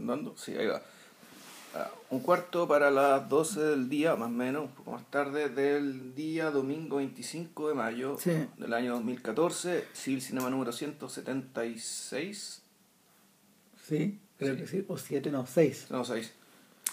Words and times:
andando? 0.00 0.34
Sí, 0.36 0.52
ahí 0.56 0.66
va. 0.66 0.82
Ah, 1.74 1.88
un 2.10 2.18
cuarto 2.20 2.66
para 2.66 2.90
las 2.90 3.28
12 3.28 3.60
del 3.60 3.88
día, 3.88 4.16
más 4.16 4.26
o 4.28 4.32
menos, 4.32 4.62
un 4.64 4.70
poco 4.70 4.90
más 4.90 5.08
tarde, 5.10 5.48
del 5.48 6.14
día 6.16 6.50
domingo 6.50 6.96
25 6.96 7.68
de 7.68 7.74
mayo 7.74 8.16
Sí. 8.18 8.32
del 8.58 8.74
año 8.74 8.94
2014, 8.94 9.84
Civil 9.92 10.20
Cinema 10.20 10.50
número 10.50 10.72
176. 10.72 12.62
Sí, 13.88 14.18
creo 14.36 14.56
que 14.56 14.66
sí. 14.66 14.84
O 14.88 14.96
siete, 14.98 15.30
no, 15.30 15.46
seis. 15.46 15.86
No, 15.90 16.04
6. 16.04 16.32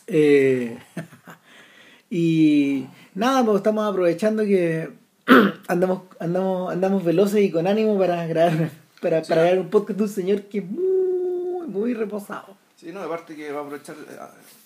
Eh, 0.08 0.78
y 2.10 2.86
nada, 3.16 3.44
pues 3.44 3.58
estamos 3.58 3.90
aprovechando 3.90 4.44
que 4.44 4.92
andamos, 5.68 6.04
andamos, 6.20 6.72
andamos 6.72 7.04
veloces 7.04 7.42
y 7.42 7.52
con 7.52 7.68
ánimo 7.68 7.98
para 7.98 8.26
grabar, 8.28 8.70
para, 9.02 9.24
Sí. 9.24 9.30
para 9.30 9.42
grabar 9.42 9.60
un 9.60 9.70
podcast 9.70 9.98
de 9.98 10.04
un 10.04 10.10
señor 10.10 10.42
que 10.44 10.60
es 10.60 10.66
muy, 10.70 11.68
muy 11.68 11.94
reposado. 11.94 12.56
Sí, 12.78 12.92
no, 12.94 13.02
aparte 13.02 13.36
que 13.36 13.52
va 13.52 13.60
a 13.60 13.64
aprovechar, 13.64 13.96
eh, 13.96 14.18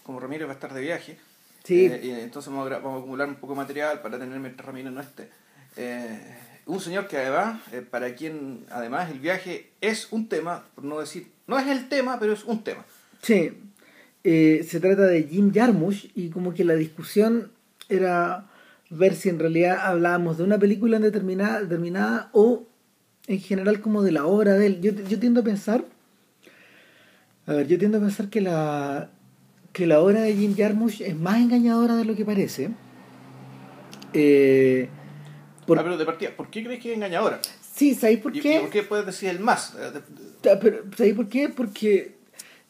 como 0.04 0.20
Ramírez 0.20 0.48
va 0.48 0.52
a 0.52 0.56
estar 0.56 0.74
de 0.74 0.82
viaje, 0.82 1.18
Sí. 1.64 1.86
eh, 1.86 2.00
y 2.04 2.10
entonces 2.12 2.52
vamos 2.52 2.70
a, 2.72 2.76
vamos 2.80 2.98
a 2.98 3.00
acumular 3.00 3.28
un 3.28 3.36
poco 3.36 3.54
de 3.54 3.58
material 3.58 4.02
para 4.02 4.20
tener 4.20 4.38
mientras 4.40 4.66
Ramírez 4.66 4.92
no 4.92 5.02
esté. 5.02 5.30
Eh, 5.78 6.38
un 6.66 6.80
señor 6.80 7.08
que 7.08 7.18
además, 7.18 7.62
eh, 7.72 7.82
para 7.82 8.14
quien 8.16 8.66
además 8.70 9.10
el 9.12 9.20
viaje 9.20 9.72
es 9.82 10.12
un 10.12 10.28
tema, 10.28 10.66
por 10.76 10.84
no 10.84 11.00
decir, 11.00 11.28
no 11.48 11.58
es 11.58 11.68
el 11.68 11.88
tema, 11.90 12.20
pero 12.20 12.34
es 12.34 12.44
un 12.44 12.64
tema. 12.64 12.86
Sí, 13.22 13.52
eh, 14.24 14.66
se 14.70 14.80
trata 14.80 15.04
de 15.04 15.24
Jim 15.24 15.52
Jarmusch 15.54 16.10
y 16.16 16.30
como 16.30 16.54
que 16.54 16.64
la 16.66 16.76
discusión 16.76 17.52
era 17.90 18.46
ver 18.90 19.16
si 19.16 19.30
en 19.30 19.40
realidad 19.40 19.80
hablábamos 19.86 20.38
de 20.38 20.44
una 20.44 20.60
película 20.60 21.00
determinada, 21.00 21.62
determinada 21.62 22.30
o 22.34 22.64
en 23.28 23.40
general 23.40 23.80
como 23.82 24.04
de 24.04 24.12
la 24.12 24.26
obra 24.26 24.54
de 24.55 24.66
él. 24.68 24.82
Yo, 24.82 24.91
yo 24.91 25.20
tiendo 25.20 25.41
a 25.41 25.44
pensar, 25.44 25.84
a 27.48 27.54
ver, 27.54 27.68
yo 27.68 27.77
tiendo 27.77 27.98
a 27.98 28.02
pensar 28.02 28.30
que 28.30 28.41
la 28.41 29.09
que 29.73 29.88
la 29.88 30.02
obra 30.02 30.22
de 30.22 30.34
Jim 30.36 30.54
Jarmusch 30.55 30.99
es 31.02 31.16
más 31.16 31.40
engañadora 31.40 31.96
de 31.96 32.04
lo 32.05 32.16
que 32.16 32.26
parece. 32.26 32.70
Eh, 34.13 34.90
por- 35.66 35.79
Ah, 35.79 35.84
pero 35.84 35.98
de 35.98 36.05
partida, 36.05 36.32
¿por 36.35 36.49
qué 36.49 36.63
crees 36.63 36.82
que 36.82 36.90
es 36.91 36.96
engañadora? 36.98 37.40
sí, 37.74 37.96
¿sabéis 37.96 38.20
por 38.20 38.35
¿Y, 38.35 38.41
qué? 38.41 38.57
y 38.57 38.60
por 38.60 38.70
qué 38.70 38.84
puedes 38.84 39.05
decir 39.05 39.29
el 39.29 39.40
más? 39.40 39.74
Eh, 39.79 39.99
Pero, 40.62 40.84
¿sabéis 40.98 41.16
por 41.16 41.29
qué? 41.29 41.49
Porque 41.49 42.16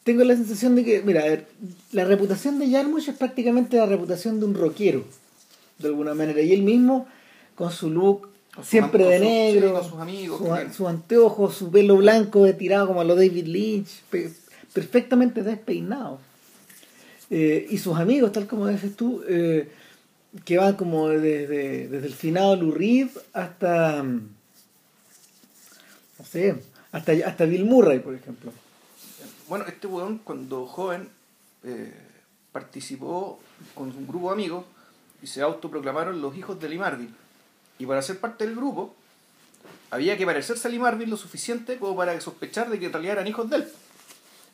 tengo 0.04 0.22
la 0.24 0.36
sensación 0.36 0.74
de 0.76 0.84
que, 0.84 1.02
mira, 1.02 1.22
a 1.22 1.24
ver, 1.24 1.48
la 1.90 2.04
reputación 2.04 2.58
de 2.58 2.70
Jarmusch 2.70 3.08
es 3.08 3.16
prácticamente 3.16 3.76
la 3.76 3.86
reputación 3.86 4.38
de 4.40 4.46
un 4.46 4.54
rockero, 4.54 5.04
de 5.78 5.88
alguna 5.88 6.14
manera. 6.14 6.40
Y 6.40 6.52
él 6.52 6.62
mismo, 6.62 7.06
con 7.56 7.72
su 7.72 7.90
look 7.90 8.28
Con 8.54 8.64
siempre 8.64 9.04
de 9.04 9.18
negro, 9.18 9.82
sus 9.82 9.98
amigos, 9.98 10.38
su- 10.38 10.72
sus 10.74 10.86
anteojos, 10.88 11.54
su 11.56 11.70
pelo 11.70 11.96
blanco 11.96 12.46
tirado 12.54 12.86
como 12.86 13.00
a 13.00 13.04
lo 13.04 13.16
David 13.16 13.46
Lynch, 13.46 13.88
perfectamente 14.72 15.42
despeinado. 15.42 16.20
Eh, 17.30 17.66
y 17.70 17.78
sus 17.78 17.96
amigos, 17.96 18.32
tal 18.32 18.46
como 18.46 18.66
dices 18.66 18.94
tú, 18.94 19.22
eh, 19.26 19.70
que 20.44 20.58
van 20.58 20.76
como 20.76 21.08
desde, 21.08 21.88
desde 21.88 22.06
el 22.06 22.14
finado 22.14 22.70
Reed 22.70 23.08
hasta, 23.32 24.02
mm, 24.02 24.28
no 26.18 26.24
sé, 26.24 26.62
hasta, 26.90 27.12
hasta 27.26 27.44
Bill 27.44 27.64
Murray, 27.64 28.00
por 28.00 28.14
ejemplo. 28.14 28.52
Bueno, 29.48 29.64
este 29.66 29.86
weón 29.86 30.18
cuando 30.18 30.66
joven 30.66 31.08
eh, 31.64 31.92
participó 32.52 33.40
con 33.74 33.88
un 33.88 34.06
grupo 34.06 34.28
de 34.28 34.32
amigos 34.34 34.64
y 35.22 35.26
se 35.26 35.42
autoproclamaron 35.42 36.20
los 36.20 36.36
hijos 36.36 36.60
de 36.60 36.68
Lee 36.68 36.78
Marvin. 36.78 37.14
Y 37.78 37.86
para 37.86 38.02
ser 38.02 38.18
parte 38.18 38.46
del 38.46 38.56
grupo 38.56 38.94
había 39.90 40.16
que 40.16 40.26
parecerse 40.26 40.68
a 40.68 40.70
Lee 40.70 40.78
Marvin 40.78 41.10
lo 41.10 41.16
suficiente 41.16 41.78
como 41.78 41.96
para 41.96 42.18
sospechar 42.20 42.70
de 42.70 42.78
que 42.78 42.86
en 42.86 42.92
realidad 42.92 43.14
eran 43.14 43.26
hijos 43.26 43.48
de 43.50 43.56
él. 43.56 43.68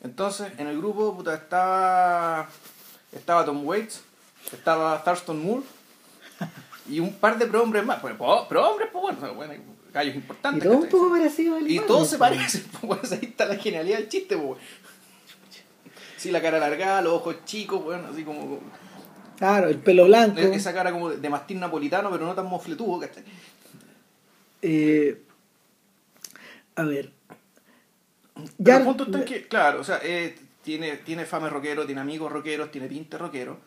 Entonces, 0.01 0.51
en 0.57 0.67
el 0.67 0.77
grupo 0.77 1.15
puta, 1.15 1.33
estaba, 1.35 2.47
estaba 3.11 3.43
Tom 3.45 3.65
Waits, 3.65 4.01
estaba 4.53 5.03
Thurston 5.03 5.43
Moore 5.43 5.63
y 6.87 6.99
un 6.99 7.13
par 7.13 7.37
de 7.37 7.45
prohombres 7.45 7.85
más. 7.85 7.99
Pues, 7.99 8.15
pro- 8.15 8.47
prohombres, 8.47 8.89
pues 8.91 9.19
bueno, 9.19 9.33
bueno, 9.35 9.53
gallos 9.93 10.15
Y 10.15 10.17
importantes. 10.17 10.63
todo 10.63 10.77
un 10.77 10.87
poco 10.89 11.09
parecido 11.11 11.55
al 11.57 11.69
Y 11.69 11.79
todos 11.79 12.01
¿no? 12.01 12.05
se 12.05 12.17
parecen, 12.17 12.63
pues 12.81 13.11
ahí 13.11 13.19
está 13.23 13.45
la 13.45 13.55
genialidad 13.57 13.97
del 13.97 14.09
chiste, 14.09 14.37
pues. 14.37 14.59
Sí, 16.17 16.31
la 16.31 16.41
cara 16.41 16.57
alargada, 16.57 17.01
los 17.01 17.13
ojos 17.13 17.35
chicos, 17.45 17.83
bueno, 17.83 18.07
así 18.11 18.23
como... 18.23 18.59
Claro, 19.37 19.69
el 19.69 19.77
pelo 19.77 20.03
blanco. 20.05 20.37
Esa 20.39 20.73
cara 20.73 20.91
como 20.91 21.09
de 21.09 21.29
mastín 21.29 21.61
napolitano, 21.61 22.11
pero 22.11 22.25
no 22.25 22.35
tan 22.35 22.45
mofletudo, 22.45 22.99
¿cachai? 22.99 23.23
Eh, 24.61 25.21
a 26.75 26.83
ver. 26.83 27.11
Pero 28.63 28.77
el 28.77 28.83
punto 28.83 29.03
está 29.05 29.25
que, 29.25 29.47
claro, 29.47 29.81
o 29.81 29.83
sea, 29.83 29.99
eh, 30.03 30.37
tiene, 30.63 30.97
tiene 30.97 31.25
fama 31.25 31.49
rockero, 31.49 31.85
tiene 31.85 32.01
amigos 32.01 32.31
rockeros, 32.31 32.71
tiene 32.71 32.87
pinta 32.87 33.17
de 33.17 33.23
rockero. 33.23 33.57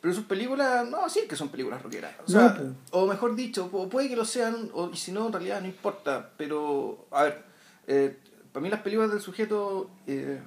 Pero 0.00 0.14
sus 0.14 0.24
películas, 0.24 0.88
no, 0.88 1.08
sí 1.10 1.20
que 1.28 1.36
son 1.36 1.50
películas 1.50 1.82
rockeras. 1.82 2.14
O, 2.24 2.30
sea, 2.30 2.40
No, 2.42 2.54
pues. 2.54 2.68
o 2.92 3.06
mejor 3.06 3.34
dicho, 3.34 3.70
pu- 3.70 3.88
puede 3.90 4.08
que 4.08 4.16
lo 4.16 4.24
sean, 4.24 4.70
o, 4.72 4.88
y 4.90 4.96
si 4.96 5.12
no, 5.12 5.26
en 5.26 5.32
realidad 5.34 5.60
no 5.60 5.66
importa. 5.66 6.30
Pero, 6.38 7.06
a 7.10 7.24
ver, 7.24 7.42
eh, 7.86 8.16
para 8.52 8.62
mí 8.62 8.70
las 8.70 8.80
películas 8.80 9.10
del 9.10 9.20
sujeto, 9.20 9.90
eh, 10.06 10.40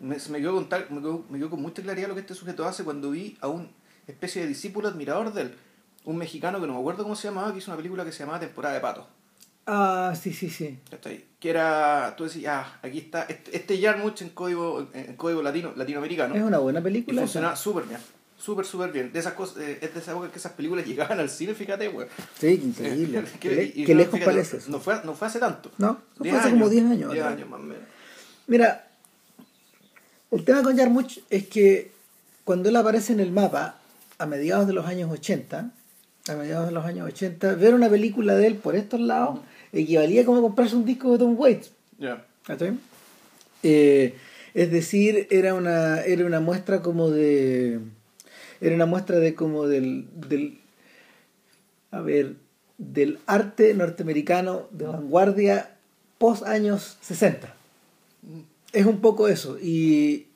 me, 0.00 0.18
se 0.18 0.32
me 0.32 0.38
quedó, 0.40 0.54
con 0.54 0.68
tal- 0.70 0.86
me, 0.88 1.00
quedó, 1.02 1.22
me 1.28 1.38
quedó 1.38 1.50
con 1.50 1.60
mucha 1.60 1.82
claridad 1.82 2.08
lo 2.08 2.14
que 2.14 2.20
este 2.20 2.34
sujeto 2.34 2.64
hace 2.64 2.82
cuando 2.82 3.10
vi 3.10 3.36
a 3.42 3.48
un 3.48 3.70
especie 4.06 4.40
de 4.42 4.48
discípulo 4.48 4.88
admirador 4.88 5.32
de 5.34 5.42
él. 5.42 5.54
Un 6.04 6.16
mexicano 6.16 6.58
que 6.60 6.66
no 6.66 6.72
me 6.74 6.78
acuerdo 6.80 7.02
cómo 7.02 7.14
se 7.16 7.28
llamaba, 7.28 7.52
que 7.52 7.58
hizo 7.58 7.70
una 7.70 7.76
película 7.76 8.04
que 8.06 8.12
se 8.12 8.20
llamaba 8.20 8.40
Temporada 8.40 8.74
de 8.74 8.80
Patos. 8.80 9.06
Ah, 9.66 10.14
sí, 10.20 10.32
sí, 10.32 10.50
sí. 10.50 10.78
¿cachai? 10.90 11.24
Que 11.40 11.50
era, 11.50 12.14
tú 12.16 12.24
decías, 12.24 12.52
ah, 12.54 12.78
aquí 12.82 12.98
está, 12.98 13.22
este, 13.24 13.56
este 13.56 13.78
Yarmouth 13.78 14.20
en 14.22 14.30
código, 14.30 14.88
en 14.92 15.14
código 15.16 15.42
latino, 15.42 15.72
latinoamericano. 15.76 16.34
Es 16.34 16.42
una 16.42 16.58
buena 16.58 16.80
y 16.80 16.82
película. 16.82 17.22
funcionaba 17.22 17.54
esa. 17.54 17.62
súper 17.62 17.84
bien, 17.84 18.00
súper, 18.38 18.64
súper 18.66 18.92
bien. 18.92 19.12
De 19.12 19.18
esas 19.18 19.32
cosas, 19.34 19.58
eh, 19.58 19.78
es 19.80 19.94
de 19.94 20.00
esa 20.00 20.12
época 20.12 20.30
que 20.30 20.38
esas 20.38 20.52
películas 20.52 20.86
llegaban 20.86 21.18
al 21.18 21.30
cine, 21.30 21.54
fíjate, 21.54 21.88
güey. 21.88 22.06
Sí, 22.38 22.60
increíble. 22.62 23.18
Eh, 23.26 23.38
Qué, 23.40 23.50
le- 23.54 23.64
y 23.74 23.84
qué 23.84 23.94
no, 23.94 23.98
lejos 24.00 24.14
fíjate, 24.14 24.30
parece 24.32 24.56
eso. 24.58 24.70
No 24.70 24.80
fue, 24.80 25.00
no 25.04 25.14
fue 25.14 25.28
hace 25.28 25.38
tanto. 25.38 25.70
No, 25.78 25.98
fue 26.16 26.24
Diez 26.28 26.36
hace 26.36 26.50
como 26.50 26.68
10 26.68 26.84
años. 26.84 27.12
10 27.12 27.24
atrás. 27.24 27.36
años 27.38 27.48
más 27.50 27.60
o 27.60 27.62
menos. 27.62 27.82
Mira, 28.46 28.88
el 30.30 30.44
tema 30.44 30.62
con 30.62 30.76
Jarmusch 30.76 31.18
es 31.30 31.46
que 31.48 31.92
cuando 32.44 32.68
él 32.68 32.76
aparece 32.76 33.12
en 33.12 33.20
el 33.20 33.30
mapa, 33.32 33.78
a 34.18 34.26
mediados 34.26 34.66
de 34.66 34.72
los 34.74 34.84
años 34.86 35.10
80, 35.10 35.70
a 36.28 36.32
mediados 36.34 36.66
de 36.66 36.72
los 36.72 36.84
años 36.84 37.06
80, 37.08 37.54
ver 37.54 37.74
una 37.74 37.88
película 37.88 38.34
de 38.34 38.46
él 38.46 38.56
por 38.56 38.76
estos 38.76 39.00
lados 39.00 39.40
equivalía 39.74 40.24
como 40.24 40.40
comprarse 40.40 40.76
un 40.76 40.84
disco 40.84 41.12
de 41.12 41.18
Tom 41.18 41.38
Waits. 41.38 41.70
Ya. 41.98 42.24
¿cachai? 42.44 42.78
Eh, 43.62 44.14
es 44.54 44.70
decir, 44.70 45.26
era 45.30 45.54
una, 45.54 46.00
era 46.02 46.24
una 46.24 46.40
muestra 46.40 46.82
como 46.82 47.10
de. 47.10 47.80
Era 48.60 48.74
una 48.74 48.86
muestra 48.86 49.18
de 49.18 49.34
como 49.34 49.66
del. 49.66 50.06
del 50.14 50.58
a 51.90 52.00
ver, 52.00 52.36
del 52.78 53.18
arte 53.26 53.72
norteamericano 53.74 54.68
de 54.72 54.86
vanguardia 54.86 55.76
post 56.18 56.44
años 56.44 56.98
60. 57.02 57.54
Es 58.72 58.86
un 58.86 59.00
poco 59.00 59.28
eso. 59.28 59.58
Y 59.60 60.26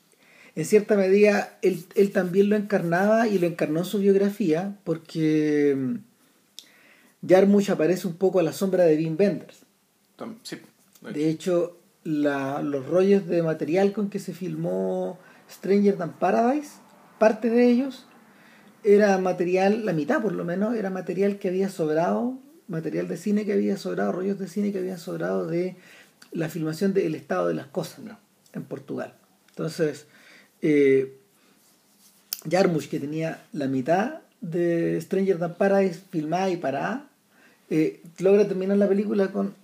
en 0.54 0.64
cierta 0.64 0.96
medida 0.96 1.58
él, 1.62 1.84
él 1.94 2.12
también 2.12 2.48
lo 2.48 2.56
encarnaba 2.56 3.28
y 3.28 3.38
lo 3.38 3.46
encarnó 3.46 3.80
en 3.80 3.84
su 3.84 3.98
biografía 3.98 4.76
porque 4.84 5.98
Jarmusch 7.26 7.70
aparece 7.70 8.06
un 8.06 8.14
poco 8.16 8.38
a 8.40 8.42
la 8.42 8.52
sombra 8.52 8.84
de 8.84 8.96
Wim 8.96 9.16
Wenders. 9.18 9.58
Sí. 10.42 10.58
De 11.12 11.28
hecho, 11.28 11.76
la- 12.04 12.62
los 12.62 12.86
rollos 12.86 13.26
de 13.26 13.42
material 13.42 13.92
con 13.92 14.08
que 14.10 14.18
se 14.18 14.32
filmó 14.34 15.18
Stranger 15.50 15.96
Than 15.96 16.18
Paradise, 16.18 16.70
parte 17.18 17.50
de 17.50 17.66
ellos 17.68 18.06
era 18.84 19.18
material, 19.18 19.84
la 19.84 19.92
mitad 19.92 20.22
por 20.22 20.32
lo 20.32 20.44
menos, 20.44 20.74
era 20.76 20.90
material 20.90 21.38
que 21.38 21.48
había 21.48 21.68
sobrado, 21.68 22.38
material 22.68 23.08
de 23.08 23.16
cine 23.16 23.44
que 23.44 23.52
había 23.52 23.76
sobrado, 23.76 24.12
rollos 24.12 24.38
de 24.38 24.48
cine 24.48 24.72
que 24.72 24.78
habían 24.78 24.98
sobrado 24.98 25.46
de 25.46 25.76
la 26.32 26.48
filmación 26.48 26.94
de 26.94 27.06
El 27.06 27.14
estado 27.14 27.48
de 27.48 27.54
las 27.54 27.66
cosas 27.66 28.04
Ya. 28.04 28.18
en 28.52 28.64
Portugal. 28.64 29.14
Entonces, 29.50 30.06
eh, 30.62 31.16
Jarmusch, 32.48 32.88
que 32.88 33.00
tenía 33.00 33.42
la 33.52 33.66
mitad 33.66 34.20
de 34.40 35.00
Stranger 35.00 35.38
Than 35.38 35.54
Paradise 35.54 36.00
filmada 36.10 36.50
y 36.50 36.56
parada, 36.56 37.07
eh, 37.70 38.00
logra 38.18 38.46
terminar 38.46 38.76
la 38.76 38.88
película 38.88 39.28
con 39.32 39.54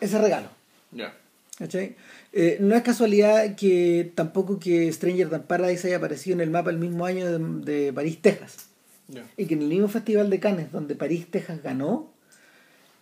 ese 0.00 0.18
regalo. 0.18 0.48
Ya. 0.92 1.14
¿cachai? 1.58 1.96
Eh, 2.32 2.58
no 2.60 2.74
es 2.76 2.82
casualidad 2.82 3.54
que 3.56 4.12
tampoco 4.14 4.58
que 4.58 4.92
Stranger 4.92 5.30
Than 5.30 5.44
Paradise 5.44 5.86
haya 5.88 5.96
aparecido 5.96 6.34
en 6.34 6.42
el 6.42 6.50
mapa 6.50 6.70
el 6.70 6.76
mismo 6.78 7.06
año 7.06 7.26
de, 7.26 7.38
de 7.84 7.92
París, 7.92 8.18
Texas. 8.20 8.66
Ya. 9.08 9.24
Y 9.36 9.46
que 9.46 9.54
en 9.54 9.62
el 9.62 9.68
mismo 9.68 9.88
festival 9.88 10.28
de 10.28 10.38
Cannes, 10.40 10.70
donde 10.72 10.94
París, 10.96 11.26
Texas 11.30 11.62
ganó, 11.62 12.10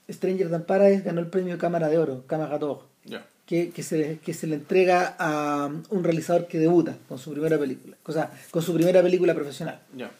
Stranger 0.09 0.51
Than 0.51 0.65
Paradise 0.67 1.03
ganó 1.03 1.21
el 1.21 1.27
premio 1.29 1.59
Cámara 1.59 1.89
de 1.89 1.99
Oro, 1.99 2.25
Cámara 2.27 2.59
d'Or, 2.59 2.87
Ya. 3.05 3.27
que, 3.47 3.71
que, 3.71 3.83
se, 3.83 4.19
que 4.25 4.35
se 4.35 4.47
le 4.47 4.55
entrega 4.56 5.17
a 5.19 5.69
un 5.91 6.05
realizador 6.05 6.47
que 6.47 6.59
debuta 6.59 6.97
con 7.09 7.19
su 7.19 7.33
primera 7.33 7.59
película, 7.59 7.97
o 8.05 8.12
sea, 8.12 8.31
con 8.51 8.62
su 8.62 8.73
primera 8.75 9.03
película 9.03 9.35
profesional. 9.35 9.81
Ya. 9.97 10.11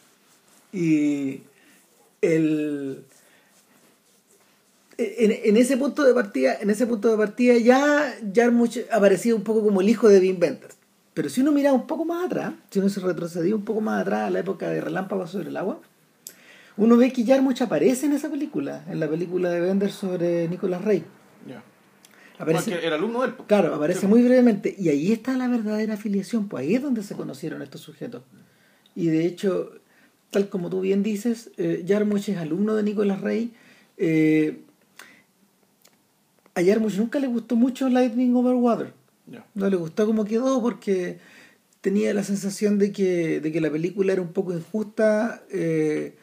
Y 0.73 1.43
el 2.23 3.05
en, 4.99 5.33
en 5.45 5.57
ese 5.57 5.77
punto 5.77 6.05
de 6.05 6.15
partida, 6.15 6.57
en 6.61 6.71
ese 6.71 6.87
punto 6.87 7.11
de 7.11 7.17
partida 7.17 7.57
ya 7.59 8.15
Jarmusch 8.35 8.79
aparecía 8.91 9.35
un 9.35 9.43
poco 9.43 9.63
como 9.63 9.81
el 9.81 9.89
hijo 9.89 10.09
de 10.09 10.21
Wim 10.21 10.39
Wenders. 10.41 10.77
Pero 11.15 11.29
si 11.29 11.41
uno 11.41 11.53
mira 11.53 11.73
un 11.73 11.87
poco 11.87 12.05
más 12.05 12.27
atrás, 12.27 12.55
si 12.71 12.81
uno 12.81 12.89
se 12.89 13.01
retrocedía 13.01 13.55
un 13.55 13.65
poco 13.65 13.81
más 13.81 14.03
atrás 14.03 14.23
a 14.23 14.31
la 14.31 14.41
época 14.41 14.69
de 14.69 14.81
Relámpagos 14.81 15.31
sobre 15.31 15.49
el 15.49 15.57
agua, 15.57 15.81
uno 16.77 16.97
ve 16.97 17.13
que 17.13 17.25
Jarmusch 17.25 17.63
aparece 17.63 18.07
en 18.07 18.15
esa 18.15 18.29
película, 18.29 18.85
en 18.89 18.99
la 18.99 19.09
película 19.09 19.51
de 19.51 19.61
Bender 19.61 19.93
sobre 19.93 20.49
Nicolas 20.49 20.83
Rey. 20.83 21.05
Ya. 21.49 21.63
Aparece, 22.37 22.85
era 22.85 22.97
alumno 22.97 23.21
de 23.21 23.29
él. 23.29 23.35
po. 23.35 23.45
claro, 23.45 23.73
aparece 23.75 24.01
Sí, 24.01 24.07
muy 24.09 24.25
brevemente. 24.25 24.75
Y 24.77 24.89
ahí 24.89 25.13
está 25.13 25.37
la 25.37 25.47
verdadera 25.47 25.95
afiliación, 25.95 26.49
pues 26.49 26.63
ahí 26.63 26.75
es 26.75 26.83
donde 26.83 27.05
se 27.05 27.15
conocieron 27.15 27.63
estos 27.63 27.81
sujetos. 27.81 28.23
Y 28.97 29.07
de 29.07 29.25
hecho, 29.25 29.71
tal 30.31 30.49
como 30.49 30.69
tú 30.69 30.81
bien 30.81 31.05
dices, 31.05 31.53
eh, 31.59 31.85
Jarmusch 31.87 32.31
es 32.31 32.39
alumno 32.39 32.75
de 32.75 32.83
Nicolas 32.83 33.21
Rey. 33.21 33.55
Eh, 33.99 34.63
a 36.55 36.63
Jarmusch 36.63 36.97
nunca 36.97 37.19
le 37.19 37.27
gustó 37.27 37.57
mucho 37.57 37.89
Lightning 37.89 38.35
Over 38.35 38.55
Water. 38.55 38.93
No 39.55 39.71
le 39.71 39.77
gustó 39.77 40.07
cómo 40.07 40.25
quedó 40.25 40.61
porque 40.61 41.19
tenía 41.81 42.15
la 42.15 42.25
sensación 42.25 42.79
de 42.79 42.93
que, 42.93 43.41
de 43.41 43.53
que 43.53 43.61
la 43.61 43.71
película 43.71 44.13
era 44.13 44.23
un 44.23 44.33
poco 44.33 44.53
injusta, 44.53 45.43
eh, 45.51 46.17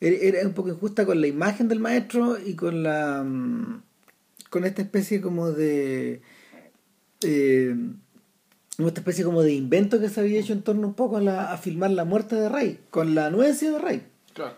era 0.00 0.46
un 0.46 0.54
poco 0.54 0.68
injusta 0.68 1.06
con 1.06 1.20
la 1.20 1.26
imagen 1.26 1.68
del 1.68 1.80
maestro 1.80 2.38
y 2.38 2.54
con 2.54 2.82
la 2.82 3.24
mm, 3.24 3.82
con 4.50 4.64
esta 4.64 4.82
especie 4.82 5.20
como 5.20 5.50
de 5.50 6.22
eh, 7.22 7.76
como 8.76 8.88
esta 8.88 9.00
especie 9.00 9.24
como 9.24 9.42
de 9.42 9.52
invento 9.52 9.98
que 9.98 10.08
se 10.08 10.20
había 10.20 10.38
hecho 10.38 10.52
en 10.52 10.62
torno 10.62 10.86
un 10.86 10.94
poco 10.94 11.16
a, 11.16 11.20
la, 11.20 11.52
a 11.52 11.58
filmar 11.58 11.90
la 11.90 12.04
muerte 12.04 12.36
de 12.36 12.48
Rey, 12.48 12.78
con 12.90 13.16
la 13.16 13.26
anuencia 13.26 13.72
de 13.72 13.78
Rey. 13.78 14.06
Claro. 14.34 14.54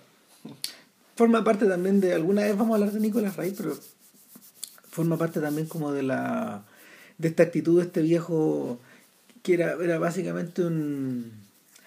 Forma 1.17 1.43
parte 1.43 1.65
también 1.65 2.01
de, 2.01 2.13
alguna 2.13 2.43
vez 2.43 2.55
vamos 2.55 2.73
a 2.73 2.75
hablar 2.75 2.93
de 2.93 3.01
Nicolás 3.01 3.37
Rey, 3.37 3.55
pero 3.57 3.75
forma 5.01 5.17
parte 5.17 5.41
también 5.41 5.67
como 5.67 5.93
de 5.93 6.03
la 6.03 6.63
de 7.17 7.29
esta 7.29 7.43
actitud 7.43 7.79
de 7.79 7.87
este 7.87 8.03
viejo 8.03 8.79
que 9.43 9.55
era, 9.55 9.77
era 9.83 9.99
básicamente 9.99 10.63
un 10.63 11.33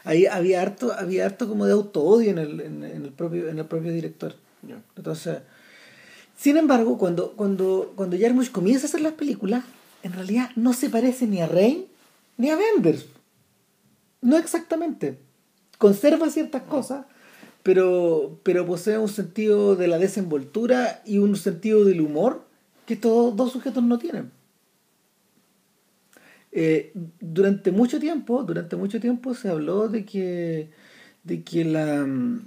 ahí 0.03 0.25
había 0.25 0.63
harto 0.63 0.91
había 0.93 1.27
harto 1.27 1.47
como 1.47 1.67
de 1.67 1.73
auto 1.73 2.01
odio 2.01 2.31
en 2.31 2.39
el, 2.39 2.59
en, 2.59 2.83
en 2.83 3.05
el 3.05 3.11
propio 3.11 3.49
en 3.49 3.59
el 3.59 3.65
propio 3.65 3.91
director. 3.91 4.35
Ya. 4.67 4.81
entonces 4.97 5.39
sin 6.37 6.57
embargo 6.57 6.97
cuando 6.97 7.33
cuando 7.33 7.93
cuando 7.95 8.17
Jarmusch 8.17 8.51
comienza 8.51 8.87
a 8.87 8.89
hacer 8.89 9.01
las 9.01 9.13
películas 9.13 9.63
en 10.01 10.13
realidad 10.13 10.49
no 10.55 10.73
se 10.73 10.89
parece 10.89 11.27
ni 11.27 11.39
a 11.39 11.47
Rain 11.47 11.85
ni 12.37 12.49
a 12.49 12.55
Benders 12.55 13.05
no 14.21 14.37
exactamente. 14.37 15.19
Conserva 15.77 16.31
ciertas 16.31 16.63
cosas 16.63 17.05
pero 17.61 18.39
pero 18.41 18.65
posee 18.65 18.97
un 18.97 19.09
sentido 19.09 19.75
de 19.75 19.87
la 19.87 19.99
desenvoltura 19.99 21.03
y 21.05 21.19
un 21.19 21.35
sentido 21.35 21.85
del 21.85 22.01
humor 22.01 22.52
que 22.85 22.95
estos 22.95 23.35
dos 23.35 23.51
sujetos 23.51 23.83
no 23.83 23.97
tienen. 23.97 24.31
Eh, 26.51 26.91
durante 27.19 27.71
mucho 27.71 27.99
tiempo, 27.99 28.43
durante 28.43 28.75
mucho 28.75 28.99
tiempo 28.99 29.33
se 29.33 29.49
habló 29.49 29.87
de 29.87 30.05
que, 30.05 30.69
de 31.23 31.43
que 31.43 31.65
la, 31.65 32.05
mm, 32.05 32.45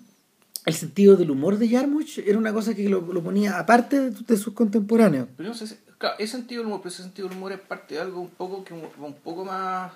el 0.66 0.74
sentido 0.74 1.16
del 1.16 1.30
humor 1.30 1.58
de 1.58 1.68
Jarmusch 1.68 2.18
era 2.18 2.38
una 2.38 2.52
cosa 2.52 2.74
que 2.74 2.88
lo, 2.88 3.00
lo 3.00 3.22
ponía 3.22 3.58
aparte 3.58 4.10
de, 4.10 4.36
sus 4.36 4.54
contemporáneos. 4.54 5.28
Claro, 5.36 6.16
ese 6.18 6.36
sentido 6.36 6.60
del 6.60 6.66
humor, 6.66 6.80
pero 6.82 6.90
ese 6.90 7.02
sentido 7.02 7.28
del 7.28 7.36
humor 7.36 7.52
es 7.52 7.60
parte 7.60 7.94
de 7.94 8.00
algo 8.00 8.20
un 8.20 8.30
poco 8.30 8.62
que 8.62 8.74
un 8.74 9.14
poco 9.24 9.44
más 9.44 9.92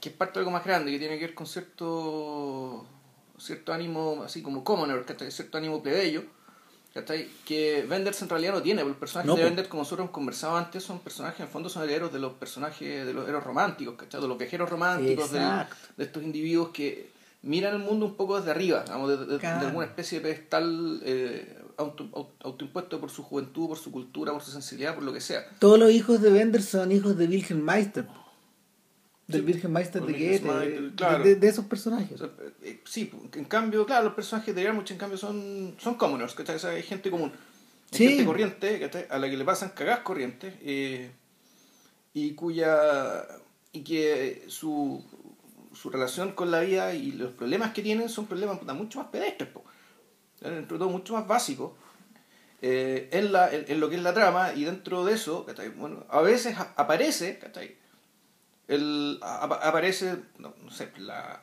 que 0.00 0.08
es 0.08 0.14
parte 0.14 0.34
de 0.34 0.40
algo 0.40 0.50
más 0.50 0.64
grande, 0.64 0.90
que 0.90 0.98
tiene 0.98 1.18
que 1.18 1.26
ver 1.26 1.34
con 1.34 1.46
cierto 1.46 2.86
cierto 3.38 3.72
ánimo 3.72 4.22
así 4.24 4.42
como 4.42 4.64
commoner, 4.64 5.04
cierto 5.30 5.58
ánimo 5.58 5.82
plebeyo, 5.82 6.24
¿cachai? 6.94 7.28
que 7.44 7.84
Benders 7.88 8.20
en 8.22 8.28
realidad 8.28 8.52
no 8.54 8.62
tiene, 8.62 8.80
porque 8.82 8.90
los 8.92 8.98
personajes 9.00 9.26
No, 9.28 9.34
de 9.36 9.42
po. 9.42 9.46
Benders, 9.46 9.68
como 9.68 9.82
nosotros 9.82 10.04
hemos 10.04 10.10
conversado 10.14 10.56
antes, 10.56 10.82
son 10.82 10.98
personajes, 11.00 11.40
en 11.40 11.46
el 11.46 11.52
fondo 11.52 11.68
son 11.68 11.82
herederos 11.84 12.12
de 12.12 12.18
los 12.18 12.32
personajes, 12.34 13.06
de 13.06 13.12
los 13.14 13.28
héroes 13.28 13.44
románticos, 13.44 13.94
¿cachai? 13.96 14.20
de 14.20 14.28
los 14.28 14.38
viajeros 14.38 14.68
románticos, 14.68 15.30
de 15.32 15.64
estos 15.98 16.22
individuos 16.22 16.70
que 16.70 17.10
miran 17.42 17.74
el 17.74 17.80
mundo 17.80 18.06
un 18.06 18.14
poco 18.16 18.38
desde 18.38 18.50
arriba, 18.50 18.82
digamos, 18.84 19.08
de, 19.08 19.16
de- 19.16 19.26
de 19.26 19.38
Claro. 19.38 19.66
alguna 19.68 19.86
especie 19.86 20.20
de 20.20 20.24
pedestal 20.28 21.00
eh, 21.04 21.56
auto, 21.78 22.06
auto- 22.12 22.34
autoimpuesto 22.44 23.00
por 23.00 23.08
su 23.10 23.22
juventud, 23.22 23.68
por 23.68 23.78
su 23.78 23.90
cultura, 23.90 24.32
por 24.32 24.42
su 24.42 24.50
sensibilidad, 24.50 24.94
por 24.94 25.04
lo 25.04 25.12
que 25.14 25.20
sea. 25.22 25.46
Todos 25.58 25.78
los 25.78 25.90
hijos 25.90 26.20
de 26.20 26.30
Bender 26.30 26.62
son 26.62 26.92
hijos 26.92 27.16
de 27.16 27.26
Wilhelm 27.26 27.62
Meister. 27.64 28.06
Del 29.30 29.44
Wilhelm 29.44 29.72
Meister 29.72 30.02
de 30.02 30.12
Goethe, 30.12 30.40
Meister, 30.42 30.82
de- 30.82 30.94
claro. 30.94 31.24
de, 31.24 31.34
de 31.36 31.48
esos 31.48 31.64
personajes. 31.66 32.20
Eh, 32.62 32.80
sí, 32.84 33.10
en 33.34 33.44
cambio, 33.44 33.86
claro, 33.86 34.04
los 34.04 34.14
personajes 34.14 34.54
de 34.54 34.62
Yarmouth 34.62 34.90
en 34.90 34.98
cambio 34.98 35.18
son, 35.18 35.74
son 35.78 35.94
commoners, 35.94 36.34
¿cachai? 36.34 36.56
O 36.56 36.58
sea, 36.58 36.70
hay 36.70 36.82
gente 36.82 37.10
común. 37.10 37.32
Hay 37.92 37.98
Sí. 37.98 38.08
gente 38.08 38.24
corriente, 38.24 38.78
¿cachai? 38.80 39.06
A 39.10 39.18
la 39.18 39.28
que 39.28 39.36
le 39.36 39.44
pasan 39.44 39.70
cagadas 39.70 40.00
corrientes 40.00 40.54
eh, 40.62 41.10
y 42.14 42.32
cuya 42.34 43.26
y 43.72 43.82
que 43.82 44.44
su, 44.48 45.04
su 45.72 45.90
relación 45.90 46.32
con 46.32 46.50
la 46.50 46.60
vida 46.60 46.94
y 46.94 47.12
los 47.12 47.32
problemas 47.32 47.72
que 47.72 47.82
tienen 47.82 48.08
son 48.08 48.26
problemas 48.26 48.60
mucho 48.74 48.98
más 48.98 49.08
pedestres, 49.08 49.48
po. 49.50 49.64
dentro 50.40 50.76
de 50.76 50.78
todo 50.84 50.88
mucho 50.90 51.14
más 51.14 51.26
básicos 51.28 51.72
eh, 52.62 53.08
en, 53.12 53.32
la, 53.32 53.52
en, 53.54 53.64
en 53.68 53.80
lo 53.80 53.88
que 53.88 53.96
es 53.96 54.02
la 54.02 54.12
trama 54.12 54.52
y 54.54 54.64
dentro 54.64 55.04
de 55.04 55.14
eso, 55.14 55.44
¿cachai? 55.46 55.68
Bueno, 55.70 56.04
a 56.10 56.20
veces 56.20 56.56
aparece, 56.76 57.38
¿cachai? 57.38 57.76
El, 58.70 59.18
aparece, 59.20 60.16
no, 60.38 60.54
no 60.62 60.70
sé, 60.70 60.90
la, 60.98 61.42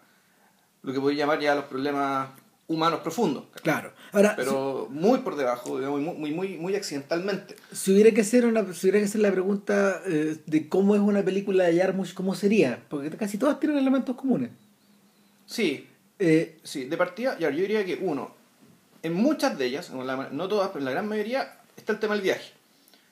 lo 0.81 0.93
que 0.93 0.99
podría 0.99 1.25
llamar 1.25 1.39
ya 1.41 1.55
los 1.55 1.65
problemas 1.65 2.29
humanos 2.67 3.01
profundos. 3.01 3.43
Claro. 3.63 3.91
Ahora, 4.13 4.33
pero 4.37 4.87
muy 4.89 5.19
por 5.19 5.35
debajo, 5.35 5.77
digamos, 5.77 6.01
muy, 6.01 6.31
muy, 6.31 6.57
muy, 6.57 6.75
accidentalmente. 6.75 7.55
si 7.71 7.93
hubiera 7.93 8.11
que 8.11 8.21
hacer 8.21 8.45
una 8.45 8.61
si 8.73 8.87
hubiera 8.87 8.99
que 8.99 9.05
hacer 9.05 9.21
la 9.21 9.31
pregunta 9.31 10.01
eh, 10.05 10.37
de 10.45 10.69
cómo 10.69 10.95
es 10.95 11.01
una 11.01 11.23
película 11.23 11.65
de 11.65 11.77
Jarmusch, 11.77 12.13
¿cómo 12.13 12.33
sería? 12.33 12.81
Porque 12.89 13.09
casi 13.11 13.37
todas 13.37 13.59
tienen 13.59 13.77
elementos 13.77 14.15
comunes. 14.15 14.49
Sí, 15.45 15.87
Eh, 16.19 16.57
sí, 16.63 16.85
de 16.85 16.97
partida, 16.97 17.37
yo 17.37 17.51
diría 17.51 17.85
que 17.85 17.99
uno, 18.01 18.33
en 19.03 19.13
muchas 19.13 19.57
de 19.57 19.65
ellas, 19.65 19.91
no 19.91 20.47
todas, 20.47 20.69
pero 20.69 20.79
en 20.79 20.85
la 20.85 20.91
gran 20.91 21.07
mayoría, 21.07 21.59
está 21.75 21.93
el 21.93 21.99
tema 21.99 22.15
del 22.15 22.23
viaje. 22.23 22.56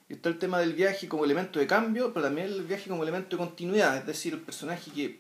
Está 0.08 0.30
el 0.30 0.38
tema 0.38 0.60
del 0.60 0.74
viaje 0.74 1.08
como 1.08 1.26
elemento 1.26 1.60
de 1.60 1.66
cambio, 1.66 2.14
pero 2.14 2.26
también 2.26 2.48
el 2.48 2.64
viaje 2.64 2.90
como 2.90 3.02
elemento 3.02 3.38
de 3.38 3.44
continuidad, 3.44 3.98
es 3.98 4.06
decir, 4.06 4.34
el 4.34 4.40
personaje 4.40 4.92
que, 4.92 5.20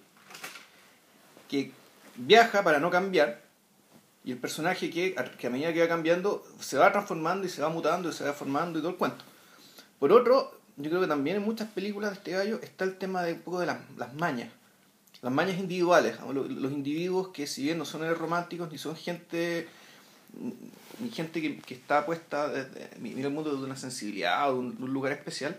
que 1.50 1.72
viaja 2.16 2.64
para 2.64 2.80
no 2.80 2.92
cambiar 2.92 3.42
y 4.24 4.32
el 4.32 4.38
personaje 4.38 4.90
que 4.90 5.16
que 5.38 5.48
a 5.48 5.50
medida 5.50 5.74
que 5.74 5.82
va 5.82 5.88
cambiando 5.88 6.44
se 6.60 6.78
va 6.78 6.92
transformando 6.92 7.46
y 7.46 7.50
se 7.50 7.62
va 7.62 7.70
mutando 7.70 8.10
y 8.10 8.14
se 8.14 8.26
va 8.26 8.34
formando 8.34 8.80
y 8.80 8.82
todo 8.82 8.92
el 8.92 8.98
cuento. 8.98 9.24
Por 10.00 10.12
otro, 10.12 10.60
yo 10.78 10.90
creo 10.90 11.02
que 11.02 11.08
también 11.08 11.38
en 11.38 11.44
muchas 11.44 11.70
películas 11.70 12.12
de 12.12 12.18
este 12.18 12.32
gallo 12.32 12.60
está 12.62 12.86
el 12.86 12.98
tema 12.98 13.24
de 13.24 13.34
un 13.34 13.42
poco 13.42 13.60
de 13.60 13.68
las, 13.68 13.78
las 13.98 14.14
mañas. 14.14 14.50
Las 15.22 15.34
mañas 15.34 15.58
individuales, 15.58 16.18
los, 16.32 16.50
los 16.50 16.72
individuos 16.72 17.30
que 17.30 17.48
si 17.48 17.64
bien 17.64 17.78
no 17.78 17.86
son 17.86 18.08
románticos 18.16 18.72
ni 18.72 18.78
son 18.78 18.96
gente 18.96 19.68
gente 21.14 21.42
que, 21.42 21.58
que 21.60 21.74
está 21.74 22.06
puesta 22.06 22.48
desde, 22.50 22.90
mira 23.00 23.28
el 23.28 23.34
mundo 23.34 23.52
desde 23.54 23.66
una 23.66 23.76
sensibilidad 23.76 24.50
o 24.50 24.54
de 24.54 24.60
un, 24.60 24.78
un 24.82 24.94
lugar 24.94 25.12
especial, 25.14 25.56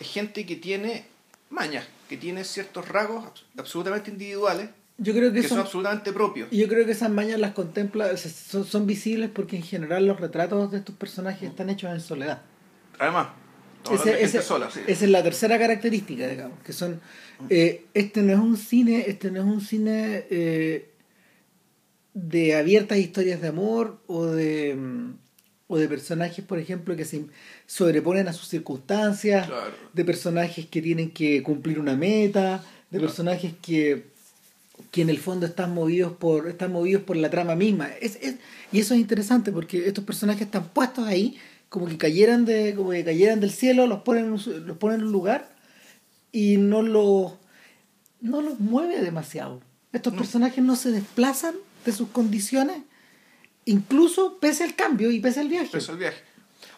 es 0.00 0.08
gente 0.10 0.44
que 0.46 0.56
tiene 0.56 1.04
mañas, 1.50 1.86
que 2.08 2.16
tiene 2.16 2.44
ciertos 2.44 2.88
rasgos 2.88 3.24
abs- 3.24 3.44
absolutamente 3.58 4.10
individuales 4.10 4.70
yo 4.96 5.12
creo 5.12 5.32
que, 5.32 5.40
que 5.40 5.48
son 5.48 5.56
son, 5.58 5.66
absolutamente 5.66 6.12
propios. 6.12 6.48
yo 6.52 6.68
creo 6.68 6.86
que 6.86 6.92
esas 6.92 7.10
mañas 7.10 7.40
las 7.40 7.52
contempla, 7.52 8.16
son, 8.16 8.64
son 8.64 8.86
visibles 8.86 9.28
porque 9.32 9.56
en 9.56 9.62
general 9.62 10.06
los 10.06 10.20
retratos 10.20 10.70
de 10.70 10.78
estos 10.78 10.94
personajes 10.94 11.48
están 11.48 11.68
hechos 11.70 11.90
en 11.92 12.00
soledad. 12.00 12.42
Además, 12.98 13.28
Ese- 13.92 14.22
ese- 14.22 14.40
sola, 14.42 14.70
sí. 14.70 14.80
Esa 14.86 15.04
es 15.04 15.10
la 15.10 15.22
tercera 15.22 15.58
característica, 15.58 16.26
digamos, 16.28 16.58
que 16.60 16.72
son 16.72 17.00
eh, 17.50 17.86
este 17.92 18.22
no 18.22 18.32
es 18.32 18.38
un 18.38 18.56
cine, 18.56 19.04
este 19.08 19.30
no 19.32 19.40
es 19.40 19.46
un 19.46 19.60
cine 19.60 20.26
eh, 20.30 20.88
de 22.14 22.54
abiertas 22.56 22.98
historias 22.98 23.40
de 23.42 23.48
amor 23.48 24.00
o 24.06 24.26
de 24.26 24.74
mm, 24.76 25.14
o 25.66 25.78
de 25.78 25.88
personajes, 25.88 26.44
por 26.44 26.58
ejemplo, 26.58 26.94
que 26.94 27.04
se 27.06 27.24
sobreponen 27.66 28.28
a 28.28 28.32
sus 28.34 28.48
circunstancias, 28.48 29.46
Claro. 29.46 29.72
de 29.92 30.04
personajes 30.04 30.66
que 30.66 30.82
tienen 30.82 31.10
que 31.10 31.42
cumplir 31.42 31.78
una 31.80 31.96
meta, 31.96 32.62
de 32.90 32.98
Claro. 32.98 33.06
personajes 33.06 33.52
que 33.62 34.12
que 34.90 35.02
en 35.02 35.08
el 35.08 35.18
fondo 35.18 35.46
están 35.46 35.72
movidos 35.72 36.12
por 36.14 36.48
están 36.48 36.72
movidos 36.72 37.02
por 37.04 37.16
la 37.16 37.30
trama 37.30 37.54
misma 37.54 37.88
es, 38.00 38.16
es- 38.20 38.36
y 38.72 38.80
eso 38.80 38.94
es 38.94 39.00
interesante 39.00 39.52
porque 39.52 39.86
estos 39.86 40.02
personajes 40.04 40.42
están 40.42 40.68
puestos 40.70 41.06
ahí 41.06 41.36
como 41.68 41.86
que 41.86 41.96
cayeran 41.96 42.44
de 42.44 42.74
como 42.74 42.90
que 42.90 43.04
cayeran 43.04 43.38
del 43.38 43.52
cielo 43.52 43.86
los 43.86 44.00
ponen 44.02 44.30
los 44.30 44.76
ponen 44.78 45.00
en 45.00 45.06
un 45.06 45.12
lugar 45.12 45.48
y 46.32 46.56
no 46.56 46.82
los 46.82 47.34
no 48.20 48.42
los 48.42 48.58
mueve 48.58 49.00
demasiado 49.00 49.60
estos 49.92 50.12
No. 50.14 50.18
personajes 50.18 50.62
no 50.64 50.74
se 50.74 50.90
desplazan 50.90 51.54
de 51.84 51.92
sus 51.92 52.08
condiciones 52.08 52.78
incluso 53.66 54.38
pese 54.38 54.64
al 54.64 54.74
cambio 54.74 55.10
y 55.10 55.20
pese 55.20 55.40
al 55.40 55.48
viaje 55.48 55.76
Eso 55.76 55.92
el 55.92 55.98
viaje. 55.98 56.22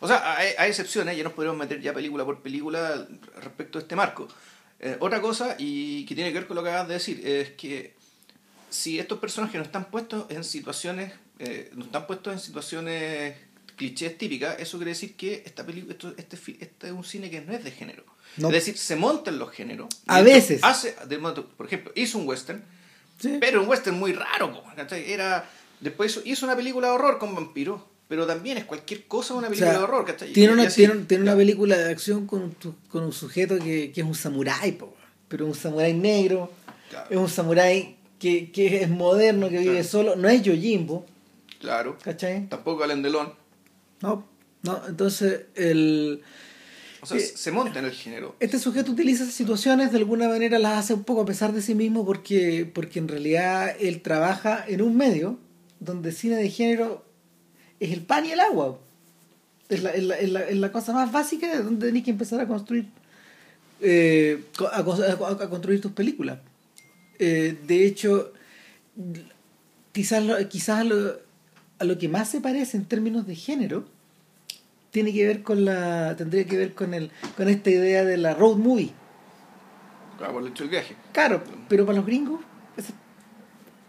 O 0.01 0.09
sea, 0.09 0.37
hay, 0.37 0.51
hay 0.59 0.71
excepciones, 0.71 1.17
ya 1.17 1.25
nos 1.25 1.33
podemos 1.33 1.57
meter 1.57 1.81
ya 1.81 1.95
película 1.95 2.25
por 2.25 2.43
película 2.43 3.07
respecto 3.41 3.79
a 3.79 3.83
este 3.83 3.97
marco. 3.97 4.29
Eh, 4.79 4.97
otra 5.01 5.23
cosa, 5.23 5.57
y 5.59 6.05
que 6.05 6.15
tiene 6.15 6.33
que 6.33 6.39
ver 6.39 6.47
con 6.47 6.57
lo 6.57 6.63
que 6.63 6.69
acabas 6.69 6.89
de 6.89 6.95
decir, 6.95 7.27
es 7.27 7.51
que 7.53 7.95
si 8.69 8.99
estos 8.99 9.19
personajes 9.19 9.57
no 9.57 9.65
están 9.65 9.87
puestos 9.87 10.27
en 10.31 10.45
situaciones, 10.45 11.15
eh, 11.39 11.71
no 11.75 11.87
están 11.87 12.07
puestos 12.07 12.33
en 12.35 12.41
situaciones 12.41 13.37
clichés 13.77 14.19
típicas, 14.19 14.57
eso 14.59 14.77
quiere 14.77 14.91
decir 14.91 15.17
que 15.17 15.43
esta 15.47 15.65
película, 15.65 15.93
esto, 15.93 16.15
este, 16.17 16.37
este 16.37 16.87
es 16.87 16.93
un 16.93 17.05
cine 17.05 17.31
que 17.31 17.41
no 17.41 17.53
es 17.53 17.65
de 17.65 17.71
género. 17.71 18.05
No. 18.37 18.49
Es 18.49 18.55
decir, 18.55 18.77
se 18.77 18.97
montan 18.97 19.39
los 19.39 19.51
géneros. 19.51 19.89
A 20.07 20.21
veces. 20.21 20.61
Hace, 20.63 20.95
por 21.57 21.67
ejemplo, 21.67 21.93
hizo 21.95 22.19
un 22.19 22.29
western, 22.29 22.63
Sí. 23.19 23.39
pero 23.41 23.63
un 23.63 23.69
western 23.69 23.99
muy 23.99 24.13
raro. 24.13 24.63
¿cachai? 24.77 25.11
Era, 25.11 25.49
después 25.81 26.21
hizo, 26.25 26.47
una 26.47 26.57
película 26.57 26.89
de 26.89 26.95
horror 26.95 27.19
con 27.19 27.35
vampiros, 27.35 27.81
pero 28.09 28.27
también 28.27 28.59
es 28.59 28.65
cualquier 28.65 29.07
cosa 29.07 29.35
una 29.35 29.47
O 29.47 29.51
película 29.51 29.71
sea, 29.71 29.79
de 29.79 29.85
horror. 29.85 30.05
¿cachai? 30.05 30.33
tiene, 30.33 30.53
una, 30.53 30.65
así. 30.65 30.85
tiene, 30.87 31.05
tiene 31.05 31.23
una 31.25 31.35
película 31.37 31.77
de 31.79 31.91
acción 31.91 32.27
con 32.27 32.55
con 32.89 33.05
un 33.05 33.13
sujeto 33.13 33.59
que, 33.59 33.91
que 33.93 34.01
es 34.01 34.07
un 34.07 34.15
samurái, 34.15 34.73
po, 34.73 34.95
pero 35.29 35.47
un 35.47 35.55
samurái 35.55 35.95
negro, 35.95 36.51
Claro. 36.91 37.07
es 37.11 37.17
un 37.17 37.29
samurái 37.29 37.97
que, 38.21 38.53
que 38.53 38.83
es 38.83 38.89
moderno, 38.89 39.49
que 39.49 39.59
vive 39.59 39.73
Claro. 39.73 39.89
solo, 39.89 40.17
no 40.17 40.29
es 40.29 40.43
Yojimbo, 40.43 41.05
Claro. 41.59 41.97
¿cachai? 42.03 42.49
Tampoco 42.49 42.85
Alain 42.85 43.03
Delon. 43.03 43.33
No, 44.03 44.25
no, 44.63 44.83
entonces 44.87 45.47
el... 45.57 46.23
O 47.03 47.07
sea, 47.07 47.19
Eh, 47.19 47.21
se 47.21 47.51
monta 47.53 47.79
en 47.79 47.85
el 47.85 47.93
género. 47.93 48.35
Este 48.41 48.59
sujeto 48.59 48.93
utiliza 48.93 49.23
esas 49.25 49.35
situaciones, 49.35 49.93
de 49.93 49.99
alguna 49.99 50.29
manera 50.29 50.59
las 50.59 50.79
hace 50.79 50.95
un 50.95 51.05
poco 51.05 51.23
a 51.23 51.27
pesar 51.27 51.53
de 51.53 51.61
sí 51.63 51.75
mismo 51.75 52.05
porque, 52.07 52.71
porque 52.75 52.99
en 52.99 53.09
realidad 53.09 53.75
él 53.81 54.01
trabaja 54.03 54.65
en 54.67 54.83
un 54.83 54.97
medio 54.97 55.39
donde 55.81 56.11
cine 56.13 56.37
de 56.37 56.49
género 56.49 57.05
es 57.81 57.93
el 57.93 58.01
pan 58.03 58.25
y 58.27 58.31
el 58.33 58.41
agua. 58.41 58.79
Es 59.69 59.83
la, 59.83 59.91
es 59.91 60.05
la, 60.05 60.17
es 60.19 60.31
la, 60.31 60.41
es 60.49 60.57
la 60.57 60.73
cosa 60.73 60.93
más 60.93 61.11
básica 61.13 61.49
de 61.55 61.63
donde 61.63 61.87
tenés 61.89 62.05
que 62.05 62.11
empezar 62.13 62.41
a 62.41 62.47
construir 62.49 62.87
eh, 63.81 64.43
a, 64.73 64.83
cos- 64.85 65.03
a- 65.03 65.43
a 65.45 65.51
construir 65.51 65.81
tus 65.81 65.93
películas. 65.93 66.39
Eh, 67.19 67.57
de 67.67 67.85
hecho, 67.85 68.33
quizás, 69.93 70.25
lo, 70.25 70.49
quizás 70.49 70.87
lo, 70.87 71.19
a 71.79 71.85
lo 71.85 71.99
que 71.99 72.09
más 72.09 72.31
se 72.31 72.41
parece 72.41 72.77
en 72.77 72.85
términos 72.85 73.27
de 73.27 73.35
género 73.35 73.87
tiene 74.97 75.13
que 75.13 75.27
ver 75.27 75.43
con 75.43 75.63
la 75.67 76.17
tendría 76.17 76.47
que 76.47 76.57
ver 76.57 76.73
con 76.73 76.95
el 76.95 77.11
con 77.37 77.51
esta 77.51 77.69
idea 77.69 78.03
de 78.03 78.17
la 78.17 78.33
road 78.33 78.57
movie 78.57 78.93
Claro, 80.17 80.33
por 80.33 80.43
el 80.43 80.49
hecho 80.49 80.63
del 80.65 80.71
viaje. 80.71 80.97
claro 81.13 81.43
pero 81.69 81.85
para 81.85 81.97
los 81.99 82.07
gringos 82.07 82.41
eso, 82.79 82.95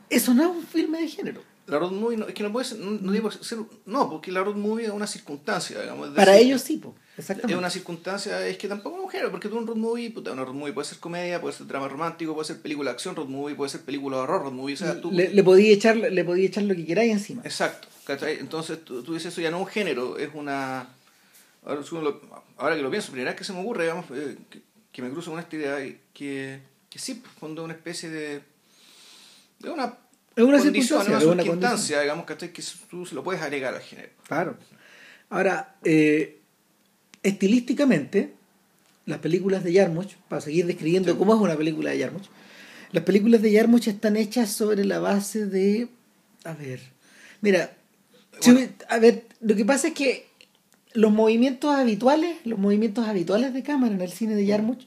eso 0.10 0.34
no 0.34 0.44
es 0.44 0.50
un 0.58 0.64
filme 0.64 1.00
de 1.00 1.08
género 1.08 1.42
La 1.66 1.80
road 1.80 1.92
movie 1.92 2.18
no, 2.18 2.28
es 2.28 2.34
que 2.34 2.44
no 2.44 2.52
puede 2.52 2.66
ser, 2.66 2.80
no, 2.80 2.92
no 2.92 3.12
digo 3.14 3.32
ser- 3.32 3.60
no, 3.86 4.10
porque 4.10 4.34
la 4.34 4.44
road 4.44 4.56
movie 4.58 4.86
es 4.88 4.92
una 4.92 5.08
circunstancia, 5.08 5.80
digamos. 5.82 6.10
es 6.10 6.14
para 6.14 6.34
decir, 6.34 6.48
ellos 6.48 6.62
sí 6.62 6.76
po, 6.78 6.94
Es 7.14 7.20
exactamente 7.20 7.58
una 7.58 7.70
circunstancia, 7.70 8.46
es 8.48 8.58
que 8.58 8.68
tampoco 8.68 8.98
es 8.98 9.04
un 9.06 9.10
género, 9.10 9.32
porque 9.32 9.48
tú 9.48 9.58
un 9.58 9.66
road 9.68 9.78
movie, 9.78 10.10
puta, 10.12 10.34
una 10.34 10.44
road 10.44 10.56
movie 10.56 10.74
puede 10.74 10.88
ser 10.90 10.98
comedia, 11.00 11.40
puede 11.40 11.56
ser 11.56 11.68
drama 11.68 11.88
romántico, 11.88 12.34
puede 12.34 12.48
ser 12.48 12.58
película 12.62 12.90
de 12.92 12.96
acción, 12.96 13.16
road 13.16 13.28
movie, 13.30 13.56
puede 13.56 13.70
ser 13.70 13.82
película 13.82 14.18
de 14.18 14.24
horror, 14.24 14.42
road 14.44 14.52
movie, 14.54 14.74
o 14.76 14.78
sea, 14.78 15.00
tú... 15.00 15.12
le, 15.12 15.30
le 15.30 15.44
podía 15.44 15.74
echar 15.74 15.96
le 15.96 16.24
podía 16.26 16.46
echar 16.48 16.64
lo 16.64 16.76
que 16.76 16.86
queráis 16.86 17.12
encima 17.14 17.42
Exacto, 17.46 17.88
¿cachai? 18.06 18.38
Entonces 18.40 18.84
tú, 18.84 19.02
tú 19.04 19.14
dices 19.14 19.32
eso 19.34 19.40
ya 19.42 19.50
no 19.52 19.58
es 19.60 19.64
un 19.64 19.70
género, 19.70 20.18
es 20.18 20.30
una... 20.34 20.88
Ahora, 22.58 22.76
que 22.76 22.82
lo 22.82 22.90
pienso, 22.90 23.12
primera 23.12 23.32
vez 23.32 23.38
que 23.38 23.44
se 23.44 23.54
me 23.54 23.60
ocurre, 23.60 23.84
digamos, 23.84 24.06
eh, 24.12 24.38
que, 24.50 24.62
que 24.92 25.02
me 25.02 25.10
cruzo 25.10 25.32
con 25.32 25.40
esta 25.40 25.56
idea, 25.56 25.86
y 25.86 26.00
que, 26.14 26.62
que 26.90 26.98
sí, 26.98 27.16
pues, 27.16 27.34
fondo 27.34 27.64
una 27.64 27.74
especie 27.74 28.10
de... 28.10 28.42
de 29.60 29.70
una... 29.70 29.98
Es 30.36 30.44
una 30.44 30.60
condición, 30.60 31.02
circunstancia, 31.02 31.28
una 31.32 31.42
es 31.42 31.50
una 31.50 32.02
digamos. 32.02 32.26
Que 32.26 32.64
tú 32.90 33.06
se 33.06 33.16
lo 33.16 33.24
puedes 33.24 33.42
agregar 33.42 33.74
al 33.74 33.82
género. 33.82 34.10
Claro. 34.28 34.56
Ahora, 35.30 35.76
eh, 35.84 36.40
estilísticamente, 37.24 38.34
las 39.06 39.18
películas 39.18 39.64
de 39.64 39.74
Yarmuch, 39.74 40.14
para 40.30 40.42
seguir 40.42 40.68
describiendo 40.68 41.12
Sí. 41.12 41.18
cómo 41.18 41.34
es 41.34 41.42
una 41.42 41.56
película 41.56 41.90
de 41.90 41.98
Yarmuch, 41.98 42.28
las 42.92 43.04
películas 43.04 43.42
de 43.42 43.52
Yarmuch 43.52 43.88
están 43.88 44.16
hechas 44.16 44.52
sobre 44.52 44.86
la 44.86 45.00
base 45.00 45.48
de... 45.48 45.90
A 46.44 46.54
ver, 46.54 46.82
mira, 47.42 47.76
Bueno. 48.46 48.70
a 48.90 49.00
ver, 49.00 49.26
lo 49.42 49.56
que 49.56 49.66
pasa 49.66 49.88
es 49.90 49.94
que 49.96 50.27
los 50.98 51.12
movimientos 51.12 51.76
habituales, 51.76 52.38
los 52.44 52.58
movimientos 52.58 53.08
habituales 53.08 53.54
de 53.54 53.62
cámara 53.62 53.94
en 53.94 54.02
el 54.02 54.12
cine 54.12 54.34
de 54.36 54.46
Yarmuch 54.48 54.84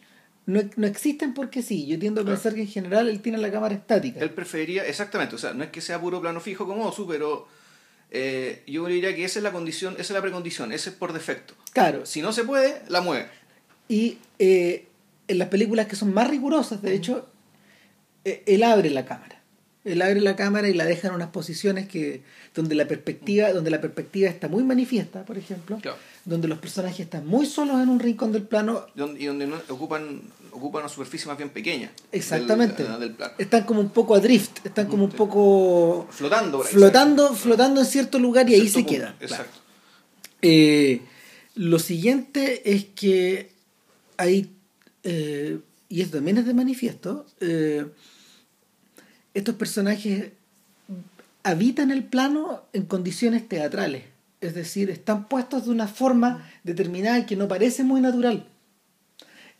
no, 0.47 0.61
no 0.75 0.87
existen 0.89 1.35
porque 1.35 1.63
sí. 1.63 1.87
Yo 1.87 1.99
tiendo 2.01 2.21
a 2.23 2.25
Claro. 2.25 2.37
pensar 2.37 2.55
que 2.55 2.63
en 2.63 2.67
general 2.69 3.09
él 3.09 3.21
tiene 3.21 3.39
la 3.39 3.53
cámara 3.53 3.75
estática. 3.77 4.19
Él 4.19 4.31
preferiría, 4.31 4.85
exactamente, 4.85 5.37
o 5.37 5.39
sea, 5.39 5.53
no 5.55 5.63
es 5.63 5.71
que 5.71 5.81
sea 5.81 6.01
puro 6.01 6.21
plano 6.21 6.41
fijo 6.41 6.67
como 6.67 6.85
Osu, 6.87 7.07
pero 7.07 7.47
eh, 8.11 8.65
yo 8.67 8.85
diría 8.87 9.15
que 9.15 9.25
esa 9.25 9.39
es 9.39 9.45
la 9.45 9.53
condición, 9.53 9.93
esa 9.95 10.03
es 10.03 10.11
la 10.11 10.23
precondición, 10.23 10.73
ese 10.73 10.91
es 10.91 10.97
por 10.97 11.13
defecto. 11.13 11.55
Claro, 11.73 12.05
Si 12.07 12.23
no 12.23 12.33
se 12.33 12.43
puede, 12.43 12.83
la 12.89 13.01
mueve. 13.03 13.29
Y 13.89 14.19
eh, 14.41 14.87
en 15.29 15.39
las 15.39 15.47
películas 15.49 15.87
que 15.87 15.95
son 15.95 16.13
más 16.13 16.29
rigurosas, 16.29 16.83
de 16.83 16.93
hecho, 16.95 17.29
eh, 18.25 18.43
él 18.47 18.65
abre 18.65 18.91
la 18.91 19.05
cámara. 19.05 19.40
Él 19.85 20.03
abre 20.03 20.21
la 20.21 20.37
cámara 20.37 20.69
y 20.69 20.75
la 20.75 20.85
deja 20.85 21.09
en 21.09 21.15
unas 21.15 21.31
posiciones 21.31 21.89
que 21.89 22.23
donde 22.55 22.75
la 22.75 22.87
perspectiva, 22.87 23.51
donde 23.53 23.71
la 23.71 23.81
perspectiva 23.81 24.29
está 24.29 24.47
muy 24.49 24.63
manifiesta, 24.63 25.25
por 25.25 25.39
ejemplo, 25.39 25.79
Claro. 25.81 25.97
donde 26.27 26.49
los 26.49 26.59
personajes 26.59 27.01
están 27.01 27.27
muy 27.27 27.47
solos 27.47 27.81
en 27.83 27.89
un 27.89 27.99
rincón 27.99 28.31
del 28.33 28.43
plano, 28.43 28.85
y 29.19 29.25
donde 29.25 29.47
no, 29.47 29.57
ocupan, 29.71 30.21
ocupan 30.53 30.83
una 30.83 30.89
superficie 30.91 31.27
más 31.29 31.39
bien 31.39 31.49
pequeña. 31.49 31.91
exactamente. 32.13 32.83
Del, 32.85 33.01
del 33.01 33.11
plano. 33.13 33.33
Están 33.39 33.65
como 33.65 33.81
un 33.81 33.89
poco 33.91 34.15
adrift, 34.15 34.67
están 34.67 34.87
como 34.87 35.05
un 35.05 35.13
Sí. 35.13 35.17
poco 35.17 36.07
Flotando 36.11 36.59
por 36.59 36.67
ahí. 36.67 36.73
flotando, 36.75 37.35
flotando 37.35 37.81
en 37.81 37.87
cierto 37.87 38.19
lugar 38.19 38.51
y 38.51 38.55
ahí 38.55 38.69
se 38.69 38.75
punto, 38.81 38.91
quedan. 38.91 39.15
claro. 39.19 39.33
Exacto. 39.35 39.59
Eh, 40.43 41.01
lo 41.55 41.79
siguiente 41.79 42.71
es 42.75 42.85
que 42.95 43.51
hay, 44.19 44.51
eh, 45.05 45.59
y 45.89 46.03
esto 46.03 46.19
también 46.19 46.37
es 46.39 46.47
de 46.47 46.55
manifiesto, 46.55 47.25
eh, 47.41 47.87
estos 49.35 49.55
personajes 49.55 50.31
habitan 51.43 51.91
el 51.91 52.05
plano 52.05 52.63
en 52.73 52.85
condiciones 52.85 53.49
teatrales, 53.49 54.05
es 54.41 54.55
decir, 54.55 54.91
están 54.91 55.29
puestos 55.29 55.65
de 55.67 55.71
una 55.71 55.89
forma 55.89 56.51
determinada 56.65 57.27
que 57.27 57.37
no 57.37 57.49
parece 57.49 57.83
muy 57.85 58.01
natural. 58.01 58.47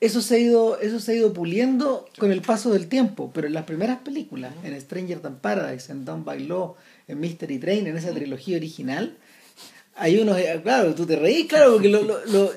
Eso 0.01 0.23
se 0.23 0.37
ha 0.37 0.39
ido, 0.39 0.81
eso 0.81 0.99
se 0.99 1.13
ha 1.13 1.15
ido 1.17 1.33
puliendo 1.35 2.09
con 2.19 2.33
el 2.33 2.41
paso 2.41 2.73
del 2.73 2.89
tiempo, 2.89 3.31
pero 3.35 3.47
en 3.47 3.53
las 3.53 3.65
primeras 3.65 3.99
películas, 4.01 4.55
en 4.65 4.79
Stranger 4.81 5.21
Than 5.21 5.37
Paradise, 5.41 5.93
en 5.93 6.07
Down 6.07 6.25
by 6.25 6.41
Law, 6.47 6.77
en 7.07 7.21
Mystery 7.21 7.59
Train, 7.59 7.87
en 7.87 7.97
esa 7.99 8.11
trilogía 8.13 8.57
original, 8.57 9.17
hay 9.97 10.19
unos, 10.19 10.39
eh, 10.39 10.59
claro, 10.63 10.95
tú 10.95 11.05
te 11.05 11.17
reís, 11.17 11.47
claro, 11.47 11.73
porque 11.75 11.91
lo, 11.91 12.03
lo, 12.03 12.25
lo- 12.27 12.43
los 12.43 12.53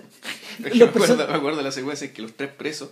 me, 0.60 0.70
acuerdo, 0.86 1.28
me 1.28 1.34
acuerdo 1.38 1.58
de 1.58 1.64
la 1.64 1.72
secuencia 1.74 2.08
en 2.08 2.14
que 2.14 2.22
los 2.22 2.34
tres 2.34 2.52
presos 2.54 2.92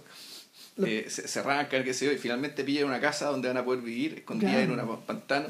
eh, 0.85 1.05
se, 1.09 1.27
se 1.27 1.39
arrancan, 1.39 1.83
qué 1.83 1.93
sé 1.93 2.05
yo, 2.05 2.11
y 2.11 2.17
finalmente 2.17 2.63
pillan 2.63 2.85
una 2.85 2.99
casa 2.99 3.25
donde 3.27 3.47
van 3.47 3.57
a 3.57 3.65
poder 3.65 3.81
vivir, 3.81 4.13
escondidas 4.19 4.53
Claro. 4.65 4.73
en 4.83 4.89
un 4.89 5.01
pantano. 5.01 5.47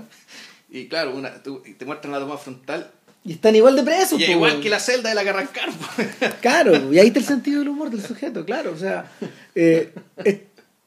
Y 0.70 0.88
claro, 0.88 1.16
una, 1.16 1.42
tú- 1.44 1.62
y 1.66 1.74
te 1.74 1.86
muestran 1.86 2.12
la 2.14 2.20
toma 2.20 2.38
frontal. 2.38 2.92
y 3.24 3.34
están 3.34 3.56
igual 3.56 3.76
de 3.76 3.84
presos. 3.84 4.20
Y 4.20 4.24
igual 4.26 4.62
que 4.62 4.70
la 4.70 4.80
celda 4.80 5.10
de 5.10 5.16
la 5.16 5.24
que 5.24 5.30
arrancar. 5.30 5.70
Claro, 6.42 6.92
y 6.94 6.98
ahí 7.00 7.08
está 7.08 7.20
el 7.20 7.26
sentido 7.26 7.60
del 7.60 7.70
humor 7.70 7.90
del 7.92 8.02
sujeto, 8.02 8.46
claro. 8.46 8.72
O 8.74 8.78
sea, 8.78 9.12
eh, 9.56 9.94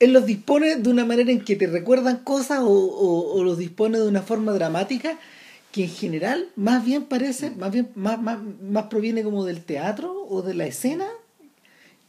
él 0.01 0.13
los 0.13 0.27
dispone 0.27 0.77
de 0.77 0.89
una 0.91 1.05
manera 1.05 1.31
en 1.31 1.41
que 1.45 1.55
te 1.57 1.67
recuerdan 1.69 2.19
cosas 2.19 2.59
o, 2.61 2.69
o- 2.69 3.35
o 3.39 3.45
los 3.45 3.57
dispone 3.59 3.99
de 3.99 4.09
una 4.09 4.23
forma 4.23 4.53
dramática 4.53 5.17
que 5.71 5.85
en 5.85 5.91
general 5.91 6.49
más 6.57 6.85
bien 6.85 7.05
parece, 7.05 7.51
más 7.51 7.71
bien 7.73 7.89
más, 7.95 8.21
más, 8.21 8.39
más 8.63 8.85
proviene 8.87 9.23
como 9.23 9.45
del 9.45 9.63
teatro 9.65 10.13
o 10.29 10.43
de 10.43 10.55
la 10.55 10.67
escena 10.67 11.07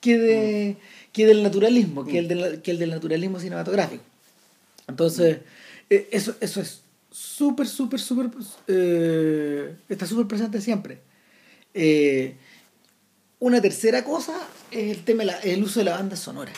que, 0.02 0.18
de, 0.18 0.78
que 1.16 1.26
del 1.26 1.42
naturalismo, 1.44 2.04
que, 2.06 2.20
el 2.20 2.28
del, 2.28 2.62
que 2.62 2.72
el 2.72 2.78
del 2.80 2.90
naturalismo 2.90 3.40
cinematográfico. 3.40 4.04
Entonces, 4.90 5.38
eh, 5.90 6.10
eso, 6.12 6.36
eso 6.42 6.60
es 6.60 6.82
súper, 7.10 7.68
súper, 7.68 8.02
súper, 8.02 8.30
eh, 8.68 9.76
está 9.88 10.06
súper 10.06 10.28
presente 10.28 10.60
siempre. 10.60 11.00
Eh, 11.74 12.36
una 13.40 13.62
tercera 13.62 14.04
cosa 14.04 14.34
es 14.72 14.92
el 14.98 15.04
tema 15.06 15.24
la- 15.24 15.40
el 15.40 15.64
uso 15.64 15.80
de 15.80 15.86
la 15.86 15.96
banda 15.96 16.18
sonora. 16.18 16.52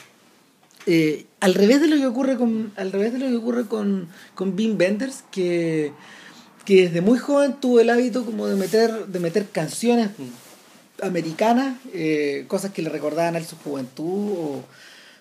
Eh, 0.88 1.26
al 1.40 1.54
revés 1.54 1.80
de 1.82 1.88
lo 1.88 1.98
que 1.98 2.08
ocurre 2.08 2.36
con 2.38 2.72
al 2.78 2.92
revés 2.92 3.14
de 3.14 3.20
lo 3.20 3.28
que 3.28 3.36
ocurre 3.36 3.66
con 3.68 4.08
con 4.34 4.56
Wim 4.58 4.76
Wenders 4.80 5.24
que 5.32 5.92
que 6.66 6.84
desde 6.86 7.02
muy 7.02 7.20
joven 7.20 7.56
tuvo 7.62 7.80
el 7.82 7.90
hábito 7.90 8.26
como 8.26 8.48
de 8.48 8.56
meter 8.56 9.06
de 9.08 9.20
meter 9.20 9.46
canciones 9.50 10.10
americanas 11.02 11.78
eh, 11.94 12.46
cosas 12.48 12.72
que 12.72 12.82
le 12.82 12.90
recordaban 12.90 13.36
a 13.36 13.38
él 13.38 13.46
su 13.46 13.56
juventud 13.58 14.32
o, 14.38 14.64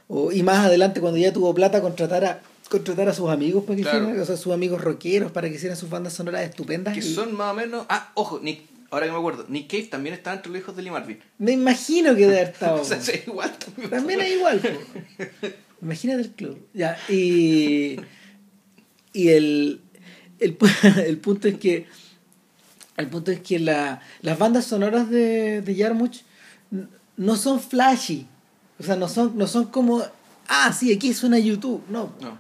o- 0.09 0.33
y 0.33 0.43
más 0.43 0.65
adelante 0.65 1.01
cuando 1.01 1.19
ya 1.19 1.33
tuvo 1.33 1.55
plata 1.55 1.81
contratar 1.81 2.25
a 2.25 2.41
contratar 2.71 3.09
a 3.09 3.15
sus 3.15 3.29
amigos 3.31 3.65
para 3.65 3.77
que 3.77 3.83
Claro. 3.83 3.99
hicieran, 4.05 4.21
o 4.21 4.25
sea, 4.25 4.37
sus 4.37 4.53
amigos 4.53 4.81
rockeros 4.81 5.31
para 5.33 5.49
que 5.49 5.55
hicieran 5.57 5.77
sus 5.77 5.89
bandas 5.91 6.15
sonoras 6.15 6.43
estupendas 6.43 6.95
que 6.95 7.01
y- 7.01 7.15
son 7.15 7.35
más 7.37 7.53
o 7.53 7.55
menos. 7.55 7.87
Ah, 7.89 8.11
ojo, 8.15 8.41
Nick, 8.43 8.63
ahora 8.91 9.07
que 9.07 9.13
me 9.13 9.19
acuerdo, 9.19 9.45
Nick 9.49 9.71
Cave 9.71 9.85
también 9.85 10.15
está 10.15 10.33
entre 10.33 10.51
los 10.51 10.61
hijos 10.63 10.75
de 10.77 10.83
Lee 10.83 10.91
Marvin. 10.91 11.19
me 11.39 11.53
imagino 11.53 12.15
que 12.15 12.23
debe 12.23 12.41
haber 12.41 12.49
estado 12.55 12.81
O 12.81 12.85
sea, 12.85 13.01
sí, 13.01 13.13
igual 13.27 13.53
también. 13.59 13.91
También 13.91 14.21
es 14.21 14.33
igual. 14.33 14.59
po. 14.61 15.47
Imagínate 15.83 16.23
el 16.23 16.31
club. 16.31 16.59
Ya, 16.75 16.97
y. 17.09 18.01
Y 19.13 19.29
el, 19.29 19.81
el, 20.41 20.57
el 21.07 21.19
punto 21.19 21.49
es 21.49 21.59
que. 21.59 21.87
El 22.97 23.09
punto 23.09 23.31
es 23.31 23.41
que 23.41 23.59
la, 23.59 24.01
las 24.23 24.39
bandas 24.39 24.65
sonoras 24.67 25.11
de, 25.11 25.61
de 25.63 25.75
Yarmuch 25.75 26.23
no 27.17 27.37
son 27.37 27.61
flashy. 27.61 28.27
O 28.79 28.83
sea, 28.83 28.97
no 28.97 29.09
son, 29.09 29.37
no 29.37 29.47
son 29.47 29.67
como. 29.67 30.03
Ah, 30.49 30.73
sí, 30.73 30.93
aquí 30.93 31.13
suena 31.15 31.39
YouTube. 31.39 31.83
No. 31.89 32.13
No. 32.21 32.39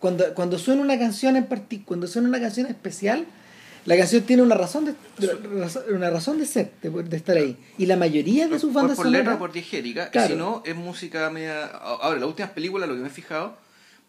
Cuando, 0.00 0.34
cuando 0.34 0.58
suena 0.58 0.82
una 0.82 0.98
canción 0.98 1.36
en 1.36 1.46
parti 1.46 1.78
cuando 1.80 2.06
suena 2.06 2.28
una 2.28 2.40
canción 2.40 2.66
especial, 2.66 3.26
La 3.86 3.96
canción 3.96 4.22
tiene 4.24 4.42
una 4.42 4.54
razón 4.56 4.84
de, 4.84 4.94
de- 5.18 5.94
una 5.94 6.10
razón 6.10 6.38
de 6.38 6.46
ser, 6.46 6.72
de, 6.82 6.90
de 6.90 7.16
estar 7.16 7.36
ahí. 7.36 7.56
Y 7.78 7.86
la 7.86 7.96
mayoría 7.96 8.46
de 8.48 8.58
sus 8.58 8.72
por, 8.72 8.82
bandas 8.82 8.96
por 8.96 9.06
letra 9.06 9.32
sonoras- 9.32 9.38
por 9.38 9.52
diegética, 9.52 10.10
Claro. 10.10 10.28
si 10.28 10.34
no, 10.36 10.62
es 10.66 10.74
música 10.76 11.30
media... 11.30 11.64
Ahora, 11.66 12.18
las 12.20 12.28
últimas 12.28 12.50
películas, 12.50 12.88
lo 12.88 12.96
que 12.96 13.00
me 13.02 13.06
he 13.08 13.10
fijado, 13.10 13.56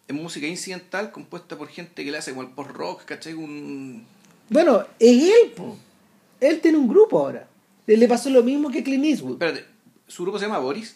es 0.08 0.16
música 0.16 0.48
incidental 0.48 1.12
compuesta 1.12 1.56
por 1.58 1.68
gente 1.70 2.04
que 2.04 2.12
le 2.12 2.18
hace 2.18 2.32
como 2.32 2.42
el 2.42 2.50
post-rock, 2.50 3.06
¿cachai? 3.06 3.34
Un... 3.36 4.06
Bueno, 4.50 4.86
es 5.00 5.24
él, 5.24 5.52
po. 5.56 5.78
Él 6.40 6.60
tiene 6.62 6.78
un 6.78 6.88
grupo 6.88 7.20
ahora. 7.20 7.48
Le 7.88 8.08
pasó 8.08 8.30
lo 8.30 8.44
mismo 8.44 8.70
que 8.70 8.84
Clint 8.84 9.06
Eastwood. 9.06 9.34
Espérate, 9.34 9.66
¿su 10.08 10.24
grupo 10.24 10.38
se 10.40 10.46
llama 10.46 10.60
Boris? 10.60 10.96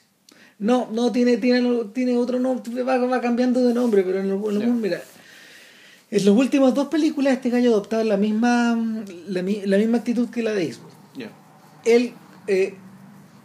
No, 0.59 0.87
no, 0.91 1.11
tiene, 1.11 1.37
tiene, 1.37 1.85
tiene 1.93 2.15
otro 2.17 2.39
nombre, 2.39 2.83
va, 2.83 2.97
va 2.99 3.19
cambiando 3.21 3.59
de 3.65 3.73
nombre, 3.73 4.03
pero 4.03 4.19
en 4.19 4.29
lo- 4.29 4.49
en 4.49 4.55
lo- 4.55 4.61
Ya. 4.61 4.67
mira, 4.67 5.01
en 6.11 6.25
las 6.25 6.35
últimas 6.35 6.73
dos 6.75 6.87
películas 6.89 7.33
este 7.33 7.49
gallo 7.49 7.69
ha 7.71 7.73
adoptado 7.73 8.03
la 8.03 8.17
misma, 8.17 8.75
la, 9.27 9.41
la 9.41 9.77
misma 9.77 9.97
actitud 9.97 10.29
que 10.29 10.43
la 10.43 10.51
de 10.53 10.63
Eastwood. 10.65 10.91
Ya. 11.17 11.31
Él 11.85 12.13
eh, 12.47 12.75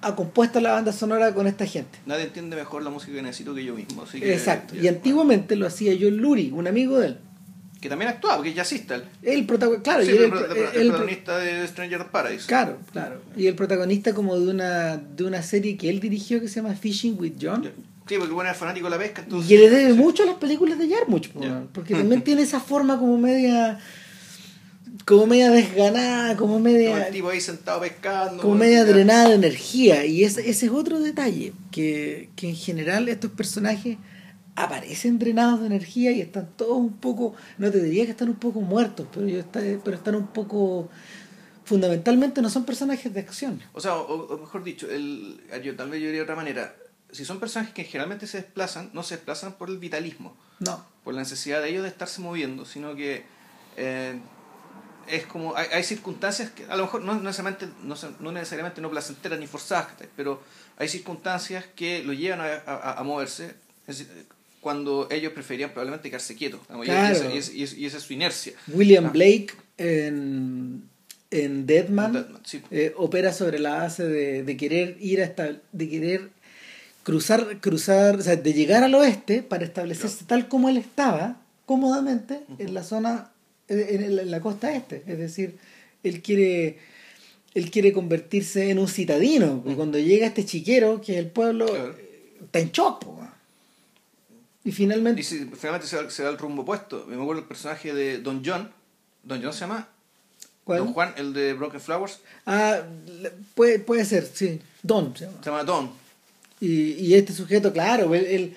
ha 0.03 0.15
compuesto 0.15 0.61
la 0.61 0.73
banda 0.73 0.93
sonora 0.93 1.33
con 1.35 1.47
esta 1.47 1.65
gente. 1.67 1.99
Nadie 2.05 2.25
entiende 2.25 2.55
mejor 2.57 2.83
la 2.83 2.91
música 2.91 3.15
que 3.15 3.23
necesito 3.23 3.55
que 3.55 3.65
yo 3.65 3.75
mismo. 3.75 4.03
así 4.03 4.21
que- 4.21 4.33
Exacto. 4.35 4.77
Y 4.77 4.87
antiguamente 4.87 5.57
lo 5.57 5.67
hacía 5.67 5.95
John 5.99 6.19
Lurie, 6.19 6.53
un 6.53 6.67
amigo 6.69 6.99
de 6.99 7.07
él. 7.09 7.19
Que 7.81 7.89
también 7.89 8.11
actuaba, 8.11 8.37
porque 8.37 8.51
es 8.51 8.57
jazzista. 8.57 8.97
él. 8.97 9.05
El 9.23 9.47
protagonista, 9.47 9.83
claro, 9.85 10.05
Sí, 10.05 10.11
y 10.11 10.15
el, 10.17 10.23
el 10.25 10.81
el 10.83 10.89
protagonista 10.89 11.39
de 11.39 11.67
Stranger 11.69 12.07
Paradise. 12.07 12.47
claro, 12.47 12.79
claro. 12.93 13.21
Y 13.37 13.47
el 13.47 13.55
protagonista 13.55 14.13
como 14.15 14.39
de 14.39 14.49
una, 14.51 14.97
de 14.97 15.25
una 15.25 15.43
serie 15.43 15.77
que 15.77 15.89
él 15.89 16.01
dirigió 16.01 16.41
que 16.41 16.49
se 16.49 16.57
llama 16.61 16.75
Fishing 16.75 17.17
with 17.21 17.35
John. 17.41 17.71
Sí, 18.09 18.15
porque 18.19 18.33
bueno, 18.33 18.51
es 18.51 18.57
fanático 18.57 18.87
de 18.87 18.91
la 18.91 18.99
pesca. 18.99 19.23
Entonces, 19.23 19.51
Y 19.51 19.57
le 19.59 19.69
debe 19.71 19.93
sí. 19.93 19.97
mucho 19.99 20.23
a 20.23 20.27
las 20.27 20.37
películas 20.37 20.79
de 20.79 20.89
Jarmusch, 20.89 21.29
po, 21.29 21.41
man, 21.41 21.69
porque 21.73 21.95
también 21.95 22.23
tiene 22.23 22.43
esa 22.43 22.59
forma 22.59 22.99
como 22.99 23.17
media 23.19 23.79
como 25.05 25.27
media 25.27 25.51
desganada, 25.51 26.37
como 26.37 26.55
Como 26.55 26.65
media 26.65 27.07
el 27.07 27.13
tipo 27.13 27.31
ahí 27.31 27.41
sentado 27.41 27.81
pescando. 27.81 28.43
como 28.43 28.55
media 28.57 28.85
drenada 28.85 29.29
de 29.29 29.35
energía 29.37 30.05
y 30.05 30.25
ese, 30.25 30.49
ese 30.51 30.67
es 30.67 30.73
otro 30.73 31.01
detalle 31.01 31.53
que, 31.71 32.29
que 32.37 32.49
en 32.49 32.57
general 32.57 33.09
estos 33.09 33.31
personajes 33.31 33.97
aparecen 34.65 35.19
drenados 35.19 35.61
de 35.61 35.67
energía 35.67 36.11
y 36.13 36.21
están 36.21 36.49
todos 36.57 36.77
un 36.77 36.97
poco 36.99 37.35
no 37.59 37.71
te 37.71 37.83
diría 37.83 38.05
que 38.05 38.11
están 38.13 38.29
un 38.29 38.37
poco 38.37 38.61
muertos 38.61 39.07
pero 39.15 39.27
yo 39.29 39.39
está- 39.41 39.61
pero 39.85 39.97
están 39.97 40.15
un 40.15 40.27
poco 40.29 40.89
fundamentalmente 41.65 42.41
no 42.43 42.49
son 42.51 42.65
personajes 42.65 43.13
de 43.13 43.21
acción 43.21 43.63
O 43.73 43.81
sea, 43.81 43.97
o, 43.97 44.27
o 44.35 44.39
mejor 44.39 44.65
dicho, 44.65 44.91
el, 44.91 45.41
yo 45.63 45.77
tal 45.77 45.91
vez 45.91 46.01
yo 46.01 46.07
diría 46.07 46.21
de 46.21 46.23
otra 46.25 46.37
manera. 46.37 46.75
Si 47.11 47.25
son 47.25 47.41
personajes 47.41 47.75
que 47.75 47.85
generalmente 47.85 48.27
se 48.27 48.39
desplazan, 48.39 48.91
no 48.93 49.03
se 49.03 49.17
desplazan 49.17 49.55
por 49.55 49.69
el 49.71 49.79
vitalismo, 49.79 50.37
no 50.61 50.85
por 51.05 51.15
la 51.15 51.21
necesidad 51.21 51.63
de 51.63 51.71
ellos 51.71 51.83
de 51.83 51.89
estarse 51.89 52.21
moviendo, 52.21 52.65
sino 52.67 52.95
que 52.95 53.25
eh, 53.79 54.19
es 55.09 55.25
como 55.27 55.57
hay, 55.57 55.67
hay 55.73 55.83
circunstancias 55.85 56.51
que 56.51 56.65
a 56.67 56.77
lo 56.77 56.83
mejor 56.85 57.03
no 57.03 57.15
necesariamente 57.15 57.67
no, 57.83 58.33
necesariamente 58.33 58.81
no 58.83 58.91
placenteras 58.91 59.39
ni 59.39 59.47
forzadas, 59.47 59.89
pero 60.17 60.43
hay 60.77 60.89
circunstancias 60.89 61.65
que 61.75 62.03
lo 62.05 62.13
llevan 62.13 62.41
a, 62.43 62.47
a- 62.67 62.99
a 63.01 63.03
moverse 63.05 63.55
es 63.87 63.99
decir, 63.99 64.27
cuando 64.61 65.09
ellos 65.11 65.33
preferían 65.33 65.71
probablemente 65.71 66.09
quedarse 66.11 66.35
quietos 66.35 66.61
y- 66.71 66.85
Claro. 66.85 67.15
y, 67.15 67.17
esa- 67.17 67.35
y 67.35 67.39
esa- 67.39 67.53
y 67.53 67.63
esa- 67.63 67.77
y 67.77 67.87
esa 67.87 67.97
es 67.99 68.03
su 68.03 68.13
inercia. 68.13 68.53
William 68.69 69.07
Ah. 69.07 69.11
Blake 69.11 69.49
en, 69.79 70.83
en 71.31 71.67
Deadman 71.67 72.13
Deadman, 72.13 72.41
sí. 72.45 72.63
eh, 72.71 72.93
opera 72.97 73.33
sobre 73.33 73.59
la 73.59 73.75
base 73.77 74.05
de, 74.05 74.43
de 74.43 74.57
querer 74.57 74.97
ir 75.01 75.23
hasta 75.23 75.57
de 75.73 75.89
querer 75.89 76.31
cruzar 77.03 77.59
cruzar 77.61 78.17
o 78.17 78.23
sea 78.23 78.37
de 78.37 78.53
llegar 78.53 78.83
al 78.83 78.95
oeste 78.95 79.43
para 79.43 79.65
establecerse 79.65 80.25
tal 80.27 80.49
como 80.49 80.69
él 80.69 80.77
estaba 80.77 81.41
cómodamente 81.67 82.41
en 82.59 82.75
la 82.75 82.83
zona 82.83 83.31
en, 83.69 84.17
la- 84.17 84.23
en 84.23 84.31
la 84.31 84.41
costa 84.41 84.75
este 84.75 85.03
es 85.07 85.19
decir 85.19 85.57
él 86.03 86.21
quiere 86.23 86.79
él 87.55 87.71
quiere 87.71 87.93
convertirse 87.93 88.71
en 88.71 88.79
un 88.79 88.89
citadino 88.89 89.63
y 89.67 89.75
cuando 89.75 89.99
llega 89.99 90.27
este 90.27 90.45
chiquero 90.45 91.01
que 91.01 91.13
es 91.13 91.19
el 91.19 91.27
pueblo 91.29 91.67
Claro. 91.67 91.95
eh, 91.99 92.35
está 92.45 92.59
en 92.61 92.71
shock 92.73 93.05
po, 93.05 93.11
weón. 93.13 93.18
Y 94.69 94.73
finalmente 94.73 95.21
Y 95.21 95.25
si 95.25 95.39
finalmente 95.57 95.87
se 95.87 95.97
da, 95.97 96.11
se 96.11 96.23
da 96.23 96.31
el 96.31 96.39
rumbo 96.39 96.63
opuesto. 96.63 97.05
Me 97.09 97.15
acuerdo 97.15 97.41
el 97.43 97.49
personaje 97.49 97.95
de 97.95 98.19
Don 98.19 98.43
John. 98.45 98.71
Don 99.23 99.43
John 99.43 99.53
se 99.53 99.61
llama. 99.61 99.89
¿cuál? 100.65 100.79
Don 100.81 100.93
Juan, 100.93 101.15
el 101.17 101.33
de 101.33 101.55
Broken 101.55 101.81
Flowers. 101.81 102.21
ah 102.47 102.83
puede, 103.55 103.79
puede 103.79 104.05
ser 104.05 104.27
sí 104.33 104.61
Don 104.83 105.17
se 105.17 105.25
llama. 105.25 105.39
Se 105.43 105.51
llama 105.51 105.65
Don. 105.65 105.91
Y, 106.61 106.93
y 106.93 107.15
este 107.15 107.33
sujeto, 107.33 107.73
claro, 107.73 108.15
él, 108.15 108.27
él- 108.27 108.57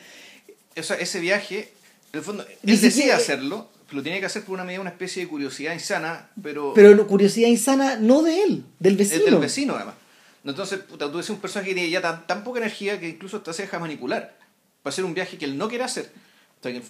O 0.77 0.83
sea, 0.83 0.97
ese 0.97 1.19
viaje, 1.19 1.71
en 2.11 2.19
el 2.19 2.25
fondo, 2.25 2.45
él 2.63 2.81
decide 2.81 3.13
hacerlo, 3.13 3.69
pero 3.85 3.97
lo 3.97 4.03
tiene 4.03 4.19
que 4.19 4.25
hacer 4.25 4.43
por 4.43 4.55
una 4.55 4.63
medida, 4.63 4.81
una 4.81 4.89
especie 4.89 5.23
de 5.23 5.29
curiosidad 5.29 5.73
insana, 5.73 6.29
pero, 6.41 6.73
pero 6.73 7.07
curiosidad 7.07 7.47
insana 7.47 7.95
no 7.97 8.23
de 8.23 8.41
él, 8.43 8.65
del 8.79 8.93
es 8.99 9.09
vecino. 9.11 9.25
del 9.25 9.37
vecino 9.37 9.75
además. 9.75 9.95
Entonces, 10.43 10.79
puta, 10.79 11.11
tú 11.11 11.17
ves 11.17 11.29
un 11.29 11.37
personaje 11.39 11.69
que 11.69 11.75
tiene 11.75 11.89
ya 11.91 12.01
tan, 12.01 12.25
tan 12.25 12.43
poca 12.43 12.59
energía 12.59 12.99
que 12.99 13.07
incluso 13.09 13.37
hasta 13.37 13.53
se 13.53 13.61
deja 13.63 13.77
manipular 13.79 14.35
para 14.83 14.91
hacer 14.93 15.05
un 15.05 15.13
viaje 15.13 15.37
que 15.37 15.45
él 15.45 15.57
no 15.57 15.67
quiere 15.69 15.83
hacer. 15.83 16.11
O, 16.59 16.63
sea, 16.63 16.71
que- 16.71 16.81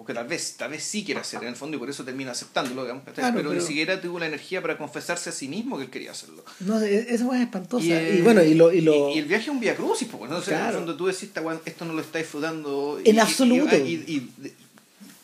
o 0.00 0.04
que 0.04 0.14
tal 0.14 0.28
vez, 0.28 0.56
tal 0.56 0.70
vez 0.70 0.84
sí 0.84 1.04
quiere 1.04 1.20
hacer 1.20 1.42
en 1.42 1.48
el 1.48 1.56
fondo 1.56 1.76
y 1.76 1.80
por 1.80 1.90
eso 1.90 2.04
termina 2.04 2.30
aceptándolo, 2.30 2.82
digamos. 2.82 3.02
Claro, 3.02 3.34
pero, 3.34 3.48
pero- 3.50 3.60
ni 3.60 3.66
siquiera 3.66 4.00
tuvo 4.00 4.18
la 4.20 4.26
energía 4.26 4.62
para 4.62 4.78
confesarse 4.78 5.30
a 5.30 5.32
sí 5.32 5.48
mismo 5.48 5.76
que 5.76 5.84
él 5.84 5.90
quería 5.90 6.12
hacerlo. 6.12 6.44
No, 6.60 6.80
e- 6.80 7.16
weá 7.22 7.38
es 7.38 7.42
espantosa. 7.44 7.84
Y, 7.84 7.92
eh, 7.92 8.20
bueno, 8.22 8.42
y 8.42 8.54
lo... 8.54 8.72
Y 8.72 8.80
lo 8.80 9.10
y- 9.10 9.14
y 9.14 9.18
el 9.18 9.24
viaje 9.24 9.44
es 9.44 9.48
un 9.50 9.58
via 9.58 9.74
crucis, 9.74 10.06
pues, 10.08 10.30
¿no? 10.30 10.36
O 10.36 10.42
sea, 10.42 10.54
en 10.54 10.60
Claro. 10.60 10.78
el 10.78 10.84
fondo 10.84 10.96
tú 10.96 11.06
decís, 11.06 11.24
"Esta 11.24 11.40
weá, 11.40 11.58
esto 11.64 11.84
no 11.84 11.94
lo 11.94 12.00
está 12.00 12.18
disfrutando. 12.18 13.00
En 13.04 13.18
absoluto. 13.18 13.76
Y, 13.76 13.80
y- 14.06 14.32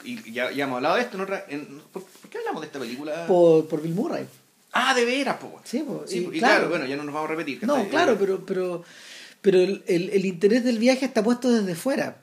y- 0.04 0.10
y 0.28 0.32
ya, 0.32 0.50
ya 0.50 0.64
hemos 0.64 0.76
hablado 0.76 0.96
de 0.96 1.02
esto 1.02 1.16
en 1.18 1.22
otra. 1.22 1.46
en- 1.48 1.80
¿por, 1.92 2.02
por 2.02 2.30
qué 2.30 2.38
hablamos 2.38 2.60
de 2.62 2.66
esta 2.66 2.78
película? 2.80 3.26
por, 3.28 3.66
por 3.68 3.80
Bill 3.80 3.94
Murray. 3.94 4.26
Ah, 4.72 4.92
de 4.92 5.04
veras, 5.04 5.36
pues. 5.40 5.52
Sí, 5.64 5.78
po, 5.86 6.04
Sí, 6.06 6.18
y 6.32 6.36
y, 6.36 6.38
claro, 6.40 6.54
claro. 6.56 6.68
bueno, 6.70 6.86
ya 6.86 6.96
no 6.96 7.04
nos 7.04 7.14
vamos 7.14 7.30
a 7.30 7.32
repetir. 7.32 7.64
No, 7.64 7.88
claro, 7.88 8.12
Eh, 8.14 8.16
pero, 8.18 8.44
pero, 8.44 8.84
pero 9.44 9.60
el, 9.60 9.82
el- 9.86 10.08
el 10.08 10.24
interés 10.24 10.64
del 10.64 10.78
viaje 10.78 11.04
está 11.04 11.22
puesto 11.22 11.50
desde 11.52 11.74
fuera. 11.74 12.22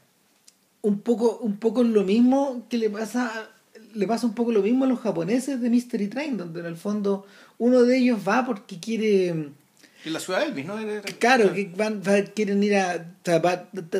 Un 0.81 1.01
poco, 1.01 1.37
un 1.43 1.57
poco 1.57 1.83
lo 1.83 2.03
mismo 2.03 2.65
que 2.67 2.79
le 2.79 2.89
pasa, 2.89 3.47
le 3.93 4.07
pasa 4.07 4.25
un 4.25 4.33
poco 4.33 4.51
lo 4.51 4.63
mismo 4.63 4.85
a 4.85 4.87
los 4.87 4.99
japoneses 4.99 5.61
de 5.61 5.69
Mystery 5.69 6.07
Train, 6.07 6.35
donde 6.37 6.61
en 6.61 6.65
el 6.65 6.75
fondo 6.77 7.27
uno 7.59 7.83
de 7.83 7.97
ellos 7.99 8.19
va 8.27 8.43
porque 8.43 8.79
quiere 8.79 9.27
En 9.29 10.13
la 10.13 10.19
ciudad 10.19 10.39
de 10.39 10.45
Elvis, 10.47 10.65
¿no? 10.65 10.77
Claro, 11.19 11.53
que 11.53 11.71
van, 11.77 12.01
va- 12.01 12.23
quieren 12.33 12.63
ir 12.63 12.75
a. 12.75 13.05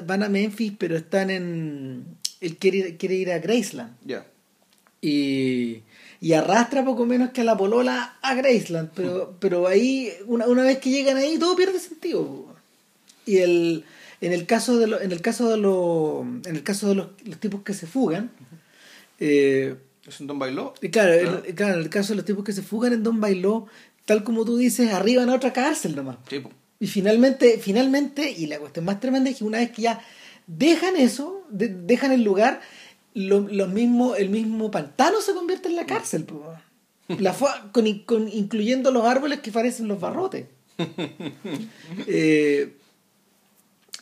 van 0.07 0.23
a 0.23 0.29
Memphis, 0.29 0.73
pero 0.79 0.97
están 0.97 1.29
en. 1.29 2.05
Él 2.41 2.57
quiere, 2.57 2.77
ir- 2.79 2.97
quiere 2.97 3.13
ir 3.15 3.31
a 3.31 3.37
Graceland. 3.37 3.93
Ya. 4.03 4.25
Y, 5.01 5.83
y 6.19 6.33
arrastra 6.33 6.83
poco 6.83 7.05
menos 7.05 7.29
que 7.31 7.41
a 7.41 7.43
la 7.43 7.55
polola 7.57 8.17
a 8.23 8.33
Graceland. 8.33 8.89
Pero, 8.95 9.35
pero 9.39 9.67
ahí, 9.67 10.11
una, 10.25 10.47
una 10.47 10.63
vez 10.63 10.79
que 10.79 10.89
llegan 10.89 11.17
ahí, 11.17 11.37
todo 11.37 11.55
pierde 11.55 11.77
sentido. 11.79 12.47
Y 13.25 13.37
el, 13.37 13.83
en 14.21 14.33
el 14.33 14.45
caso 14.45 14.77
de 14.79 14.87
lo- 14.87 15.01
en 15.01 15.11
el 15.11 15.21
caso 15.21 15.49
de 15.49 15.57
los. 15.57 16.21
En 16.45 16.55
el 16.55 16.63
caso 16.63 16.89
de 16.89 16.95
los, 16.95 17.07
los 17.25 17.39
tipos 17.39 17.61
que 17.63 17.73
se 17.73 17.87
fugan. 17.87 18.31
eh, 19.19 19.75
¿Es 20.07 20.19
un 20.19 20.27
Don 20.27 20.39
Bailó? 20.39 20.73
y 20.81 20.89
claro, 20.89 21.13
Claro. 21.55 21.73
en 21.75 21.79
el 21.79 21.89
caso 21.89 22.13
de 22.13 22.17
los 22.17 22.25
tipos 22.25 22.43
que 22.43 22.53
se 22.53 22.63
fugan 22.63 22.93
en 22.93 23.03
Don 23.03 23.21
Bailó, 23.21 23.67
tal 24.05 24.23
como 24.23 24.43
tú 24.45 24.57
dices, 24.57 24.91
arriban 24.91 25.29
a 25.29 25.35
otra 25.35 25.53
cárcel 25.53 25.95
nomás. 25.95 26.17
Sí. 26.27 26.41
Y 26.79 26.87
finalmente, 26.87 27.59
finalmente, 27.59 28.31
y 28.31 28.47
la 28.47 28.57
cuestión 28.57 28.85
más 28.85 28.99
tremenda 28.99 29.29
es 29.29 29.37
que 29.37 29.43
una 29.43 29.59
vez 29.59 29.69
que 29.71 29.83
ya 29.83 30.01
dejan 30.47 30.95
eso, 30.95 31.45
de- 31.51 31.67
dejan 31.67 32.11
el 32.11 32.23
lugar, 32.23 32.61
lo, 33.13 33.41
lo 33.41 33.67
mismo, 33.67 34.15
el 34.15 34.29
mismo 34.29 34.71
pantano 34.71 35.21
se 35.21 35.33
convierte 35.35 35.69
en 35.69 35.75
la 35.75 35.85
cárcel, 35.85 36.23
po. 36.23 36.43
La 37.19 37.35
con, 37.71 37.99
con- 38.05 38.27
incluyendo 38.29 38.89
los 38.91 39.05
árboles 39.05 39.41
que 39.41 39.51
parecen 39.51 39.87
los 39.87 39.99
barrotes. 39.99 40.45
Eh, 42.07 42.73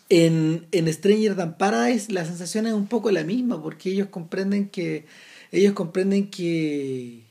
en, 0.10 0.66
en 0.72 0.92
Stranger 0.92 1.36
Than 1.36 1.58
Paradise 1.58 2.12
la 2.12 2.26
sensación 2.26 2.66
es 2.68 2.74
un 2.74 2.88
poco 2.88 3.12
la 3.12 3.24
misma, 3.24 3.62
porque 3.62 3.92
ellos 3.92 4.08
comprenden 4.10 4.70
que 4.70 5.06
ellos 5.52 5.74
comprenden 5.74 6.30
que 6.30 7.22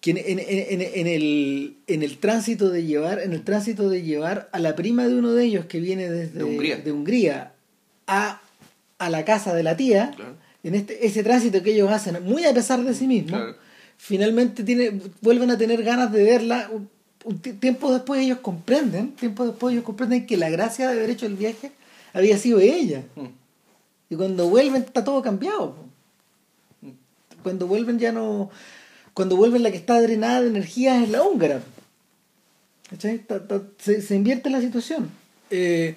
que 0.00 0.10
en, 0.10 0.18
en- 0.18 0.82
en- 0.82 1.06
el, 1.06 1.76
en 1.86 2.02
el 2.02 2.18
tránsito 2.18 2.68
de 2.68 2.84
llevar 2.84 3.20
en 3.20 3.32
el 3.32 3.42
tránsito 3.42 3.88
de 3.88 4.02
llevar 4.02 4.50
a 4.52 4.58
la 4.58 4.76
prima 4.76 5.06
de 5.08 5.14
uno 5.14 5.32
de 5.32 5.44
ellos 5.44 5.64
que 5.64 5.80
viene 5.80 6.10
desde 6.10 6.38
De 6.40 6.44
Hungría. 6.44 6.76
de 6.76 6.92
Hungría 6.92 7.52
a, 8.06 8.42
a 8.98 9.10
la 9.10 9.24
casa 9.24 9.54
de 9.54 9.62
la 9.62 9.76
tía 9.78 10.12
Claro. 10.14 10.36
en 10.62 10.74
este 10.74 11.06
ese 11.06 11.22
tránsito 11.22 11.62
que 11.62 11.72
ellos 11.72 11.90
hacen 11.90 12.22
muy 12.22 12.44
a 12.44 12.52
pesar 12.52 12.84
de 12.84 12.92
sí 12.92 13.06
mismos 13.06 13.40
Claro. 13.40 13.56
finalmente 13.96 14.62
tiene, 14.62 15.00
vuelven 15.22 15.50
a 15.50 15.56
tener 15.56 15.82
ganas 15.82 16.12
de 16.12 16.22
verla 16.22 16.70
tiempo 17.60 17.92
después 17.92 18.20
ellos 18.20 18.38
comprenden 18.40 19.12
tiempo 19.12 19.46
después 19.46 19.72
ellos 19.72 19.84
comprenden 19.84 20.26
que 20.26 20.36
la 20.36 20.50
gracia 20.50 20.88
de 20.88 20.98
haber 20.98 21.10
hecho 21.10 21.26
el 21.26 21.36
viaje 21.36 21.72
había 22.12 22.36
sido 22.38 22.60
ella 22.60 23.02
Mm. 23.16 23.26
y 24.10 24.16
cuando 24.16 24.48
vuelven 24.48 24.82
está 24.82 25.02
todo 25.04 25.22
cambiado. 25.22 25.76
Cuando 27.42 27.66
vuelven 27.66 27.98
ya 27.98 28.12
no... 28.12 28.50
Cuando 29.12 29.36
vuelven 29.36 29.62
la 29.62 29.70
que 29.70 29.76
está 29.76 30.00
drenada 30.00 30.40
de 30.42 30.48
energía 30.48 31.02
es 31.02 31.10
la 31.10 31.22
húngara. 31.22 31.62
Se, 32.98 34.02
se 34.02 34.14
invierte 34.16 34.50
la 34.50 34.60
situación. 34.60 35.10
Eh, 35.50 35.94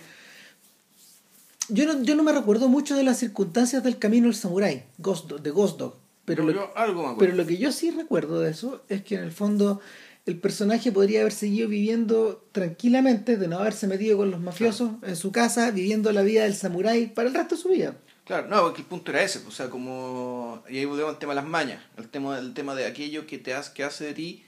yo, 1.70 1.86
no, 1.86 2.04
yo 2.04 2.16
no 2.16 2.24
me 2.24 2.32
recuerdo 2.32 2.68
mucho 2.70 2.96
de 2.96 3.04
las 3.04 3.18
circunstancias 3.18 3.84
del 3.84 3.98
camino 3.98 4.26
del 4.28 4.36
samurái, 4.36 4.84
Ghost 4.98 5.32
de 5.32 5.50
Ghost 5.52 5.80
Dog. 5.80 5.96
Pero, 6.26 6.44
No, 6.44 6.52
lo, 6.52 6.56
yo 6.56 6.78
algo 6.78 7.16
pero 7.18 7.34
lo 7.34 7.46
que 7.46 7.58
yo 7.58 7.72
sí 7.72 7.92
recuerdo 7.92 8.42
de 8.42 8.52
eso 8.52 8.82
es 8.90 9.02
que 9.04 9.16
en 9.16 9.24
el 9.24 9.32
fondo 9.32 9.80
el 10.28 10.38
personaje 10.38 10.92
podría 10.92 11.22
haber 11.22 11.32
seguido 11.32 11.70
viviendo 11.70 12.46
tranquilamente, 12.52 13.38
de 13.38 13.48
no 13.48 13.60
haberse 13.60 13.88
metido 13.88 14.18
con 14.18 14.30
los 14.30 14.42
mafiosos 14.42 14.92
en 15.04 15.16
su 15.16 15.32
casa, 15.32 15.72
viviendo 15.72 16.12
la 16.12 16.22
vida 16.22 16.44
del 16.44 16.54
samurái 16.54 17.08
para 17.08 17.30
el 17.30 17.34
resto 17.34 17.56
de 17.56 17.62
su 17.62 17.70
vida. 17.70 17.96
Claro, 18.26 18.50
no, 18.50 18.62
porque 18.62 18.82
el 18.82 18.88
punto 18.88 19.12
era 19.12 19.24
ese, 19.24 19.40
o 19.48 19.52
sea, 19.52 19.70
como... 19.70 20.64
Y 20.70 20.80
ahí 20.80 20.86
volvemos 20.86 21.14
al 21.14 21.18
tema 21.18 21.32
de 21.32 21.38
las 21.38 21.46
mañas, 21.50 21.82
el 21.96 22.10
tema, 22.10 22.38
el 22.40 22.54
tema 22.54 22.76
de 22.76 22.86
aquello 22.86 23.26
que, 23.26 23.38
te 23.38 23.54
hace, 23.54 23.72
que 23.74 23.86
hace 23.86 24.04
de 24.04 24.14
ti 24.14 24.44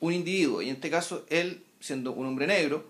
un 0.00 0.14
individuo. 0.14 0.62
Y 0.62 0.70
en 0.70 0.76
este 0.76 0.88
caso, 0.88 1.26
él, 1.28 1.62
siendo 1.78 2.14
un 2.14 2.24
hombre 2.24 2.46
negro, 2.46 2.88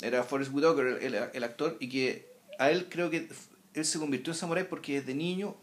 era 0.00 0.22
Forrest 0.22 0.52
Whitaker 0.54 0.86
el, 0.86 1.14
el, 1.14 1.24
el 1.32 1.44
actor, 1.44 1.76
y 1.80 1.88
que 1.88 2.28
a 2.60 2.70
él 2.70 2.86
creo 2.88 3.10
que 3.10 3.28
él 3.74 3.84
se 3.84 3.98
convirtió 3.98 4.32
en 4.32 4.38
samurái 4.38 4.64
porque 4.64 5.00
desde 5.00 5.12
niño 5.12 5.56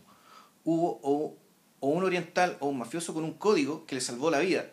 hubo 0.66 1.00
o, 1.04 1.38
o 1.80 1.88
un 1.88 2.04
oriental 2.04 2.58
o 2.60 2.68
un 2.68 2.80
mafioso 2.80 3.14
con 3.14 3.24
un 3.24 3.34
código 3.34 3.86
que 3.86 3.96
le 3.96 4.02
salvó 4.02 4.30
la 4.30 4.40
vida. 4.40 4.70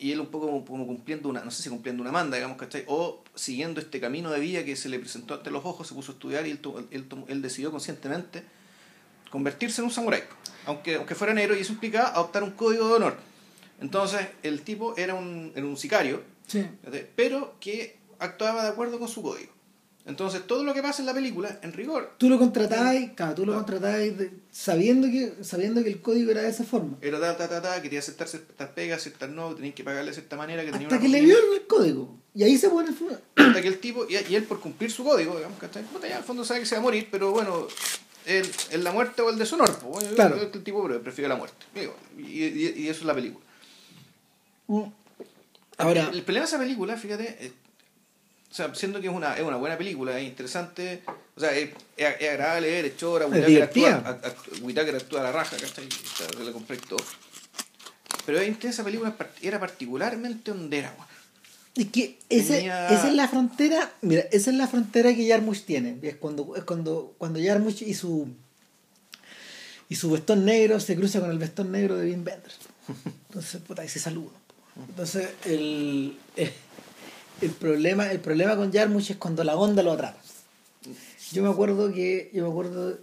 Y 0.00 0.12
él 0.12 0.20
un 0.20 0.26
poco 0.28 0.46
como, 0.46 0.64
como 0.64 0.86
cumpliendo 0.86 1.28
una, 1.28 1.42
no 1.44 1.50
sé 1.50 1.62
si 1.62 1.68
cumpliendo 1.68 2.02
una 2.02 2.12
manda, 2.12 2.36
digamos, 2.36 2.56
¿cachai? 2.56 2.84
O 2.86 3.22
siguiendo 3.34 3.80
este 3.80 4.00
camino 4.00 4.30
de 4.30 4.38
vida 4.40 4.64
que 4.64 4.76
se 4.76 4.88
le 4.88 4.98
presentó 4.98 5.34
ante 5.34 5.50
los 5.50 5.64
ojos, 5.64 5.88
se 5.88 5.94
puso 5.94 6.12
a 6.12 6.14
estudiar 6.14 6.46
y 6.46 6.50
él, 6.52 6.60
él, 6.90 7.06
él 7.28 7.42
decidió 7.42 7.70
conscientemente 7.70 8.44
convertirse 9.30 9.80
en 9.80 9.86
un 9.86 9.90
samurái. 9.90 10.22
Aunque, 10.66 10.96
aunque 10.96 11.14
fuera 11.14 11.34
negro, 11.34 11.56
y 11.56 11.60
eso 11.60 11.72
implicaba 11.72 12.08
adoptar 12.10 12.42
un 12.42 12.52
código 12.52 12.88
de 12.88 12.94
honor. 12.94 13.16
Entonces, 13.80 14.26
el 14.42 14.62
tipo 14.62 14.96
era 14.96 15.14
un, 15.14 15.52
era 15.54 15.66
un 15.66 15.76
sicario, 15.76 16.22
Sí. 16.46 16.66
pero 17.14 17.56
que 17.60 17.98
actuaba 18.18 18.62
de 18.62 18.70
acuerdo 18.70 18.98
con 18.98 19.08
su 19.08 19.22
código. 19.22 19.52
Entonces, 20.08 20.46
todo 20.46 20.64
lo 20.64 20.72
que 20.74 20.82
pasa 20.82 21.02
en 21.02 21.06
la 21.06 21.12
película, 21.14 21.58
en 21.62 21.72
rigor, 21.74 22.14
Tú 22.18 22.28
lo 22.30 22.38
contratabas, 22.38 22.96
claro, 23.14 23.34
tú 23.34 23.44
lo 23.44 23.52
Claro. 23.52 23.66
contratabas 23.66 24.00
de- 24.18 24.32
sabiendo 24.50 25.06
que, 25.06 25.44
sabiendo 25.44 25.82
que 25.82 25.88
el 25.90 26.00
código 26.00 26.30
era 26.30 26.40
de 26.42 26.48
esa 26.48 26.64
forma. 26.64 26.96
era 27.02 27.20
ta, 27.20 27.36
ta, 27.36 27.46
ta, 27.48 27.60
ta, 27.60 27.82
quería 27.82 27.98
aceptar 27.98 28.26
ciertas 28.26 28.70
pegas, 28.70 29.02
ciertas 29.02 29.28
no, 29.28 29.54
tenías 29.54 29.74
que 29.74 29.84
pagarle 29.84 30.10
de 30.10 30.14
cierta 30.14 30.36
manera, 30.36 30.64
que 30.64 30.72
tenía 30.72 30.86
Hasta 30.88 30.96
una 30.96 31.04
que 31.04 31.08
le 31.10 31.20
violan 31.20 31.44
el 31.60 31.66
código. 31.66 32.16
Y 32.34 32.42
ahí 32.42 32.56
se 32.56 32.70
pone 32.70 32.88
el 32.88 32.94
fu- 32.94 33.10
hasta 33.36 33.60
que 33.62 33.68
el 33.68 33.78
tipo, 33.80 34.06
y, 34.08 34.14
y 34.16 34.34
él 34.34 34.44
por 34.44 34.60
cumplir 34.60 34.90
su 34.90 35.04
código, 35.04 35.36
digamos, 35.36 35.58
¿cachai? 35.58 35.82
Puta, 35.84 36.06
ya 36.08 36.14
en 36.14 36.18
el 36.20 36.24
fondo 36.24 36.42
sabe 36.44 36.60
que 36.60 36.66
se 36.66 36.74
va 36.76 36.80
a 36.80 36.82
morir, 36.84 37.08
pero 37.10 37.30
bueno, 37.32 37.68
el, 38.24 38.50
el 38.70 38.82
la 38.84 38.92
muerte 38.92 39.20
o 39.20 39.28
el 39.28 39.36
deshonor, 39.38 39.70
pues, 39.78 39.92
bueno, 39.92 40.08
Claro. 40.14 40.36
el, 40.36 40.50
el 40.50 40.62
tipo 40.64 40.88
prefiere 41.02 41.28
la 41.28 41.36
muerte. 41.36 41.66
Digo, 41.74 41.94
y, 42.16 42.22
y- 42.44 42.74
y 42.78 42.88
eso 42.88 43.00
es 43.00 43.06
la 43.06 43.14
película. 43.14 43.44
Ahora, 45.76 46.10
el 46.12 46.22
problema 46.22 46.44
de 46.46 46.48
esa 46.48 46.58
película, 46.58 46.96
fíjate, 46.96 47.52
o 48.50 48.54
sea, 48.54 48.74
siendo 48.74 49.00
que 49.00 49.08
es 49.08 49.12
una, 49.12 49.36
es 49.36 49.42
una 49.42 49.56
buena 49.56 49.76
película, 49.76 50.18
es 50.18 50.26
interesante, 50.26 51.02
o 51.36 51.40
sea, 51.40 51.54
es, 51.56 51.70
es, 51.96 52.14
es 52.20 52.28
agradable 52.30 52.70
ver, 52.70 52.84
es 52.86 52.96
chora, 52.96 53.26
Whitaker 53.26 53.62
actúa, 53.62 54.04
act- 54.04 54.24
act- 54.24 54.62
Whitaker 54.62 54.96
actúa 54.96 55.20
a 55.20 55.24
la 55.24 55.32
raja, 55.32 55.56
¿cachai? 55.56 55.86
O 55.86 56.16
sea, 56.16 56.44
le 56.44 56.52
compré 56.52 56.76
todo. 56.78 57.02
Pero 58.26 58.38
es 58.40 58.64
esa 58.64 58.84
película 58.84 59.14
era 59.42 59.60
particularmente 59.60 60.50
hondera, 60.50 60.94
weón. 60.96 61.08
es 61.76 61.86
que 61.92 62.18
ese- 62.28 62.54
tenía- 62.56 62.88
esa 62.88 63.08
es 63.08 63.14
la 63.14 63.28
frontera, 63.28 63.92
mira, 64.02 64.22
esa 64.32 64.50
es 64.50 64.56
la 64.56 64.66
frontera 64.66 65.14
que 65.14 65.24
Yarmush 65.26 65.62
tiene. 65.64 65.98
Es 66.02 66.16
cuando, 66.16 66.56
es 66.56 66.64
cuando, 66.64 67.14
cuando 67.18 67.38
Yarmush 67.38 67.82
y 67.82 67.94
su 67.94 68.28
y 69.90 69.96
su 69.96 70.10
vestón 70.10 70.44
negro 70.44 70.80
se 70.80 70.96
cruza 70.96 71.20
con 71.20 71.30
el 71.30 71.38
vestón 71.38 71.72
negro 71.72 71.96
de 71.96 72.10
Wim 72.10 72.24
Wenders. 72.26 72.58
Entonces, 73.28 73.60
puta, 73.62 73.82
ahí 73.82 73.88
se. 73.88 74.00
Entonces, 74.88 75.30
el, 75.46 76.18
eh, 76.36 76.52
el 77.40 77.50
problema, 77.50 78.10
el 78.10 78.20
problema 78.20 78.56
con 78.56 78.70
Yarmush 78.72 79.12
es 79.12 79.16
cuando 79.16 79.44
la 79.44 79.56
onda 79.56 79.82
lo 79.82 79.92
atrapa. 79.92 80.18
Yo 81.32 81.42
me 81.42 81.50
acuerdo 81.50 81.92
que, 81.92 82.30
yo 82.32 82.44
me 82.44 82.50
acuerdo 82.50 82.98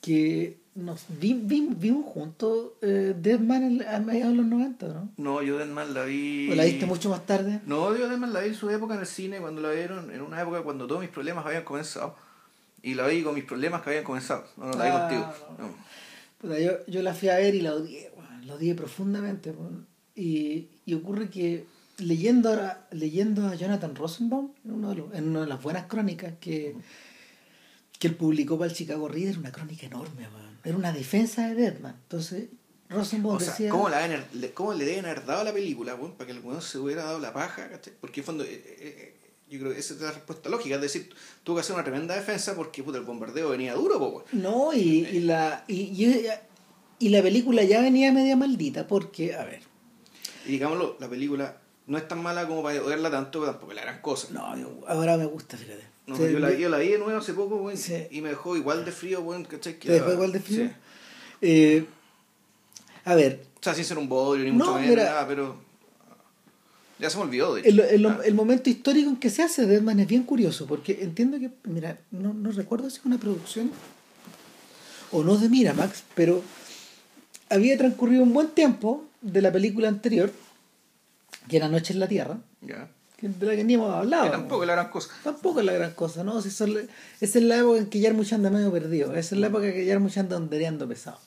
que 0.00 0.58
nos 0.74 1.04
vi- 1.08 1.34
vi- 1.42 1.68
vimos 1.76 2.04
juntos 2.06 2.70
eh, 2.82 3.14
Deadman 3.16 3.82
a 3.88 3.98
mediados 4.00 4.32
de 4.32 4.36
los 4.38 4.46
90, 4.46 4.88
¿no? 4.88 5.08
No, 5.16 5.42
yo 5.42 5.58
Deadman 5.58 5.94
la 5.94 6.04
vi... 6.04 6.48
¿O 6.50 6.54
la 6.54 6.64
viste 6.64 6.86
mucho 6.86 7.10
más 7.10 7.26
tarde? 7.26 7.60
No, 7.66 7.96
yo 7.96 8.08
Deadman 8.08 8.32
la 8.32 8.40
vi 8.40 8.48
en 8.48 8.54
su 8.54 8.70
época 8.70 8.94
en 8.94 9.00
el 9.00 9.06
cine, 9.06 9.38
cuando 9.40 9.60
la 9.60 9.70
vieron, 9.70 10.10
en 10.10 10.20
una 10.22 10.40
época 10.40 10.62
cuando 10.62 10.86
todos 10.86 11.00
mis 11.00 11.10
problemas 11.10 11.44
habían 11.46 11.64
comenzado. 11.64 12.16
Y 12.82 12.94
la 12.94 13.06
vi 13.06 13.22
con 13.22 13.34
mis 13.34 13.44
problemas 13.44 13.82
que 13.82 13.90
habían 13.90 14.04
comenzado. 14.04 14.44
No, 14.56 14.66
no 14.66 14.78
la 14.78 14.84
vi 14.84 14.90
Ah, 14.92 15.00
contigo. 15.00 15.34
no. 15.58 15.66
No. 15.68 15.74
Puta, 16.40 16.58
yo, 16.58 16.72
yo 16.86 17.02
la 17.02 17.12
fui 17.14 17.28
a 17.28 17.36
ver 17.36 17.54
y 17.54 17.60
la 17.60 17.74
odié, 17.74 18.10
la 18.46 18.54
odié 18.54 18.74
profundamente. 18.74 19.52
Y, 20.16 20.68
y 20.86 20.94
ocurre 20.94 21.28
que 21.28 21.66
leyendo 22.00 22.48
ahora, 22.50 22.86
leyendo 22.90 23.46
a 23.46 23.54
Jonathan 23.54 23.94
Rosenbaum, 23.94 24.52
en, 24.64 24.70
uno 24.72 24.90
de 24.90 24.94
los- 24.96 25.14
en 25.14 25.28
una 25.28 25.40
de 25.42 25.46
las 25.46 25.62
buenas 25.62 25.86
crónicas 25.86 26.34
que, 26.40 26.74
que 27.98 28.08
él 28.08 28.14
publicó 28.16 28.58
para 28.58 28.70
el 28.70 28.76
Chicago 28.76 29.08
Reader, 29.08 29.38
una 29.38 29.52
crónica 29.52 29.86
enorme, 29.86 30.22
weón. 30.28 30.58
era 30.64 30.76
una 30.76 30.92
defensa 30.92 31.48
de 31.48 31.54
Deadman. 31.54 31.96
Entonces, 32.02 32.48
Rosenbaum 32.88 33.36
O 33.36 33.40
sea, 33.40 33.50
decía... 33.50 33.70
¿cómo, 33.70 33.88
la 33.88 34.06
deben- 34.06 34.24
le- 34.32 34.52
¿cómo 34.52 34.74
le 34.74 34.84
deben 34.84 35.04
haber 35.06 35.24
dado 35.24 35.44
la 35.44 35.52
película, 35.52 35.94
weón, 35.94 36.12
para 36.16 36.26
que 36.30 36.36
el 36.36 36.44
weón 36.44 36.60
se 36.62 36.78
hubiera 36.78 37.04
dado 37.04 37.18
la 37.20 37.32
paja? 37.32 37.68
¿cachai? 37.70 37.92
Porque 38.00 38.20
en 38.20 38.26
fondo, 38.26 38.44
eh, 38.44 38.48
eh, 38.52 38.76
eh, 38.78 39.16
yo 39.50 39.58
creo 39.60 39.72
que 39.72 39.78
esa 39.78 39.94
es 39.94 40.00
la 40.00 40.12
respuesta 40.12 40.48
lógica. 40.48 40.76
Es 40.76 40.80
decir, 40.82 41.10
tuvo 41.44 41.56
que 41.56 41.60
hacer 41.60 41.74
una 41.74 41.84
tremenda 41.84 42.14
defensa 42.14 42.54
porque 42.56 42.82
puta, 42.82 42.98
el 42.98 43.04
bombardeo 43.04 43.50
venía 43.50 43.74
duro, 43.74 43.98
po. 43.98 44.24
No, 44.32 44.72
y, 44.72 45.06
y 45.06 45.20
la, 45.20 45.64
y, 45.68 45.74
y, 46.04 46.26
y 46.98 47.08
la 47.10 47.22
película 47.22 47.62
ya 47.64 47.80
venía 47.80 48.12
media 48.12 48.36
maldita 48.36 48.86
porque, 48.88 49.34
a 49.34 49.44
ver, 49.44 49.60
Y 50.46 50.52
digámoslo, 50.52 50.96
la 51.00 51.08
película 51.08 51.60
no 51.90 51.98
es 51.98 52.06
tan 52.08 52.22
mala 52.22 52.46
como 52.46 52.62
para 52.62 52.80
odiarla 52.82 53.10
tanto, 53.10 53.40
pero 53.40 53.52
tampoco 53.52 53.72
es 53.72 53.76
la 53.76 53.82
gran 53.82 54.00
cosa. 54.00 54.28
no, 54.30 54.56
yo- 54.56 54.80
ahora 54.88 55.16
me 55.16 55.26
gusta, 55.26 55.56
fíjate. 55.56 55.84
No, 56.06 56.16
Se- 56.16 56.32
yo, 56.32 56.38
la, 56.38 56.52
yo 56.54 56.68
la 56.68 56.78
vi 56.78 56.88
de 56.88 56.98
nuevo 56.98 57.18
hace 57.18 57.34
poco, 57.34 57.56
weón, 57.56 57.76
Sí. 57.76 58.06
y 58.10 58.20
me 58.20 58.30
dejó 58.30 58.56
igual 58.56 58.84
de 58.84 58.92
frío, 58.92 59.20
weón, 59.20 59.44
¿cachai? 59.44 59.78
¿Te 59.78 59.92
dejó 59.92 60.12
igual 60.12 60.32
de 60.32 60.40
frío? 60.40 60.66
Sí. 60.66 60.72
Eh, 61.42 61.84
a 63.04 63.14
ver, 63.14 63.42
O 63.60 63.62
sea, 63.62 63.74
sin 63.74 63.84
ser 63.84 63.98
un 63.98 64.08
bodrio 64.08 64.44
ni 64.44 64.50
No, 64.52 64.66
mucho 64.66 64.78
menos, 64.78 64.96
nada, 64.96 65.26
pero 65.28 65.56
ya 66.98 67.10
se 67.10 67.16
me 67.16 67.24
olvidó, 67.24 67.54
de 67.54 67.60
hecho. 67.62 67.68
el, 67.70 67.80
el- 67.80 68.06
Ah, 68.06 68.20
el 68.24 68.34
momento 68.34 68.70
histórico 68.70 69.08
en 69.10 69.16
que 69.16 69.30
se 69.30 69.42
hace 69.42 69.66
Deadman 69.66 70.00
es 70.00 70.06
bien 70.06 70.22
curioso, 70.24 70.66
porque 70.66 70.98
entiendo 71.02 71.38
que, 71.38 71.50
mira, 71.64 71.98
no, 72.10 72.32
no 72.34 72.50
recuerdo 72.52 72.88
si 72.90 72.98
es 72.98 73.04
una 73.04 73.18
producción 73.18 73.70
o 75.12 75.22
no 75.24 75.36
de 75.38 75.48
Miramax, 75.48 76.04
pero 76.14 76.42
había 77.48 77.76
transcurrido 77.78 78.22
un 78.22 78.32
buen 78.32 78.48
tiempo 78.48 79.04
de 79.22 79.42
la 79.42 79.50
película 79.52 79.88
anterior, 79.88 80.30
que 81.48 81.56
era 81.56 81.68
Noche 81.68 81.92
en 81.92 82.00
la 82.00 82.08
Tierra, 82.08 82.38
ya. 82.62 82.88
que- 83.16 83.28
de 83.28 83.46
la 83.46 83.56
que 83.56 83.64
ni 83.64 83.74
hemos 83.74 83.92
hablado. 83.94 84.24
Que 84.24 84.30
tampoco 84.30 84.62
es 84.62 84.66
la 84.68 84.72
gran 84.74 84.90
cosa. 84.90 85.10
Tampoco 85.24 85.60
es 85.60 85.66
la 85.66 85.72
gran 85.72 85.92
cosa, 85.92 86.24
¿no? 86.24 86.40
Si 86.42 86.50
son- 86.50 86.76
esa 87.20 87.38
es 87.38 87.44
la 87.44 87.58
época 87.58 87.78
en 87.78 87.86
que 87.86 88.00
Yarmuch 88.00 88.32
anda 88.32 88.50
medio 88.50 88.70
perdido, 88.72 89.14
esa 89.14 89.34
es 89.34 89.40
la 89.40 89.46
época 89.48 89.66
en 89.66 89.72
que 89.74 89.84
Yarmuch 89.86 90.16
anda 90.18 90.36
ondereando 90.36 90.88
pesado. 90.88 91.18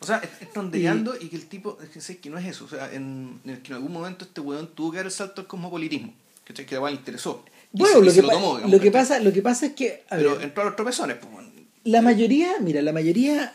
O 0.00 0.04
sea, 0.06 0.18
es, 0.18 0.28
es 0.42 0.52
tondeando 0.52 1.14
y... 1.18 1.28
que 1.28 1.36
el 1.36 1.46
tipo, 1.46 1.78
es 1.82 1.88
que, 1.88 2.00
sé 2.02 2.18
que 2.18 2.28
no 2.28 2.36
es 2.38 2.44
eso. 2.46 2.66
O 2.66 2.68
sea, 2.68 2.92
en, 2.92 3.40
en 3.44 3.50
el 3.50 3.62
que 3.62 3.68
en 3.68 3.76
algún 3.76 3.92
momento 3.92 4.24
este 4.26 4.40
weón 4.42 4.68
tuvo 4.74 4.90
que 4.90 4.98
dar 4.98 5.06
el 5.06 5.12
salto 5.12 5.40
al 5.40 5.46
cosmopolitismo. 5.46 6.12
¿Cachai? 6.44 6.66
Que 6.66 6.74
igual 6.76 6.92
le 6.94 6.98
interesó. 7.00 7.44
Bueno, 7.72 8.00
y 8.02 8.06
lo 8.06 8.12
que, 8.12 8.22
lo 8.22 8.28
pa- 8.28 8.34
tomó, 8.34 8.54
digamos, 8.56 8.70
lo 8.72 8.80
que 8.80 8.90
pasa, 8.92 9.18
lo 9.20 9.32
que 9.32 9.42
pasa 9.42 9.66
es 9.66 9.72
que, 9.72 10.04
a 10.10 10.16
Pero 10.16 10.36
ver, 10.36 10.44
entró 10.44 10.62
a 10.62 10.66
los 10.66 10.76
tropezones, 10.76 11.16
pues. 11.16 11.46
La 11.84 12.02
mayoría, 12.02 12.52
mira, 12.60 12.82
la 12.82 12.92
mayoría, 12.92 13.52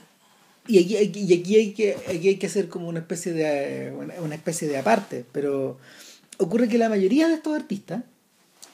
y 0.67 0.80
aquí, 0.80 0.97
aquí- 0.97 1.26
y 1.28 1.34
aquí 1.39 1.56
hay 1.56 1.74
que, 1.74 1.95
aquí 2.08 2.28
hay 2.30 2.36
que 2.38 2.47
hacer 2.47 2.67
como 2.69 2.88
una 2.88 3.00
especie 3.00 3.34
de 3.34 3.93
una, 4.21 4.36
especie 4.36 4.67
de 4.67 4.78
aparte, 4.78 5.26
pero 5.32 5.78
ocurre 6.38 6.67
que 6.67 6.78
la 6.78 6.89
mayoría 6.89 7.28
de 7.28 7.36
estos 7.36 7.56
artistas, 7.56 8.04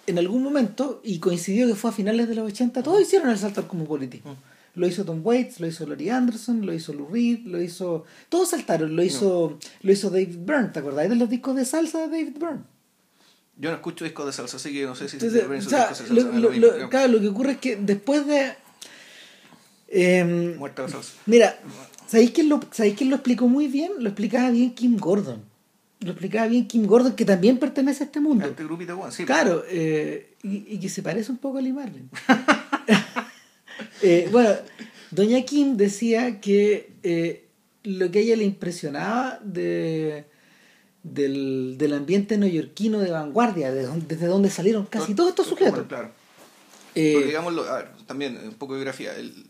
en 0.06 0.18
algún 0.18 0.42
momento, 0.44 1.02
y 1.04 1.20
coincidió 1.20 1.68
que 1.68 1.76
fue 1.76 1.90
a 1.90 1.94
finales 1.94 2.28
de 2.30 2.36
los 2.36 2.48
80, 2.48 2.82
todos 2.84 3.02
hicieron 3.02 3.30
el 3.30 3.38
salto 3.38 3.62
al 3.62 3.68
cosmopolitismo. 3.68 4.36
Lo 4.76 4.86
hizo 4.88 5.04
Tom 5.06 5.22
Waits, 5.24 5.60
lo 5.60 5.66
hizo 5.68 5.88
Laurie 5.88 6.12
Anderson, 6.12 6.64
lo 6.66 6.72
hizo 6.74 6.94
Lou 6.94 7.08
Reed, 7.10 7.40
lo 7.46 7.60
hizo. 7.62 8.06
Todos 8.30 8.50
saltaron, 8.52 8.96
lo 8.96 9.02
hizo, 9.04 9.58
lo 9.82 9.92
hizo 9.92 10.10
David 10.12 10.36
Byrne, 10.46 10.70
¿te 10.70 10.80
acordáis 10.80 11.10
de 11.10 11.16
los 11.16 11.28
discos 11.30 11.56
de 11.56 11.66
salsa 11.66 12.02
de 12.02 12.08
David 12.10 12.38
Byrne? 12.40 12.62
Yo 13.60 13.72
no 13.72 13.76
escucho 13.78 14.04
discos 14.06 14.28
de 14.28 14.34
salsa, 14.34 14.58
así 14.58 14.72
que 14.72 14.86
no 14.86 14.94
sé 14.94 15.10
si 15.10 15.16
Entonces, 15.16 15.42
se 15.42 15.48
o 15.48 15.62
sea, 15.70 15.90
discos 15.90 16.00
de 16.10 16.22
salsa. 16.22 16.40
lo- 16.40 16.52
lo 16.52 16.78
lo- 16.78 16.90
claro, 16.90 17.12
lo 17.12 17.20
que 17.20 17.28
ocurre 17.28 17.52
es 17.54 17.58
que 17.58 17.76
después 17.76 18.28
de. 18.28 18.52
Em, 19.88 20.58
Muerta. 20.58 20.86
Mira, 21.26 21.60
¿sabéis 22.08 22.32
quién, 22.32 22.50
lo, 22.50 22.60
¿sabéis 22.72 22.96
quién 22.98 23.10
lo 23.10 23.16
explicó 23.18 23.48
muy 23.48 23.68
bien? 23.68 23.92
Lo 24.00 24.10
explicaba 24.10 24.50
bien 24.52 24.74
Kim 24.74 24.98
Gordon. 24.98 25.44
Lo 26.00 26.12
explicaba 26.12 26.48
bien 26.48 26.68
Kim 26.68 26.86
Gordon, 26.86 27.16
que 27.16 27.26
también 27.26 27.58
pertenece 27.58 28.04
a 28.04 28.06
este 28.06 28.20
mundo. 28.20 28.46
Este 28.46 28.64
grupito, 28.64 29.00
sí. 29.12 29.26
Claro, 29.26 29.64
eh, 29.68 30.36
y, 30.44 30.76
y 30.76 30.80
que 30.80 30.90
se 30.90 31.02
parece 31.02 31.32
un 31.32 31.38
poco 31.40 31.58
a 31.58 31.62
Lee 31.62 31.74
Marvin. 31.74 32.10
Eh, 34.02 34.28
bueno, 34.32 34.52
Doña 35.12 35.42
Kim 35.44 35.76
decía 35.78 36.40
que 36.40 36.92
eh, 37.04 37.48
lo 37.84 38.12
que 38.12 38.20
a 38.20 38.22
ella 38.22 38.36
le 38.36 38.44
impresionaba 38.44 39.40
de, 39.44 40.26
del, 41.04 41.76
del 41.78 41.94
ambiente 41.94 42.38
neoyorquino 42.38 43.00
de 43.00 43.12
vanguardia, 43.12 43.72
de 43.72 43.84
donde- 43.84 44.06
desde 44.08 44.28
donde 44.28 44.50
salieron 44.50 44.86
casi 44.86 45.14
todos 45.16 45.30
estos 45.30 45.50
Bueno, 45.50 45.66
sujetos. 45.68 45.88
Claro. 45.88 46.12
Eh, 46.96 47.12
Porque 47.14 47.28
digámoslo, 47.28 47.64
a 47.70 47.76
ver, 47.78 47.90
también 48.06 48.38
un 48.38 48.54
poco 48.56 48.74
de 48.74 48.80
biografía. 48.80 49.16
El, 49.16 49.47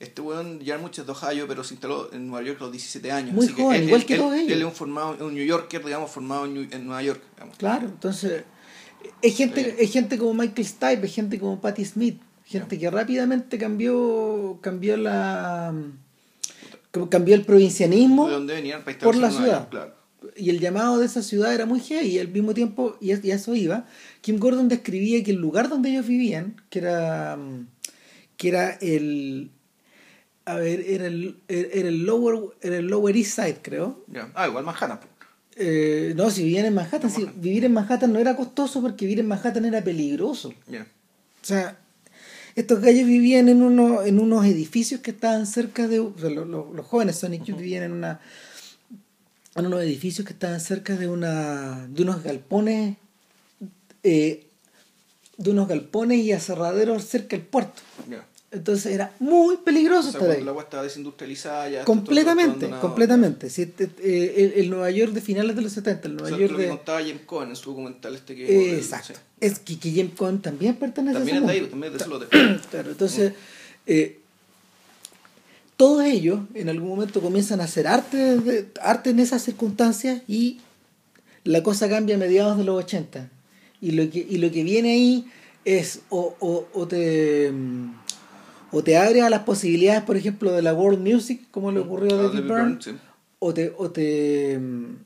este 0.00 0.20
weón 0.22 0.58
ya 0.60 0.76
mucho 0.78 1.04
de 1.04 1.12
Ohio, 1.12 1.46
pero 1.46 1.62
se 1.62 1.74
instaló 1.74 2.12
en 2.12 2.26
Nueva 2.26 2.44
York 2.44 2.58
a 2.60 2.64
los 2.64 2.72
17 2.72 3.12
años. 3.12 3.32
Muy 3.34 3.44
así 3.46 3.54
que 3.54 3.62
joven, 3.62 3.80
él- 3.82 3.86
igual 3.88 4.00
él- 4.00 4.06
que 4.06 4.14
él- 4.14 4.20
todos 4.20 4.34
ellos. 4.34 4.52
Él 4.52 4.58
es 4.58 4.64
un, 4.64 4.72
formado, 4.72 5.26
un 5.26 5.34
New 5.34 5.44
Yorker, 5.44 5.84
digamos, 5.84 6.10
formado 6.10 6.46
en, 6.46 6.54
New- 6.54 6.68
en 6.72 6.84
Nueva 6.86 7.02
York. 7.02 7.22
digamos. 7.34 7.56
Claro, 7.58 7.86
entonces 7.86 8.44
es 9.22 9.36
gente, 9.36 9.62
Sí. 9.64 9.84
es 9.84 9.92
gente 9.92 10.18
como 10.18 10.34
Michael 10.34 10.66
Stipe, 10.66 11.06
es 11.06 11.14
gente 11.14 11.38
como 11.38 11.60
Patti 11.60 11.84
Smith, 11.84 12.20
gente 12.44 12.78
que 12.78 12.90
rápidamente 12.90 13.58
cambió, 13.58 14.58
cambió 14.60 14.96
la 14.96 15.72
cambió 17.08 17.36
el 17.36 17.44
provincianismo 17.44 18.26
de 18.26 18.32
dónde 18.34 18.54
venían 18.54 18.82
para 18.82 18.98
por 18.98 19.14
la 19.16 19.30
ciudad. 19.30 19.68
Claro. 19.68 19.94
y 20.36 20.50
el 20.50 20.60
llamado 20.60 20.98
de 20.98 21.06
esa 21.06 21.22
ciudad 21.22 21.54
era 21.54 21.64
muy 21.66 21.80
heavy 21.80 22.08
y 22.08 22.18
al 22.18 22.28
mismo 22.28 22.52
tiempo, 22.52 22.96
y 23.00 23.12
a, 23.12 23.14
eso 23.14 23.54
iba, 23.54 23.86
Kim 24.20 24.38
Gordon 24.38 24.68
describía 24.68 25.22
que 25.24 25.30
el 25.30 25.38
lugar 25.38 25.68
donde 25.70 25.90
ellos 25.90 26.06
vivían, 26.06 26.60
que 26.68 26.80
era, 26.80 27.38
que 28.36 28.48
era 28.48 28.70
el, 28.82 29.50
a 30.52 30.56
ver, 30.56 30.80
era 30.86 31.06
el, 31.06 31.36
era 31.48 31.88
el 31.88 32.04
lower, 32.04 32.38
era 32.60 32.76
el 32.78 32.86
lower 32.86 33.16
east 33.16 33.36
side 33.36 33.58
creo. 33.62 34.04
Ah, 34.34 34.46
igual 34.48 34.64
Manhattan. 34.64 35.00
Eh, 35.56 36.14
no, 36.16 36.30
si 36.30 36.42
vivían 36.44 36.66
en 36.66 36.74
Manhattan, 36.74 37.10
si 37.10 37.24
vivir 37.36 37.64
en 37.64 37.72
Manhattan 37.72 38.12
no 38.12 38.18
era 38.18 38.34
costoso 38.36 38.80
porque 38.80 39.04
vivir 39.04 39.20
en 39.20 39.26
Manhattan 39.28 39.64
era 39.64 39.82
peligroso. 39.84 40.54
Ya. 40.68 40.82
O 40.82 41.44
sea, 41.44 41.78
estos 42.54 42.80
gallos 42.80 43.06
vivían 43.06 43.48
en, 43.48 43.62
uno, 43.62 44.02
en 44.02 44.18
unos 44.20 44.44
edificios 44.46 45.00
que 45.00 45.10
estaban 45.10 45.46
cerca 45.46 45.86
de... 45.88 46.00
o 46.00 46.14
sea, 46.18 46.30
lo- 46.30 46.44
lo- 46.44 46.72
los 46.72 46.86
jóvenes 46.86 47.16
Sonic 47.16 47.44
Youth 47.44 47.58
vivían 47.58 47.82
en, 47.84 47.92
una, 47.92 48.20
en 49.56 49.66
unos 49.66 49.82
edificios 49.82 50.26
que 50.26 50.32
estaban 50.32 50.60
cerca 50.60 50.96
de, 50.96 51.08
una, 51.08 51.86
de 51.88 52.02
unos 52.02 52.22
galpones... 52.22 52.96
eh, 54.02 54.46
de 55.36 55.50
unos 55.50 55.68
galpones 55.68 56.18
y 56.18 56.32
aserraderos 56.32 57.04
cerca 57.04 57.34
del 57.36 57.46
puerto. 57.46 57.80
Entonces 58.52 58.92
era 58.92 59.14
muy 59.20 59.58
peligroso 59.58 60.08
O 60.08 60.10
sea, 60.12 60.20
estar 60.22 60.36
ahí. 60.36 60.42
la 60.42 60.50
agua 60.50 60.64
estaba 60.64 60.82
desindustrializada 60.82 61.68
ya. 61.68 61.84
Completamente, 61.84 62.68
completamente. 62.80 63.48
Si 63.48 63.62
este- 63.62 63.90
eh, 64.02 64.34
el, 64.56 64.64
el 64.64 64.70
Nueva 64.70 64.90
York 64.90 65.12
de 65.12 65.20
finales 65.20 65.54
de 65.54 65.62
los 65.62 65.72
70, 65.72 66.08
el 66.08 66.14
O 66.14 66.18
Nueva 66.18 66.28
sea, 66.30 66.38
York 66.38 66.50
lo 66.52 66.56
que 66.58 66.62
de... 66.64 66.68
contaba 66.70 66.98
James 66.98 67.22
Cohen 67.26 67.50
en 67.50 67.56
su 67.56 67.70
documental 67.70 68.14
este 68.16 68.34
que... 68.34 68.44
Eh, 68.72 68.76
exacto. 68.76 69.14
sí. 69.14 69.20
Es 69.40 69.60
que, 69.60 69.78
que 69.78 69.92
James 69.94 70.14
Cohen 70.16 70.40
también 70.40 70.74
pertenece 70.74 71.18
También 71.18 71.36
a 71.36 71.40
es 71.40 71.44
ese 71.44 71.52
de 71.60 71.64
ahí, 71.64 71.70
también 71.70 71.92
es 71.94 71.98
de 71.98 72.26
ese. 72.56 72.68
Claro, 72.70 72.90
entonces, 72.90 73.32
eh, 73.86 74.18
todos 75.76 76.04
ellos 76.04 76.40
en 76.54 76.68
algún 76.68 76.88
momento 76.88 77.20
comienzan 77.20 77.60
a 77.60 77.64
hacer 77.64 77.86
arte, 77.86 78.16
de- 78.38 78.66
arte 78.82 79.10
en 79.10 79.20
esas 79.20 79.42
circunstancias 79.42 80.22
y 80.28 80.58
la 81.44 81.62
cosa 81.62 81.88
cambia 81.88 82.16
a 82.16 82.18
mediados 82.18 82.58
de 82.58 82.64
los 82.64 82.82
80. 82.84 83.30
Y 83.80 83.92
lo 83.92 84.10
que, 84.10 84.26
y 84.28 84.36
lo 84.38 84.50
que 84.50 84.62
viene 84.62 84.90
ahí 84.92 85.24
es 85.64 86.00
o, 86.10 86.34
o, 86.40 86.66
o 86.74 86.86
te 86.88 87.50
mm, 87.50 87.92
o 88.72 88.82
te 88.84 88.96
abre 88.96 89.22
a 89.22 89.30
las 89.30 89.40
posibilidades, 89.42 90.02
por 90.02 90.16
ejemplo, 90.16 90.52
de 90.52 90.62
la 90.62 90.72
world 90.74 91.00
music, 91.06 91.42
como 91.50 91.72
le 91.72 91.80
ocurrió 91.80 92.16
a 92.16 92.20
Ah, 92.20 92.22
David 92.24 92.42
Byrne, 92.48 92.76
sí. 92.80 92.90
o 93.38 93.52
te 93.54 93.72
o 93.76 93.90
te 93.90 94.58
mm, 94.58 94.96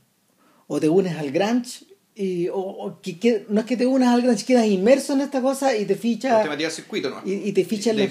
o 0.66 0.81
te 0.81 0.88
unes 0.88 1.16
al 1.16 1.31
grunge 1.31 1.87
y 2.16 2.48
o, 2.48 2.57
o 2.59 3.00
que, 3.03 3.18
que- 3.18 3.44
no 3.48 3.61
es 3.61 3.66
que 3.66 3.77
te 3.77 3.87
unas 3.87 4.14
al 4.14 4.22
grunge 4.22 4.44
quedas 4.44 4.66
inmerso 4.66 5.12
en 5.14 5.20
esta 5.22 5.40
cosa 5.42 5.77
y 5.77 5.85
te 5.85 5.94
fichas 5.96 6.42
Te 6.42 6.70
circuito, 6.70 7.11
¿no? 7.11 7.20
y, 7.24 7.33
y 7.48 7.53
te 7.53 7.64
fichan 7.64 7.96
los, 7.96 8.09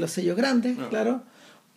los 0.00 0.10
sellos 0.10 0.36
grandes, 0.36 0.76
No. 0.76 0.88
claro. 0.88 1.22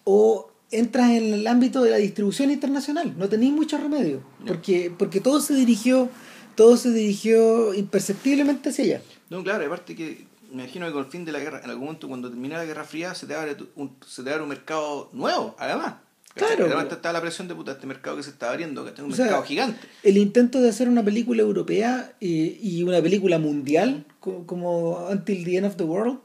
O 0.04 0.52
entras 0.72 1.12
en 1.12 1.34
el 1.34 1.46
ámbito 1.48 1.84
de 1.84 1.92
la 1.92 1.98
distribución 1.98 2.50
internacional. 2.50 3.14
No 3.18 3.28
tenéis 3.30 3.52
mucho 3.52 3.78
remedio. 3.78 4.22
No. 4.40 4.46
Porque, 4.48 4.92
porque 4.98 5.20
todo 5.20 5.40
se 5.42 5.54
dirigió, 5.54 6.10
todo 6.56 6.78
se 6.78 6.92
dirigió 6.92 7.74
imperceptiblemente 7.74 8.70
hacia 8.70 8.86
allá. 8.86 9.02
No, 9.30 9.44
claro, 9.44 9.66
aparte 9.66 9.96
que 9.96 10.26
me 10.52 10.64
imagino 10.64 10.86
que 10.88 10.94
con 10.94 11.06
el 11.06 11.12
fin 11.12 11.26
de 11.26 11.32
la 11.32 11.40
guerra, 11.40 11.62
en 11.64 11.70
algún 11.70 11.86
momento 11.86 12.08
cuando 12.08 12.30
termina 12.30 12.58
la 12.58 12.66
Guerra 12.66 12.84
Fría, 12.84 13.14
se 13.16 13.26
te 13.28 13.34
abre 13.36 13.56
un, 13.76 13.96
se 14.06 14.24
te 14.24 14.30
abre 14.32 14.44
un 14.44 14.50
mercado 14.50 15.10
nuevo, 15.14 15.56
además. 15.58 15.96
Claro. 16.34 16.66
Además 16.66 16.88
está 16.90 17.12
la 17.12 17.20
presión 17.20 17.50
de 17.50 17.56
puta, 17.56 17.74
este 17.74 17.86
mercado 17.88 18.16
que 18.16 18.24
se 18.24 18.30
está 18.30 18.52
abriendo, 18.52 18.86
que 18.86 18.92
es 18.92 19.00
un 19.00 19.12
O 19.12 19.16
sea, 19.16 19.26
mercado 19.26 19.44
gigante. 19.44 19.80
El 20.02 20.16
intento 20.18 20.62
de 20.62 20.70
hacer 20.70 20.88
una 20.88 21.04
película 21.04 21.42
europea 21.42 22.14
y, 22.22 22.58
y 22.62 22.84
una 22.84 23.02
película 23.02 23.38
mundial, 23.38 24.06
co- 24.22 24.46
como 24.46 25.08
Until 25.10 25.44
the 25.44 25.58
End 25.58 25.68
of 25.68 25.76
the 25.76 25.84
World, 25.84 26.20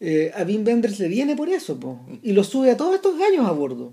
eh, 0.00 0.32
a 0.34 0.42
Wim 0.42 0.66
Wenders 0.66 0.98
le 0.98 1.06
viene 1.06 1.36
por 1.36 1.48
eso, 1.48 1.78
po. 1.78 2.00
y 2.24 2.32
lo 2.32 2.42
sube 2.42 2.72
a 2.72 2.76
todos 2.76 2.96
estos 2.96 3.16
gallos 3.16 3.46
a 3.46 3.52
bordo. 3.52 3.92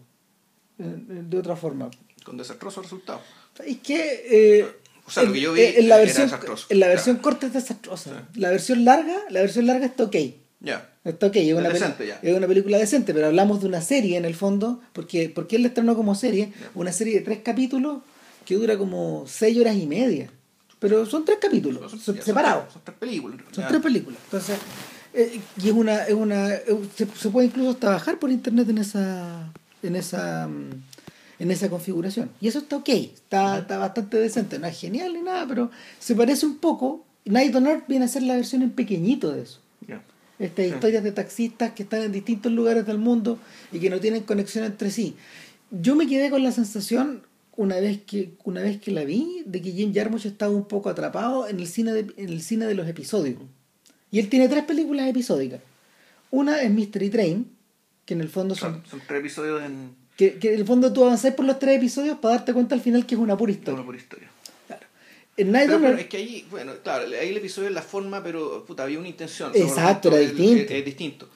eh, 0.79 0.83
De 1.07 1.37
otra 1.37 1.55
forma. 1.55 1.91
Con 2.23 2.37
desastrosos 2.37 2.85
resultados. 2.85 3.21
Es 3.63 3.77
que 3.79 4.23
eh, 4.59 4.67
O 5.09 5.11
sea, 5.11 5.23
lo 5.23 5.29
en- 5.29 5.33
que 5.35 5.41
yo 5.41 5.53
vi 5.53 5.61
en 5.61 5.89
la 5.89 5.95
era 5.95 6.05
versión, 6.05 6.25
desastroso. 6.27 6.65
en 6.69 6.79
la 6.79 6.87
versión 6.87 7.15
Claro. 7.17 7.23
corta 7.23 7.47
es 7.47 7.53
desastrosa. 7.53 8.27
La 8.35 8.49
versión 8.51 8.85
larga, 8.85 9.15
la 9.29 9.41
versión 9.41 9.65
larga 9.67 9.85
está 9.85 10.03
ok. 10.05 10.15
Ya. 10.61 10.89
Está 11.03 11.27
ok, 11.27 11.35
es 11.37 11.53
una, 11.53 11.69
decente 11.69 12.13
es 12.21 12.35
una 12.35 12.45
película 12.47 12.77
decente, 12.77 13.13
pero 13.13 13.27
hablamos 13.27 13.61
de 13.61 13.67
una 13.67 13.81
serie 13.81 14.17
en 14.17 14.25
el 14.25 14.35
fondo, 14.35 14.81
porque, 14.93 15.29
porque 15.29 15.55
él 15.55 15.61
la 15.63 15.69
estrenó 15.69 15.95
como 15.95 16.13
serie, 16.15 16.51
una 16.75 16.91
serie 16.91 17.15
de 17.15 17.21
tres 17.21 17.39
capítulos 17.43 18.03
que 18.45 18.55
dura 18.55 18.77
como 18.77 19.25
seis 19.27 19.57
horas 19.57 19.75
y 19.77 19.85
media. 19.87 20.29
Pero 20.79 21.05
son 21.05 21.25
tres 21.25 21.39
capítulos, 21.41 21.89
Son- 21.91 21.99
son 21.99 22.15
ya, 22.15 22.21
separados. 22.21 22.71
Son, 22.73 22.81
tres 22.83 22.97
películas. 22.97 23.39
Son 23.51 23.65
tres 23.67 23.81
películas. 23.81 24.19
Entonces, 24.25 24.57
eh, 25.13 25.39
y 25.61 25.67
es 25.67 25.73
una, 25.73 26.03
es 26.05 26.13
una 26.13 26.49
se 27.17 27.29
puede 27.29 27.47
incluso 27.47 27.71
hasta 27.71 27.89
bajar 27.89 28.19
por 28.19 28.29
internet 28.29 28.69
en 28.69 28.77
esa 28.77 29.51
en 29.81 29.95
esa 29.95 30.47
mm, 30.47 30.69
en 31.39 31.51
esa 31.51 31.69
configuración. 31.69 32.29
Y 32.41 32.47
eso 32.47 32.59
está 32.59 32.75
ok, 32.77 32.89
está, 32.89 33.59
está 33.59 33.77
bastante 33.77 34.17
decente, 34.17 34.59
no 34.59 34.67
es 34.67 34.77
genial 34.79 35.13
ni 35.13 35.21
nada, 35.21 35.47
pero 35.47 35.71
se 35.99 36.15
parece 36.15 36.45
un 36.45 36.57
poco. 36.57 37.05
Night 37.25 37.55
on 37.55 37.67
Earth 37.67 37.85
viene 37.87 38.05
a 38.05 38.07
ser 38.07 38.23
la 38.23 38.35
versión 38.35 38.61
en 38.61 38.71
pequeñito 38.71 39.31
de 39.31 39.43
eso. 39.43 39.59
Ya. 39.87 40.01
Estas 40.39 40.65
Sí. 40.65 40.71
historias 40.73 41.03
de 41.03 41.11
taxistas 41.11 41.71
que 41.71 41.83
están 41.83 42.01
en 42.03 42.11
distintos 42.11 42.51
lugares 42.51 42.85
del 42.85 42.97
mundo 42.97 43.39
y 43.71 43.79
que 43.79 43.89
no 43.89 43.99
tienen 43.99 44.23
conexión 44.23 44.63
entre 44.65 44.89
sí. 44.91 45.15
Yo 45.71 45.95
me 45.95 46.07
quedé 46.07 46.29
con 46.29 46.43
la 46.43 46.51
sensación 46.51 47.23
una 47.55 47.79
vez 47.79 47.99
que 48.05 48.31
una 48.45 48.61
vez 48.61 48.79
que 48.79 48.91
la 48.91 49.03
vi 49.03 49.43
de 49.45 49.61
que 49.61 49.71
Jim 49.73 49.93
Jarmusch 49.93 50.25
estaba 50.25 50.53
un 50.53 50.65
poco 50.65 50.89
atrapado 50.89 51.47
en 51.47 51.59
el 51.59 51.67
cine 51.67 51.91
de, 51.91 52.07
en 52.17 52.29
el 52.29 52.41
cine 52.41 52.65
de 52.65 52.73
los 52.73 52.87
episodios. 52.87 53.37
Y 54.11 54.19
él 54.19 54.29
tiene 54.29 54.47
tres 54.47 54.63
películas 54.63 55.07
episódicas. 55.09 55.59
Una 56.31 56.61
es 56.61 56.71
Mystery 56.71 57.09
Train, 57.09 57.51
que 58.05 58.13
en 58.13 58.21
el 58.21 58.29
fondo 58.29 58.55
son 58.55 58.75
Son, 58.75 58.83
son 58.89 59.01
tres 59.07 59.19
episodios 59.19 59.61
en 59.63 59.91
que, 60.19 60.37
que 60.37 60.53
en 60.53 60.59
el 60.59 60.65
fondo 60.65 60.91
tú 60.91 61.05
avanzás 61.05 61.33
por 61.33 61.45
los 61.45 61.57
tres 61.59 61.77
episodios 61.77 62.17
para 62.17 62.35
darte 62.35 62.51
cuenta 62.51 62.75
al 62.75 62.81
final 62.81 63.05
que 63.05 63.15
es 63.15 63.21
una 63.21 63.37
pura 63.37 63.53
una 63.53 63.59
historia. 63.59 63.85
por 63.85 63.95
historia. 63.95 64.29
Claro. 64.67 64.85
En 65.37 65.51
Night 65.53 65.67
Pero, 65.67 65.79
pero 65.79 65.97
es 65.97 66.07
que 66.07 66.17
ahí, 66.17 66.45
bueno, 66.51 66.73
claro, 66.83 67.05
ahí 67.05 67.29
el 67.29 67.37
episodio 67.37 67.69
es 67.69 67.73
la 67.73 67.81
forma, 67.81 68.21
pero 68.21 68.65
puta, 68.65 68.83
había 68.83 68.99
una 68.99 69.07
intención. 69.07 69.53
Exacto, 69.55 70.09
era 70.09 70.17
distinto. 70.17 70.73
Es, 70.73 70.83
distinto. 70.83 71.29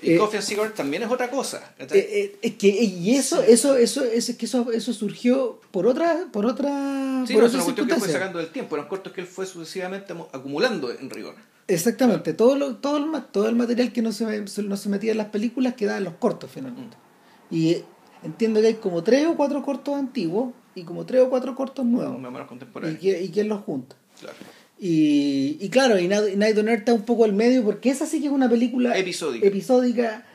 Y 0.00 0.12
Eh, 0.12 0.16
Coffee 0.16 0.38
and 0.38 0.46
Cigar 0.46 0.70
también 0.72 1.02
es 1.02 1.10
otra 1.10 1.28
cosa. 1.28 1.74
Eh, 1.78 1.86
eh, 1.92 2.36
es 2.40 2.54
que 2.54 2.68
y 2.68 3.14
eso 3.14 3.42
eso 3.42 3.76
eso 3.76 4.04
es 4.04 4.34
que 4.34 4.46
eso 4.46 4.72
eso 4.72 4.94
surgió 4.94 5.60
por 5.70 5.86
otra 5.86 6.28
por 6.32 6.46
otra 6.46 7.24
sí, 7.26 7.34
por 7.34 7.42
no, 7.42 7.48
es 7.48 7.54
una 7.54 7.64
cuestión 7.64 7.88
que 7.88 7.96
fue 7.96 8.08
sacando 8.08 8.38
del 8.38 8.48
tiempo. 8.48 8.74
Eran 8.74 8.88
cortos 8.88 9.12
que 9.12 9.20
él 9.20 9.26
fue 9.26 9.44
sucesivamente 9.44 10.14
acumulando 10.32 10.90
en 10.90 11.10
rigor. 11.10 11.34
exactamente 11.68 12.32
todo 12.32 12.56
lo, 12.56 12.76
todo 12.76 12.96
el 12.96 13.22
todo 13.24 13.50
el 13.50 13.56
material 13.56 13.92
que 13.92 14.00
no 14.00 14.12
se 14.12 14.24
no 14.62 14.76
se 14.78 14.88
metía 14.88 15.10
en 15.10 15.18
las 15.18 15.28
películas 15.28 15.74
quedaba 15.74 15.98
en 15.98 16.04
los 16.04 16.14
cortos 16.14 16.50
finalmente 16.50 16.96
y 17.50 17.72
eh, 17.72 17.84
entiendo 18.22 18.60
que 18.60 18.68
hay 18.68 18.74
como 18.74 19.02
tres 19.02 19.26
o 19.26 19.36
cuatro 19.36 19.62
cortos 19.62 19.94
antiguos 19.94 20.52
y 20.74 20.82
como 20.84 21.04
tres 21.06 21.22
o 21.22 21.30
cuatro 21.30 21.54
cortos 21.54 21.84
nuevos 21.84 22.16
o 22.16 22.18
menos 22.18 22.48
y 23.00 23.10
y 23.10 23.28
quién 23.30 23.48
los 23.48 23.60
junta 23.62 23.96
Claro. 24.20 24.36
y, 24.78 25.56
y 25.60 25.68
claro 25.70 25.98
y 25.98 26.08
Night, 26.08 26.56
on 26.58 26.68
Earth 26.68 26.80
está 26.80 26.92
un 26.94 27.02
poco 27.02 27.24
al 27.24 27.32
medio 27.32 27.62
porque 27.64 27.90
esa 27.90 28.06
sí 28.06 28.20
que 28.20 28.26
es 28.26 28.32
una 28.32 28.48
película 28.48 28.96
Episódica. 28.98 29.46
episódica 29.46 30.26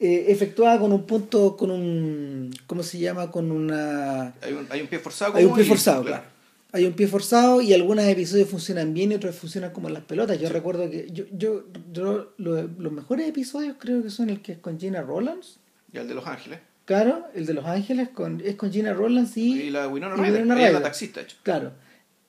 eh, 0.00 0.26
efectuada 0.28 0.78
con 0.80 0.92
un 0.92 1.04
punto 1.06 1.56
con 1.56 1.70
un 1.70 2.50
cómo 2.66 2.82
se 2.82 2.98
llama 2.98 3.30
con 3.30 3.50
una 3.52 4.34
Hay 4.42 4.52
un, 4.52 4.66
hay 4.70 4.80
un 4.80 4.88
pie 4.88 4.98
forzado. 4.98 5.36
Hay 5.36 5.44
un 5.44 5.54
pie 5.54 5.64
forzado, 5.64 6.02
claro. 6.04 6.24
Hay 6.72 6.84
un 6.86 6.92
pie 6.94 7.06
forzado 7.06 7.62
y 7.62 7.72
algunos 7.72 8.04
episodios 8.06 8.48
funcionan 8.48 8.92
bien 8.92 9.12
y 9.12 9.14
otros 9.14 9.36
funcionan 9.36 9.70
como 9.70 9.88
las 9.88 10.02
pelotas. 10.02 10.40
Yo 10.40 10.48
recuerdo 10.48 10.90
que 10.90 11.06
yo, 11.12 11.24
yo, 11.32 11.62
yo 11.92 12.32
lo- 12.38 12.62
los 12.64 12.92
mejores 12.92 13.28
episodios 13.28 13.76
creo 13.78 14.02
que 14.02 14.10
son 14.10 14.28
el 14.28 14.42
que 14.42 14.52
es 14.52 14.58
con 14.58 14.80
Gina 14.80 15.00
Rollins. 15.00 15.60
Y 15.92 15.98
el 15.98 16.08
de 16.08 16.14
Los 16.14 16.26
Ángeles. 16.26 16.58
Claro, 16.84 17.26
el 17.34 17.46
de 17.46 17.54
Los 17.54 17.64
Ángeles 17.64 18.08
con, 18.10 18.42
es 18.44 18.56
con 18.56 18.70
Gina 18.72 18.92
Rollins 18.92 19.36
y, 19.36 19.62
Y 19.62 19.70
la 19.70 19.88
Winona 19.88 20.16
Ryder. 20.16 20.46
La 20.72 20.82
taxista, 20.82 21.20
hecho. 21.22 21.36
Claro. 21.42 21.72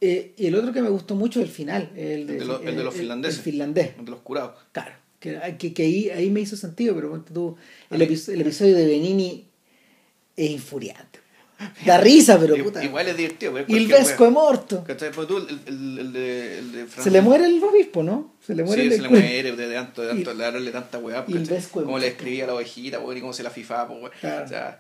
Eh, 0.02 0.34
y 0.38 0.46
el 0.48 0.56
otro 0.56 0.72
que 0.72 0.82
me 0.82 0.90
gustó 0.90 1.16
mucho 1.16 1.40
es 1.42 1.48
el 1.48 1.52
final, 1.52 1.90
el 1.96 2.28
de, 2.28 2.34
El 2.34 2.40
de 2.40 2.46
los- 2.46 2.62
el 2.64 2.76
de 2.78 2.84
los 2.84 2.94
finlandeses. 2.94 3.38
El 3.40 3.44
finlandés. 3.44 3.92
El 3.98 4.06
de 4.06 4.12
los 4.12 4.22
curados. 4.22 4.56
Claro. 4.72 4.94
Que, 5.20 5.40
que, 5.58 5.74
que 5.74 5.84
ahí, 5.84 6.10
ahí 6.10 6.30
me 6.30 6.42
hizo 6.42 6.56
sentido, 6.56 6.94
pero 6.96 7.20
tú, 7.22 7.56
el, 7.90 8.02
episodio, 8.02 8.36
el 8.36 8.42
episodio 8.42 8.76
de 8.76 8.86
Benini 8.86 9.48
es 10.36 10.52
infuriante. 10.52 11.15
Da 11.86 11.98
risa, 11.98 12.38
pero 12.40 12.56
puta. 12.64 12.84
Igual 12.84 13.08
es 13.08 13.16
divertido. 13.18 13.54
pero 13.54 13.64
es 13.66 13.70
Il 13.70 13.76
cualquier 13.88 14.00
vesco 14.00 14.24
es 14.26 14.30
el, 15.50 15.60
el, 15.68 16.00
el 16.00 16.16
el 16.18 16.72
de 16.74 16.88
Se 17.02 17.10
le 17.12 17.22
muere 17.22 17.46
el 17.46 17.64
obispo, 17.64 18.04
¿no? 18.04 18.34
Se 18.46 18.54
le 18.56 18.64
muere 18.64 18.82
sí, 18.82 18.88
el 18.88 18.94
se 18.96 19.02
le 19.02 19.08
el- 19.08 19.12
muere 19.12 19.52
de 19.56 19.74
tanto, 19.74 20.02
de 20.02 20.08
tanto 20.10 20.34
Y- 20.34 20.38
darle 20.38 20.72
tanta 20.72 20.98
weá. 21.00 21.24
y 21.28 21.34
el 21.34 21.46
vesco 21.46 21.80
es 21.80 21.86
Como 21.86 21.98
le 21.98 22.08
escribía 22.08 22.44
a 22.44 22.48
la 22.48 22.54
ovejita, 22.56 23.00
y 23.16 23.22
cómo 23.22 23.32
se 23.34 23.44
la 23.44 23.50
fifaba, 23.50 23.88
pues. 23.88 24.12
Claro. 24.20 24.46
O 24.46 24.48
sea, 24.48 24.80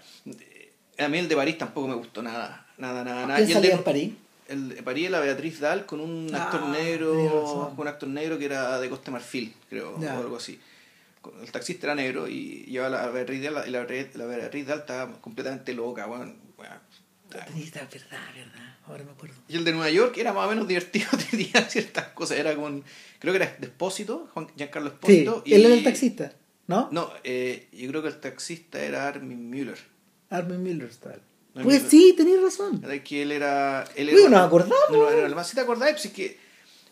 a 0.97 1.07
mí 1.07 1.17
el 1.17 1.27
de 1.29 1.35
París 1.35 1.57
tampoco 1.57 1.87
me 1.87 1.95
gustó 1.95 2.21
nada. 2.21 2.65
Nada, 2.77 3.03
nada, 3.05 3.25
nada. 3.25 3.37
¿Quién 3.37 3.47
Y 3.47 3.51
el 3.51 3.55
salía 3.55 3.69
de 3.71 3.75
en 3.77 3.83
París? 3.83 4.13
El 4.47 4.69
de 4.69 4.83
París, 4.83 5.09
la 5.09 5.19
Beatriz 5.21 5.59
Dahl, 5.59 5.85
con 5.85 5.99
un 6.01 6.29
Ah, 6.35 6.43
actor 6.43 6.67
negro, 6.67 7.71
con 7.75 7.79
un 7.79 7.87
actor 7.87 8.09
negro 8.09 8.37
que 8.37 8.45
era 8.45 8.79
de 8.79 8.89
Costa 8.89 9.11
Marfil, 9.11 9.53
creo, 9.69 9.99
Ya. 9.99 10.17
o 10.19 10.21
algo 10.21 10.35
así. 10.37 10.59
El 11.41 11.51
taxista 11.51 11.87
era 11.87 11.95
negro 11.95 12.27
y 12.27 12.65
llevaba 12.67 13.01
la 13.01 13.07
Beatriz 13.09 13.41
Dahl, 13.41 13.67
y 13.67 13.71
la, 13.71 13.79
Beatriz- 13.87 14.13
la 14.15 14.25
Beatriz 14.25 14.67
Dahl 14.67 14.79
estaba 14.79 15.11
completamente 15.21 15.73
loca, 15.73 16.05
weón. 16.05 16.35
Weón. 17.35 17.59
Verdad, 17.59 17.87
verdad, 17.91 18.19
verdad. 18.35 18.77
Ahora 18.87 19.03
me 19.03 19.11
acuerdo. 19.11 19.35
Y 19.47 19.55
el 19.57 19.63
de 19.65 19.71
Nueva 19.71 19.89
York 19.89 20.17
era 20.17 20.31
más 20.33 20.45
o 20.45 20.49
menos 20.49 20.67
divertido, 20.67 21.07
tenía 21.29 21.67
ciertas 21.69 22.07
cosas. 22.09 22.37
Era 22.37 22.55
con, 22.55 22.83
creo 23.19 23.33
que 23.33 23.43
era 23.43 23.55
Despósito, 23.59 24.29
Juan 24.33 24.47
Giancarlo 24.55 24.89
Sí, 24.89 24.95
Espósito. 24.95 25.43
él 25.45 25.65
era 25.65 25.73
el 25.73 25.83
taxista, 25.83 26.33
¿no? 26.67 26.89
No, 26.91 27.11
eh, 27.23 27.67
yo 27.71 27.89
creo 27.89 28.01
que 28.01 28.09
el 28.09 28.19
taxista 28.19 28.79
era 28.83 29.07
Armin 29.07 29.49
Müller. 29.49 29.77
Armin 30.29 30.61
Millerstahl. 30.61 31.21
Armin 31.55 31.63
Pues 31.63 31.83
sí, 31.89 32.13
tenías 32.17 32.41
razón. 32.41 32.81
Era 32.83 33.03
que 33.03 33.21
él 33.21 33.31
era. 33.31 33.85
Él 33.95 34.09
Uy, 34.09 34.21
era 34.21 34.29
nos 34.29 34.47
acordamos. 34.47 34.77
No, 34.91 35.07
alemán. 35.07 35.45
Si 35.45 35.55
te 35.55 35.61
acordás, 35.61 35.91
pues 35.91 36.05
es 36.05 36.11
que 36.11 36.44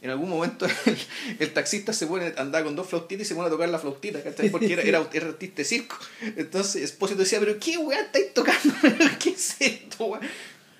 en 0.03 0.09
algún 0.09 0.29
momento 0.29 0.65
el, 0.85 0.97
el 1.39 1.53
taxista 1.53 1.93
se 1.93 2.05
pone, 2.07 2.33
andaba 2.37 2.65
con 2.65 2.75
dos 2.75 2.87
flautitas 2.87 3.25
y 3.25 3.29
se 3.29 3.35
pone 3.35 3.47
a 3.47 3.49
tocar 3.49 3.69
la 3.69 3.79
flautita, 3.79 4.21
¿cachai? 4.21 4.49
Porque 4.49 4.73
era, 4.73 4.81
era, 4.81 5.07
era 5.13 5.27
artista 5.27 5.57
de 5.57 5.65
circo. 5.65 5.97
Entonces 6.35 6.83
Espósito 6.83 7.21
decía, 7.21 7.39
pero 7.39 7.57
¿qué 7.57 7.77
weá 7.77 8.01
estáis 8.01 8.33
tocando? 8.33 8.73
¿Qué 9.19 9.29
es 9.29 9.55
esto, 9.59 10.05
weá? 10.05 10.19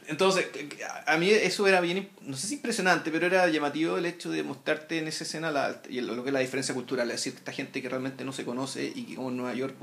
Entonces, 0.08 0.46
a 0.86 1.14
a 1.14 1.18
mí 1.18 1.30
eso 1.30 1.66
era 1.66 1.80
bien, 1.80 2.10
no 2.22 2.36
sé 2.36 2.48
si 2.48 2.56
impresionante, 2.56 3.12
pero 3.12 3.26
era 3.26 3.48
llamativo 3.48 3.98
el 3.98 4.06
hecho 4.06 4.30
de 4.30 4.44
mostrarte 4.44 4.98
en 4.98 5.08
esa 5.08 5.24
escena 5.24 5.52
la, 5.52 5.82
y 5.90 6.02
lo 6.02 6.22
que 6.24 6.30
es 6.30 6.34
la 6.34 6.42
diferencia 6.42 6.76
cultural, 6.76 7.10
es 7.10 7.16
decir, 7.16 7.34
esta 7.38 7.54
gente 7.54 7.82
que 7.82 7.88
realmente 7.88 8.26
no 8.26 8.34
se 8.34 8.44
conoce 8.44 8.92
y 8.94 9.06
que 9.06 9.16
como 9.16 9.30
en 9.30 9.38
Nueva 9.38 9.54
York 9.54 9.76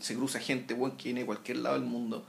se 0.00 0.14
cruza 0.14 0.40
gente 0.40 0.72
weón, 0.72 0.96
que 0.96 1.04
viene 1.04 1.20
de 1.20 1.26
cualquier 1.26 1.58
lado 1.58 1.74
del 1.74 1.84
mundo 1.84 2.26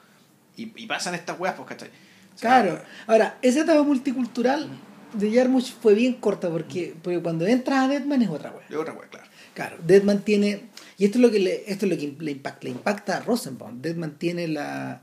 y, 0.58 0.74
y 0.76 0.86
pasan 0.88 1.16
estas 1.16 1.40
weas, 1.40 1.56
pues, 1.56 1.70
¿cachai? 1.70 1.90
O 2.36 2.38
sea, 2.38 2.62
Claro. 2.62 2.82
Ahora, 3.08 3.38
esa 3.42 3.62
etapa 3.62 3.82
multicultural 3.84 4.70
de 5.14 5.32
Jarmusch 5.32 5.74
fue 5.82 5.94
bien 5.94 6.14
corta 6.16 6.50
porque, 6.50 6.94
porque 7.02 7.22
cuando 7.22 7.46
entras 7.46 7.86
a 7.86 7.88
Deadman 7.88 8.22
es 8.22 8.30
otra 8.30 8.52
wea. 8.52 8.68
De 8.68 8.78
otra 8.78 8.94
wea, 8.94 9.08
claro. 9.10 9.28
Claro, 9.54 9.78
Deadman 9.86 10.24
tiene. 10.24 10.62
Y 10.98 11.06
esto 11.06 11.18
es 11.18 11.22
lo 11.22 11.32
que 11.32 11.40
le, 11.40 11.64
esto 11.72 11.86
es 11.86 11.92
lo 11.92 11.98
que 11.98 12.16
le 12.20 12.32
impacta, 12.32 12.60
le 12.64 12.70
impacta 12.70 13.18
a 13.18 13.20
Rosenbaum. 13.22 13.82
Deadman 13.82 14.18
tiene 14.18 14.48
la. 14.48 15.02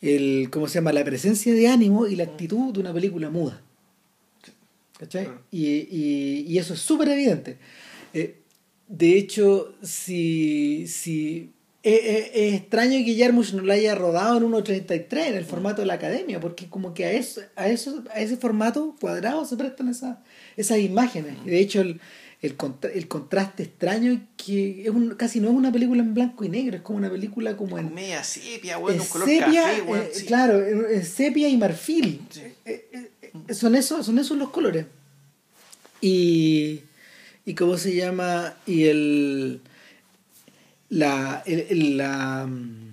El, 0.00 0.48
¿Cómo 0.50 0.68
se 0.68 0.74
llama? 0.74 0.92
La 0.92 1.04
presencia 1.04 1.52
de 1.52 1.68
ánimo 1.68 2.06
y 2.06 2.14
la 2.14 2.24
actitud 2.24 2.72
de 2.72 2.80
una 2.80 2.92
película 2.92 3.30
muda. 3.30 3.60
¿Cachai? 4.98 5.24
Claro. 5.24 5.42
Y, 5.50 5.66
y, 5.66 6.44
y 6.46 6.58
eso 6.58 6.74
es 6.74 6.80
súper 6.80 7.08
evidente. 7.08 7.58
Eh, 8.14 8.40
de 8.86 9.18
hecho, 9.18 9.74
si. 9.82 10.86
si 10.86 11.52
es, 11.94 12.00
es- 12.04 12.30
es 12.34 12.54
extraño 12.54 13.04
que 13.04 13.16
Jarmusch 13.18 13.52
no 13.54 13.62
lo 13.62 13.72
haya 13.72 13.94
rodado 13.94 14.36
en 14.38 14.44
1.33 14.44 15.26
en 15.28 15.34
el 15.36 15.44
formato 15.44 15.82
de 15.82 15.86
la 15.86 15.94
academia, 15.94 16.40
porque 16.40 16.68
como 16.68 16.94
que 16.94 17.04
a 17.04 17.12
eso, 17.12 17.40
a 17.56 17.68
eso, 17.68 18.02
a 18.14 18.20
ese 18.20 18.36
formato 18.36 18.96
cuadrado 19.00 19.44
se 19.44 19.56
prestan 19.56 19.88
esas, 19.88 20.18
esas 20.56 20.78
imágenes. 20.78 21.34
Y 21.46 21.50
de 21.50 21.60
hecho, 21.60 21.80
el, 21.80 22.00
el, 22.42 22.56
contra- 22.56 22.90
el 22.92 23.08
contraste 23.08 23.62
extraño 23.64 24.20
que 24.36 24.82
es 24.84 24.90
un, 24.90 25.14
casi 25.16 25.40
no 25.40 25.48
es 25.48 25.54
una 25.54 25.72
película 25.72 26.02
en 26.02 26.14
blanco 26.14 26.44
y 26.44 26.48
negro, 26.48 26.76
es 26.76 26.82
como 26.82 26.98
una 26.98 27.10
película 27.10 27.56
como 27.56 27.78
en 27.78 27.92
Media 27.94 28.22
sepia, 28.22 28.78
weón, 28.78 28.94
en 28.96 29.00
un 29.00 29.06
color 29.08 29.28
sepia, 29.28 29.62
café, 29.62 29.82
eh, 30.02 30.10
sí. 30.12 30.24
claro, 30.26 30.64
en, 30.66 30.86
en 30.96 31.04
sepia 31.04 31.48
y 31.48 31.56
marfil. 31.56 32.20
Sí. 32.30 32.40
Eh, 32.64 32.88
eh, 32.92 33.10
eh, 33.48 33.54
son 33.54 33.74
esos, 33.74 34.06
son 34.06 34.18
esos 34.18 34.36
los 34.38 34.50
colores. 34.50 34.86
Y, 36.00 36.82
y 37.44 37.54
cómo 37.54 37.76
se 37.76 37.94
llama, 37.96 38.54
y 38.66 38.84
el 38.84 39.60
la, 40.90 41.42
el- 41.46 41.66
el- 41.70 41.96
la, 41.96 42.46
mm, 42.46 42.88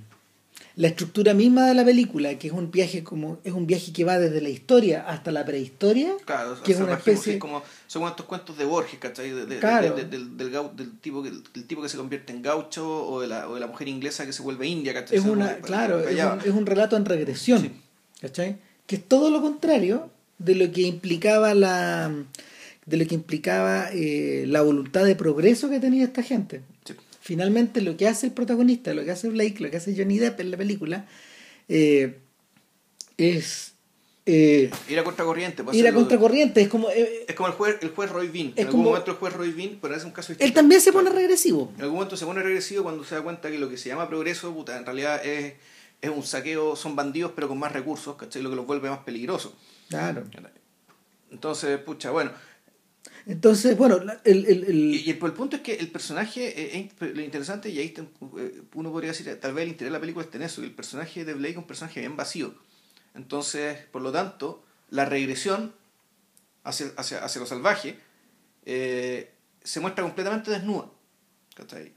la 0.77 0.87
estructura 0.89 1.33
misma 1.33 1.67
de 1.67 1.73
la 1.73 1.85
película, 1.85 2.37
que 2.37 2.47
es 2.47 2.53
un 2.53 2.69
viaje 2.69 3.01
como, 3.01 3.39
es 3.45 3.53
un 3.53 3.65
viaje 3.65 3.93
que 3.93 4.03
va 4.03 4.19
desde 4.19 4.41
la 4.41 4.49
historia 4.49 5.05
hasta 5.07 5.31
la 5.31 5.45
prehistoria, 5.45 6.13
Claro, 6.25 6.61
que 6.61 6.73
es 6.73 6.79
una 6.81 6.95
especie- 6.95 7.33
sí, 7.33 7.39
como, 7.39 7.63
son 7.87 8.01
como 8.01 8.09
estos 8.09 8.25
cuentos 8.25 8.57
de 8.57 8.65
Borges, 8.65 8.99
¿cachai? 8.99 9.31
De- 9.31 9.45
de- 9.45 9.59
Claro. 9.59 9.95
de- 9.95 10.03
de- 10.03 10.09
del, 10.17 10.37
del, 10.37 10.51
del 10.75 10.99
tipo 10.99 11.23
que, 11.23 11.31
del 11.31 11.65
tipo 11.65 11.81
que 11.81 11.87
se 11.87 11.95
convierte 11.95 12.33
en 12.33 12.41
gaucho 12.41 12.85
o 13.07 13.21
de, 13.21 13.27
la, 13.27 13.47
o 13.47 13.53
de 13.53 13.61
la 13.61 13.67
mujer 13.67 13.87
inglesa 13.87 14.25
que 14.25 14.33
se 14.33 14.41
vuelve 14.43 14.67
india, 14.67 14.93
¿cachai? 14.93 15.17
es 15.17 15.23
una, 15.23 15.55
claro, 15.59 16.01
es 16.01 16.21
un, 16.21 16.61
es 16.61 16.65
relato 16.65 16.97
en 16.97 17.05
regresión, 17.05 17.61
Sí. 17.61 17.71
¿cachai? 18.19 18.57
Que 18.85 18.97
es 18.97 19.03
todo 19.07 19.29
lo 19.29 19.41
contrario 19.41 20.09
de 20.39 20.55
lo 20.55 20.69
que 20.73 20.81
implicaba 20.81 21.53
la 21.53 22.11
de 22.85 22.97
lo 22.97 23.07
que 23.07 23.15
implicaba 23.15 23.87
eh, 23.93 24.43
la 24.47 24.61
voluntad 24.61 25.05
de 25.05 25.15
progreso 25.15 25.69
que 25.69 25.79
tenía 25.79 26.03
esta 26.03 26.21
gente. 26.21 26.61
Sí. 26.83 26.93
Finalmente 27.25 27.81
lo 27.81 27.97
que 27.97 28.07
hace 28.07 28.27
el 28.27 28.33
protagonista, 28.33 28.93
lo 28.93 29.03
que 29.03 29.09
hace 29.09 29.29
Blake, 29.29 29.55
lo 29.59 29.71
que 29.71 29.77
hace 29.77 29.95
Johnny 29.97 30.19
Depp 30.19 30.39
en 30.41 30.51
la 30.51 30.57
película, 30.57 31.07
eh, 31.67 32.19
es 33.17 33.73
eh, 34.27 34.69
Ir 34.87 34.99
a 34.99 35.03
contracorriente. 35.03 35.63
pues, 35.63 35.75
ir 35.75 35.87
a 35.87 35.91
contracorriente, 35.93 36.61
es 36.61 36.67
como... 36.67 36.87
eh, 36.91 37.25
Es 37.27 37.33
como 37.33 37.47
el 37.49 37.55
juez, 37.55 37.77
el 37.81 37.89
juez 37.89 38.11
Roy 38.11 38.27
Bean. 38.27 38.53
En 38.55 38.67
algún 38.67 38.81
como- 38.81 38.89
momento 38.91 39.09
el 39.09 39.17
juez 39.17 39.33
Roy 39.33 39.51
Bean, 39.53 39.79
pero 39.81 39.95
es 39.95 40.03
un 40.03 40.11
caso 40.11 40.33
él 40.33 40.37
distinto. 40.37 40.59
también 40.59 40.81
se 40.81 40.93
pone 40.93 41.09
regresivo. 41.09 41.71
En 41.77 41.81
algún 41.81 41.95
momento 41.95 42.15
se 42.15 42.25
pone 42.27 42.43
regresivo 42.43 42.83
cuando 42.83 43.03
se 43.03 43.15
da 43.15 43.23
cuenta 43.23 43.49
que 43.49 43.57
lo 43.57 43.69
que 43.69 43.77
se 43.77 43.89
llama 43.89 44.07
progreso, 44.07 44.53
puta, 44.53 44.77
en 44.77 44.85
realidad 44.85 45.25
es, 45.25 45.53
es 46.03 46.09
un 46.11 46.21
saqueo, 46.21 46.75
son 46.75 46.95
bandidos 46.95 47.31
pero 47.35 47.47
con 47.47 47.57
más 47.57 47.71
recursos, 47.71 48.15
¿cachai? 48.17 48.43
Lo 48.43 48.51
que 48.51 48.55
los 48.55 48.67
vuelve 48.67 48.87
más 48.87 48.99
peligrosos. 48.99 49.53
Claro. 49.89 50.25
Entonces, 51.31 51.79
pucha, 51.79 52.11
bueno. 52.11 52.29
Entonces, 53.27 53.75
bueno, 53.77 53.97
el, 54.23 54.45
el, 54.45 54.63
el- 54.65 54.93
Y, 54.95 55.09
el, 55.09 55.17
el 55.23 55.33
punto 55.33 55.55
es 55.55 55.61
que 55.63 55.73
el 55.75 55.89
personaje, 55.89 56.77
eh, 56.77 56.91
es 56.99 57.15
lo 57.15 57.21
interesante, 57.21 57.69
y 57.69 57.79
ahí 57.79 57.93
eh, 58.37 58.61
uno 58.75 58.91
podría 58.91 59.11
decir, 59.11 59.39
tal 59.39 59.53
vez 59.53 59.63
el 59.63 59.69
interés 59.69 59.91
de 59.91 59.97
la 59.97 59.99
película 59.99 60.23
está 60.25 60.37
en 60.37 60.43
eso, 60.43 60.61
que 60.61 60.67
el 60.67 60.75
personaje 60.75 61.25
de 61.25 61.33
Blake 61.33 61.51
es 61.53 61.57
un 61.57 61.67
personaje 61.67 61.99
bien 62.01 62.15
vacío. 62.15 62.53
Entonces, 63.15 63.77
por 63.91 64.01
lo 64.01 64.11
tanto, 64.11 64.63
la 64.89 65.05
regresión 65.05 65.73
hacia, 66.63 66.87
hacia, 66.97 67.23
hacia 67.23 67.41
lo 67.41 67.47
salvaje 67.47 67.97
eh, 68.65 69.31
se 69.63 69.79
muestra 69.79 70.03
completamente 70.03 70.51
desnuda. 70.51 70.89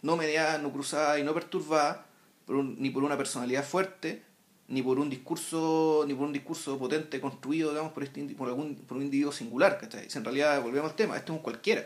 No 0.03 0.17
mediada, 0.17 0.59
no 0.59 0.73
cruzada 0.73 1.19
y 1.19 1.25
no 1.25 1.35
perturbada 1.35 2.07
ni 2.49 2.89
por 2.91 3.03
una 3.05 3.19
personalidad 3.19 3.65
fuerte, 3.65 4.23
ni 4.69 4.83
por 4.83 4.99
un 4.99 5.09
discurso, 5.09 6.05
ni 6.07 6.15
por 6.15 6.27
un 6.27 6.33
discurso 6.33 6.79
potente 6.79 7.21
construido, 7.21 7.71
digamos, 7.71 7.93
por 7.93 8.05
este 8.05 8.23
por 8.35 8.49
algún, 8.49 8.75
por 8.77 8.97
un 8.99 9.03
individuo 9.05 9.33
singular, 9.33 9.79
¿cachai? 9.79 10.11
Si 10.11 10.19
en 10.19 10.25
realidad 10.25 10.63
volvemos 10.63 10.91
al 10.91 10.97
tema, 10.97 11.17
este 11.17 11.33
es 11.33 11.37
un 11.37 11.43
cualquiera. 11.43 11.85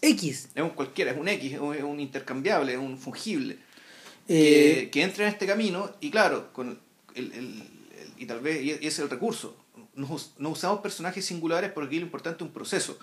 X. 0.00 0.48
Es 0.54 0.62
un 0.62 0.70
cualquiera, 0.70 1.12
es 1.12 1.16
un 1.18 1.28
X, 1.28 1.52
es 1.52 1.60
un, 1.60 2.00
intercambiable, 2.00 2.72
es 2.72 2.78
un 2.78 2.98
fungible. 2.98 3.56
Eh, 4.28 4.82
que, 4.84 4.90
que 4.90 5.02
entra 5.02 5.26
en 5.26 5.32
este 5.32 5.46
camino 5.46 5.90
y 6.00 6.10
claro, 6.10 6.52
con 6.52 6.70
el, 6.70 6.78
el- 7.14 7.32
el- 7.32 7.62
y 8.18 8.26
tal 8.26 8.40
vez, 8.40 8.62
y 8.62 8.70
es 8.86 8.98
el 8.98 9.08
recurso, 9.10 9.56
no, 9.94 10.06
us- 10.12 10.32
no 10.38 10.50
usamos 10.50 10.80
personajes 10.80 11.24
singulares 11.24 11.70
porque 11.72 11.86
aquí 11.88 11.98
lo 12.00 12.06
importante 12.06 12.42
es 12.42 12.48
un 12.48 12.52
proceso. 12.52 12.98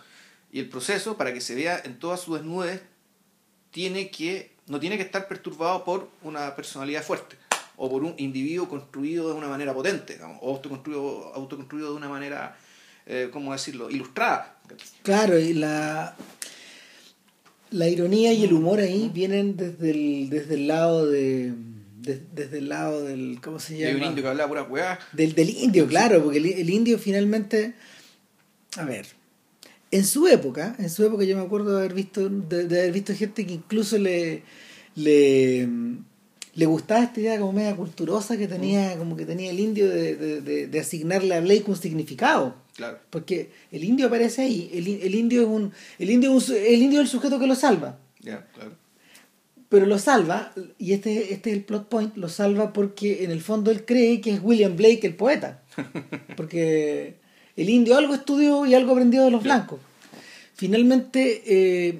Y 0.52 0.60
el 0.60 0.68
proceso, 0.68 1.16
para 1.16 1.34
que 1.34 1.40
se 1.42 1.56
vea 1.56 1.82
en 1.86 2.00
toda 2.00 2.18
su 2.18 2.34
desnudez, 2.36 2.82
tiene 3.72 4.10
que, 4.10 4.52
no 4.68 4.80
tiene 4.80 4.98
que 4.98 5.04
estar 5.04 5.28
perturbado 5.28 5.84
por 5.86 6.10
una 6.24 6.56
personalidad 6.56 7.04
fuerte 7.04 7.38
o 7.82 7.90
por 7.90 8.04
un 8.04 8.14
individuo 8.18 8.68
construido 8.68 9.30
de 9.30 9.36
una 9.36 9.48
manera 9.48 9.74
potente, 9.74 10.14
digamos, 10.14 10.38
o 10.42 10.52
autoconstruido, 10.52 11.34
autoconstruido 11.34 11.92
de 11.92 11.96
una 11.96 12.10
manera, 12.10 12.58
eh, 13.06 13.30
¿cómo 13.32 13.54
decirlo?, 13.54 13.90
ilustrada. 13.90 14.60
Claro, 15.02 15.40
y 15.40 15.54
la, 15.54 16.16
la 17.72 17.88
ironía 17.88 18.34
y 18.34 18.44
el 18.44 18.54
humor 18.54 18.80
ahí 18.80 19.10
vienen 19.14 19.56
desde 19.56 19.92
el, 19.92 20.30
desde 20.30 20.56
el 20.56 20.68
lado 20.68 21.08
de, 21.10 21.54
de- 22.02 22.22
desde 22.34 22.58
el 22.60 22.70
lado 22.70 23.04
del 23.04 23.40
¿cómo 23.42 23.60
se 23.60 23.78
Y 23.78 23.84
hay 23.84 23.94
un 23.94 24.00
llama? 24.00 24.10
indio 24.12 24.24
que 24.24 24.30
hablaba 24.30 24.50
pura 24.50 24.64
weá. 24.64 25.00
Del, 25.14 25.34
del 25.34 25.50
indio, 25.50 25.88
claro, 25.88 26.22
porque 26.24 26.40
el, 26.40 26.46
el 26.48 26.70
indio 26.70 26.98
finalmente, 27.00 27.74
a 28.78 28.84
ver, 28.86 29.06
en 29.92 30.06
su 30.06 30.28
época, 30.28 30.76
en 30.80 30.90
su 30.90 31.06
época 31.06 31.24
yo 31.24 31.36
me 31.38 31.44
acuerdo 31.44 31.72
de 31.72 31.80
haber 31.80 31.94
visto, 31.94 32.28
de, 32.30 32.68
de 32.68 32.80
haber 32.82 32.92
visto 32.92 33.14
gente 33.16 33.46
que 33.46 33.54
incluso 33.54 33.98
le, 33.98 34.44
le, 34.96 35.68
le 36.56 36.66
gustaba 36.66 37.04
esta 37.04 37.20
idea 37.20 37.40
como 37.40 37.54
media 37.54 37.76
culturosa 37.76 38.38
que 38.38 38.48
tenía, 38.48 38.98
como 38.98 39.16
que 39.16 39.26
tenía 39.26 39.52
el 39.52 39.60
indio 39.60 39.88
de, 39.90 40.16
de, 40.16 40.42
de- 40.42 40.68
de 40.68 40.80
asignarle 40.80 41.36
a 41.36 41.42
Blake 41.42 41.66
un 41.68 41.76
significado. 41.78 42.56
Claro. 42.76 42.98
Porque 43.10 43.52
el 43.72 43.84
indio 43.84 44.08
aparece 44.08 44.42
ahí, 44.44 44.70
el, 44.74 44.88
el 44.88 45.16
indio 45.16 45.42
es 45.42 45.48
un, 45.48 45.72
el 46.00 46.10
indio 46.10 46.36
es 46.38 46.50
un 46.50 46.56
el 46.56 46.82
indio 46.82 47.00
es 47.02 47.06
el 47.06 47.12
sujeto 47.12 47.40
que 47.40 47.48
lo 47.48 47.56
salva. 47.56 48.00
Ya, 48.22 48.48
claro. 48.54 48.72
Pero 49.70 49.86
lo 49.86 50.00
salva, 50.00 50.52
y 50.80 50.94
este, 50.94 51.32
este 51.32 51.52
es 51.52 51.56
el 51.58 51.64
plot 51.64 51.90
point, 51.90 52.18
lo 52.18 52.28
salva 52.28 52.74
porque 52.74 53.24
en 53.24 53.30
el 53.30 53.40
fondo 53.42 53.70
él 53.70 53.86
cree 53.86 54.20
que 54.20 54.32
es 54.32 54.40
William 54.42 54.76
Blake 54.76 55.02
el 55.06 55.16
poeta. 55.16 55.62
Porque 56.36 57.16
el 57.56 57.70
indio 57.70 57.96
algo 57.96 58.16
estudió 58.16 58.66
y 58.66 58.74
algo 58.74 58.94
aprendió 58.94 59.24
de 59.24 59.32
los 59.32 59.44
blancos. 59.44 59.80
Finalmente, 60.56 61.44
eh, 61.46 62.00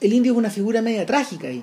el 0.00 0.12
indio 0.12 0.32
es 0.32 0.38
una 0.38 0.50
figura 0.50 0.80
media 0.82 1.04
trágica 1.06 1.48
ahí. 1.48 1.62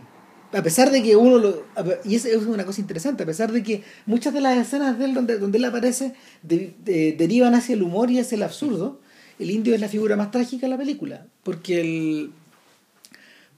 A 0.51 0.63
pesar 0.63 0.89
de 0.91 1.03
que 1.03 1.15
uno 1.15 1.37
lo. 1.37 1.63
Y 2.03 2.15
eso 2.15 2.27
es 2.27 2.37
una 2.45 2.65
cosa 2.65 2.81
interesante, 2.81 3.21
a 3.23 3.25
pesar 3.25 3.51
de 3.51 3.61
que 3.61 3.83
muchas 4.07 4.33
de 4.33 4.41
las 4.41 4.57
escenas 4.57 4.97
de 4.97 5.05
él 5.05 5.13
donde, 5.13 5.37
donde 5.37 5.59
él 5.59 5.65
aparece 5.65 6.13
de- 6.41 6.73
de- 6.83 7.13
derivan 7.13 7.53
hacia 7.53 7.75
el 7.75 7.83
humor 7.83 8.09
y 8.09 8.19
hacia 8.19 8.35
el 8.35 8.43
absurdo, 8.43 8.99
el 9.37 9.51
indio 9.51 9.75
es 9.75 9.81
la 9.81 9.87
figura 9.87 10.15
más 10.15 10.31
trágica 10.31 10.65
de 10.65 10.71
la 10.71 10.77
película. 10.77 11.27
Porque 11.43 11.81
el. 11.81 12.31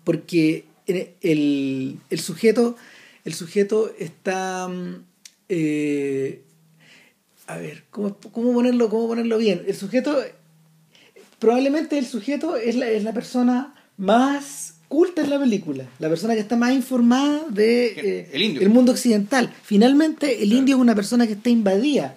Porque 0.04 0.66
el, 0.88 1.10
el, 1.22 2.00
el 2.10 2.20
sujeto. 2.20 2.76
El 3.24 3.34
sujeto 3.36 3.94
está. 4.00 4.68
mm, 4.68 5.04
eh, 5.50 6.42
a 7.48 7.58
ver, 7.58 7.84
¿cómo, 7.90 8.18
cómo 8.32 8.54
ponerlo, 8.54 8.90
¿cómo 8.90 9.08
ponerlo 9.08 9.38
bien? 9.38 9.64
El 9.68 9.76
sujeto. 9.76 10.18
Probablemente 11.40 11.98
el 11.98 12.06
sujeto 12.06 12.56
es 12.56 12.76
la, 12.76 12.88
es 12.90 13.04
la 13.04 13.14
persona 13.14 13.74
más 13.98 14.71
culta 14.92 15.22
en 15.22 15.30
la 15.30 15.40
película, 15.40 15.86
la 16.00 16.10
persona 16.10 16.34
que 16.34 16.42
está 16.42 16.58
más 16.58 16.74
informada 16.74 17.46
de 17.50 17.92
¿Quién? 17.94 18.06
eh, 18.06 18.30
El 18.34 18.42
indio. 18.44 18.70
mundo 18.70 18.92
occidental. 18.92 19.54
Finalmente, 19.64 20.26
el 20.44 20.50
Claro. 20.50 20.60
indio 20.60 20.76
es 20.76 20.82
una 20.82 20.96
persona 20.96 21.26
que 21.28 21.34
está 21.34 21.50
invadida. 21.50 22.16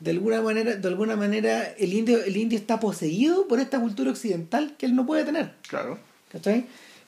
De 0.00 0.10
alguna 0.10 0.42
manera, 0.42 0.76
de 0.76 0.88
alguna 0.88 1.16
manera 1.16 1.62
el 1.78 1.94
indio, 1.94 2.22
el 2.22 2.36
indio 2.36 2.58
está 2.58 2.78
poseído 2.78 3.48
por 3.48 3.58
esta 3.58 3.80
cultura 3.80 4.10
occidental 4.10 4.74
que 4.76 4.84
él 4.84 4.94
no 4.94 5.06
puede 5.06 5.24
tener. 5.24 5.52
Claro. 5.66 5.98
¿Cachai? 6.30 6.66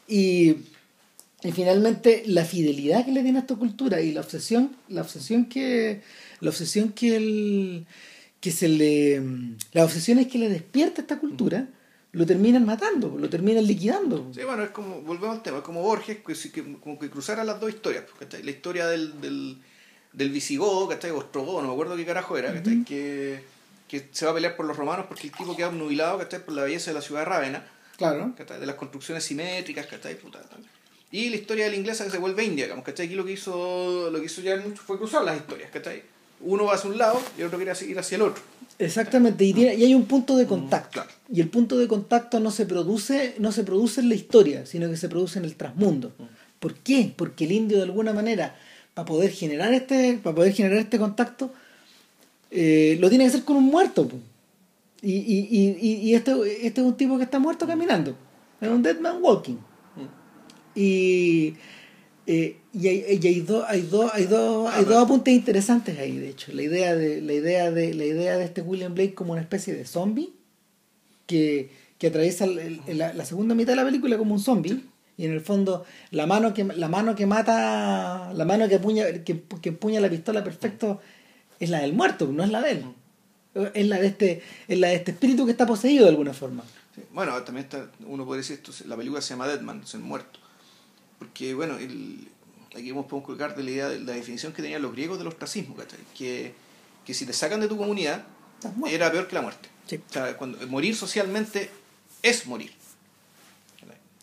Y, 0.08 0.54
y 1.42 1.52
finalmente 1.52 2.22
la 2.26 2.44
fidelidad 2.46 3.04
que 3.04 3.12
le 3.12 3.22
tiene 3.22 3.38
a 3.38 3.42
esta 3.42 3.56
cultura 3.56 4.00
y 4.00 4.12
la 4.12 4.20
obsesión, 4.22 4.70
la 4.88 5.02
obsesión 5.02 5.44
que, 5.44 6.00
la 6.40 6.48
obsesión 6.48 6.92
que 6.92 7.16
el, 7.16 7.86
que 8.40 8.50
se 8.50 8.68
le, 8.68 9.20
las 9.72 9.84
obsesiones 9.84 10.28
que 10.28 10.38
le 10.38 10.48
despierta 10.48 11.02
esta 11.02 11.18
cultura, 11.18 11.68
lo 12.16 12.24
terminan 12.24 12.64
matando, 12.64 13.14
lo 13.18 13.28
terminan 13.28 13.66
liquidando. 13.66 14.30
Sí, 14.34 14.42
bueno, 14.42 14.62
es 14.62 14.70
como, 14.70 15.02
volvemos 15.02 15.36
al 15.36 15.42
tema, 15.42 15.58
es 15.58 15.64
como 15.64 15.82
Borges, 15.82 16.18
que, 16.24 16.50
que, 16.50 16.78
como 16.80 16.98
que 16.98 17.10
cruzara 17.10 17.44
las 17.44 17.60
dos 17.60 17.68
historias, 17.68 18.04
¿cachai? 18.18 18.42
La 18.42 18.52
historia 18.52 18.86
del, 18.86 19.20
del, 19.20 19.58
del 20.14 20.30
visigodo, 20.30 20.88
¿cachai? 20.88 21.10
Ostrogodo, 21.10 21.60
no 21.60 21.68
me 21.68 21.74
acuerdo 21.74 21.94
qué 21.94 22.06
carajo 22.06 22.38
era, 22.38 22.54
¿cachai? 22.54 22.84
que, 22.84 23.42
que 23.86 24.08
se 24.12 24.24
va 24.24 24.30
a 24.30 24.34
pelear 24.34 24.56
por 24.56 24.64
los 24.64 24.78
romanos 24.78 25.04
porque 25.06 25.26
el 25.26 25.32
tipo 25.34 25.54
queda 25.54 25.68
obnubilado, 25.68 26.16
¿cachai? 26.16 26.42
Por 26.42 26.54
la 26.54 26.62
belleza 26.62 26.90
de 26.90 26.94
la 26.94 27.02
ciudad 27.02 27.20
de 27.20 27.26
Rávena. 27.26 27.68
Claro. 27.98 28.32
¿cachai? 28.34 28.60
De 28.60 28.66
las 28.66 28.76
construcciones 28.76 29.22
simétricas, 29.22 29.86
¿cachai? 29.86 30.18
Puta, 30.18 30.40
y 31.12 31.28
la 31.28 31.36
historia 31.36 31.66
de 31.66 31.70
la 31.72 31.76
inglesa 31.76 32.04
que 32.04 32.10
se 32.10 32.18
vuelve 32.18 32.44
india, 32.44 32.64
digamos, 32.64 32.84
¿cachai? 32.84 33.06
Aquí 33.06 33.14
lo 33.14 33.26
que 33.26 33.32
hizo, 33.32 34.10
lo 34.10 34.18
que 34.18 34.24
hizo 34.24 34.40
ya 34.40 34.58
fue 34.74 34.96
cruzar 34.96 35.22
las 35.22 35.36
historias, 35.36 35.70
¿cachai? 35.70 36.02
Uno 36.40 36.64
va 36.64 36.74
hacia 36.74 36.90
un 36.90 36.98
lado 36.98 37.20
y 37.36 37.40
el 37.40 37.46
otro 37.46 37.58
quiere 37.58 37.74
seguir 37.74 37.98
hacia 37.98 38.16
el 38.16 38.22
otro. 38.22 38.42
Exactamente, 38.78 39.44
y, 39.44 39.54
tiene, 39.54 39.74
y 39.74 39.84
hay 39.84 39.94
un 39.94 40.04
punto 40.04 40.36
de 40.36 40.46
contacto. 40.46 40.92
Claro. 40.92 41.10
Y 41.32 41.40
el 41.40 41.48
punto 41.48 41.78
de 41.78 41.88
contacto 41.88 42.40
no 42.40 42.50
se 42.50 42.66
produce, 42.66 43.34
no 43.38 43.52
se 43.52 43.64
produce 43.64 44.00
en 44.00 44.08
la 44.10 44.14
historia, 44.14 44.66
sino 44.66 44.88
que 44.90 44.96
se 44.96 45.08
produce 45.08 45.38
en 45.38 45.46
el 45.46 45.56
trasmundo. 45.56 46.12
¿Por 46.60 46.74
qué? 46.74 47.12
Porque 47.16 47.44
el 47.44 47.52
indio 47.52 47.78
de 47.78 47.84
alguna 47.84 48.12
manera, 48.12 48.54
para 48.92 49.06
poder 49.06 49.30
generar 49.30 49.72
este, 49.72 50.18
para 50.22 50.36
poder 50.36 50.52
generar 50.52 50.78
este 50.78 50.98
contacto, 50.98 51.52
eh, 52.50 52.98
lo 53.00 53.08
tiene 53.08 53.24
que 53.24 53.28
hacer 53.28 53.44
con 53.44 53.56
un 53.56 53.64
muerto. 53.64 54.08
Y, 55.00 55.12
y, 55.12 55.76
y, 55.80 56.10
y 56.10 56.14
este, 56.14 56.32
este 56.66 56.80
es 56.80 56.86
un 56.86 56.96
tipo 56.96 57.16
que 57.16 57.24
está 57.24 57.38
muerto 57.38 57.66
caminando. 57.66 58.14
Es 58.60 58.68
un 58.68 58.82
dead 58.82 58.98
man 59.00 59.18
walking. 59.20 59.56
Y, 60.74 61.54
eh, 62.26 62.56
y 62.72 62.88
hay, 62.88 63.18
y 63.22 63.26
hay 63.26 63.40
dos 63.40 63.64
hay 63.68 63.82
dos 63.82 64.10
hay 64.12 64.24
dos 64.26 64.68
hay 64.72 64.84
dos 64.84 64.96
apuntes 65.04 65.32
interesantes 65.34 65.98
ahí 65.98 66.16
de 66.18 66.28
hecho. 66.30 66.52
La 66.52 66.62
idea 66.62 66.94
de 66.94 67.20
la 67.20 67.32
idea 67.32 67.70
de 67.70 67.94
la 67.94 68.04
idea 68.04 68.36
de 68.36 68.44
este 68.44 68.62
William 68.62 68.94
Blake 68.94 69.14
como 69.14 69.32
una 69.32 69.40
especie 69.42 69.74
de 69.74 69.84
zombie 69.86 70.32
que, 71.26 71.70
que 71.98 72.08
atraviesa 72.08 72.44
el- 72.44 72.80
el- 72.86 72.98
la, 72.98 73.12
la 73.12 73.24
segunda 73.24 73.54
mitad 73.54 73.72
de 73.72 73.76
la 73.76 73.84
película 73.84 74.18
como 74.18 74.34
un 74.34 74.40
zombie. 74.40 74.80
Y 75.18 75.24
en 75.24 75.32
el 75.32 75.40
fondo 75.40 75.84
la 76.10 76.26
mano 76.26 76.52
que 76.52 76.62
la 76.64 76.88
mano 76.88 77.14
que 77.14 77.24
mata 77.26 78.32
la 78.34 78.44
mano 78.44 78.68
que 78.68 78.74
apuña 78.74 79.04
que, 79.24 79.42
que 79.62 79.68
empuña 79.70 79.98
la 80.00 80.10
pistola 80.10 80.44
perfecto 80.44 81.00
es 81.58 81.70
la 81.70 81.80
del 81.80 81.94
muerto 81.94 82.26
no 82.26 82.44
es 82.44 82.50
la 82.50 82.60
de 82.60 82.70
él. 82.72 82.84
Es 83.72 83.86
la 83.86 83.98
de 83.98 84.08
este 84.08 84.42
es 84.68 84.78
la 84.78 84.88
de 84.88 84.96
este 84.96 85.12
espíritu 85.12 85.46
que 85.46 85.52
está 85.52 85.64
poseído 85.64 86.04
de 86.04 86.10
alguna 86.10 86.34
forma. 86.34 86.64
Sí. 86.94 87.00
Bueno, 87.14 87.32
también 87.44 87.64
está, 87.64 87.90
uno 88.06 88.26
puede 88.26 88.40
decir 88.42 88.56
esto, 88.62 88.72
la 88.86 88.96
película 88.96 89.22
se 89.22 89.30
llama 89.30 89.48
Deadman, 89.48 89.80
es 89.82 89.94
el 89.94 90.00
muerto. 90.00 90.38
Porque, 91.18 91.54
bueno, 91.54 91.76
el, 91.78 92.28
aquí 92.74 92.92
podemos 92.92 93.22
colgar 93.24 93.56
de 93.56 93.62
la 93.62 93.70
idea 93.70 93.88
de 93.88 94.00
la 94.00 94.12
definición 94.12 94.52
que 94.52 94.62
tenían 94.62 94.82
los 94.82 94.92
griegos 94.92 95.18
del 95.18 95.26
ostracismo, 95.28 95.74
¿cachai? 95.76 96.00
Que, 96.16 96.54
que 97.04 97.14
si 97.14 97.24
te 97.26 97.32
sacan 97.32 97.60
de 97.60 97.68
tu 97.68 97.76
comunidad, 97.76 98.24
era 98.88 99.10
peor 99.10 99.26
que 99.28 99.34
la 99.34 99.42
muerte. 99.42 99.68
Sí. 99.86 100.00
O 100.08 100.12
sea, 100.12 100.36
cuando, 100.36 100.64
morir 100.68 100.94
socialmente 100.96 101.70
es 102.22 102.46
morir. 102.46 102.72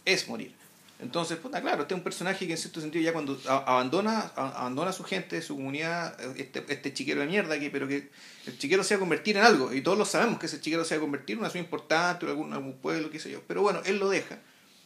Es 0.06 0.28
morir. 0.28 0.54
Entonces, 1.00 1.38
puta, 1.38 1.62
claro, 1.62 1.82
este 1.82 1.94
es 1.94 1.98
un 1.98 2.04
personaje 2.04 2.46
que 2.46 2.54
en 2.54 2.58
cierto 2.58 2.80
sentido 2.80 3.04
ya 3.04 3.12
cuando 3.12 3.38
abandona, 3.48 4.32
a- 4.36 4.50
abandona 4.60 4.91
a 4.91 4.94
su 4.94 5.04
gente, 5.04 5.41
su 5.41 5.56
comunidad, 5.56 6.18
este, 6.38 6.64
este 6.70 6.94
chiquero 6.94 7.22
de 7.22 7.28
mierda 7.28 7.56
aquí, 7.56 7.70
pero 7.70 7.88
que 7.88 8.10
el 8.46 8.58
chiquero 8.58 8.84
se 8.84 8.96
va 8.96 8.98
a 8.98 9.00
convertir 9.00 9.36
en 9.38 9.44
algo, 9.44 9.74
y 9.74 9.82
todos 9.82 9.98
lo 9.98 10.06
sabemos 10.06 10.39
que 10.39 10.46
ese 10.46 10.62
chiquero 10.62 10.86
se 10.86 10.96
va 10.96 11.00
a 11.00 11.02
convertir 11.02 11.34
en 11.36 11.39
una 11.39 11.50
ciudad 11.50 11.66
importante, 11.66 12.26
o 12.26 12.30
algún, 12.30 12.54
algún 12.54 12.74
pueblo, 12.78 13.10
qué 13.10 13.20
sé 13.20 13.32
yo. 13.32 13.41
Pero 13.48 13.62
bueno, 13.62 13.82
él 13.86 13.98
lo 13.98 14.10
deja. 14.10 14.39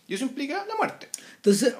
Y 0.08 0.16
eso 0.16 0.24
implica 0.24 0.66
la 0.66 0.76
muerte. 0.76 1.10
Entonces, 1.36 1.76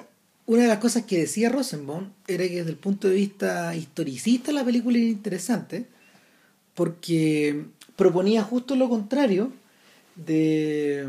una 0.48 0.62
de 0.62 0.68
las 0.68 0.78
cosas 0.78 1.04
que 1.04 1.18
decía 1.18 1.48
Rosenbaum 1.50 2.08
era 2.26 2.42
que 2.48 2.56
desde 2.56 2.70
el 2.70 2.76
punto 2.76 3.06
de 3.08 3.14
vista 3.14 3.74
historicista 3.76 4.50
la 4.50 4.64
película 4.64 4.98
era 4.98 5.06
interesante 5.06 5.86
porque 6.74 7.64
proponía 7.96 8.42
justo 8.42 8.74
lo 8.76 8.88
contrario 8.88 9.52
de, 10.16 11.06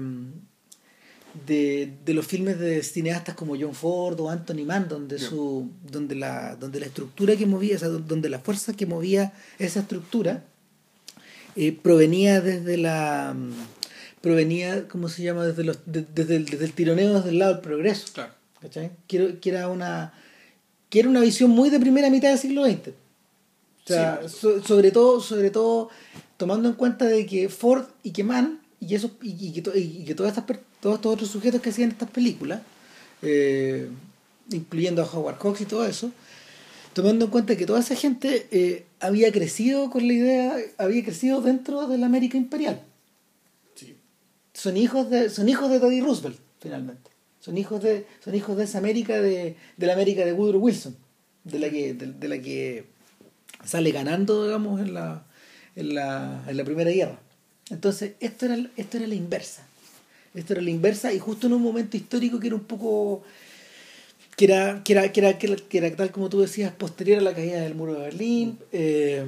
de, 1.47 1.93
de 2.05 2.13
los 2.13 2.25
filmes 2.27 2.59
de 2.59 2.83
cineastas 2.83 3.35
como 3.35 3.55
John 3.59 3.73
Ford 3.75 4.19
o 4.19 4.29
Anthony 4.29 4.65
Mann, 4.65 4.87
donde, 4.89 5.19
su, 5.19 5.69
donde, 5.89 6.15
la, 6.15 6.55
donde 6.55 6.79
la 6.79 6.87
estructura 6.87 7.35
que 7.35 7.45
movía, 7.45 7.75
o 7.75 7.79
sea, 7.79 7.89
donde 7.89 8.29
la 8.29 8.39
fuerza 8.39 8.73
que 8.73 8.85
movía 8.85 9.33
esa 9.57 9.79
estructura 9.81 10.43
eh, 11.55 11.71
provenía 11.71 12.41
desde 12.41 12.77
la 12.77 13.35
provenía, 14.21 14.87
¿cómo 14.89 15.07
se 15.07 15.23
llama? 15.23 15.45
Desde, 15.45 15.63
los, 15.63 15.79
de- 15.85 16.05
desde, 16.13 16.35
el, 16.35 16.45
desde 16.45 16.65
el 16.65 16.73
tironeo 16.73 17.13
desde 17.15 17.29
el 17.29 17.39
lado 17.39 17.53
del 17.53 17.61
progreso. 17.61 18.07
Claro. 18.13 18.33
¿Cachai? 18.61 18.91
Que, 19.07 19.39
que 19.39 19.49
era 19.49 19.67
una 19.69 20.13
que 20.89 20.99
era 21.01 21.09
una 21.09 21.19
visión 21.21 21.51
muy 21.51 21.69
de 21.69 21.79
primera 21.79 22.09
mitad 22.09 22.29
del 22.29 22.39
siglo 22.39 22.65
XX. 22.65 22.89
O 22.89 23.87
sea, 23.87 24.21
Sí. 24.27 24.35
so- 24.39 24.63
sobre 24.63 24.91
todo, 24.91 25.21
sobre 25.21 25.51
todo 25.51 25.89
tomando 26.37 26.67
en 26.69 26.75
cuenta 26.75 27.05
de 27.05 27.25
que 27.25 27.47
Ford 27.49 27.85
y 28.03 28.11
que 28.11 28.23
Mann 28.23 28.59
y 28.79 28.87
que 28.87 28.95
esos 28.95 29.11
y, 29.21 29.47
y 29.47 29.51
que, 29.53 29.61
to- 29.61 29.75
y 29.77 30.03
que 30.05 30.15
todas 30.15 30.31
estas 30.31 30.45
per- 30.45 30.61
todos 30.81 30.95
estos 30.95 31.13
otros 31.13 31.29
sujetos 31.29 31.61
que 31.61 31.69
hacían 31.69 31.89
estas 31.91 32.09
películas, 32.09 32.61
eh, 33.21 33.89
incluyendo 34.51 35.01
a 35.03 35.05
Howard 35.05 35.37
Hawks 35.39 35.61
y 35.61 35.65
todo 35.65 35.85
eso, 35.85 36.11
tomando 36.93 37.25
en 37.25 37.31
cuenta 37.31 37.55
que 37.55 37.65
toda 37.65 37.81
esa 37.81 37.95
gente 37.95 38.47
eh, 38.51 38.85
había 38.99 39.31
crecido 39.31 39.89
con 39.91 40.07
la 40.07 40.13
idea, 40.13 40.57
había 40.77 41.03
crecido 41.03 41.41
dentro 41.41 41.87
de 41.87 41.97
la 41.97 42.05
América 42.07 42.37
imperial 42.37 42.81
Sí. 43.75 43.95
son 44.53 44.75
hijos 44.77 45.09
de 45.09 45.29
son 45.29 45.49
hijos 45.49 45.69
de 45.69 45.79
Teddy 45.79 46.01
Roosevelt 46.01 46.39
finalmente 46.59 47.11
son 47.39 47.57
hijos 47.57 47.81
de 47.81 48.05
son 48.23 48.35
hijos 48.35 48.57
de 48.57 48.63
esa 48.63 48.77
América 48.77 49.21
de, 49.21 49.55
de 49.77 49.87
la 49.87 49.93
América 49.93 50.25
de 50.25 50.33
Woodrow 50.33 50.61
Wilson 50.61 50.95
de 51.43 51.59
la 51.59 51.69
que 51.69 51.93
de, 51.93 52.07
de 52.07 52.27
la 52.27 52.39
que 52.39 52.85
sale 53.65 53.91
ganando 53.91 54.45
digamos 54.45 54.81
en 54.81 54.93
la 54.93 55.25
en 55.75 55.95
la, 55.95 56.43
en 56.47 56.57
la 56.57 56.63
primera 56.63 56.91
guerra 56.91 57.19
entonces 57.69 58.13
esto 58.19 58.45
era 58.45 58.57
esto 58.77 58.97
era 58.97 59.07
la 59.07 59.15
inversa 59.15 59.65
esto 60.33 60.53
era 60.53 60.61
la 60.61 60.69
inversa 60.69 61.13
y 61.13 61.19
justo 61.19 61.47
en 61.47 61.53
un 61.53 61.61
momento 61.61 61.97
histórico 61.97 62.39
que 62.39 62.47
era 62.47 62.55
un 62.55 62.63
poco 62.63 63.23
que 64.39 64.45
era, 64.45 64.81
que 64.85 64.93
era, 64.93 65.11
que 65.11 65.19
era, 65.19 65.37
que 65.37 65.47
era, 65.47 65.55
que 65.57 65.77
era 65.79 65.95
tal 65.97 66.11
como 66.11 66.29
tú 66.29 66.39
decías, 66.39 66.71
posterior 66.71 67.19
a 67.19 67.21
la 67.21 67.33
caída 67.33 67.59
del 67.59 67.75
muro 67.75 67.95
de 67.95 67.99
Berlín, 67.99 68.57
eh, 68.71 69.21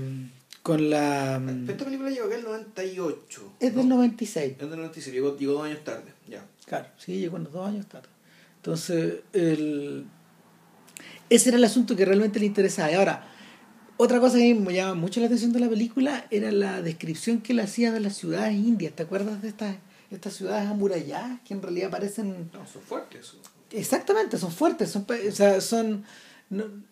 con 0.63 0.89
la... 0.89 1.35
Esta 1.67 1.83
película 1.83 2.09
llegó 2.09 2.27
acá 2.27 2.35
en 2.35 2.39
el 2.39 2.45
98. 2.45 3.53
Es 3.59 3.75
del 3.75 3.89
¿no? 3.89 3.95
96. 3.97 4.53
Es 4.53 4.57
del 4.57 4.69
96, 4.69 5.13
llegó, 5.13 5.37
llegó 5.37 5.51
dos 5.51 5.65
años 5.65 5.83
tarde. 5.83 6.13
Claro, 6.65 6.87
sí, 6.97 7.19
llegó 7.19 7.37
unos 7.37 7.51
dos 7.51 7.67
años 7.67 7.85
tarde. 7.87 8.09
Entonces, 8.57 9.21
el... 9.33 10.05
ese 11.29 11.49
era 11.49 11.57
el 11.57 11.63
asunto 11.63 11.95
que 11.95 12.05
realmente 12.05 12.39
le 12.39 12.45
interesaba. 12.45 12.91
Y 12.91 12.95
ahora, 12.95 13.27
otra 13.97 14.19
cosa 14.19 14.37
que 14.37 14.53
me 14.55 14.73
llama 14.73 14.93
mucho 14.93 15.19
la 15.19 15.25
atención 15.25 15.51
de 15.51 15.59
la 15.59 15.69
película 15.69 16.25
era 16.29 16.51
la 16.51 16.81
descripción 16.81 17.41
que 17.41 17.53
le 17.53 17.63
hacía 17.63 17.91
de 17.91 17.99
las 17.99 18.15
ciudades 18.15 18.53
indias. 18.53 18.93
¿Te 18.93 19.03
acuerdas 19.03 19.41
de 19.41 19.49
estas, 19.49 19.75
estas 20.11 20.33
ciudades 20.33 20.69
amuralladas 20.69 21.39
que 21.41 21.53
en 21.53 21.61
realidad 21.61 21.89
parecen... 21.89 22.49
No, 22.53 22.65
son 22.67 22.81
fuertes. 22.81 23.33
Exactamente, 23.71 24.37
son 24.37 24.51
fuertes, 24.51 24.91
son, 24.91 25.05
o 25.09 25.31
sea, 25.31 25.61
son, 25.61 26.03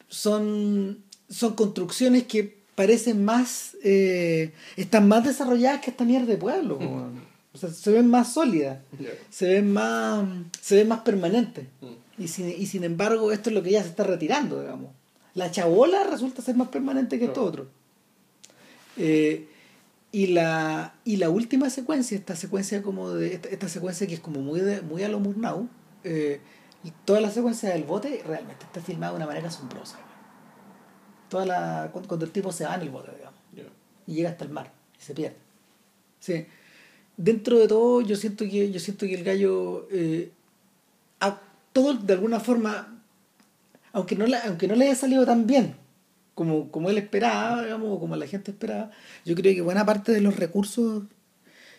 son, 0.07 1.03
son 1.30 1.55
construcciones 1.55 2.24
que 2.24 2.59
parecen 2.76 3.26
más, 3.26 3.76
eh, 3.84 4.53
están 4.78 5.07
más 5.07 5.26
desarrolladas 5.26 5.82
que 5.82 5.91
esta 5.91 6.05
mierda 6.05 6.28
de 6.28 6.38
pueblo. 6.38 6.80
O 7.64 7.68
sea, 7.68 7.70
se 7.72 7.91
ven 7.91 8.07
más 8.07 8.34
sólidas 8.34 8.80
Ya. 8.99 9.10
se 9.30 9.47
ven 9.53 9.74
más 9.74 10.26
se 10.62 10.76
ven 10.78 10.88
más 10.88 11.01
permanentes 11.01 11.66
Mm. 11.82 12.22
y 12.24 12.28
sin, 12.30 12.49
y 12.49 12.66
sin 12.68 12.84
embargo 12.84 13.32
esto 13.32 13.49
es 13.49 13.55
lo 13.55 13.62
que 13.64 13.72
ya 13.72 13.84
se 13.84 13.89
está 13.89 14.03
retirando 14.03 14.62
digamos 14.62 14.91
la 15.36 15.51
chabola 15.51 16.03
resulta 16.05 16.41
ser 16.41 16.55
más 16.55 16.70
permanente 16.70 17.20
que 17.20 17.26
esto 17.26 17.41
Claro. 17.41 17.47
otro 17.49 17.68
Eh, 18.97 19.47
y 20.12 20.28
la 20.28 20.95
y 21.05 21.18
la 21.18 21.30
última 21.30 21.70
secuencia 21.70 22.18
esta 22.18 22.36
secuencia 22.36 22.82
como 22.82 23.12
de 23.12 23.34
esta, 23.36 23.49
esta 23.49 23.70
secuencia 23.70 24.07
que 24.07 24.16
es 24.16 24.20
como 24.20 24.41
muy 24.41 24.60
de, 24.60 24.82
muy 24.82 25.03
a 25.03 25.10
lo 25.10 25.20
Murnau 25.20 25.68
eh, 26.03 26.41
toda 27.05 27.22
la 27.22 27.30
secuencia 27.30 27.70
del 27.70 27.84
bote 27.84 28.24
realmente 28.26 28.66
está 28.66 28.82
filmada 28.82 29.12
de 29.12 29.18
una 29.18 29.28
manera 29.28 29.47
asombrosa 29.49 29.99
toda 31.30 31.45
la 31.45 31.89
cuando, 31.91 32.07
cuando 32.07 32.26
el 32.26 32.32
tipo 32.32 32.51
se 32.51 32.66
va 32.66 32.76
en 32.76 32.82
el 32.82 32.89
bote 32.89 33.12
digamos 33.16 33.39
Ya. 33.55 33.64
y 34.07 34.16
llega 34.16 34.30
hasta 34.32 34.45
el 34.45 34.51
mar 34.51 34.72
y 34.99 35.01
se 35.03 35.14
pierde. 35.14 35.38
Sí. 36.20 36.45
Dentro 37.20 37.59
de 37.59 37.67
todo, 37.67 37.99
yo 37.99 38.15
siento 38.15 38.45
que, 38.45 38.72
yo 38.72 38.80
siento 38.80 39.05
que 39.05 39.13
el 39.13 39.26
gallo 39.26 39.89
eh, 39.91 40.32
a 41.20 41.38
todo 41.74 41.93
de 41.93 42.13
alguna 42.13 42.39
forma, 42.39 43.03
aunque 43.91 44.15
no, 44.15 44.26
le, 44.26 44.38
aunque 44.38 44.70
no 44.70 44.76
le 44.76 44.86
haya 44.86 44.95
salido 44.95 45.26
tan 45.26 45.45
bien 45.45 45.76
como, 46.34 46.72
como 46.72 46.89
él 46.89 46.97
esperaba, 46.97 47.61
digamos, 47.61 47.89
o 47.91 47.99
como 47.99 48.15
la 48.15 48.26
gente 48.26 48.51
esperaba, 48.51 48.89
yo 49.26 49.36
creo 49.36 49.53
que 49.53 49.59
buena 49.59 49.86
parte 49.86 50.13
de 50.13 50.22
los 50.22 50.38
recursos 50.38 51.03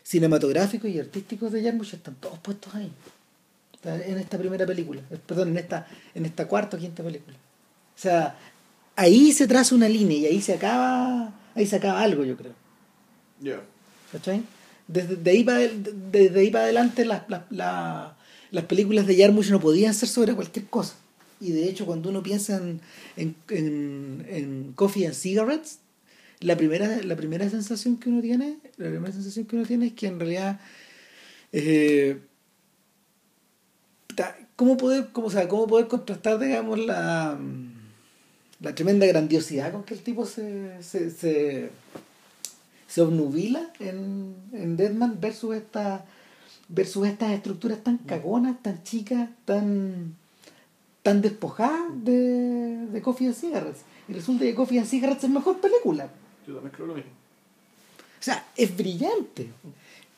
cinematográficos 0.03 0.91
y 0.91 1.01
artísticos 1.01 1.53
de 1.53 1.63
Jarmusch 1.63 1.95
están 1.95 2.17
todos 2.17 2.39
puestos 2.41 2.75
ahí. 2.75 2.93
En 3.83 4.19
esta 4.19 4.37
primera 4.37 4.67
película, 4.67 5.01
eh, 5.11 5.19
perdón, 5.25 5.49
en 5.49 5.57
esta, 5.57 5.87
en 6.15 6.27
esta 6.27 6.47
cuarta 6.47 6.77
o 6.77 6.81
quinta 6.81 7.03
película. 7.03 7.39
O 7.97 7.99
sea, 7.99 8.37
ahí 8.95 9.33
se 9.33 9.49
traza 9.49 9.75
una 9.75 9.89
línea 9.89 10.19
y 10.19 10.27
ahí 10.27 10.43
se 10.43 10.53
acaba, 10.53 11.33
ahí 11.55 11.65
se 11.65 11.77
acaba 11.77 12.03
algo, 12.03 12.27
yo 12.27 12.37
creo. 12.37 12.53
Ya. 13.41 13.63
¿Cachai? 14.13 14.43
Desde 14.93 15.17
de 15.17 15.31
ahí, 15.31 15.45
para, 15.45 15.61
desde 16.11 16.41
ahí 16.41 16.51
para 16.51 16.65
adelante 16.65 17.05
las, 17.05 17.29
las, 17.29 17.43
las, 17.51 18.13
las 18.51 18.65
películas 18.65 19.07
de 19.07 19.17
Jarmusch 19.17 19.51
no 19.51 19.61
podían 19.61 19.95
ser 19.95 20.09
sobre 20.09 20.35
cualquier 20.35 20.67
cosa. 20.67 20.95
y 21.41 21.53
de 21.53 21.69
hecho 21.69 21.87
cuando 21.87 22.11
uno 22.11 22.23
piensa 22.23 22.57
en, 22.57 22.81
en, 23.17 23.35
en, 23.49 24.27
en 24.29 24.73
Coffee 24.75 25.07
and 25.07 25.15
Cigarettes, 25.15 25.79
la 26.41 26.57
primera, 26.57 27.03
la 27.03 27.17
primera 27.17 27.49
sensación 27.49 27.99
que 27.99 28.09
uno 28.09 28.21
tiene, 28.23 28.59
la 28.79 28.89
primera 28.89 29.13
sensación 29.13 29.45
que 29.47 29.57
uno 29.57 29.67
tiene 29.67 29.89
es 29.89 29.93
que 29.93 30.07
en 30.07 30.19
realidad 30.19 30.61
eh, 31.53 32.19
¿cómo 34.57 34.77
poder, 34.77 35.09
cómo, 35.13 35.31
sea, 35.31 35.49
cómo 35.49 35.67
poder 35.67 35.89
contrastar, 35.89 36.39
digamos, 36.39 36.79
la, 36.79 37.39
la 38.61 38.75
tremenda 38.75 39.07
grandiosidad 39.07 39.73
con 39.73 39.85
que 39.85 39.95
el 39.95 40.01
tipo 40.01 40.27
se, 40.27 40.83
se, 40.83 41.71
se 42.91 43.01
obnubila 43.03 43.71
en, 43.79 44.35
en 44.53 44.77
Deadman 44.77 45.19
versus 45.21 45.55
esta 45.55 46.05
versus 46.69 47.07
estas 47.07 47.33
estructuras 47.33 47.83
tan 47.83 47.99
cagonas, 47.99 48.63
tan 48.63 48.83
chicas, 48.83 49.31
tan 49.45 50.15
tan 51.03 51.23
despojadas 51.23 51.81
de, 52.05 52.87
de 52.93 53.01
Coffee 53.03 53.29
and 53.29 53.37
Cigarettes. 53.37 53.81
Y 54.09 54.13
resulta 54.13 54.45
que 54.45 54.55
Coffee 54.55 54.79
and 54.81 54.89
Cigarettes 54.89 55.25
es 55.25 55.31
mejor 55.31 55.61
película. 55.61 56.11
Yo 56.47 56.55
también 56.55 56.73
creo 56.75 56.87
lo 56.89 56.95
mismo. 56.95 57.11
O 57.13 58.23
sea, 58.23 58.45
es 58.57 58.77
brillante. 58.77 59.49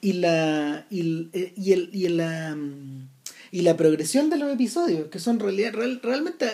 Y 0.01 0.15
la 0.15 0.85
y, 0.91 1.01
el- 1.01 1.31
y, 1.57 1.73
el, 1.73 1.91
y, 1.93 2.09
la, 2.09 2.57
y 3.53 3.61
la 3.63 3.77
progresión 3.77 4.29
de 4.31 4.37
los 4.39 4.53
episodios, 4.53 5.09
que 5.09 5.21
son 5.21 5.39
realidad, 5.39 5.73
real- 5.75 6.01
realmente, 6.03 6.51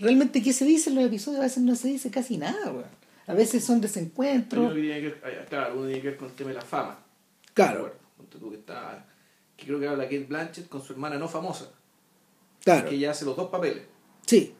realmente 0.00 0.42
qué 0.42 0.52
se 0.52 0.64
dice 0.64 0.90
en 0.90 0.96
los 0.96 1.04
episodios, 1.04 1.40
a 1.40 1.44
veces 1.44 1.62
no 1.62 1.76
se 1.76 1.88
dice 1.88 2.10
casi 2.10 2.36
nada, 2.38 2.72
weón. 2.72 2.99
A 3.30 3.34
veces 3.34 3.64
son 3.64 3.74
Hay 3.74 3.78
uno 3.78 3.82
desencuentros. 3.88 4.72
que 4.74 4.80
ver, 4.80 5.46
claro, 5.48 5.74
uno 5.74 5.86
tiene 5.86 6.00
que 6.02 6.08
ver 6.08 6.16
con 6.16 6.28
el 6.28 6.34
tema 6.34 6.48
de 6.50 6.56
la 6.56 6.62
fama. 6.62 6.98
Claro, 7.54 7.92
tú 8.28 8.50
que 8.50 8.56
está. 8.56 9.06
Que 9.56 9.66
creo 9.66 9.78
que 9.80 9.88
habla 9.88 10.04
Kate 10.04 10.24
Blanchett 10.28 10.68
con 10.68 10.82
su 10.82 10.92
hermana 10.92 11.18
no 11.18 11.28
famosa. 11.28 11.70
claro. 12.64 12.88
Que 12.88 12.94
ella 12.96 13.10
hace 13.10 13.24
los 13.24 13.36
dos 13.36 13.50
papeles. 13.50 13.84
Sí, 14.26 14.54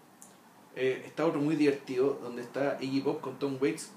Eh, 0.77 1.03
está 1.07 1.27
otro 1.27 1.41
muy 1.41 1.57
divertido, 1.57 2.18
donde 2.23 2.43
está 2.43 2.79
Iggy 2.81 3.01
Pop 3.01 3.21
con 3.21 3.39
Tom 3.39 3.57
Waits. 3.61 3.91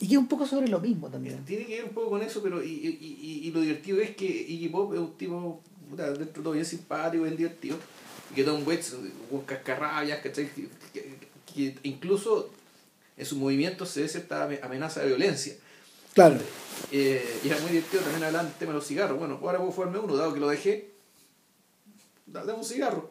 y 0.00 0.08
que 0.08 0.14
es 0.14 0.18
un 0.18 0.28
poco 0.28 0.46
sobre 0.46 0.68
lo 0.68 0.80
mismo 0.80 1.08
también. 1.08 1.44
Tiene 1.44 1.66
que 1.66 1.76
ver 1.76 1.84
un 1.84 1.94
poco 1.94 2.10
con 2.10 2.22
eso, 2.22 2.42
pero 2.42 2.62
y, 2.62 2.68
y, 2.68 2.98
y, 3.00 3.48
y 3.48 3.50
lo 3.52 3.60
divertido 3.60 4.00
es 4.00 4.14
que 4.16 4.26
Iggy 4.26 4.68
Pop 4.68 4.92
es 4.94 5.00
un 5.00 5.12
tipo 5.16 5.60
puta, 5.90 6.06
dentro 6.12 6.24
de 6.26 6.32
todo 6.42 6.52
bien 6.52 6.64
simpático, 6.64 7.24
bien 7.24 7.36
divertido. 7.36 7.76
Y 8.30 8.34
que 8.34 8.44
Tom 8.44 8.66
Waits, 8.66 8.96
un 9.30 9.40
cascarrabias, 9.42 10.20
¿cachai? 10.20 10.48
Que, 10.52 10.68
que- 10.92 11.14
que 11.54 11.78
incluso 11.84 12.50
en 13.16 13.26
sus 13.26 13.38
movimientos 13.38 13.88
se 13.90 14.02
ve 14.02 14.08
cierta 14.08 14.44
ame- 14.44 14.60
amenaza 14.62 15.00
de 15.00 15.06
violencia. 15.08 15.54
Claro. 16.14 16.36
Eh, 16.92 17.24
y 17.44 17.48
era 17.48 17.58
muy 17.60 17.70
divertido 17.70 18.02
también 18.02 18.24
hablar 18.24 18.44
del 18.44 18.54
tema 18.54 18.72
de 18.72 18.78
los 18.78 18.86
cigarros. 18.86 19.18
Bueno, 19.18 19.38
ahora 19.42 19.58
puedo 19.58 19.72
fumarme 19.72 19.98
uno, 19.98 20.16
dado 20.16 20.32
que 20.34 20.40
lo 20.40 20.48
dejé. 20.48 20.90
da- 22.26 22.44
Dame 22.44 22.58
un 22.58 22.64
cigarro. 22.64 23.10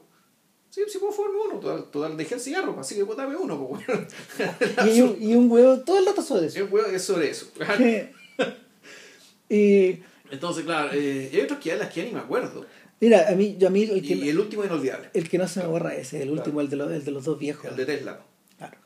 Sí, 0.69 0.81
sí 0.87 0.97
puedo 0.97 1.11
fumarme 1.13 1.37
uno. 1.49 1.59
Total, 1.59 1.91
total, 1.91 2.17
dejé 2.17 2.35
el 2.35 2.41
cigarro, 2.41 2.75
así 2.79 2.95
que 2.95 3.05
pues 3.05 3.17
dame 3.17 3.35
uno. 3.35 3.67
Pues, 3.67 3.85
bueno. 3.85 4.07
Y, 4.91 5.01
un- 5.01 5.17
y 5.21 5.35
un 5.35 5.51
huevo, 5.51 5.79
todo 5.81 5.99
el 5.99 6.05
rato 6.05 6.21
sobre 6.21 6.47
eso. 6.47 6.59
El 6.59 6.63
huevo 6.71 6.87
es 6.87 7.03
sobre 7.03 7.29
eso. 7.29 7.47
y 9.49 9.99
Entonces, 10.31 10.63
claro, 10.65 10.91
eh, 10.93 11.29
y 11.31 11.35
hay 11.35 11.41
otros 11.43 11.59
que 11.59 11.69
ya 11.69 11.75
las 11.75 11.93
que 11.93 12.01
ya 12.01 12.07
ni 12.07 12.13
me 12.13 12.19
acuerdo. 12.19 12.65
mira, 12.99 13.29
a 13.29 13.35
mí, 13.35 13.55
yo 13.59 13.67
a 13.67 13.71
mí 13.71 13.83
el 13.83 14.01
que, 14.01 14.13
Y 14.15 14.29
el 14.29 14.39
último 14.39 14.63
inolvidable, 14.65 15.09
el 15.13 15.29
que 15.29 15.37
no 15.37 15.47
se 15.47 15.59
me 15.61 15.67
borra 15.67 15.93
ese, 15.95 16.17
el 16.21 16.29
Claro. 16.29 16.41
último, 16.41 16.61
el 16.61 16.69
de 16.69 16.75
los, 16.77 16.91
el 16.91 17.03
de 17.05 17.11
los 17.11 17.23
dos 17.25 17.37
viejos. 17.37 17.65
el 17.69 17.75
de 17.75 17.85
Tesla. 17.85 18.21
Claro. 18.57 18.77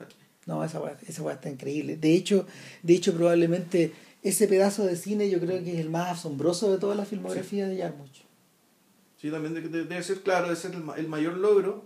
No, 0.48 0.64
esa 0.64 0.80
weá, 0.82 0.98
esa 1.08 1.22
weá 1.22 1.36
está 1.36 1.50
increíble. 1.50 1.98
De 1.98 2.14
hecho, 2.14 2.48
de 2.82 2.94
hecho, 2.96 3.14
probablemente 3.14 3.92
ese 4.24 4.48
pedazo 4.48 4.86
de 4.86 4.96
cine 4.96 5.30
yo 5.30 5.40
creo 5.40 5.64
que 5.64 5.74
es 5.74 5.80
el 5.80 5.90
más 5.90 6.18
asombroso 6.18 6.72
de 6.72 6.80
toda 6.80 6.96
la 6.96 7.06
filmografía 7.06 7.68
de 7.68 7.78
Jarmusch. 7.78 8.22
Sí, 9.22 9.30
también 9.32 9.54
de- 9.56 9.62
de- 9.62 9.84
debe 9.86 10.04
ser, 10.04 10.22
claro, 10.22 10.46
debe 10.46 10.56
ser 10.56 10.72
el, 10.76 10.84
el 10.98 11.08
mayor 11.08 11.38
logro, 11.38 11.86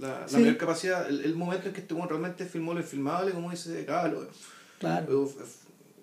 la, 0.00 0.20
la 0.20 0.28
Sí. 0.28 0.36
mayor 0.36 0.56
capacidad, 0.56 1.08
el, 1.08 1.24
el 1.24 1.34
momento 1.34 1.68
en 1.68 1.74
que 1.74 1.80
este 1.80 1.94
realmente 1.94 2.44
filmó 2.46 2.74
lo 2.74 2.80
infilmable, 2.80 3.32
como 3.32 3.50
dice 3.50 3.84
Calo. 3.86 4.28
Claro. 4.78 5.28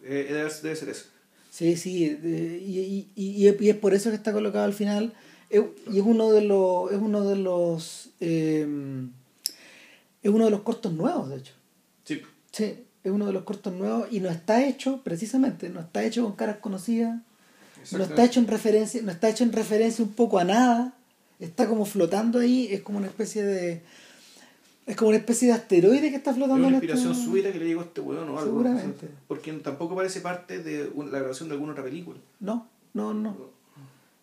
Eh, 0.03 0.27
debe, 0.29 0.51
debe 0.63 0.75
ser 0.75 0.89
eso. 0.89 1.05
Sí, 1.51 1.75
sí. 1.77 2.09
de- 2.09 2.57
y, 2.57 2.79
y, 2.79 3.09
y, 3.15 3.45
y 3.45 3.69
es 3.69 3.75
por 3.75 3.93
eso 3.93 4.09
que 4.09 4.15
está 4.15 4.33
colocado 4.33 4.65
al 4.65 4.73
final. 4.73 5.13
Es- 5.49 5.63
Y 5.91 5.99
es 5.99 6.05
uno 6.05 6.31
de 6.31 6.41
los. 6.41 6.91
Es 6.91 6.97
uno 6.99 7.23
de 7.23 7.35
los. 7.37 8.09
eh, 8.19 8.67
es 10.23 10.31
uno 10.31 10.45
de 10.45 10.51
los 10.51 10.61
cortos 10.61 10.91
nuevos, 10.93 11.29
de 11.29 11.37
hecho. 11.37 11.53
Sí. 12.07 12.21
Sí, 12.51 12.63
es 13.03 13.11
uno 13.11 13.25
de 13.27 13.33
los 13.33 13.43
cortos 13.43 13.73
nuevos 13.73 14.07
y 14.11 14.19
no 14.19 14.29
está 14.29 14.65
hecho, 14.65 15.01
precisamente, 15.03 15.69
no 15.69 15.81
está 15.81 16.03
hecho 16.03 16.23
con 16.23 16.33
caras 16.33 16.57
conocidas. 16.57 17.19
No 17.91 18.03
está 18.03 18.23
hecho 18.25 18.39
en 18.39 18.47
referencia, 18.47 19.01
no 19.01 19.11
está 19.11 19.29
hecho 19.29 19.43
en 19.43 19.53
referencia 19.53 20.03
un 20.03 20.11
poco 20.13 20.39
a 20.39 20.43
nada. 20.43 20.93
Está 21.39 21.67
como 21.67 21.85
flotando 21.85 22.39
ahí, 22.39 22.67
es 22.71 22.81
como 22.81 22.97
una 22.97 23.07
especie 23.07 23.43
de 23.43 23.83
es 24.87 24.95
como 24.95 25.09
una 25.09 25.17
especie 25.17 25.49
de 25.49 25.53
asteroide 25.53 26.09
que 26.09 26.15
está 26.15 26.31
Es 26.31 26.37
flotando 26.37 26.65
una 26.65 26.77
en 26.77 26.83
inspiración 26.83 27.11
este- 27.11 27.25
súbita 27.25 27.51
que 27.51 27.59
le 27.59 27.65
llegó 27.67 27.81
a 27.81 27.83
este 27.83 27.99
weón 28.01 28.23
o 28.29 28.39
algo. 28.39 28.43
Seguramente. 28.43 29.07
Porque 29.27 29.51
tampoco 29.53 29.95
parece 29.95 30.21
parte 30.21 30.63
de 30.63 30.89
la 30.95 31.19
grabación 31.19 31.49
de 31.49 31.55
alguna 31.55 31.73
otra 31.73 31.83
película. 31.83 32.17
No, 32.39 32.67
no, 32.93 33.13
no. 33.13 33.35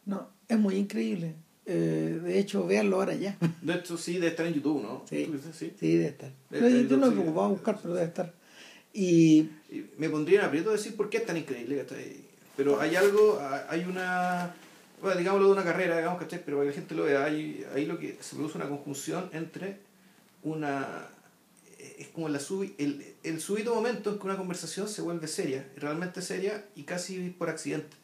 No, 0.06 0.26
es 0.48 0.58
muy 0.58 0.76
increíble. 0.76 1.34
Eh, 1.66 2.20
de 2.22 2.38
hecho, 2.38 2.66
véanlo 2.66 2.96
ahora 2.96 3.14
ya. 3.14 3.36
De 3.62 3.74
hecho, 3.74 3.96
sí, 3.96 4.14
debe 4.14 4.28
estar 4.28 4.46
en 4.46 4.54
YouTube, 4.54 4.82
¿no? 4.82 5.02
Sí. 5.08 5.32
Sí. 5.56 5.72
Sí, 5.78 5.92
debe 5.96 6.08
estar. 6.08 6.30
Debe 6.50 6.68
estar 6.68 6.86
yo 6.88 6.96
no 6.98 7.06
sí. 7.06 7.12
preocupaba 7.12 7.46
a 7.46 7.50
buscar, 7.50 7.78
pero 7.80 7.94
debe 7.94 8.06
estar. 8.06 8.32
Y 8.92 9.48
Y 9.70 9.86
me 9.98 10.08
pondría 10.10 10.40
en 10.40 10.46
aprieto 10.46 10.70
decir 10.70 10.94
por 10.96 11.08
qué 11.10 11.16
es 11.18 11.26
tan 11.26 11.36
increíble, 11.36 11.78
¿cachai? 11.78 12.16
Pero 12.56 12.80
hay 12.80 12.94
algo, 12.96 13.38
ha- 13.40 13.66
hay 13.68 13.84
una, 13.84 14.54
bueno, 15.00 15.18
digámoslo 15.18 15.46
de 15.48 15.52
una 15.54 15.64
carrera, 15.64 15.96
digamos, 15.96 16.20
¿cachai? 16.20 16.42
Pero 16.44 16.58
para 16.58 16.68
que 16.70 16.74
la 16.76 16.80
gente 16.80 16.94
lo 16.94 17.04
vea, 17.04 17.24
hay, 17.24 17.64
ahí 17.74 17.86
lo 17.86 17.98
que 17.98 18.16
se 18.20 18.36
produce 18.36 18.58
una 18.58 18.68
conjunción 18.68 19.30
entre 19.32 19.78
una, 20.44 21.08
es 21.98 22.08
como 22.08 22.28
la 22.28 22.38
subi- 22.38 22.74
el, 22.78 23.04
el 23.24 23.40
súbito 23.40 23.74
momento 23.74 24.12
en 24.12 24.18
que 24.18 24.24
una 24.26 24.36
conversación 24.36 24.86
se 24.86 25.02
vuelve 25.02 25.26
seria, 25.26 25.66
realmente 25.76 26.20
seria 26.22 26.64
y 26.76 26.82
casi 26.84 27.30
por 27.30 27.48
accidente. 27.48 27.96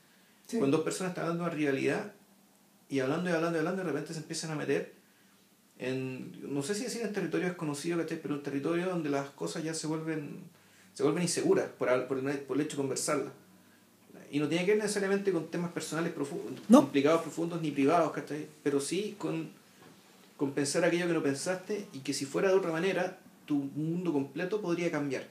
Sí. 0.47 0.57
Cuando 0.59 0.79
dos 0.79 0.85
personas 0.85 1.11
están 1.13 1.25
hablando 1.27 1.45
de 1.45 1.51
una 1.51 1.57
rivalidad 1.57 2.13
y 2.91 3.01
hablando 3.01 3.31
y 3.31 3.33
hablando 3.33 3.57
y 3.57 3.61
hablando, 3.61 3.83
de 3.85 3.89
repente 3.89 4.13
se 4.13 4.21
empiezan 4.21 4.51
a 4.51 4.57
meter 4.57 4.93
en, 5.79 6.33
no 6.55 6.63
sé 6.63 6.75
si 6.75 6.85
decir 6.85 7.03
en 7.03 7.13
territorio 7.13 7.47
desconocido. 7.49 8.05
Pero 8.07 8.35
un 8.35 8.43
territorio 8.43 8.87
donde 8.89 9.09
las 9.09 9.31
cosas 9.31 9.63
ya 9.65 9.73
se 9.75 9.87
vuelven, 9.87 10.41
se 10.93 11.03
vuelven 11.03 11.23
inseguras 11.23 11.69
por, 11.79 11.89
por, 12.07 12.19
el, 12.19 12.39
por 12.41 12.57
el 12.57 12.63
hecho 12.63 12.77
de 12.77 12.83
conversarlas. 12.83 13.33
Y 14.33 14.39
no 14.39 14.49
tiene 14.49 14.65
que 14.65 14.73
ver 14.73 14.83
necesariamente 14.83 15.33
con 15.33 15.49
temas 15.51 15.73
personales 15.73 16.13
profundos, 16.13 16.61
No. 16.69 16.83
complicados, 16.83 17.23
profundos 17.23 17.61
ni 17.63 17.71
privados, 17.73 18.13
¿cachai? 18.13 18.47
Pero 18.63 18.81
sí 18.81 19.17
con, 19.19 19.51
con 20.37 20.53
pensar 20.53 20.85
aquello 20.85 21.07
que 21.09 21.15
no 21.15 21.23
pensaste 21.23 21.87
y 21.93 22.01
que 22.01 22.13
si 22.15 22.27
fuera 22.27 22.49
de 22.49 22.55
otra 22.55 22.71
manera, 22.71 23.19
tu 23.47 23.57
mundo 23.75 24.13
completo 24.13 24.61
podría 24.61 24.91
cambiar. 24.91 25.27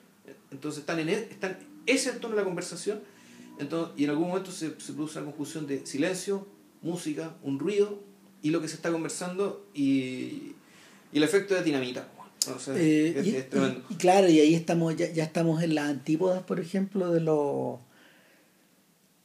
Entonces 0.51 0.80
están 0.82 0.99
en 0.99 1.10
e- 1.10 1.28
están, 1.32 1.57
ese 1.86 2.10
es 2.10 2.16
el 2.16 2.22
tono 2.22 2.36
de 2.36 2.41
la 2.41 2.45
conversación 2.45 2.99
entonces, 3.57 3.93
y 3.99 4.05
en 4.05 4.10
algún 4.12 4.30
momento 4.30 4.51
se, 4.51 4.80
se 4.80 4.93
produce 4.93 5.18
una 5.20 5.26
conjunción 5.32 5.68
de 5.68 5.86
silencio, 5.86 6.47
música, 6.82 7.36
un 7.43 7.59
ruido 7.59 7.99
y 8.41 8.49
lo 8.51 8.61
que 8.61 8.67
se 8.67 8.75
está 8.75 8.91
conversando 8.91 9.65
y, 9.73 10.53
y 11.11 11.17
el 11.17 11.23
efecto 11.23 11.55
de 11.55 11.63
dinamita. 11.63 12.07
Eh, 12.77 13.13
es, 13.17 13.27
y, 13.27 13.36
es 13.36 13.49
tremendo. 13.49 13.82
y- 13.89 13.93
y 13.93 13.97
claro, 13.97 14.30
y 14.30 14.39
ahí 14.39 14.55
estamos, 14.55 14.95
ya, 14.95 15.11
ya 15.11 15.23
estamos 15.23 15.61
en 15.61 15.75
las 15.75 15.89
antípodas, 15.89 16.41
por 16.43 16.59
ejemplo, 16.59 17.11
de 17.11 17.19
los 17.21 17.80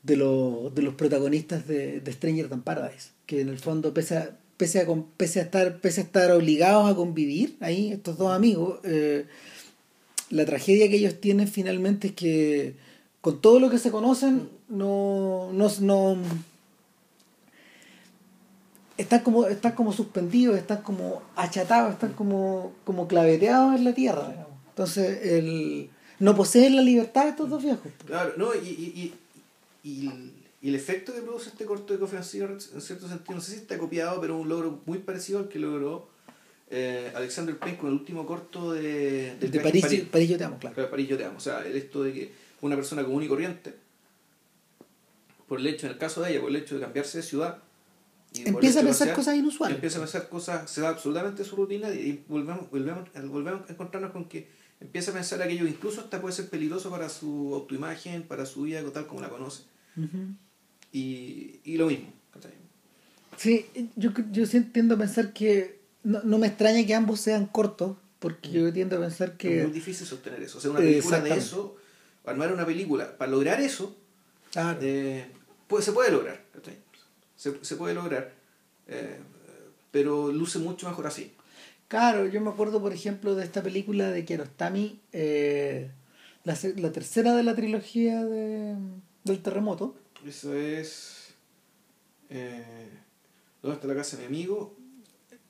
de 0.02 0.16
los, 0.16 0.74
de 0.74 0.82
los 0.82 0.94
protagonistas 0.94 1.66
de, 1.66 2.00
de 2.00 2.12
Stranger 2.12 2.48
Than 2.50 2.60
Paradise, 2.62 3.10
que 3.24 3.40
en 3.40 3.48
el 3.48 3.58
fondo, 3.58 3.94
pese 3.94 4.18
a, 4.18 4.36
pese 4.58 4.80
a, 4.80 4.86
con- 4.86 5.06
pese 5.16 5.40
a 5.40 5.44
estar, 5.44 5.80
pese 5.80 6.02
a 6.02 6.04
estar 6.04 6.30
obligados 6.32 6.90
a 6.90 6.94
convivir 6.94 7.56
ahí, 7.60 7.92
estos 7.92 8.18
dos 8.18 8.30
amigos, 8.32 8.80
eh, 8.84 9.24
la 10.30 10.44
tragedia 10.44 10.88
que 10.90 10.96
ellos 10.96 11.20
tienen 11.20 11.48
finalmente 11.48 12.08
es 12.08 12.12
que 12.14 12.74
con 13.22 13.40
todo 13.40 13.60
lo 13.60 13.70
que 13.70 13.78
se 13.78 13.90
conocen, 13.90 14.48
no, 14.68 15.50
no, 15.54 15.70
no 15.80 16.18
están 18.96 19.20
como, 19.20 19.46
están 19.46 19.72
como 19.72 19.92
suspendidos, 19.92 20.56
están 20.56 20.82
como 20.82 21.22
achatados, 21.36 21.92
están 21.94 22.12
como, 22.12 22.72
como 22.84 23.08
claveteados 23.08 23.76
en 23.76 23.84
la 23.84 23.94
tierra. 23.94 24.28
digamos. 24.28 24.52
Entonces, 24.68 25.26
el, 25.26 25.90
no 26.20 26.34
poseen 26.34 26.76
la 26.76 26.82
libertad 26.82 27.28
estos 27.28 27.50
dos 27.50 27.62
viejos. 27.62 27.92
Claro, 28.06 28.34
no, 28.36 28.54
y, 28.54 28.68
y, 28.68 29.14
y, 29.84 29.90
y, 29.90 30.68
el- 30.68 30.74
efecto 30.74 31.12
que 31.12 31.20
produce 31.20 31.50
este 31.50 31.64
corto 31.64 31.96
de 31.96 32.22
Cigarettes, 32.22 32.70
en 32.74 32.80
cierto 32.80 33.06
sentido, 33.08 33.34
no 33.34 33.40
sé 33.40 33.52
si 33.52 33.58
está 33.58 33.76
copiado, 33.78 34.20
pero 34.20 34.36
un 34.36 34.48
logro 34.48 34.80
muy 34.86 34.98
parecido 34.98 35.40
al 35.40 35.48
que 35.48 35.58
logró 35.58 36.08
eh, 36.70 37.12
Alexander 37.14 37.56
Payne 37.58 37.76
con 37.76 37.88
el 37.90 37.94
último 37.94 38.24
corto 38.26 38.72
de, 38.72 39.36
del 39.38 39.50
De 39.50 39.58
en 39.58 39.62
París, 39.62 40.04
París, 40.10 40.28
yo 40.30 40.38
te 40.38 40.44
amo, 40.44 40.58
claro. 40.58 40.90
París 40.90 41.08
yo 41.08 41.16
te 41.18 41.24
amo. 41.24 41.36
O 41.36 41.40
sea, 41.40 41.64
el 41.66 41.76
esto 41.76 42.02
de 42.02 42.12
que 42.12 42.32
una 42.62 42.74
persona 42.76 43.04
común 43.04 43.22
y 43.22 43.28
corriente, 43.28 43.74
por 45.46 45.60
el 45.60 45.66
hecho, 45.66 45.86
en 45.86 45.92
el 45.92 45.98
caso 45.98 46.22
de 46.22 46.30
ella, 46.30 46.40
por 46.40 46.48
el 46.50 46.56
hecho 46.56 46.76
de 46.76 46.80
cambiarse 46.80 47.18
de 47.18 47.22
ciudad, 47.24 47.58
Empieza 48.34 48.80
a 48.80 48.82
pensar 48.82 49.12
cosas 49.14 49.36
inusuales. 49.36 49.76
Empieza 49.76 49.98
a 49.98 50.02
pensar 50.02 50.28
cosas, 50.28 50.70
se 50.70 50.80
da 50.80 50.88
absolutamente 50.88 51.44
su 51.44 51.54
rutina 51.56 51.90
y 51.90 52.24
volvemos, 52.28 52.68
volvemos, 52.70 53.08
volvemos 53.28 53.68
a 53.68 53.72
encontrarnos 53.72 54.10
con 54.12 54.24
que 54.28 54.48
empieza 54.80 55.12
a 55.12 55.14
pensar 55.14 55.40
aquello 55.40 55.64
que 55.64 55.70
incluso 55.70 56.00
hasta 56.00 56.20
puede 56.20 56.34
ser 56.34 56.48
peligroso 56.48 56.90
para 56.90 57.08
su 57.08 57.54
autoimagen, 57.54 58.24
para 58.24 58.44
su 58.44 58.62
vida 58.62 58.82
tal 58.92 59.06
como 59.06 59.20
la 59.20 59.28
conoce. 59.28 59.62
Ujú. 59.96 60.34
Y, 60.92 61.60
y 61.64 61.76
lo 61.76 61.86
mismo. 61.86 62.12
Sí, 63.36 63.66
yo, 63.96 64.10
yo 64.30 64.46
sí 64.46 64.60
tiendo 64.60 64.94
a 64.94 64.98
pensar 64.98 65.32
que 65.32 65.80
no, 66.02 66.22
no 66.22 66.38
me 66.38 66.46
extraña 66.46 66.86
que 66.86 66.94
ambos 66.94 67.20
sean 67.20 67.46
cortos, 67.46 67.96
porque 68.18 68.50
yo 68.50 68.72
tiendo 68.72 68.96
a 68.96 69.00
pensar 69.00 69.36
que... 69.36 69.58
Es 69.60 69.64
muy 69.64 69.72
difícil 69.72 70.06
sostener 70.06 70.42
eso. 70.42 70.58
O 70.58 70.60
sea, 70.60 70.70
una 70.70 70.80
película 70.80 71.20
de 71.20 71.36
eso, 71.36 71.76
armar 72.24 72.52
una 72.52 72.64
película, 72.64 73.16
para 73.16 73.30
lograr 73.30 73.60
eso, 73.60 73.96
Claro. 74.52 74.78
eh, 74.82 75.26
pues, 75.66 75.84
se 75.84 75.92
puede 75.92 76.12
lograr. 76.12 76.44
¿cachai? 76.52 76.76
Se, 77.36 77.64
se 77.64 77.76
puede 77.76 77.94
lograr. 77.94 78.32
eh, 78.86 79.18
pero 79.90 80.32
luce 80.32 80.58
mucho 80.58 80.88
mejor 80.88 81.06
así. 81.06 81.32
Claro, 81.86 82.26
yo 82.26 82.40
me 82.40 82.50
acuerdo, 82.50 82.80
por 82.80 82.92
ejemplo, 82.92 83.34
de 83.36 83.44
esta 83.44 83.62
película 83.62 84.10
de 84.10 84.24
Kiarostami, 84.24 84.98
eh, 85.12 85.90
la, 86.42 86.58
la 86.76 86.90
tercera 86.90 87.34
de 87.36 87.44
la 87.44 87.54
trilogía 87.54 88.24
de, 88.24 88.74
del 89.22 89.42
terremoto. 89.42 89.94
Eso 90.26 90.54
es. 90.54 91.34
Eh, 92.30 92.88
¿Dónde 93.62 93.76
está 93.76 93.86
la 93.86 93.94
casa 93.94 94.16
de 94.16 94.22
mi 94.22 94.26
amigo? 94.36 94.76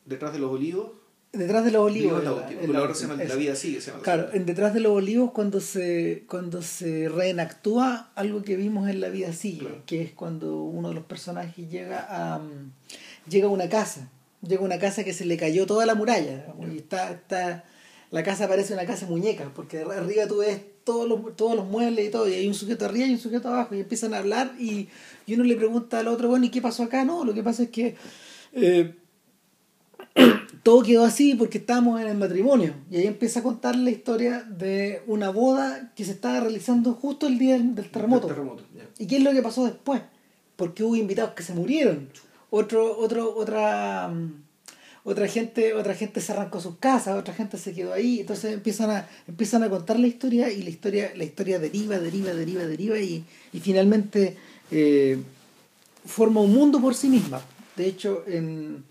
Detrás 0.04 0.32
de 0.34 0.38
los 0.40 0.50
olivos. 0.52 0.90
Detrás 1.34 1.64
de 1.64 1.70
los 1.70 1.82
olivos. 1.82 2.22
La 2.24 2.94
se 2.94 3.06
llama 3.06 3.22
La 3.24 3.34
vida 3.34 3.54
sigue, 3.56 3.80
se 3.80 3.88
llama. 3.90 3.98
la 3.98 4.04
Claro, 4.04 4.28
en 4.32 4.46
Detrás 4.46 4.74
de 4.74 4.80
los 4.80 4.92
Olivos 4.92 5.32
cuando 5.32 5.60
se 5.60 6.24
cuando 6.28 6.62
se 6.62 7.08
reenactúa 7.08 8.10
algo 8.14 8.42
que 8.42 8.56
vimos 8.56 8.88
en 8.88 9.00
La 9.00 9.08
vida 9.08 9.32
sigue, 9.32 9.60
Claro. 9.60 9.82
que 9.86 10.02
es 10.02 10.12
cuando 10.12 10.62
uno 10.62 10.88
de 10.90 10.94
los 10.94 11.04
personajes 11.04 11.68
llega 11.70 12.06
a 12.08 12.40
llega 13.28 13.46
a 13.46 13.50
una 13.50 13.68
casa, 13.68 14.08
llega 14.46 14.62
a 14.62 14.64
una 14.64 14.78
casa 14.78 15.04
que 15.04 15.12
se 15.12 15.24
le 15.24 15.36
cayó 15.36 15.66
toda 15.66 15.86
la 15.86 15.94
muralla, 15.94 16.46
y 16.72 16.76
está 16.78 17.10
está 17.10 17.64
la 18.10 18.22
casa 18.22 18.46
parece 18.46 18.74
una 18.74 18.86
casa 18.86 19.06
muñeca, 19.06 19.50
porque 19.54 19.80
arriba 19.80 20.26
tú 20.28 20.38
ves 20.38 20.60
todos 20.84 21.08
los 21.08 21.34
todos 21.36 21.56
los 21.56 21.66
muebles 21.66 22.06
y 22.06 22.10
todo, 22.10 22.28
y 22.28 22.34
hay 22.34 22.46
un 22.46 22.54
sujeto 22.54 22.84
arriba 22.84 23.06
y 23.06 23.12
un 23.12 23.18
sujeto 23.18 23.48
abajo 23.48 23.74
y 23.74 23.80
empiezan 23.80 24.14
a 24.14 24.18
hablar 24.18 24.52
y, 24.58 24.88
y 25.26 25.34
uno 25.34 25.44
le 25.44 25.56
pregunta 25.56 25.98
al 25.98 26.08
otro, 26.08 26.28
bueno, 26.28 26.44
¿y 26.44 26.50
qué 26.50 26.60
pasó 26.60 26.82
acá? 26.84 27.04
No, 27.04 27.24
lo 27.24 27.32
que 27.34 27.42
pasa 27.42 27.64
es 27.64 27.70
que 27.70 27.96
eh, 28.52 28.94
todo 30.64 30.82
quedó 30.82 31.04
así 31.04 31.34
porque 31.34 31.58
estábamos 31.58 32.00
en 32.00 32.08
el 32.08 32.16
matrimonio. 32.16 32.74
Y 32.90 32.96
ahí 32.96 33.06
empieza 33.06 33.40
a 33.40 33.42
contar 33.42 33.76
la 33.76 33.90
historia 33.90 34.40
de 34.42 35.02
una 35.06 35.28
boda 35.28 35.92
que 35.94 36.06
se 36.06 36.12
estaba 36.12 36.40
realizando 36.40 36.94
justo 36.94 37.26
el 37.26 37.38
día 37.38 37.58
del, 37.58 37.90
terremoto. 37.90 38.26
Del 38.26 38.36
terremoto, 38.36 38.64
ya. 38.74 38.88
¿Y 38.98 39.06
qué 39.06 39.18
es 39.18 39.22
lo 39.22 39.32
que 39.32 39.42
pasó 39.42 39.66
después? 39.66 40.00
Porque 40.56 40.82
hubo 40.82 40.96
invitados 40.96 41.34
que 41.34 41.42
se 41.42 41.52
murieron. 41.52 42.08
Otro, 42.48 42.98
otro, 42.98 43.36
otra, 43.36 44.08
mm, 44.08 44.42
otra 45.04 45.28
gente, 45.28 45.74
otra 45.74 45.94
gente 45.94 46.22
se 46.22 46.32
arrancó 46.32 46.58
sus 46.60 46.78
casas, 46.78 47.18
otra 47.18 47.34
gente 47.34 47.58
se 47.58 47.74
quedó 47.74 47.92
ahí. 47.92 48.20
Entonces 48.20 48.54
empiezan 48.54 48.88
a, 48.88 49.06
empiezan 49.28 49.64
a 49.64 49.68
contar 49.68 50.00
la 50.00 50.06
historia 50.06 50.50
y 50.50 50.62
la 50.62 50.70
historia, 50.70 51.12
la 51.14 51.24
historia 51.24 51.58
deriva, 51.58 51.98
deriva, 51.98 52.32
deriva, 52.32 52.64
deriva 52.64 52.98
y, 52.98 53.22
y 53.52 53.60
finalmente 53.60 54.38
eh, 54.70 55.18
forma 56.06 56.40
un 56.40 56.54
mundo 56.54 56.80
por 56.80 56.94
sí 56.94 57.10
misma. 57.10 57.42
De 57.76 57.86
hecho, 57.86 58.24
en 58.26 58.82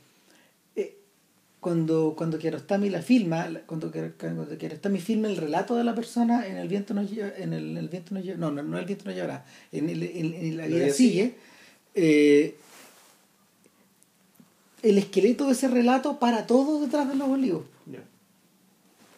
cuando, 1.63 2.13
cuando 2.15 2.37
Kiarostami 2.37 2.89
la 2.91 3.01
filma, 3.01 3.47
cuando, 3.65 3.91
cuando 4.19 4.57
Kiarostami 4.57 4.99
filma 4.99 5.29
el 5.29 5.37
relato 5.37 5.75
de 5.75 5.83
la 5.83 5.95
persona 5.95 6.45
en 6.45 6.57
el 6.57 6.67
viento 6.67 6.93
nos 6.93 7.09
lleva, 7.09 7.31
en 7.35 7.53
el, 7.53 7.75
el 7.75 7.89
viento 7.89 8.13
nos 8.13 8.23
lleva, 8.23 8.37
no, 8.37 8.51
no, 8.51 8.61
no 8.61 8.77
el 8.77 8.85
viento 8.85 9.05
nos 9.05 9.15
llevará, 9.15 9.45
en, 9.71 9.89
el, 9.89 10.03
en, 10.03 10.33
en 10.33 10.57
la 10.57 10.67
vida 10.67 10.91
sigue, 10.91 11.35
eh, 11.95 12.55
el 14.83 14.97
esqueleto 14.97 15.47
de 15.47 15.53
ese 15.53 15.69
relato 15.69 16.19
para 16.19 16.45
todo 16.45 16.81
detrás 16.81 17.07
de 17.07 17.15
los 17.15 17.29
olivos. 17.29 17.63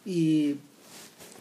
Y, 0.06 0.58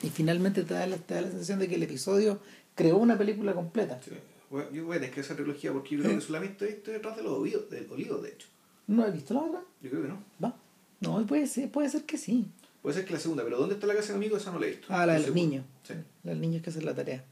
y 0.03 0.09
finalmente 0.09 0.63
te 0.63 0.73
da, 0.73 0.87
la, 0.87 0.97
te 0.97 1.15
da 1.15 1.21
la 1.21 1.29
sensación 1.29 1.59
de 1.59 1.69
que 1.69 1.75
el 1.75 1.83
episodio 1.83 2.41
creó 2.75 2.97
una 2.97 3.19
película 3.19 3.53
completa. 3.53 4.01
Sí. 4.03 4.13
Bueno, 4.49 4.71
yo 4.73 4.87
voy 4.87 4.97
a 4.97 5.01
tener 5.01 5.15
que 5.15 5.21
hacer 5.21 5.37
trilogía 5.37 5.71
porque 5.71 5.97
yo 5.97 6.03
creo 6.03 6.15
que 6.15 6.21
solamente 6.23 6.67
estoy 6.67 6.95
detrás 6.95 7.15
de 7.17 7.25
los 7.25 7.35
olivos, 7.35 7.65
olivo, 7.91 8.17
de 8.19 8.31
hecho. 8.31 8.49
¿No 8.87 9.03
has 9.05 9.13
visto 9.13 9.35
la 9.35 9.41
otra? 9.41 9.61
Yo 9.83 9.91
creo 9.91 10.03
que 10.03 10.09
no. 10.09 10.19
Va. 10.43 10.57
No, 11.01 11.25
puede 11.27 11.47
ser, 11.47 11.71
puede 11.71 11.89
ser 11.89 12.03
que 12.05 12.19
sí. 12.19 12.47
Puede 12.83 12.97
ser 12.97 13.05
que 13.07 13.15
la 13.15 13.21
segunda, 13.21 13.43
pero 13.45 13.59
¿dónde 13.59 13.75
está 13.75 13.87
la 13.87 13.95
casa 13.95 14.13
de 14.13 14.19
mi 14.19 14.25
amigo? 14.27 14.37
Esa 14.37 14.51
no 14.53 14.59
la 14.59 14.67
he 14.67 14.71
visto. 14.71 14.87
Ah, 14.91 15.07
la 15.07 15.15
de 15.15 15.21
los 15.21 15.35
niños. 15.35 15.65
Sí. 15.87 15.95
La 16.23 16.31
de 16.31 16.35
los 16.37 16.41
niños 16.41 16.63
que 16.63 16.71
hacen 16.71 16.85
la 16.85 16.95
tarea. 16.95 17.25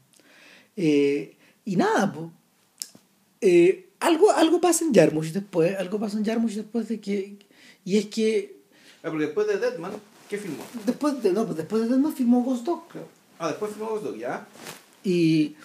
Eh, 0.75 1.35
y 1.65 1.75
nada, 1.75 2.11
po. 2.11 2.31
Eh, 3.41 3.89
algo, 3.99 4.31
algo 4.31 4.59
pasa 4.61 4.83
en 4.85 4.93
Jarmusch 4.93 5.31
después, 5.31 5.77
algo 5.77 5.99
pasa 5.99 6.17
en 6.17 6.25
Jarmusch 6.25 6.53
después 6.53 6.87
de 6.89 6.99
que... 6.99 7.37
Y 7.85 7.97
es 7.97 8.05
que 8.07 8.57
Ah, 9.03 9.09
porque 9.09 9.25
después 9.25 9.47
de 9.47 9.57
Deadman, 9.59 9.91
¿qué 10.29 10.37
filmó? 10.37 10.63
después 10.85 11.21
de, 11.21 11.33
no, 11.33 11.45
pues 11.45 11.57
después 11.57 11.81
de 11.83 11.89
Deadman 11.89 12.13
filmó 12.13 12.41
Ghost 12.41 12.63
Dog, 12.65 12.87
creo. 12.87 13.07
Ah, 13.37 13.49
después 13.49 13.73
filmó 13.73 13.89
Ghost 13.89 14.05
Dog, 14.05 14.17
ya. 14.17 14.47
Y, 15.03 15.55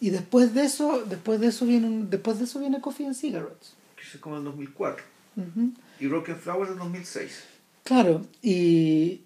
y 0.00 0.10
después 0.10 0.52
de 0.52 0.64
eso, 0.64 1.04
después 1.08 1.38
de 1.40 1.46
eso 1.46 1.64
viene 1.64 2.06
después 2.10 2.38
de 2.38 2.44
eso 2.44 2.58
viene 2.58 2.80
Coffee 2.80 3.06
and 3.06 3.14
Cigarettes. 3.14 3.74
Que 3.96 4.02
es 4.02 4.16
como 4.20 4.36
en 4.36 4.44
2004. 4.44 5.04
Ujú. 5.36 5.70
Y 6.00 6.06
Broken 6.06 6.36
Flowers 6.36 6.70
en 6.70 6.78
2006. 6.78 7.44
Claro, 7.84 8.26
y, 8.42 9.22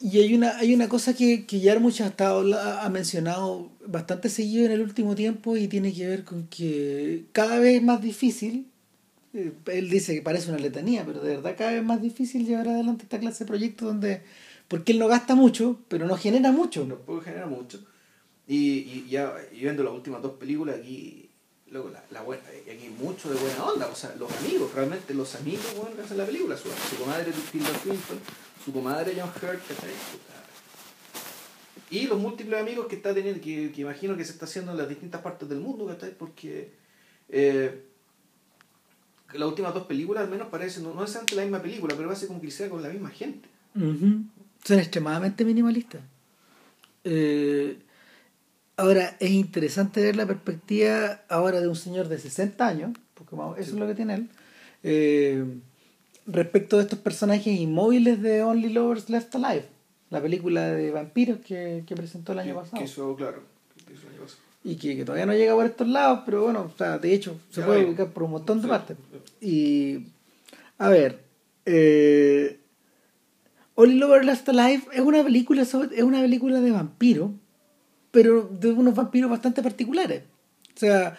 y 0.00 0.18
hay 0.18 0.34
una 0.34 0.56
hay 0.58 0.74
una 0.74 0.88
cosa 0.88 1.14
que, 1.14 1.44
que 1.46 1.60
Jarmusch 1.60 2.00
ha, 2.00 2.06
estado, 2.06 2.58
ha 2.58 2.88
mencionado 2.88 3.70
bastante 3.86 4.28
seguido 4.30 4.66
en 4.66 4.72
el 4.72 4.80
último 4.80 5.14
tiempo 5.14 5.56
y 5.56 5.68
tiene 5.68 5.92
que 5.92 6.06
ver 6.06 6.24
con 6.24 6.46
que 6.46 7.24
cada 7.32 7.58
vez 7.58 7.76
es 7.76 7.82
más 7.82 8.00
difícil, 8.00 8.66
eh, 9.32 9.52
él 9.66 9.90
dice 9.90 10.14
que 10.14 10.22
parece 10.22 10.50
una 10.50 10.58
letanía, 10.58 11.04
pero 11.06 11.20
de 11.20 11.36
verdad 11.36 11.54
cada 11.56 11.70
vez 11.72 11.80
es 11.80 11.86
más 11.86 12.02
difícil 12.02 12.46
llevar 12.46 12.68
adelante 12.68 13.04
esta 13.04 13.20
clase 13.20 13.44
de 13.44 13.48
proyectos 13.48 13.88
donde, 13.88 14.22
porque 14.68 14.92
él 14.92 14.98
no 14.98 15.08
gasta 15.08 15.34
mucho, 15.34 15.80
pero 15.88 16.06
no 16.06 16.16
genera 16.16 16.50
mucho. 16.52 16.84
Tampoco 16.84 17.20
genera 17.20 17.46
mucho. 17.46 17.84
Y, 18.48 18.56
y 18.56 19.06
ya 19.08 19.34
y 19.52 19.60
viendo 19.60 19.84
las 19.84 19.92
últimas 19.92 20.22
dos 20.22 20.32
películas, 20.32 20.76
aquí, 20.80 21.29
luego 21.70 21.90
la, 21.90 22.02
la 22.10 22.22
buena, 22.22 22.42
y 22.66 22.70
aquí 22.70 22.84
hay 22.84 22.90
mucho 22.90 23.30
de 23.30 23.38
buena 23.38 23.64
onda. 23.64 23.86
O 23.86 23.94
sea, 23.94 24.14
los 24.18 24.30
amigos, 24.38 24.72
realmente 24.74 25.14
los 25.14 25.34
amigos 25.34 25.74
bueno, 25.76 25.96
que 25.96 26.02
hacen 26.02 26.18
la 26.18 26.26
película. 26.26 26.56
Su, 26.56 26.68
su 26.68 26.96
comadre 26.96 27.32
Tilda 27.52 27.78
Swinton, 27.82 28.18
su 28.64 28.72
comadre 28.72 29.14
John 29.16 29.30
Hurt. 29.30 29.60
Y 31.90 32.06
los 32.06 32.20
múltiples 32.20 32.60
amigos 32.60 32.86
que 32.86 32.96
está 32.96 33.12
teniendo, 33.12 33.40
que, 33.40 33.72
que 33.72 33.80
imagino 33.80 34.16
que 34.16 34.24
se 34.24 34.32
está 34.32 34.44
haciendo 34.44 34.72
en 34.72 34.78
las 34.78 34.88
distintas 34.88 35.22
partes 35.22 35.48
del 35.48 35.58
mundo, 35.58 35.86
¿cachai? 35.86 36.16
Porque 36.16 36.72
eh, 37.28 37.84
las 39.32 39.48
últimas 39.48 39.74
dos 39.74 39.86
películas 39.86 40.24
al 40.24 40.30
menos 40.30 40.48
parecen, 40.48 40.84
no, 40.84 40.94
no 40.94 41.04
es 41.04 41.16
antes 41.16 41.36
la 41.36 41.42
misma 41.42 41.60
película, 41.60 41.94
pero 41.96 42.08
parece 42.08 42.28
como 42.28 42.40
que 42.40 42.50
sea 42.50 42.68
con 42.68 42.82
la 42.82 42.90
misma 42.90 43.10
gente. 43.10 43.48
Son 43.74 44.78
extremadamente 44.78 45.44
minimalistas. 45.44 46.00
Eh, 47.02 47.78
ahora, 48.80 49.16
es 49.20 49.30
interesante 49.30 50.02
ver 50.02 50.16
la 50.16 50.26
perspectiva 50.26 51.20
ahora 51.28 51.60
de 51.60 51.68
un 51.68 51.76
señor 51.76 52.08
de 52.08 52.18
60 52.18 52.66
años, 52.66 52.90
porque 53.14 53.36
vamos, 53.36 53.58
eso 53.58 53.70
Sí. 53.70 53.76
es 53.76 53.80
lo 53.80 53.86
que 53.86 53.94
tiene 53.94 54.14
él, 54.14 54.28
eh, 54.82 55.44
respecto 56.26 56.76
de 56.76 56.84
estos 56.84 56.98
personajes 56.98 57.46
inmóviles 57.58 58.20
de 58.22 58.42
Only 58.42 58.70
Lovers 58.70 59.08
Left 59.10 59.34
Alive, 59.34 59.66
la 60.10 60.20
película 60.20 60.68
de 60.72 60.90
vampiros 60.90 61.38
que, 61.40 61.82
que 61.86 61.94
presentó 61.94 62.32
el 62.32 62.40
año 62.40 62.54
que, 62.54 62.60
pasado. 62.60 62.78
que 62.78 62.84
eso, 62.84 63.16
claro, 63.16 63.42
que 63.86 63.94
eso 63.94 64.02
el 64.08 64.14
año 64.14 64.22
pasado. 64.22 64.40
Y 64.62 64.76
que, 64.76 64.94
que 64.96 65.04
todavía 65.04 65.24
no 65.26 65.32
llega 65.32 65.54
por 65.54 65.64
estos 65.64 65.88
lados, 65.88 66.20
pero 66.26 66.42
bueno, 66.44 66.70
o 66.74 66.76
sea, 66.76 66.98
de 66.98 67.14
hecho, 67.14 67.38
se 67.50 67.60
Ya 67.60 67.66
puede 67.66 67.86
ubicar 67.86 68.08
por 68.08 68.24
un 68.24 68.32
montón 68.32 68.58
de 68.58 68.64
Sí. 68.64 68.68
partes. 68.68 68.96
Y, 69.40 70.06
a 70.78 70.88
ver, 70.90 71.20
eh, 71.64 72.58
Only 73.74 73.94
Lover 73.96 74.24
Last 74.24 74.46
Alive 74.50 74.82
es 74.92 75.00
una 75.00 75.22
película 75.24 75.64
sobre- 75.64 75.96
es 75.96 76.02
una 76.02 76.20
película 76.20 76.60
de 76.60 76.70
vampiro, 76.70 77.32
pero 78.10 78.42
de 78.50 78.72
unos 78.72 78.94
vampiros 78.94 79.30
bastante 79.30 79.62
particulares. 79.62 80.22
O 80.76 80.78
sea, 80.78 81.16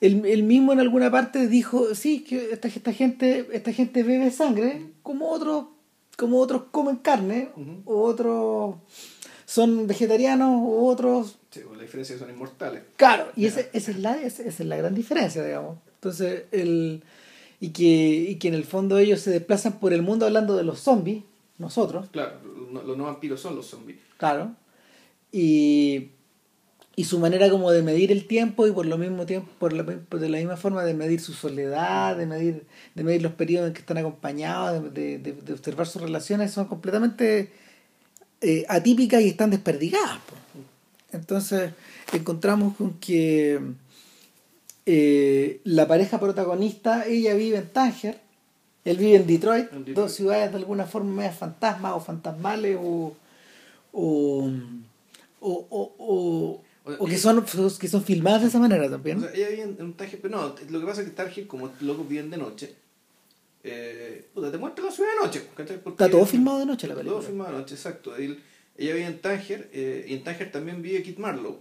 él, 0.00 0.24
él 0.26 0.42
mismo 0.42 0.72
en 0.72 0.80
alguna 0.80 1.10
parte 1.10 1.46
dijo, 1.46 1.94
sí, 1.94 2.20
que 2.24 2.50
esta, 2.52 2.68
esta 2.68 2.92
gente 2.92 3.48
esta 3.52 3.72
gente 3.72 4.02
bebe 4.02 4.30
sangre, 4.30 4.90
como 5.02 5.28
otros 5.30 5.66
como 6.16 6.38
otros 6.38 6.64
comen 6.70 6.96
carne, 6.96 7.48
Ujú. 7.56 7.82
o 7.86 8.02
otros 8.02 8.76
son 9.46 9.86
vegetarianos, 9.86 10.60
o 10.62 10.86
otros 10.86 11.38
Sí, 11.50 11.60
pues 11.66 11.76
la 11.76 11.82
diferencia 11.82 12.14
es 12.14 12.20
que 12.20 12.26
son 12.26 12.34
inmortales. 12.34 12.82
Claro, 12.96 13.30
y 13.36 13.44
ese, 13.46 13.68
esa, 13.72 13.90
es 13.90 13.98
la, 13.98 14.14
esa, 14.22 14.42
esa 14.42 14.62
es 14.62 14.68
la 14.68 14.76
gran 14.76 14.94
diferencia, 14.94 15.44
digamos. 15.44 15.78
Entonces, 15.96 16.44
el, 16.52 17.02
y, 17.60 17.70
que, 17.70 17.84
y 18.30 18.36
que 18.36 18.48
en 18.48 18.54
el 18.54 18.64
fondo 18.64 18.98
ellos 18.98 19.20
se 19.20 19.30
desplazan 19.30 19.78
por 19.78 19.92
el 19.92 20.00
mundo 20.02 20.24
hablando 20.26 20.56
de 20.56 20.64
los 20.64 20.80
zombies, 20.80 21.24
nosotros, 21.58 22.08
Claro, 22.10 22.38
los 22.84 22.96
no 22.96 23.04
vampiros 23.04 23.40
son 23.40 23.54
los 23.56 23.66
zombies. 23.66 23.98
claro, 24.16 24.52
y, 25.30 26.10
y 26.94 27.04
su 27.04 27.18
manera 27.18 27.48
como 27.48 27.70
de 27.70 27.82
medir 27.82 28.12
el 28.12 28.26
tiempo 28.26 28.66
y 28.66 28.72
por 28.72 28.86
lo 28.86 28.98
mismo 28.98 29.24
tiempo, 29.24 29.48
por 29.58 29.72
la, 29.72 29.84
por 29.84 30.20
de 30.20 30.28
la 30.28 30.38
misma 30.38 30.56
forma 30.56 30.84
de 30.84 30.94
medir 30.94 31.20
su 31.20 31.32
soledad, 31.32 32.16
de 32.16 32.26
medir, 32.26 32.64
de 32.94 33.04
medir 33.04 33.22
los 33.22 33.32
periodos 33.32 33.68
en 33.68 33.74
que 33.74 33.80
están 33.80 33.98
acompañados, 33.98 34.92
de, 34.92 35.18
de, 35.18 35.32
de 35.32 35.52
observar 35.52 35.86
sus 35.86 36.02
relaciones, 36.02 36.52
son 36.52 36.66
completamente 36.66 37.50
eh, 38.42 38.64
atípicas 38.68 39.22
y 39.22 39.28
están 39.28 39.50
desperdigadas. 39.50 40.18
Entonces 41.12 41.72
encontramos 42.12 42.76
con 42.76 42.94
que 42.98 43.60
eh, 44.84 45.60
la 45.64 45.86
pareja 45.86 46.18
protagonista, 46.18 47.06
ella 47.06 47.34
vive 47.34 47.58
en 47.58 47.68
Tánger, 47.68 48.18
él 48.84 48.96
vive 48.96 49.16
en 49.16 49.26
Detroit, 49.26 49.72
En 49.72 49.78
Detroit. 49.84 49.96
dos 49.96 50.12
ciudades 50.12 50.50
de 50.50 50.58
alguna 50.58 50.86
forma 50.86 51.12
medio 51.12 51.32
fantasmas 51.32 51.92
o 51.94 52.00
fantasmales 52.00 52.76
o, 52.80 53.14
o, 53.92 54.50
o, 55.40 55.92
o, 55.98 56.60
o- 56.84 57.06
que, 57.06 57.16
son, 57.18 57.44
que 57.78 57.88
son 57.88 58.02
filmadas 58.04 58.42
de 58.42 58.48
esa 58.48 58.58
manera 58.58 58.88
también. 58.90 59.18
O 59.18 59.20
sea, 59.22 59.32
ella 59.34 59.48
vive 59.50 59.62
en 59.62 59.76
en 59.78 59.84
un 59.84 59.92
Target, 59.94 60.18
pero 60.20 60.36
no, 60.36 60.54
lo 60.70 60.80
que 60.80 60.86
pasa 60.86 61.00
es 61.02 61.08
que 61.08 61.14
Target, 61.14 61.46
como 61.46 61.70
locos 61.80 62.08
viven 62.08 62.30
de 62.30 62.36
noche, 62.38 62.74
eh, 63.64 64.26
puta, 64.34 64.50
te 64.50 64.58
muestra 64.58 64.84
la 64.84 64.90
ciudad 64.90 65.10
de 65.20 65.26
noche. 65.26 65.42
Está 65.86 66.10
todo 66.10 66.26
filmado 66.26 66.58
de 66.58 66.66
noche 66.66 66.86
la 66.86 66.94
Está 66.94 67.00
película. 67.02 67.20
Todo 67.20 67.28
filmado 67.28 67.52
de 67.52 67.58
noche, 67.58 67.74
exacto. 67.74 68.16
Él- 68.16 68.42
ella 68.76 68.94
vive 68.94 69.06
en 69.06 69.20
Tánger, 69.20 69.70
eh, 69.72 70.06
y 70.08 70.14
en 70.14 70.24
Tánger 70.24 70.50
también 70.50 70.82
vive 70.82 71.02
Kit 71.02 71.18
Marlowe. 71.18 71.58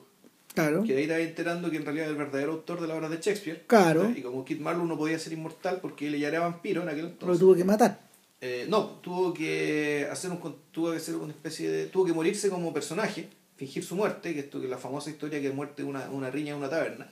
Claro. 0.54 0.84
Que 0.84 0.98
ahí 0.98 1.08
te 1.08 1.14
vas 1.14 1.22
enterando 1.22 1.70
que 1.72 1.78
en 1.78 1.86
realidad 1.86 2.08
es 2.08 2.12
el 2.12 2.18
verdadero 2.18 2.52
autor 2.54 2.82
de 2.82 2.88
la 2.88 2.96
obra 2.96 3.08
de 3.08 3.18
Shakespeare. 3.18 3.64
Claro. 3.68 4.12
Y 4.14 4.22
como 4.22 4.44
Kit 4.44 4.60
Marlowe 4.60 4.86
no 4.88 4.98
podía 4.98 5.18
ser 5.20 5.32
inmortal 5.34 5.80
porque 5.82 6.08
él 6.08 6.18
ya 6.20 6.28
era 6.28 6.42
vampiro 6.42 6.82
en 6.82 6.90
aquel 6.90 7.04
Lo 7.04 7.08
entonces. 7.10 7.40
tuvo 7.40 7.56
que 7.56 7.64
matar. 7.64 8.02
Eh, 8.42 8.66
no, 8.68 8.86
tuvo 9.02 9.34
que 9.34 10.08
hacer 10.12 10.32
un 10.32 10.40
tuvo 10.72 10.92
que 10.92 10.98
hacer 10.98 11.16
una 11.16 11.32
especie 11.32 11.70
de 11.70 11.86
tuvo 11.86 12.06
que 12.06 12.12
morirse 12.12 12.50
como 12.50 12.74
personaje, 12.74 13.30
fingir 13.62 13.84
su 13.84 13.96
muerte, 13.96 14.34
que 14.34 14.40
esto 14.40 14.60
que 14.60 14.66
es 14.66 14.72
la 14.72 14.78
famosa 14.80 15.12
historia 15.12 15.40
que 15.40 15.48
es 15.50 15.54
muerte 15.54 15.84
una, 15.84 16.10
una 16.10 16.32
riña 16.32 16.52
en 16.54 16.58
una 16.58 16.70
taberna. 16.70 17.12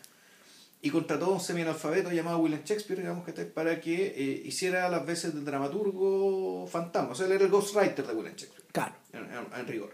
Y 0.81 0.89
contrató 0.89 1.25
a 1.25 1.29
un 1.33 1.39
semi-analfabeto 1.39 2.11
llamado 2.11 2.39
William 2.39 2.61
Shakespeare, 2.63 3.01
digamos 3.01 3.23
que 3.25 3.33
para 3.33 3.79
que 3.81 4.13
eh, 4.15 4.41
hiciera 4.45 4.89
las 4.89 5.05
veces 5.05 5.35
del 5.35 5.45
dramaturgo 5.45 6.65
fantasma. 6.67 7.11
O 7.11 7.15
sea, 7.15 7.27
él 7.27 7.33
era 7.33 7.43
el 7.45 7.51
ghostwriter 7.51 8.07
de 8.07 8.13
William 8.13 8.33
Shakespeare, 8.35 8.65
Claro. 8.71 8.95
en, 9.13 9.25
en- 9.25 9.59
en 9.59 9.67
rigor. 9.67 9.91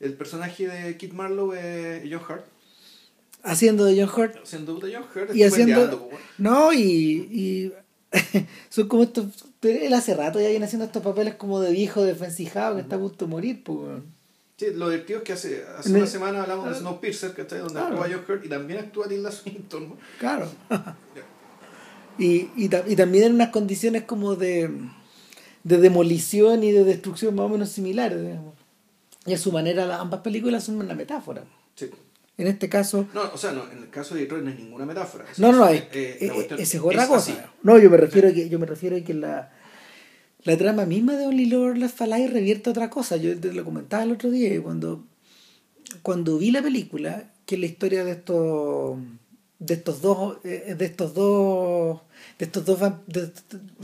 El 0.00 0.12
personaje 0.14 0.66
de 0.68 0.96
Kit 0.98 1.12
Marlowe 1.12 1.54
es 1.54 2.02
John 2.12 2.20
Hurt, 2.28 2.44
Haciendo 3.44 3.84
de 3.84 3.98
John 4.04 4.10
Hurt. 4.20 4.44
siendo 4.44 4.74
de 4.80 4.94
John 4.94 5.04
Hurt, 5.14 5.34
Y 5.34 5.42
haciendo. 5.44 5.80
weón. 6.10 6.20
No, 6.38 6.72
y. 6.72 6.82
y 7.30 7.72
son 8.68 8.88
como 8.88 9.02
estos. 9.04 9.26
Él 9.62 9.92
hace 9.94 10.14
rato 10.14 10.40
ya 10.40 10.48
viene 10.48 10.66
haciendo 10.66 10.84
estos 10.86 11.02
papeles 11.02 11.34
como 11.36 11.60
de 11.60 11.72
viejo 11.72 12.02
desvencijado 12.02 12.74
que 12.76 12.82
está 12.82 12.96
a 12.96 12.98
punto 12.98 13.24
de 13.24 13.30
morir, 13.30 13.62
pues. 13.64 14.02
Sí, 14.56 14.66
lo 14.74 14.88
divertido 14.88 15.18
es 15.18 15.24
que 15.24 15.32
hace, 15.32 15.64
hace 15.78 15.90
una 15.90 16.06
semana 16.06 16.42
hablamos 16.42 16.68
de 16.70 16.76
Snowpiercer, 16.76 17.34
¿cachai? 17.34 17.58
Donde 17.58 17.74
Claro. 17.74 17.96
actúa 18.00 18.08
John 18.16 18.24
Hurt 18.36 18.44
y 18.44 18.48
también 18.48 18.78
actúa 18.80 19.08
Tilda 19.08 19.32
Swinton. 19.32 19.88
¿no? 19.88 19.96
Claro. 20.20 20.48
y, 22.18 22.48
y, 22.56 22.70
y 22.86 22.96
también 22.96 23.24
en 23.24 23.34
unas 23.34 23.48
condiciones 23.50 24.04
como 24.04 24.36
de, 24.36 24.70
de 25.64 25.78
demolición 25.78 26.62
y 26.62 26.70
de 26.72 26.84
destrucción 26.84 27.34
más 27.34 27.46
o 27.46 27.48
menos 27.48 27.70
similares. 27.70 28.20
digamos. 28.20 28.54
Y 29.26 29.34
a 29.34 29.38
su 29.38 29.50
manera, 29.50 29.98
ambas 30.00 30.20
películas 30.20 30.64
son 30.64 30.76
una 30.76 30.94
metáfora. 30.94 31.42
Sí. 31.74 31.90
En 32.36 32.46
este 32.46 32.68
caso. 32.68 33.06
No, 33.14 33.22
o 33.32 33.38
sea, 33.38 33.52
no, 33.52 33.68
en 33.70 33.78
el 33.78 33.90
caso 33.90 34.14
de 34.14 34.22
Detroit 34.22 34.44
no 34.44 34.50
es 34.50 34.58
ninguna 34.58 34.84
metáfora. 34.86 35.24
No, 35.38 35.52
no, 35.52 35.66
es, 35.68 35.82
Eh, 35.92 36.18
eh, 36.20 36.46
esa 36.58 36.76
es 36.76 36.82
otra 36.82 37.06
cosa. 37.08 37.32
así. 37.32 37.40
No, 37.62 37.78
yo 37.78 37.90
me 37.90 37.96
refiero 37.96 38.28
a 38.28 38.32
que, 38.32 38.48
yo 38.48 38.58
me 38.58 38.66
refiero 38.66 38.96
a 38.96 39.00
que 39.00 39.14
la, 39.14 39.52
la 40.44 40.56
trama 40.56 40.84
misma 40.86 41.16
de 41.16 41.26
Only 41.26 41.46
Lord 41.46 41.78
Left 41.78 42.00
Alive 42.02 42.28
revierte 42.28 42.70
otra 42.70 42.90
cosa. 42.90 43.16
Yo 43.16 43.38
te 43.38 43.52
lo 43.52 43.64
comentaba 43.64 44.02
el 44.04 44.12
otro 44.12 44.30
día, 44.30 44.62
cuando, 44.62 45.04
cuando 46.02 46.38
vi 46.38 46.50
la 46.50 46.62
película, 46.62 47.32
que 47.46 47.54
es 47.56 47.60
la 47.60 47.66
historia 47.66 48.04
de 48.04 48.12
estos 48.12 48.98
de 49.58 49.74
estos 49.74 50.02
dos 50.02 50.38
eh, 50.44 50.74
de 50.76 50.84
estos 50.84 51.14
dos 51.14 52.00
de 52.38 52.44
estos 52.44 52.64
dos 52.66 52.80
de, 52.80 52.90
de- 53.20 53.32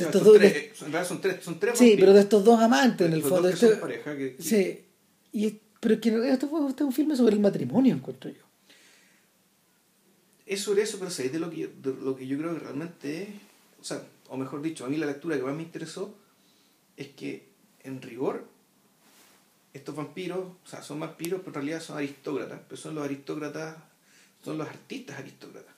estos 0.05 0.25
dos 0.25 0.37
tres, 0.37 0.53
de- 0.53 0.61
en 0.67 0.75
realidad 0.93 1.07
son 1.09 1.21
tres, 1.21 1.37
son 1.45 1.59
tres 1.61 1.79
sí 1.79 1.85
vampiros. 1.85 2.01
pero 2.01 2.13
de 2.15 2.21
estos 2.21 2.45
dos 2.45 2.61
amantes 2.61 3.07
en 3.07 3.13
el 3.15 3.23
fondo 3.23 3.37
dos 3.43 3.51
que 3.51 3.55
Este- 3.55 3.71
son 3.71 3.81
pareja, 3.81 4.17
que- 4.17 4.37
que- 4.37 4.43
sí 4.43 4.81
y 5.33 5.55
pero 5.79 5.99
que 6.01 6.31
esto 6.33 6.49
fue 6.49 6.69
este 6.69 6.83
es 6.83 6.87
un 6.87 6.93
filme 6.93 7.17
sobre 7.17 7.35
el 7.37 7.41
matrimonio 7.41 7.95
encuentro 7.95 8.29
yo 8.31 8.43
Es 10.45 10.61
sobre 10.63 10.83
eso, 10.83 10.99
pero 10.99 11.11
¿sabéis 11.11 11.33
de 11.33 11.39
lo 11.39 11.49
que 11.51 11.57
yo, 11.59 11.69
de 11.83 11.95
lo 12.03 12.17
que 12.17 12.27
yo 12.27 12.37
creo 12.37 12.53
que 12.55 12.59
realmente 12.59 13.23
es? 13.23 13.29
O 13.81 13.85
sea, 13.85 14.03
o 14.29 14.37
mejor 14.37 14.61
dicho, 14.63 14.85
a 14.85 14.89
mí 14.89 14.97
la 14.97 15.07
lectura 15.07 15.37
que 15.37 15.43
más 15.45 15.55
me 15.55 15.63
interesó 15.63 16.15
es 17.01 17.09
que, 17.09 17.49
en 17.83 18.01
rigor, 18.03 18.45
estos 19.73 19.95
vampiros, 19.95 20.39
o 20.65 20.69
sea, 20.69 20.83
son 20.83 21.01
vampiros, 21.01 21.41
pero 21.41 21.51
en 21.51 21.55
realidad 21.55 21.81
son 21.81 21.97
aristócratas, 21.97 22.61
pero 22.69 22.77
son 22.81 22.95
los 22.95 23.05
aristócratas, 23.05 23.77
son 24.45 24.59
los 24.59 24.69
artistas 24.69 25.19
aristócratas. 25.19 25.75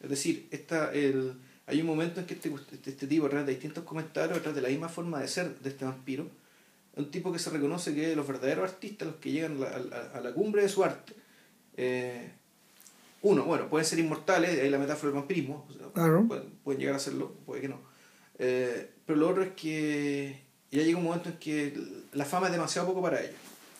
Es 0.00 0.10
decir, 0.10 0.48
esta, 0.50 0.92
el, 0.92 1.34
hay 1.66 1.80
un 1.80 1.86
momento 1.86 2.20
en 2.20 2.26
que 2.26 2.34
este, 2.34 2.48
este, 2.52 2.90
este 2.90 3.06
tipo 3.06 3.28
realiza 3.28 3.50
distintos 3.50 3.84
comentarios 3.84 4.34
detrás 4.38 4.54
de 4.54 4.62
la 4.62 4.68
misma 4.68 4.88
forma 4.88 5.20
de 5.20 5.28
ser 5.28 5.58
de 5.60 5.68
este 5.70 5.84
vampiro. 5.84 6.26
Un 6.96 7.10
tipo 7.10 7.32
que 7.32 7.38
se 7.38 7.50
reconoce 7.50 7.94
que 7.94 8.16
los 8.16 8.26
verdaderos 8.26 8.68
artistas, 8.70 9.06
los 9.08 9.16
que 9.18 9.30
llegan 9.30 9.56
a 9.58 9.60
la, 9.60 9.68
a 9.76 9.78
la- 9.78 10.10
a 10.14 10.20
la 10.20 10.32
cumbre 10.34 10.62
de 10.62 10.68
su 10.68 10.82
arte, 10.82 11.14
eh, 11.76 12.32
uno, 13.22 13.44
bueno, 13.44 13.68
pueden 13.68 13.84
ser 13.86 13.98
inmortales, 13.98 14.58
ahí 14.60 14.70
la 14.70 14.78
metáfora 14.78 15.12
del 15.12 15.20
vampirismo, 15.20 15.66
o 15.68 15.72
sea, 15.72 15.86
Claro. 15.92 16.24
pueden, 16.26 16.50
pueden 16.64 16.80
llegar 16.80 16.96
a 16.96 16.98
serlo, 16.98 17.32
puede 17.46 17.60
que 17.60 17.68
no. 17.68 17.78
Eh, 18.38 18.90
pero 19.06 19.18
lo 19.18 19.28
otro 19.28 19.42
es 19.42 19.52
que 19.52 20.40
ya 20.70 20.82
llega 20.82 20.98
un 20.98 21.04
momento 21.04 21.28
en 21.28 21.36
que 21.38 21.74
la 22.12 22.24
fama 22.24 22.46
es 22.46 22.52
demasiado 22.52 22.88
poco 22.88 23.02
para 23.02 23.20
ellos, 23.20 23.34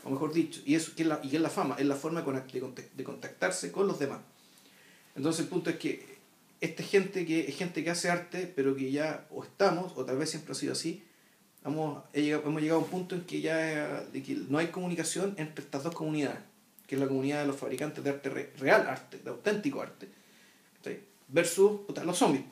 o 0.05 0.11
mejor 0.11 0.33
dicho, 0.33 0.61
y 0.65 0.75
eso 0.75 0.93
que 0.95 1.03
es 1.03 1.09
la, 1.09 1.21
y 1.23 1.35
es 1.37 1.41
la 1.41 1.51
fama, 1.51 1.77
es 1.79 1.87
la 1.87 1.97
forma 1.97 2.23
de 2.23 3.05
contactarse 3.05 3.71
con 3.71 3.87
los 3.87 3.99
demás. 3.99 4.21
Entonces 5.15 5.43
el 5.43 5.49
punto 5.49 5.71
es 5.71 5.77
que 5.77 6.19
esta 6.61 6.83
gente 6.83 7.25
que 7.27 7.49
es 7.49 7.57
gente 7.57 7.83
que 7.85 7.91
hace 7.91 8.11
arte, 8.11 8.53
pero 8.55 8.75
que 8.77 8.91
ya 8.91 9.27
o 9.31 9.43
estamos, 9.43 9.93
o 9.97 10.05
tal 10.05 10.17
vez 10.19 10.31
siempre 10.31 10.53
ha 10.53 10.55
sido 10.55 10.73
así, 10.73 11.03
hemos, 11.65 12.03
hemos 12.13 12.61
llegado 12.61 12.81
a 12.81 12.85
un 12.85 12.91
punto 12.91 13.15
en 13.15 13.23
que 13.23 13.41
ya 13.41 14.05
no 14.49 14.59
hay 14.59 14.69
comunicación 14.69 15.35
entre 15.37 15.65
estas 15.65 15.85
dos 15.85 15.95
comunidades, 15.95 16.41
que 16.87 16.97
es 16.97 17.01
la 17.01 17.09
comunidad 17.09 17.41
de 17.43 17.47
los 17.47 17.57
fabricantes 17.57 18.03
de 18.03 18.11
arte 18.11 18.31
re- 18.31 18.53
real, 18.59 18.87
arte, 18.87 19.19
de 19.19 19.31
auténtico 19.31 19.81
arte, 19.81 20.09
versus 21.29 21.81
los 22.05 22.19
zombies. 22.19 22.45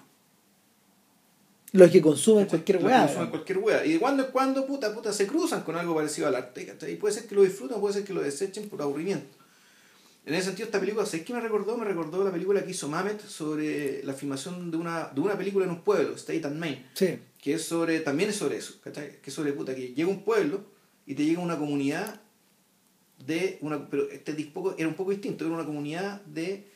Los 1.72 1.90
que 1.90 2.00
consumen 2.00 2.46
cualquier 2.46 2.82
weá 2.84 3.04
consumen 3.06 3.28
cualquier 3.30 3.58
weá. 3.58 3.84
Y 3.84 3.92
de 3.94 3.98
cuando 3.98 4.24
en 4.24 4.30
cuando, 4.32 4.66
puta, 4.66 4.94
puta, 4.94 5.12
se 5.12 5.26
cruzan 5.26 5.62
con 5.62 5.76
algo 5.76 5.94
parecido 5.94 6.26
al 6.28 6.34
arte. 6.34 6.74
Y 6.90 6.94
puede 6.96 7.14
ser 7.14 7.26
que 7.26 7.34
lo 7.34 7.42
disfruten, 7.42 7.78
puede 7.80 7.94
ser 7.94 8.04
que 8.04 8.12
lo 8.14 8.22
desechen 8.22 8.68
por 8.68 8.80
aburrimiento. 8.82 9.26
En 10.26 10.34
ese 10.34 10.46
sentido, 10.46 10.66
esta 10.66 10.78
película, 10.80 11.06
¿sabes 11.06 11.24
qué 11.24 11.32
me 11.32 11.40
recordó? 11.40 11.76
Me 11.78 11.86
recordó 11.86 12.22
la 12.22 12.30
película 12.30 12.62
que 12.62 12.70
hizo 12.72 12.86
Mamet 12.88 13.20
sobre 13.26 14.02
la 14.04 14.12
filmación 14.12 14.70
de 14.70 14.76
una, 14.76 15.08
de 15.14 15.20
una 15.22 15.38
película 15.38 15.64
en 15.64 15.70
un 15.70 15.80
pueblo, 15.82 16.14
State 16.16 16.46
and 16.46 16.58
Main, 16.58 16.86
sí 16.94 17.18
que 17.40 17.54
es 17.54 17.64
sobre, 17.64 18.00
también 18.00 18.28
es 18.30 18.36
sobre 18.36 18.56
eso, 18.58 18.74
¿cachai? 18.82 19.20
Que 19.22 19.30
es 19.30 19.34
sobre, 19.34 19.52
puta, 19.52 19.72
que 19.74 19.94
llega 19.94 20.08
un 20.08 20.24
pueblo 20.24 20.60
y 21.06 21.14
te 21.14 21.24
llega 21.24 21.40
una 21.40 21.56
comunidad 21.56 22.20
de 23.24 23.58
una, 23.62 23.88
pero 23.88 24.10
este 24.10 24.32
es 24.32 24.46
poco, 24.48 24.74
era 24.76 24.88
un 24.88 24.94
poco 24.94 25.12
distinto, 25.12 25.44
era 25.44 25.54
una 25.54 25.64
comunidad 25.64 26.20
de, 26.22 26.66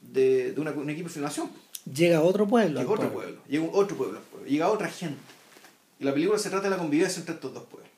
de, 0.00 0.52
de 0.52 0.60
una- 0.60 0.72
un 0.72 0.88
equipo 0.90 1.08
de 1.08 1.14
filmación. 1.14 1.50
llega 1.92 2.18
a 2.18 2.22
otro 2.22 2.46
pueblo 2.46 2.78
Llega 2.80 2.82
al 2.82 2.86
otro 2.98 3.10
pueblo. 3.12 3.36
pueblo, 3.36 3.42
llega 3.48 3.64
un- 3.64 3.70
otro 3.72 3.96
pueblo, 3.96 4.20
llega 4.46 4.68
otra 4.70 4.88
gente. 4.88 5.20
Y 5.98 6.04
la 6.04 6.12
película 6.14 6.38
se 6.38 6.48
trata 6.50 6.64
de 6.64 6.70
la 6.70 6.78
convivencia 6.78 7.20
entre 7.20 7.34
estos 7.34 7.52
dos 7.52 7.64
pueblos. 7.64 7.90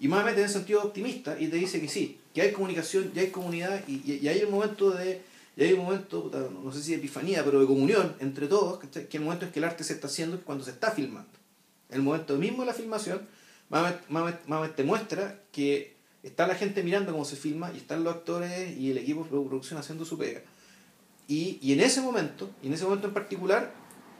Y 0.00 0.08
más 0.08 0.26
en 0.32 0.38
el 0.38 0.48
sentido 0.48 0.82
optimista 0.82 1.38
y 1.38 1.48
te 1.48 1.56
dice 1.56 1.80
que 1.80 1.88
sí, 1.88 2.18
que 2.34 2.42
hay 2.42 2.52
comunicación, 2.52 3.12
ya 3.14 3.22
hay 3.22 3.28
comunidad 3.30 3.82
y, 3.86 4.00
y, 4.12 4.26
hay 4.28 4.42
un 4.42 4.50
momento 4.50 4.90
de, 4.90 5.20
y 5.56 5.62
hay 5.62 5.74
un 5.74 5.84
momento, 5.84 6.30
no 6.64 6.72
sé 6.72 6.82
si 6.82 6.92
de 6.92 6.96
epifanía, 6.98 7.44
pero 7.44 7.60
de 7.60 7.66
comunión 7.66 8.16
entre 8.18 8.46
todos, 8.46 8.80
que 8.80 9.16
el 9.16 9.22
momento 9.22 9.44
en 9.44 9.52
que 9.52 9.58
el 9.58 9.64
arte 9.64 9.84
se 9.84 9.92
está 9.92 10.06
haciendo 10.06 10.36
es 10.36 10.42
cuando 10.42 10.64
se 10.64 10.70
está 10.70 10.90
filmando. 10.90 11.28
El 11.90 12.02
momento 12.02 12.36
mismo 12.36 12.62
de 12.62 12.66
la 12.66 12.74
filmación, 12.74 13.20
Mamet, 13.68 14.08
Mamet- 14.08 14.40
Mamet 14.46 14.74
te 14.74 14.84
muestra 14.84 15.38
que 15.52 15.96
está 16.22 16.46
la 16.46 16.54
gente 16.54 16.82
mirando 16.82 17.12
cómo 17.12 17.24
se 17.26 17.36
filma 17.36 17.70
y 17.74 17.76
están 17.76 18.02
los 18.02 18.14
actores 18.14 18.76
y 18.78 18.90
el 18.90 18.98
equipo 18.98 19.24
de 19.24 19.28
producción 19.28 19.78
haciendo 19.78 20.04
su 20.04 20.16
pega. 20.16 20.40
Y, 21.28 21.58
y 21.60 21.74
en 21.74 21.80
ese 21.80 22.00
momento, 22.00 22.48
y 22.62 22.68
en 22.68 22.72
ese 22.72 22.84
momento 22.84 23.06
en 23.06 23.12
particular, 23.14 23.72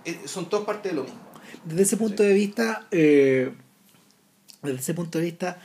eh, 0.04 0.20
son 0.26 0.48
todos 0.48 0.64
parte 0.64 0.90
de 0.90 0.94
lo 0.94 1.04
mismo. 1.04 1.29
Desde 1.64 1.82
ese 1.82 1.96
punto 1.96 2.22
de 2.22 2.32
vista, 2.34 2.86
eh, 2.90 3.50
desde 4.62 4.78
ese 4.78 4.94
punto 4.94 5.18
de 5.18 5.24
vista, 5.24 5.60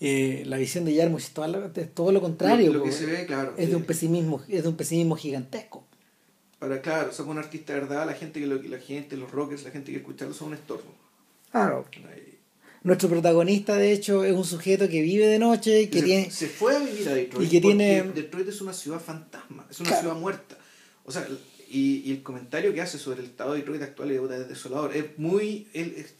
eh, 0.00 0.42
la 0.46 0.56
visión 0.58 0.84
de 0.84 0.94
Yarmush 0.94 1.22
es 1.24 1.30
todo 1.30 1.46
lo, 1.48 1.70
es 1.74 1.94
todo 1.94 2.12
lo 2.12 2.20
contrario. 2.20 2.72
Lo, 2.72 2.78
lo 2.80 2.84
que 2.84 2.92
se 2.92 3.06
ve, 3.06 3.26
claro. 3.26 3.54
es 3.56 3.68
de 3.70 3.76
un 3.76 3.84
pesimismo, 3.84 4.42
es 4.48 4.62
de 4.62 4.68
un 4.68 4.76
pesimismo 4.76 5.16
gigantesco. 5.16 5.84
para, 6.58 6.80
claro, 6.82 7.12
son 7.12 7.28
un 7.28 7.38
artista 7.38 7.74
de 7.74 7.80
verdad, 7.80 8.06
la 8.06 8.14
gente, 8.14 8.40
que 8.40 8.46
lo, 8.46 8.60
la 8.62 8.78
gente, 8.78 9.16
los 9.16 9.30
rockers, 9.30 9.64
la 9.64 9.70
gente 9.70 9.92
que 9.92 9.98
escucharlo 9.98 10.34
son 10.34 10.48
un 10.48 10.54
estorbo. 10.54 10.94
Claro. 11.50 11.86
Ahí. 12.12 12.38
Nuestro 12.82 13.08
protagonista, 13.08 13.76
de 13.76 13.92
hecho, 13.92 14.22
es 14.24 14.32
un 14.32 14.44
sujeto 14.44 14.88
que 14.88 15.00
vive 15.00 15.26
de 15.26 15.38
noche, 15.38 15.88
que 15.90 15.98
se, 16.00 16.04
tiene. 16.04 16.30
se 16.30 16.46
fue 16.46 16.76
a 16.76 16.78
vivir 16.78 17.08
a 17.08 17.14
Detroit. 17.14 17.46
y 17.46 17.50
que 17.50 17.60
tiene- 17.60 18.02
Detroit 18.14 18.48
es 18.48 18.60
una 18.60 18.72
ciudad 18.72 19.00
fantasma, 19.00 19.66
es 19.70 19.80
una 19.80 19.88
Claro. 19.88 20.02
ciudad 20.02 20.16
muerta. 20.16 20.56
O 21.04 21.10
sea, 21.12 21.26
y, 21.68 22.02
y 22.04 22.12
el 22.12 22.22
comentario 22.22 22.72
que 22.72 22.80
hace 22.80 22.98
sobre 22.98 23.20
el 23.20 23.26
estado 23.26 23.52
de 23.52 23.58
Detroit 23.58 23.82
actual 23.82 24.10
es, 24.10 24.48
desolador. 24.48 24.96
Es 24.96 25.18
muy. 25.18 25.66
es, 25.72 26.14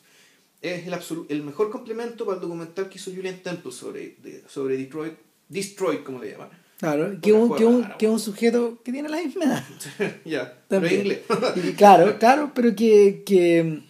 es 0.62 0.86
el, 0.86 0.92
absolu- 0.94 1.26
el 1.28 1.42
mejor 1.42 1.70
complemento 1.70 2.24
para 2.24 2.36
el 2.36 2.42
documental 2.42 2.88
que 2.88 2.96
hizo 2.98 3.10
Julian 3.14 3.40
Temple 3.42 3.70
sobre, 3.72 4.16
de- 4.22 4.42
sobre 4.48 4.76
Detroit, 4.76 5.14
Destroyed, 5.48 6.02
como 6.02 6.20
le 6.22 6.32
llaman. 6.32 6.48
Claro, 6.78 7.18
que 7.22 7.32
un, 7.32 7.54
que, 7.56 7.64
un, 7.64 7.88
que 7.98 8.06
un 8.08 8.18
sujeto 8.20 8.80
que 8.84 8.92
tiene 8.92 9.08
la 9.08 9.22
misma 9.22 9.44
edad. 9.44 9.64
ya, 10.26 10.58
pero 10.68 10.86
inglés. 10.90 11.20
Claro, 11.76 12.16
claro, 12.20 12.52
pero 12.54 12.74
que, 12.76 13.22
que 13.24 13.82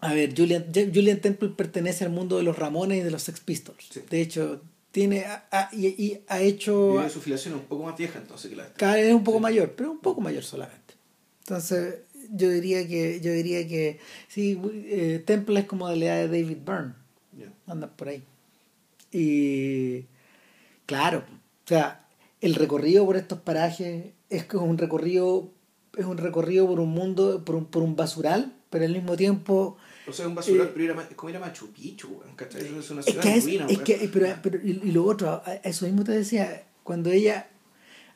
a 0.00 0.12
ver, 0.12 0.34
Julian, 0.36 0.66
Julian 0.72 1.20
Temple 1.20 1.50
pertenece 1.56 2.04
al 2.04 2.10
mundo 2.10 2.36
de 2.36 2.42
los 2.42 2.58
Ramones 2.58 2.98
y 2.98 3.02
de 3.02 3.10
los 3.10 3.22
Sex 3.22 3.40
Pistols. 3.40 3.86
Sí. 3.90 4.00
De 4.10 4.20
hecho, 4.20 4.60
tiene 4.96 5.26
y, 5.72 5.86
y 5.88 6.20
ha 6.26 6.40
hecho 6.40 6.92
Vive 6.92 7.10
su 7.10 7.20
filiación 7.20 7.52
es 7.54 7.60
un 7.60 7.66
poco 7.66 7.84
más 7.84 7.98
vieja 7.98 8.18
entonces 8.18 8.48
que 8.48 8.56
la 8.56 8.62
esta. 8.64 8.78
cada 8.78 8.94
vez 8.94 9.12
un 9.12 9.22
poco 9.22 9.36
Sí. 9.36 9.42
mayor, 9.42 9.74
pero 9.76 9.90
un 9.90 9.98
poco 9.98 10.22
mayor 10.22 10.42
solamente. 10.42 10.94
Entonces, 11.40 11.96
yo 12.32 12.48
diría 12.48 12.88
que 12.88 13.20
yo 13.20 13.30
diría 13.30 13.68
que 13.68 13.98
sí, 14.26 14.58
eh, 14.86 15.22
Temple 15.26 15.60
es 15.60 15.66
como 15.66 15.86
de 15.88 15.96
la 15.96 16.06
edad 16.06 16.28
de 16.30 16.40
David 16.42 16.56
Byrne, 16.64 16.94
andan 17.66 17.90
por 17.94 18.08
ahí. 18.08 18.22
Y 19.12 20.06
claro, 20.86 21.24
o 21.64 21.68
sea, 21.68 22.06
el 22.40 22.54
recorrido 22.54 23.04
por 23.04 23.16
estos 23.16 23.40
parajes 23.40 24.06
es 24.30 24.44
como 24.44 24.64
un 24.64 24.78
recorrido 24.78 25.50
es 25.98 26.06
un 26.06 26.16
recorrido 26.16 26.66
por 26.66 26.80
un 26.80 26.90
mundo 26.90 27.44
por 27.44 27.54
un, 27.54 27.66
por 27.66 27.82
un 27.82 27.96
basural 27.96 28.54
pero 28.70 28.84
al 28.86 28.92
mismo 28.92 29.16
tiempo 29.16 29.76
O 30.08 30.12
sea, 30.12 30.26
un 30.28 30.34
basural, 30.34 30.68
Eh, 30.68 30.70
pero 30.74 30.92
era 30.92 31.02
es 31.02 31.14
como 31.16 31.30
ir 31.30 31.36
a 31.36 31.40
Machu 31.40 31.68
Picchu, 31.72 32.08
weón, 32.08 32.34
¿cachai? 32.36 32.64
Eso 32.64 32.78
es 32.80 32.90
una 32.90 33.00
es 33.00 33.06
ciudad 33.06 33.22
que, 33.22 33.28
en 33.30 33.36
es, 33.38 33.44
ruina, 33.44 33.66
es 33.68 33.78
que 33.78 34.10
pero, 34.12 34.36
pero- 34.42 34.60
y, 34.62 34.74
lo 34.92 35.04
otro 35.04 35.42
eso 35.64 35.86
mismo 35.86 36.04
te 36.04 36.12
decía 36.12 36.62
cuando 36.82 37.10
ella 37.10 37.48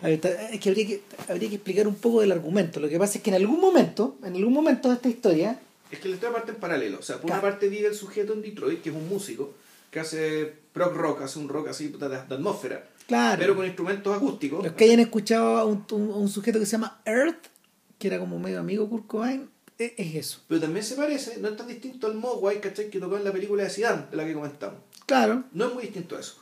a 0.03 0.07
ver, 0.09 0.20
es 0.53 0.61
que 0.61 0.68
habría 0.70 0.86
que 0.86 1.03
habría 1.28 1.49
que 1.49 1.57
explicar 1.57 1.86
un 1.88 1.95
poco 1.97 2.20
del 2.22 2.32
argumento 2.32 2.80
lo 2.80 2.88
que 2.88 2.99
pasa 2.99 3.18
es 3.18 3.24
que 3.24 3.30
en 3.30 3.36
algún 3.36 3.61
momento 3.61 4.16
en 4.24 4.34
algún 4.36 4.53
momento 4.53 4.88
de 4.88 4.95
esta 4.95 5.09
historia 5.09 5.59
Es 5.91 5.99
que 5.99 6.09
la 6.09 6.14
historia 6.14 6.34
parte 6.36 6.53
en 6.53 6.59
paralelo. 6.59 6.99
O 7.01 7.03
sea, 7.03 7.16
por 7.20 7.30
una 7.30 7.41
parte 7.41 7.68
vive 7.68 7.88
el 7.88 7.95
sujeto 7.97 8.32
en 8.32 8.43
Detroit, 8.43 8.80
que 8.80 8.91
es 8.91 8.95
un 8.95 9.09
músico, 9.09 9.53
que 9.91 9.99
hace 9.99 10.53
prog 10.72 10.95
rock, 10.95 11.22
hace 11.22 11.41
un 11.41 11.49
rock 11.49 11.68
así 11.68 11.88
de, 11.88 12.09
de 12.09 12.16
atmósfera, 12.16 12.86
claro 13.09 13.38
pero 13.41 13.57
con 13.57 13.66
instrumentos 13.66 14.16
acústicos. 14.16 14.62
los 14.64 14.72
que 14.74 14.84
hayan 14.84 15.01
escuchado 15.01 15.59
a 15.59 15.64
un, 15.64 15.84
un- 15.91 16.11
un 16.12 16.28
sujeto 16.28 16.61
que 16.61 16.66
se 16.66 16.72
llama 16.72 17.01
Earth 17.05 17.47
que 17.99 18.07
era 18.07 18.18
como 18.20 18.38
medio 18.38 18.61
amigo 18.61 18.88
Kurt 18.88 19.07
Cobain 19.09 19.51
es, 19.85 19.93
es 19.97 20.14
eso 20.14 20.41
Pero 20.49 20.61
también 20.61 20.85
se 20.85 20.95
parece, 20.95 21.39
no 21.41 21.49
es 21.49 21.57
tan 21.57 21.66
distinto 21.66 22.07
al 22.07 22.14
Mogwai, 22.14 22.61
¿cachai? 22.61 22.89
Que 22.91 23.01
tocó 23.01 23.16
en 23.16 23.24
la 23.24 23.33
película 23.33 23.64
de 23.64 23.70
Zidane, 23.70 24.05
de 24.11 24.16
la 24.16 24.24
que 24.24 24.35
comentamos. 24.35 24.78
claro 25.07 25.45
No 25.53 25.66
es 25.68 25.74
muy 25.74 25.83
distinto 25.85 26.16
a 26.16 26.20
eso. 26.20 26.35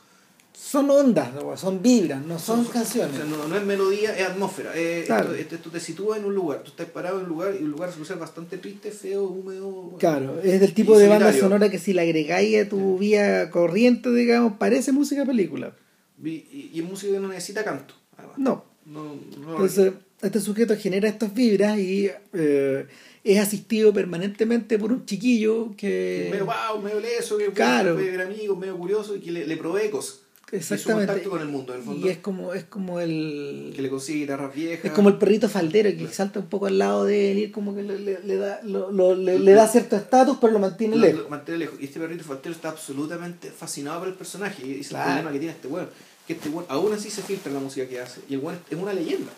son 0.53 0.89
ondas 0.89 1.33
¿no? 1.33 1.55
son 1.55 1.81
vibras 1.81 2.21
no 2.25 2.37
son 2.37 2.65
canciones 2.65 3.15
sea, 3.15 3.23
no, 3.25 3.47
no 3.47 3.55
es 3.55 3.63
melodía, 3.63 4.15
es 4.17 4.27
atmósfera. 4.27 4.75
Es- 4.75 5.05
Claro. 5.05 5.33
esto, 5.33 5.69
te 5.71 5.79
sitúa 5.79 6.17
en 6.17 6.25
un 6.25 6.35
lugar. 6.35 6.61
Tú 6.63 6.71
estás 6.71 6.87
parado 6.87 7.17
en 7.19 7.23
un 7.23 7.29
lugar 7.29 7.55
y 7.59 7.63
un 7.63 7.71
lugar 7.71 7.89
suele 7.91 8.05
ser 8.05 8.17
bastante 8.17 8.57
triste, 8.57 8.91
feo, 8.91 9.23
húmedo. 9.23 9.95
Claro, 9.99 10.39
es 10.41 10.59
del 10.59 10.73
tipo 10.73 10.97
de 10.99 11.07
banda 11.07 11.31
sonora 11.33 11.69
que 11.71 11.79
si 11.79 11.93
la 11.93 12.01
agregáis 12.01 12.65
a 12.65 12.69
tu 12.69 12.97
vía 12.97 13.49
corriente, 13.51 14.11
digamos, 14.13 14.53
parece 14.57 14.91
música 14.91 15.25
película. 15.25 15.73
Y, 16.21 16.29
y, 16.29 16.71
y 16.73 16.79
es 16.81 16.85
música 16.85 17.13
que 17.13 17.19
no 17.21 17.29
necesita 17.29 17.63
canto. 17.63 17.93
además. 18.17 18.37
No. 18.37 18.65
No, 18.85 19.03
no- 19.39 19.51
Entonces, 19.51 19.93
este 20.21 20.39
sujeto 20.39 20.75
genera 20.77 21.07
estas 21.09 21.33
vibras 21.33 21.77
y 21.79 22.09
eh, 22.33 22.85
es 23.23 23.39
asistido 23.39 23.93
permanentemente 23.93 24.77
por 24.79 24.91
un 24.91 25.05
chiquillo 25.05 25.73
que... 25.77 26.27
medio 26.31 26.45
wow, 26.45 26.81
medio 26.81 26.99
leso, 26.99 27.37
que 27.37 27.47
Claro. 27.51 27.95
puede 27.95 28.11
ver 28.11 28.21
amigos, 28.21 28.57
medio 28.57 28.77
curioso 28.77 29.15
y 29.15 29.19
que 29.19 29.31
le, 29.31 29.45
le 29.47 29.57
provee 29.57 29.89
cosas. 29.89 30.21
Y 30.51 30.61
su 30.63 30.73
Exactamente. 30.73 31.05
contacto 31.07 31.29
con 31.29 31.41
el 31.41 31.47
mundo, 31.47 31.73
en 31.73 31.79
el 31.79 31.85
fondo. 31.85 32.07
Y 32.07 32.09
es 32.09 32.17
como, 32.17 32.53
es 32.55 32.63
como 32.63 32.99
el... 32.99 33.71
Que 33.75 33.83
le 33.83 33.89
consigue 33.89 34.21
guitarras 34.21 34.55
viejas. 34.55 34.83
Es 34.85 34.91
como 34.93 35.09
el 35.09 35.17
perrito 35.19 35.47
faldero 35.47 35.89
que 35.95 36.07
salta 36.07 36.39
un 36.39 36.47
poco 36.47 36.65
al 36.65 36.79
lado 36.79 37.05
de 37.05 37.31
él 37.31 37.37
y 37.37 37.43
es 37.45 37.51
como 37.51 37.75
que 37.75 37.83
le, 37.83 37.99
le- 37.99 38.19
le 38.23 38.35
da, 38.37 38.59
lo- 38.63 38.91
lo- 38.91 39.13
le, 39.15 39.37
le 39.37 39.51
da 39.51 39.67
cierto 39.67 39.95
estatus 39.95 40.37
pero 40.41 40.51
lo 40.53 40.57
mantiene 40.57 40.95
Lo- 40.95 41.03
lejos. 41.05 41.21
lo 41.23 41.29
mantiene 41.29 41.59
lejos. 41.59 41.79
Y 41.79 41.85
este 41.85 41.99
perrito 41.99 42.23
faltero 42.23 42.55
está 42.55 42.69
absolutamente 42.69 43.51
fascinado 43.51 43.99
por 43.99 44.07
el 44.07 44.15
personaje. 44.15 44.65
Y 44.65 44.71
es 44.79 44.87
el 44.87 44.87
Claro. 44.87 45.05
problema 45.05 45.31
que 45.33 45.37
tiene 45.39 45.53
este 45.53 45.67
weón. 45.67 45.89
Que 46.25 46.33
este 46.33 46.49
weón 46.49 46.65
aún 46.67 46.93
así 46.93 47.11
se 47.11 47.21
filtra 47.21 47.49
en 47.49 47.53
la 47.55 47.61
música 47.61 47.87
que 47.87 47.99
hace. 47.99 48.21
Y 48.27 48.33
el 48.33 48.39
weón 48.39 48.57
es 48.71 48.77
una 48.77 48.93
leyenda. 48.93 49.31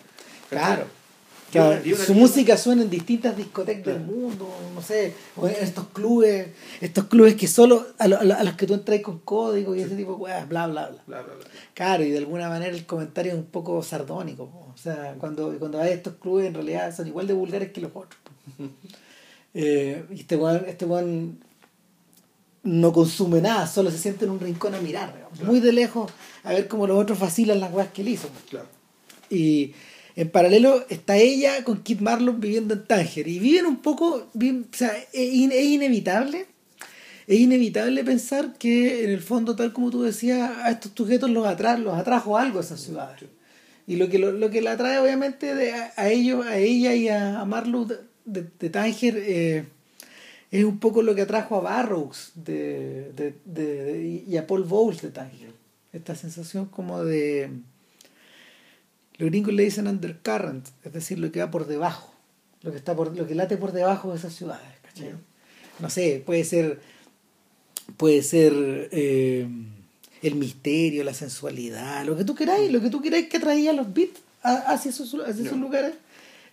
Claro. 0.52 0.86
Una- 1.54 1.82
una 1.84 1.96
su 2.06 2.14
música 2.14 2.56
suena 2.56 2.80
en 2.80 2.88
distintas 2.88 3.36
discotecas 3.36 3.84
del 3.84 4.00
mundo, 4.00 4.48
no 4.74 4.80
sé, 4.80 5.12
o 5.36 5.46
en 5.46 5.54
estos 5.60 5.86
clubes, 5.92 6.48
estos 6.80 7.04
clubes 7.08 7.34
que 7.34 7.46
solo 7.46 7.86
a, 7.98 8.08
lo- 8.08 8.18
a 8.18 8.24
lo- 8.24 8.34
a 8.36 8.42
los 8.42 8.54
que 8.54 8.66
tú 8.66 8.72
entras 8.72 9.00
con 9.02 9.18
código 9.18 9.74
y 9.76 9.82
ese 9.82 9.94
tipo 9.94 10.12
de 10.26 10.32
bla, 10.46 10.66
bla, 10.66 10.66
bla. 10.66 10.88
Bla, 11.06 11.22
bla, 11.22 11.34
bla. 11.34 11.44
Claro, 11.74 12.04
y 12.04 12.10
de 12.10 12.18
alguna 12.18 12.48
manera 12.48 12.74
el 12.74 12.86
comentario 12.86 13.32
es 13.32 13.38
un 13.38 13.44
poco 13.44 13.82
sardónico. 13.82 14.44
O 14.44 14.78
sea, 14.82 15.14
cuando, 15.18 15.52
cuando 15.58 15.78
a 15.78 15.86
estos 15.88 16.14
clubes 16.14 16.46
en 16.46 16.54
realidad 16.54 16.96
son 16.96 17.06
igual 17.08 17.26
de 17.26 17.34
vulgares 17.34 17.70
que 17.72 17.80
los 17.82 17.90
otros. 17.94 18.18
Eh, 19.54 20.06
y 20.10 20.20
este 20.20 20.36
weón, 20.36 20.64
este 20.66 20.86
weón 20.86 21.38
no 22.62 22.90
consume 22.94 23.42
nada, 23.42 23.66
solo 23.66 23.90
se 23.90 23.98
siente 23.98 24.24
en 24.24 24.30
un 24.30 24.40
rincón 24.40 24.74
a 24.74 24.80
mirar, 24.80 25.28
muy 25.44 25.60
de 25.60 25.72
lejos 25.72 26.10
a 26.44 26.54
ver 26.54 26.68
cómo 26.68 26.86
los 26.86 26.98
otros 26.98 27.18
vacilan 27.18 27.60
las 27.60 27.70
weas 27.70 27.88
que 27.92 28.00
él 28.00 28.08
hizo. 28.08 28.28
Claro. 28.48 28.66
Y 29.28 29.74
en 30.16 30.28
paralelo 30.30 30.84
está 30.88 31.16
ella 31.16 31.64
con 31.64 31.82
Kit 31.82 32.00
Marlon 32.00 32.40
viviendo 32.40 32.74
en 32.74 32.84
Tánger. 32.86 33.28
Y 33.28 33.38
viven 33.38 33.66
un 33.66 33.76
poco, 33.82 34.28
viven- 34.34 34.66
o 34.72 34.76
sea, 34.76 34.92
es, 35.12 35.32
in- 35.32 35.52
es 35.52 35.64
inevitable. 35.64 36.46
Es 37.26 37.38
inevitable 37.38 38.02
pensar 38.04 38.54
que 38.58 39.04
en 39.04 39.10
el 39.10 39.20
fondo, 39.20 39.54
tal 39.56 39.72
como 39.72 39.90
tú 39.90 40.02
decías, 40.02 40.50
a 40.58 40.70
estos 40.70 40.92
sujetos 40.94 41.30
los, 41.30 41.46
atra 41.46 41.78
los 41.78 41.94
atrajo 41.96 42.36
algo 42.36 42.58
a 42.58 42.62
esas 42.62 42.80
ciudades. 42.80 43.24
Y 43.86 43.96
lo 43.96 44.08
que, 44.08 44.18
lo, 44.18 44.32
lo 44.32 44.50
que 44.50 44.60
la 44.60 44.72
atrae 44.72 44.98
obviamente 44.98 45.54
de, 45.54 45.72
a, 45.72 45.92
a 45.96 46.08
ellos, 46.10 46.44
a 46.46 46.56
ella 46.58 46.94
y 46.94 47.08
a, 47.08 47.40
a 47.40 47.44
Marlowe 47.44 47.86
de, 48.24 48.46
de, 48.58 48.70
Tánger 48.70 49.16
eh, 49.18 49.64
es 50.50 50.64
un 50.64 50.78
poco 50.78 51.02
lo 51.02 51.14
que 51.14 51.22
atrajo 51.22 51.56
a 51.56 51.60
Barrows 51.60 52.32
de- 52.34 53.12
de- 53.44 54.24
y 54.28 54.36
a 54.36 54.46
Paul 54.46 54.64
Bowles 54.64 55.00
de 55.02 55.10
Tánger. 55.10 55.52
Esta 55.92 56.14
sensación 56.16 56.66
como 56.66 57.04
de 57.04 57.50
los 59.18 59.30
gringos 59.30 59.52
le 59.54 59.64
dicen 59.64 59.86
undercurrent, 59.86 60.66
es 60.84 60.92
decir, 60.92 61.18
lo 61.18 61.30
que 61.30 61.40
va 61.40 61.50
por 61.50 61.66
debajo, 61.66 62.12
lo 62.62 62.70
que 62.70 62.78
está 62.78 62.94
por, 62.96 63.16
lo 63.16 63.26
que 63.26 63.34
late 63.34 63.56
por 63.56 63.72
debajo 63.72 64.10
de 64.10 64.18
esas 64.18 64.34
ciudades, 64.34 64.66
¿cachai? 64.82 65.12
No 65.78 65.90
sé, 65.90 66.22
puede 66.24 66.44
ser, 66.44 66.80
puede 67.96 68.22
ser 68.22 68.52
eh, 68.92 69.46
el 70.22 70.34
misterio, 70.36 71.04
la 71.04 71.14
sensualidad, 71.14 72.04
lo 72.04 72.16
que 72.16 72.24
tú 72.24 72.34
queráis, 72.34 72.70
lo 72.72 72.80
que 72.80 72.90
tú 72.90 73.00
queráis 73.02 73.28
que 73.28 73.40
traía 73.40 73.72
los 73.72 73.92
beats 73.92 74.20
hacia 74.42 74.90
esos, 74.90 75.14
hacia 75.14 75.44
esos 75.44 75.58
lugares. 75.58 75.94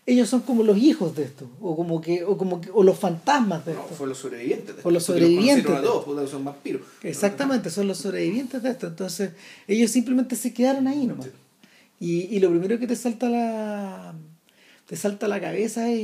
Ellos 0.05 0.27
son 0.27 0.41
como 0.41 0.63
los 0.63 0.75
hijos 0.77 1.15
de 1.15 1.23
esto, 1.23 1.47
o 1.61 1.75
como 1.75 2.01
que, 2.01 2.23
o 2.23 2.35
como 2.35 2.59
que, 2.61 2.71
o 2.73 2.81
los 2.83 2.97
fantasmas 2.97 3.63
de 3.65 3.75
No, 3.75 3.81
esto. 3.81 3.93
fue 3.95 4.07
los 4.07 4.17
sobrevivientes. 4.17 4.75
de 4.75 4.81
Fue 4.81 4.91
los 4.91 5.03
sobrevivientes 5.03 5.67
de 5.67 5.75
a 5.77 5.81
todos, 5.83 6.29
son 6.31 6.45
vampiros. 6.45 6.81
Exactamente, 7.03 7.69
son 7.69 7.87
los 7.87 7.99
sobrevivientes 7.99 8.63
de 8.63 8.71
esto. 8.71 8.87
Entonces, 8.87 9.31
ellos 9.67 9.91
simplemente 9.91 10.35
se 10.35 10.51
quedaron 10.51 10.87
ahí 10.87 11.05
nomás. 11.05 11.27
Y, 11.99 12.21
y 12.35 12.39
lo 12.39 12.49
primero 12.49 12.79
que 12.79 12.87
te 12.87 12.95
salta 12.95 13.29
la 13.29 14.15
te 14.87 14.95
salta 14.95 15.27
la 15.27 15.39
cabeza 15.39 15.91
y, 15.91 15.99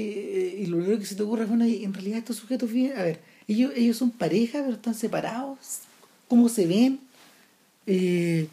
y 0.60 0.66
lo 0.68 0.78
primero 0.78 1.00
que 1.00 1.06
se 1.08 1.16
te 1.16 1.24
ocurre 1.24 1.44
es, 1.44 1.50
bueno, 1.50 1.66
en 1.66 1.92
realidad 1.94 2.20
estos 2.20 2.36
sujetos 2.36 2.72
viven, 2.72 2.96
a 2.96 3.02
ver, 3.02 3.20
ellos, 3.48 3.72
ellos 3.76 3.98
son 3.98 4.12
pareja, 4.12 4.60
pero 4.62 4.74
están 4.76 4.94
separados, 4.94 5.58
¿cómo 6.28 6.50
se 6.50 6.68
ven? 6.68 7.00
Eh, 7.88 8.48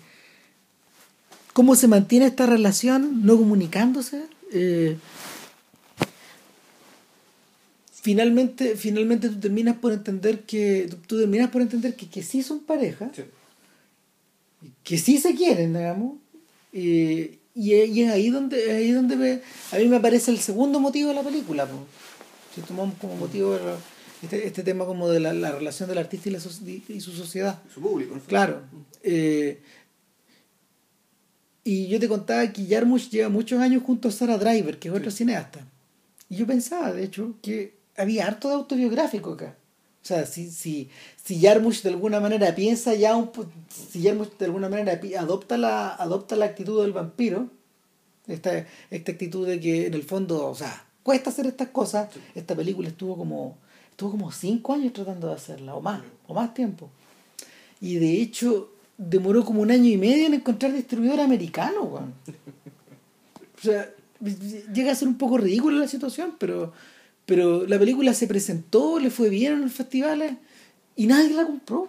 ¿Cómo 1.53 1.74
se 1.76 1.86
mantiene 1.86 2.24
esta 2.26 2.47
relación 2.47 3.26
no 3.26 3.36
comunicándose? 3.36 4.24
Eh, 4.53 4.97
finalmente, 7.93 8.76
finalmente 8.76 9.28
tú 9.28 9.38
terminas 9.38 9.76
por 9.76 9.93
entender 9.93 10.40
que, 10.45 10.86
tú, 10.90 10.97
tú 11.07 11.18
terminas 11.18 11.51
por 11.51 11.62
entender 11.62 11.95
que, 11.95 12.09
que 12.09 12.22
sí 12.22 12.43
son 12.43 12.61
pareja, 12.61 13.11
Sí. 13.14 13.22
que 14.84 14.97
sí 14.99 15.18
se 15.18 15.34
quieren, 15.34 15.74
digamos, 15.74 16.14
y, 16.73 17.39
y, 17.55 17.75
es- 17.75 17.91
y 17.91 18.03
es 18.03 18.11
ahí 18.11 18.31
donde, 18.31 18.64
es 18.64 18.70
ahí 18.73 18.93
donde 18.93 19.16
me- 19.16 19.41
a 19.73 19.77
mí 19.77 19.87
me 19.89 19.97
aparece 19.97 20.31
el 20.31 20.39
segundo 20.39 20.81
motivo 20.81 21.09
de 21.11 21.14
la 21.14 21.23
película. 21.23 21.66
po. 21.66 21.87
Si 22.55 22.61
tomamos 22.62 22.95
como 23.01 23.16
motivo 23.16 23.59
este, 24.23 24.47
este 24.47 24.62
tema 24.62 24.85
como 24.87 25.09
de 25.09 25.20
la, 25.20 25.33
la 25.33 25.53
relación 25.53 25.89
del 25.89 25.99
artista 25.99 26.29
y, 26.29 26.33
la 26.33 26.41
su 26.41 27.12
sociedad. 27.12 27.61
Su 27.73 27.81
público. 27.81 28.14
¿no? 28.14 28.20
Claro. 28.23 28.62
eh, 29.03 29.61
y 31.64 31.87
yo 31.89 32.01
te 32.01 32.09
contaba 32.09 32.53
que 32.53 32.66
Jarmusch 32.66 33.09
lleva 33.11 33.29
muchos 33.29 33.61
años 33.61 33.83
junto 33.85 34.09
a 34.09 34.12
Sarah 34.12 34.37
Driver, 34.39 34.79
que 34.79 34.89
es 34.89 34.95
otra 34.95 35.11
cineasta. 35.12 35.64
Y 36.29 36.37
yo 36.37 36.47
pensaba, 36.47 36.93
de 36.93 37.05
hecho, 37.05 37.35
que 37.41 37.77
había 37.97 38.27
harto 38.27 38.49
de 38.49 38.55
autobiográfico 38.55 39.33
acá. 39.35 39.57
O 40.03 40.05
sea, 40.05 40.26
si, 40.26 40.50
si, 40.50 40.90
si 41.22 41.40
Jarmusch 41.40 41.82
de 41.82 41.90
alguna 41.90 42.18
manera 42.18 42.53
piensa 42.57 42.94
ya 42.94 43.14
un 43.14 43.30
si 43.68 44.03
Jarmusch 44.03 44.36
de 44.36 44.46
alguna 44.46 44.68
manera 44.68 45.00
adopta 45.20 45.57
la, 45.57 45.94
adopta 45.94 46.34
la 46.34 46.46
actitud 46.46 46.82
del 46.82 46.92
vampiro, 46.92 47.48
esta, 48.26 48.66
esta 48.90 49.12
actitud 49.12 49.46
de 49.46 49.61
que 49.61 49.86
en 49.86 49.94
el 49.94 50.03
fondo, 50.03 50.48
o 50.48 50.55
sea, 50.55 50.84
cuesta 51.03 51.30
hacer 51.30 51.46
estas 51.46 51.68
cosas, 51.68 52.09
esta 52.34 52.57
película 52.57 52.88
estuvo 52.88 53.16
como, 53.16 53.57
estuvo 53.90 54.11
como 54.12 54.32
cinco 54.32 54.74
años 54.74 54.92
tratando 54.92 55.28
de 55.28 55.34
hacerla, 55.34 55.74
o 55.74 55.80
más, 55.80 56.03
o 56.26 56.34
más 56.34 56.53
tiempo. 56.53 56.90
Y 57.80 57.96
de 57.96 58.20
hecho, 58.20 58.70
demoró 58.96 59.44
como 59.44 59.62
un 59.62 59.70
año 59.70 59.88
y 59.88 59.96
medio 59.96 60.26
en 60.26 60.34
encontrar 60.34 60.72
distribuidor 60.72 61.20
americano, 61.20 61.82
weón. 61.84 62.14
O 63.55 63.64
sea, 63.64 63.88
llega 64.74 64.90
a 64.90 64.94
ser 64.96 65.07
un 65.07 65.16
poco 65.16 65.38
ridícula 65.38 65.78
la 65.78 65.86
situación, 65.86 66.34
pero, 66.36 66.72
pero 67.27 67.66
la 67.66 67.79
película 67.79 68.14
se 68.14 68.27
presentó, 68.27 68.99
le 68.99 69.11
fue 69.11 69.29
bien 69.29 69.55
en 69.55 69.61
los 69.62 69.73
festivales 69.73 70.35
y 70.97 71.07
nadie 71.07 71.31
la 71.35 71.45
compró. 71.47 71.89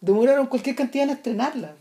Demoraron 0.00 0.46
cualquier 0.46 0.74
cantidad 0.76 1.04
en 1.04 1.10
estrenarla. 1.10 1.76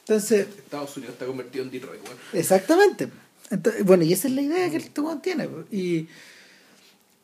Entonces, 0.00 0.46
Estados 0.58 0.96
Unidos 0.96 1.14
está 1.14 1.26
convertido 1.26 1.64
en 1.64 1.70
Detroit, 1.70 2.02
weón. 2.04 2.16
Exactamente. 2.32 3.08
Entonces, 3.50 3.84
bueno, 3.84 4.04
y 4.04 4.12
esa 4.12 4.28
es 4.28 4.34
la 4.34 4.42
idea 4.42 4.70
que 4.70 4.76
este 4.78 5.00
weón 5.00 5.20
tiene. 5.22 5.48
Y, 5.70 6.08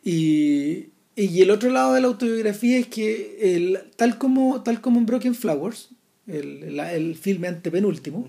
y, 0.04 0.88
y 1.16 1.42
el 1.42 1.50
otro 1.50 1.70
lado 1.70 1.94
de 1.94 2.00
la 2.00 2.08
autobiografía 2.08 2.78
es 2.78 2.86
que 2.88 3.56
el, 3.56 3.78
tal, 3.96 4.18
como, 4.18 4.62
tal 4.62 4.80
como 4.80 4.98
en 4.98 5.06
Broken 5.06 5.34
Flowers, 5.34 5.88
el, 6.26 6.76
la- 6.76 6.92
el 6.94 7.16
filme 7.16 7.48
antepenúltimo, 7.48 8.28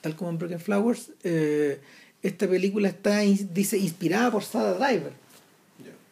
tal 0.00 0.16
como 0.16 0.30
en 0.30 0.38
Broken 0.38 0.60
Flowers, 0.60 1.10
eh, 1.24 1.80
esta 2.22 2.48
película 2.48 2.88
está 2.88 3.20
dice, 3.20 3.78
inspirada 3.78 4.30
por 4.30 4.44
Sada 4.44 4.74
Driver. 4.74 5.12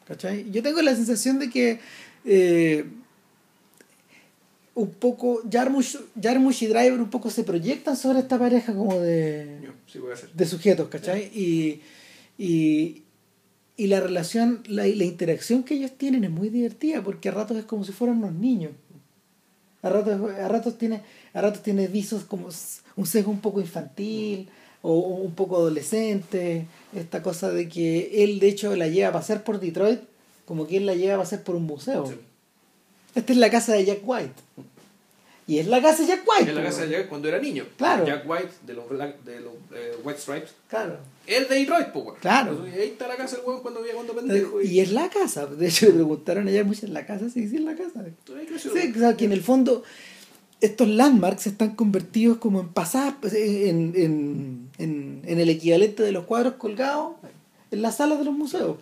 ¿Cachai? 0.07 0.51
Yo 0.51 0.63
tengo 0.63 0.83
la 0.83 0.97
sensación 0.97 1.39
de 1.39 1.51
que 1.51 1.79
eh, 2.25 2.85
un 4.75 4.91
poco 4.91 5.43
Jarmusch, 5.51 5.97
Jarmusch 6.21 6.63
y 6.63 6.67
Driver 6.67 7.01
un 7.01 7.11
poco 7.11 7.31
se 7.31 7.45
proyectan 7.45 7.97
sobre 7.97 8.19
esta 8.19 8.37
pareja 8.37 8.75
como 8.75 8.99
de, 8.99 9.71
Sí, 9.87 10.01
de 10.35 10.47
sujetos, 10.47 10.89
¿cachai? 10.89 11.31
Y, 11.33 11.81
y, 12.39 13.03
y 13.77 13.87
la 13.87 14.01
relación, 14.01 14.65
la, 14.67 14.85
la 14.87 15.05
interacción 15.05 15.63
que 15.63 15.75
ellos 15.75 15.93
tienen 15.97 16.25
es 16.25 16.31
muy 16.31 16.49
divertida 16.49 17.03
porque 17.03 17.29
a 17.29 17.33
ratos 17.33 17.57
es 17.59 17.65
como 17.65 17.85
si 17.85 17.93
fueran 17.93 18.19
unos 18.19 18.33
niños. 18.33 18.73
A 19.83 19.91
ratos, 19.91 20.31
a 20.33 20.49
ratos 20.49 20.77
tiene, 20.77 21.03
a 21.33 21.41
ratos 21.41 21.63
tiene 21.63 21.87
visos 21.87 22.25
como 22.25 22.49
un 22.97 23.07
sesgo 23.07 23.31
un 23.31 23.41
poco 23.41 23.61
infantil 23.61 24.49
o 24.83 24.95
un 24.99 25.35
poco 25.35 25.57
adolescente. 25.57 26.67
Esta 26.95 27.23
cosa 27.23 27.51
de 27.51 27.69
que 27.69 28.25
él 28.25 28.41
de 28.41 28.49
hecho 28.49 28.75
la 28.77 28.89
lleva 28.89 29.09
a 29.09 29.13
pasear 29.13 29.45
por 29.45 29.61
Detroit 29.61 30.01
como 30.45 30.67
que 30.67 30.79
él 30.79 30.87
la 30.87 30.95
lleva 30.95 31.15
a 31.15 31.19
pasear 31.19 31.43
por 31.45 31.55
un 31.55 31.63
museo. 31.65 32.07
Sí. 32.07 32.15
Esta 33.15 33.33
es 33.33 33.39
la 33.39 33.51
casa 33.51 33.73
de 33.75 33.85
Jack 33.85 34.01
White. 34.05 34.33
Y 35.47 35.59
es 35.59 35.67
la 35.67 35.83
casa 35.83 36.03
de 36.03 36.09
Jack 36.09 36.23
White. 36.29 36.51
En 36.51 36.57
la 36.57 36.63
casa 36.63 36.83
de 36.87 36.91
Jack 36.91 37.09
cuando 37.09 37.27
era 37.29 37.39
niño. 37.41 37.65
Claro. 37.77 38.07
Jack 38.07 38.29
White 38.29 38.51
de 38.67 38.75
los, 38.75 38.89
Black- 38.89 39.21
de 39.25 39.41
los 39.41 39.53
eh, 39.75 39.97
White 40.05 40.21
Stripes. 40.21 40.51
Claro. 40.69 40.99
El 41.27 41.49
de 41.49 41.55
Detroit, 41.57 41.89
pues, 41.93 42.05
weón. 42.05 42.17
Claro. 42.21 42.69
Y 42.69 42.71
ahí 42.79 42.89
está 42.91 43.09
la 43.09 43.17
casa 43.17 43.37
del 43.37 43.45
weón 43.45 43.61
cuando 43.61 43.81
vivía 43.81 43.95
cuando 43.95 44.15
pendejo. 44.15 44.61
Y 44.61 44.79
es 44.79 44.93
la 44.93 45.09
casa. 45.09 45.47
De 45.47 45.67
hecho, 45.69 45.87
le 45.87 45.93
preguntaron 45.95 46.47
ayer 46.47 46.65
mucho 46.65 46.87
en 46.87 46.95
la 46.95 47.05
casa. 47.05 47.29
Sí, 47.31 47.49
sí, 47.49 47.57
es 47.57 47.63
la 47.63 47.75
casa. 47.75 48.05
Sí, 48.59 48.93
o 48.95 48.99
sea, 48.99 49.17
que 49.17 49.25
en 49.25 49.33
el 49.33 49.43
fondo 49.43 49.83
estos 50.61 50.87
landmarks 50.87 51.49
están 51.49 51.75
convertidos 51.75 52.39
como 52.39 52.61
en 52.61 52.69
pasadas, 52.69 53.15
pues, 53.21 53.35
en, 53.35 53.93
en, 53.97 54.70
en, 54.83 55.23
en 55.27 55.39
el 55.41 55.49
equivalente 55.49 56.03
de 56.03 56.13
los 56.13 56.25
cuadros 56.25 56.55
colgados 56.55 57.15
en 57.71 57.83
las 57.83 57.97
salas 57.97 58.19
de 58.19 58.25
los 58.25 58.35
museos. 58.35 58.77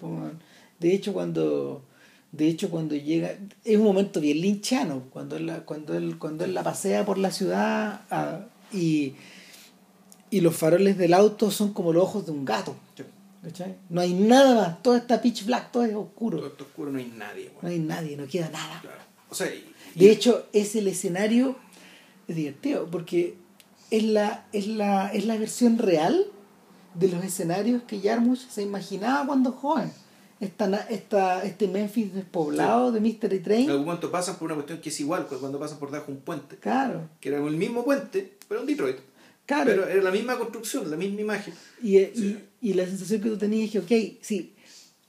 De 0.80 0.94
hecho, 0.94 1.12
cuando 1.12 1.82
de 2.30 2.46
hecho 2.48 2.68
cuando 2.70 2.94
llega 2.94 3.34
es 3.64 3.76
un 3.78 3.84
momento 3.84 4.20
bien 4.20 4.40
linchano 4.42 5.04
cuando 5.10 5.36
él 5.38 5.46
la, 5.46 5.60
cuando 5.64 5.96
él 5.96 6.18
cuando 6.18 6.44
él 6.44 6.52
la 6.52 6.62
pasea 6.62 7.06
por 7.06 7.16
la 7.16 7.30
ciudad 7.30 8.02
ah, 8.10 8.40
y 8.70 9.14
y 10.30 10.42
los 10.42 10.54
faroles 10.54 10.98
del 10.98 11.14
auto 11.14 11.50
son 11.50 11.72
como 11.72 11.90
los 11.90 12.02
ojos 12.02 12.26
de 12.26 12.32
un 12.32 12.44
gato 12.44 12.76
no 13.88 14.00
hay 14.02 14.12
nada 14.12 14.54
más 14.54 14.82
todo 14.82 14.96
está 14.96 15.22
pitch 15.22 15.46
black 15.46 15.72
todo 15.72 15.84
es 15.86 15.94
oscuro 15.94 16.36
Todo 16.36 16.48
esto 16.48 16.64
oscuro 16.64 16.90
no 16.92 16.98
hay 16.98 17.10
nadie, 17.16 17.50
no 17.62 17.68
hay 17.70 17.78
nadie 17.78 18.16
no 18.18 18.26
queda 18.26 18.50
nada 18.50 18.78
Claro. 18.82 18.98
O 19.30 19.34
sea, 19.34 19.46
y- 19.46 19.64
y- 19.94 19.98
de 20.00 20.10
hecho, 20.10 20.46
es 20.52 20.76
el 20.76 20.86
escenario 20.88 21.56
es 22.28 22.36
divertido 22.36 22.86
porque 22.90 23.36
es 23.90 24.02
la, 24.04 24.46
es 24.52 24.66
la, 24.66 25.08
es 25.08 25.24
la 25.26 25.36
versión 25.36 25.78
real 25.78 26.26
de 26.94 27.08
los 27.08 27.24
escenarios 27.24 27.82
que 27.84 28.00
Jarmusch 28.00 28.48
se 28.48 28.62
imaginaba 28.62 29.26
cuando 29.26 29.52
joven. 29.52 29.90
Esta, 30.40 30.72
esta, 30.88 31.42
este 31.42 31.66
Memphis 31.66 32.14
despoblado 32.14 32.92
de 32.92 33.00
Mystery 33.00 33.38
en 33.38 33.42
Train. 33.42 33.70
algún 33.70 33.86
momento 33.86 34.10
pasan 34.10 34.36
por 34.36 34.46
una 34.46 34.54
cuestión 34.54 34.80
que 34.80 34.88
es 34.90 35.00
igual 35.00 35.26
cu- 35.26 35.38
cuando 35.40 35.58
pasan 35.58 35.78
por 35.80 35.90
debajo 35.90 36.12
de 36.12 36.18
un 36.18 36.22
puente. 36.22 36.56
Claro, 36.58 37.08
Que 37.20 37.30
era 37.30 37.38
el 37.44 37.56
mismo 37.56 37.84
puente, 37.84 38.34
pero 38.46 38.60
en 38.60 38.66
Detroit. 38.68 38.98
claro. 39.46 39.64
Pero 39.66 39.88
era 39.88 40.00
la 40.02 40.10
misma 40.12 40.38
construcción, 40.38 40.88
la 40.90 40.96
misma 40.96 41.20
imagen. 41.22 41.54
Y, 41.82 41.98
y, 41.98 42.44
y 42.60 42.74
la 42.74 42.86
sensación 42.86 43.20
que 43.20 43.30
tú 43.30 43.36
tenías 43.36 43.74
es 43.74 43.84
que, 43.84 44.12
ok, 44.14 44.18
sí, 44.20 44.54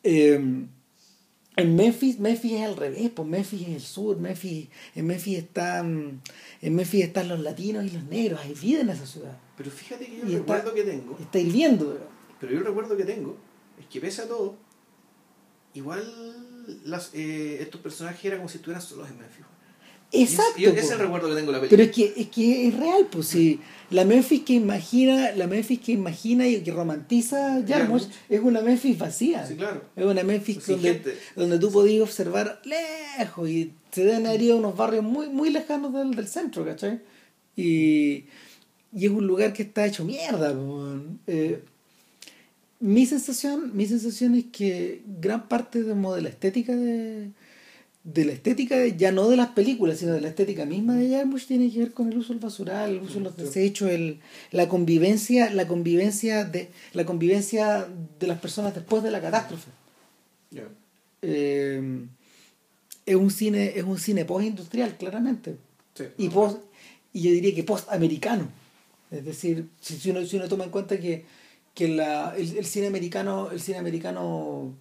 eh, 0.03 0.65
en 1.55 1.75
Memphis, 1.75 2.19
Memphis 2.19 2.53
es 2.53 2.61
al 2.61 2.77
revés, 2.77 3.09
pues 3.13 3.27
Memphis 3.27 3.61
es 3.63 3.67
el 3.69 3.81
sur, 3.81 4.17
Memphis, 4.17 4.67
en 4.95 5.05
Memphis 5.07 5.37
están, 5.39 6.21
en 6.61 6.75
Memphis 6.75 7.03
están 7.05 7.27
los 7.27 7.39
latinos 7.41 7.85
y 7.85 7.89
los 7.89 8.03
negros, 8.05 8.39
hay 8.41 8.53
vida 8.53 8.81
en 8.81 8.89
esa 8.89 9.05
ciudad. 9.05 9.37
Pero 9.57 9.69
fíjate 9.71 10.05
que 10.05 10.17
yo 10.17 10.23
Y 10.27 10.35
está- 10.35 10.55
recuerdo 10.57 10.73
que 10.73 10.83
tengo, 10.83 11.17
Está 11.19 11.39
hirviendo, 11.39 11.99
pero 12.39 12.53
yo 12.53 12.59
el 12.59 12.65
recuerdo 12.65 12.95
que 12.95 13.03
tengo, 13.03 13.35
es 13.79 13.85
que 13.87 13.99
pese 13.99 14.21
a 14.21 14.27
todo, 14.27 14.55
igual 15.73 16.03
las, 16.85 17.13
eh, 17.13 17.57
estos 17.61 17.81
personajes 17.81 18.23
eran 18.25 18.39
como 18.39 18.49
si 18.49 18.57
estuvieran 18.57 18.81
solos 18.81 19.09
en 19.09 19.17
Memphis. 19.17 19.45
Y 20.11 20.23
Exacto. 20.23 20.59
y 20.59 20.65
es 20.65 20.85
po. 20.87 20.93
el 20.93 20.99
recuerdo 20.99 21.29
que 21.29 21.35
tengo 21.35 21.51
de 21.51 21.57
la 21.59 21.67
Pero 21.67 21.77
película. 21.77 22.05
es 22.05 22.13
que, 22.13 22.21
es 22.21 22.27
que 22.29 22.67
es 22.67 22.75
real, 22.77 23.07
pues 23.11 23.27
sí. 23.27 23.59
La 23.91 24.05
Memphis 24.05 24.41
que 24.43 24.53
imagina, 24.53 25.31
la 25.33 25.47
Memphis 25.47 25.79
que 25.79 25.91
imagina 25.91 26.47
y 26.47 26.61
que 26.61 26.71
romantiza 26.71 27.63
Jarmusch 27.67 28.07
es 28.27 28.39
una 28.39 28.61
Memphis 28.61 28.97
vacía. 28.97 29.45
Sí, 29.45 29.55
claro. 29.55 29.83
Es 29.95 30.05
una 30.05 30.23
Memphis 30.23 30.65
donde, 30.65 31.17
donde 31.35 31.59
tú 31.59 31.71
podías 31.71 32.03
observar 32.03 32.61
lejos 32.65 33.49
y 33.49 33.73
se 33.91 34.03
deben 34.05 34.25
haber 34.27 34.41
ido 34.41 34.55
a 34.55 34.59
unos 34.59 34.75
barrios 34.77 35.03
muy, 35.03 35.29
muy 35.29 35.49
lejanos 35.49 35.93
del, 35.93 36.11
del 36.15 36.27
centro, 36.27 36.65
¿cachai? 36.65 37.01
Y, 37.55 38.25
y 38.93 39.05
es 39.05 39.11
un 39.11 39.27
lugar 39.27 39.53
que 39.53 39.63
está 39.63 39.85
hecho 39.85 40.05
mierda. 40.05 40.55
Eh, 41.27 41.61
mi 42.79 43.05
sensación, 43.05 43.75
mi 43.75 43.85
sensación 43.85 44.35
es 44.35 44.45
que 44.51 45.01
gran 45.19 45.47
parte 45.47 45.83
como 45.83 46.15
de 46.15 46.21
la 46.21 46.29
estética 46.29 46.75
de, 46.75 47.31
de 48.03 48.25
la 48.25 48.31
estética 48.31 48.87
ya 48.87 49.11
no 49.11 49.29
de 49.29 49.35
las 49.35 49.49
películas, 49.49 49.99
sino 49.99 50.13
de 50.13 50.21
la 50.21 50.29
estética 50.29 50.65
misma 50.65 50.95
de 50.95 51.09
Jarmusch 51.09 51.47
tiene 51.47 51.69
que 51.71 51.79
ver 51.79 51.91
con 51.93 52.11
el 52.11 52.17
uso 52.17 52.33
del 52.33 52.41
basural, 52.41 52.91
el 52.91 53.01
uso 53.01 53.15
de 53.15 53.25
los 53.25 53.37
desechos, 53.37 53.89
el, 53.89 54.19
la 54.51 54.69
convivencia, 54.69 55.51
la 55.51 55.67
convivencia 55.67 56.45
de 56.45 56.69
la 56.93 57.05
convivencia 57.05 57.87
de 58.19 58.27
las 58.27 58.39
personas 58.39 58.73
después 58.73 59.03
de 59.03 59.11
la 59.11 59.21
catástrofe. 59.21 59.69
Eh, 61.21 62.07
es 63.05 63.15
un 63.15 63.31
cine, 63.31 63.73
es 63.75 63.83
un 63.83 63.97
cine 63.97 64.23
post-industrial, 64.23 64.95
claramente. 64.97 65.57
Sí. 65.95 66.05
Y 66.17 66.29
post, 66.29 66.59
y 67.11 67.21
yo 67.23 67.31
diría 67.31 67.53
que 67.53 67.63
post-americano. 67.63 68.47
Es 69.11 69.25
decir, 69.25 69.67
si, 69.81 69.97
si 69.97 70.11
uno, 70.11 70.25
si 70.25 70.37
uno 70.37 70.47
toma 70.47 70.63
en 70.63 70.69
cuenta 70.69 70.99
que, 70.99 71.25
que 71.73 71.87
la, 71.89 72.33
el, 72.37 72.57
el 72.57 72.65
cine 72.65 72.87
americano, 72.87 73.51
el 73.51 73.59
cine 73.59 73.79
americano 73.79 74.73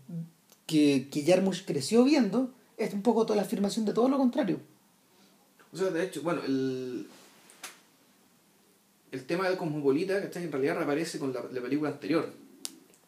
que, 0.67 1.09
que 1.11 1.25
Jarmusch 1.25 1.65
creció 1.65 2.05
viendo, 2.05 2.53
es 2.79 2.95
un 2.95 3.03
poco 3.03 3.25
toda 3.27 3.37
la 3.37 3.43
afirmación 3.43 3.85
de 3.85 3.93
todo 3.93 4.09
lo 4.09 4.17
contrario. 4.19 4.59
O 5.73 5.77
sea, 5.77 5.91
de 5.91 6.05
hecho, 6.05 6.23
bueno, 6.23 6.41
el, 6.47 7.07
el 9.13 9.25
tema 9.25 9.49
de 9.49 9.57
Cosmopolita, 9.57 10.21
¿cachai? 10.23 10.45
En 10.45 10.53
realidad 10.53 10.77
reaparece 10.77 11.19
con 11.19 11.33
la, 11.33 11.43
la 11.53 11.61
película 11.61 11.91
anterior. 11.91 12.31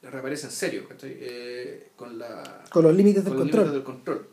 Reaparece 0.02 0.46
en 0.46 0.52
serio, 0.52 0.88
¿cachai? 0.88 1.16
Eh, 1.20 1.88
con 1.96 2.18
la... 2.18 2.64
Con 2.70 2.84
los 2.84 2.94
límites 2.94 3.24
del 3.24 3.32
con 3.34 3.42
control. 3.42 3.60
límites 3.64 3.74
del 3.74 3.82
control. 3.84 4.28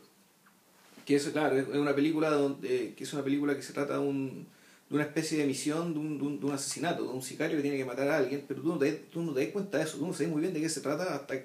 Que 1.04 1.16
es, 1.16 1.24
claro, 1.28 1.56
es 1.58 1.68
una 1.68 1.94
película 1.94 2.30
donde, 2.30 2.94
que 2.94 3.04
es 3.04 3.12
una 3.12 3.22
película 3.22 3.54
que 3.54 3.62
se 3.62 3.72
trata 3.72 3.94
de, 3.94 4.00
un, 4.00 4.46
de 4.90 4.94
una 4.94 5.04
especie 5.04 5.38
de 5.38 5.46
misión, 5.46 5.94
de 5.94 6.00
un, 6.00 6.18
de, 6.18 6.24
un, 6.24 6.40
de 6.40 6.46
un 6.46 6.52
asesinato, 6.52 7.02
de 7.04 7.08
un 7.10 7.22
sicario 7.22 7.56
que 7.56 7.62
tiene 7.62 7.78
que 7.78 7.84
matar 7.86 8.08
a 8.08 8.18
alguien, 8.18 8.44
pero 8.46 8.60
tú 8.60 8.68
no 8.68 8.78
te, 8.78 8.92
tú 8.92 9.22
no 9.22 9.32
te 9.32 9.42
das 9.44 9.52
cuenta 9.52 9.78
de 9.78 9.84
eso, 9.84 9.96
tú 9.98 10.06
no 10.06 10.12
sabes 10.12 10.28
muy 10.30 10.42
bien 10.42 10.52
de 10.52 10.60
qué 10.60 10.68
se 10.68 10.80
trata 10.82 11.14
hasta 11.14 11.34
el- 11.34 11.42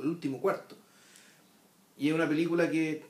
el 0.00 0.06
último 0.06 0.40
cuarto. 0.40 0.74
Y 1.98 2.08
es 2.08 2.14
una 2.14 2.28
película 2.28 2.70
que 2.70 3.04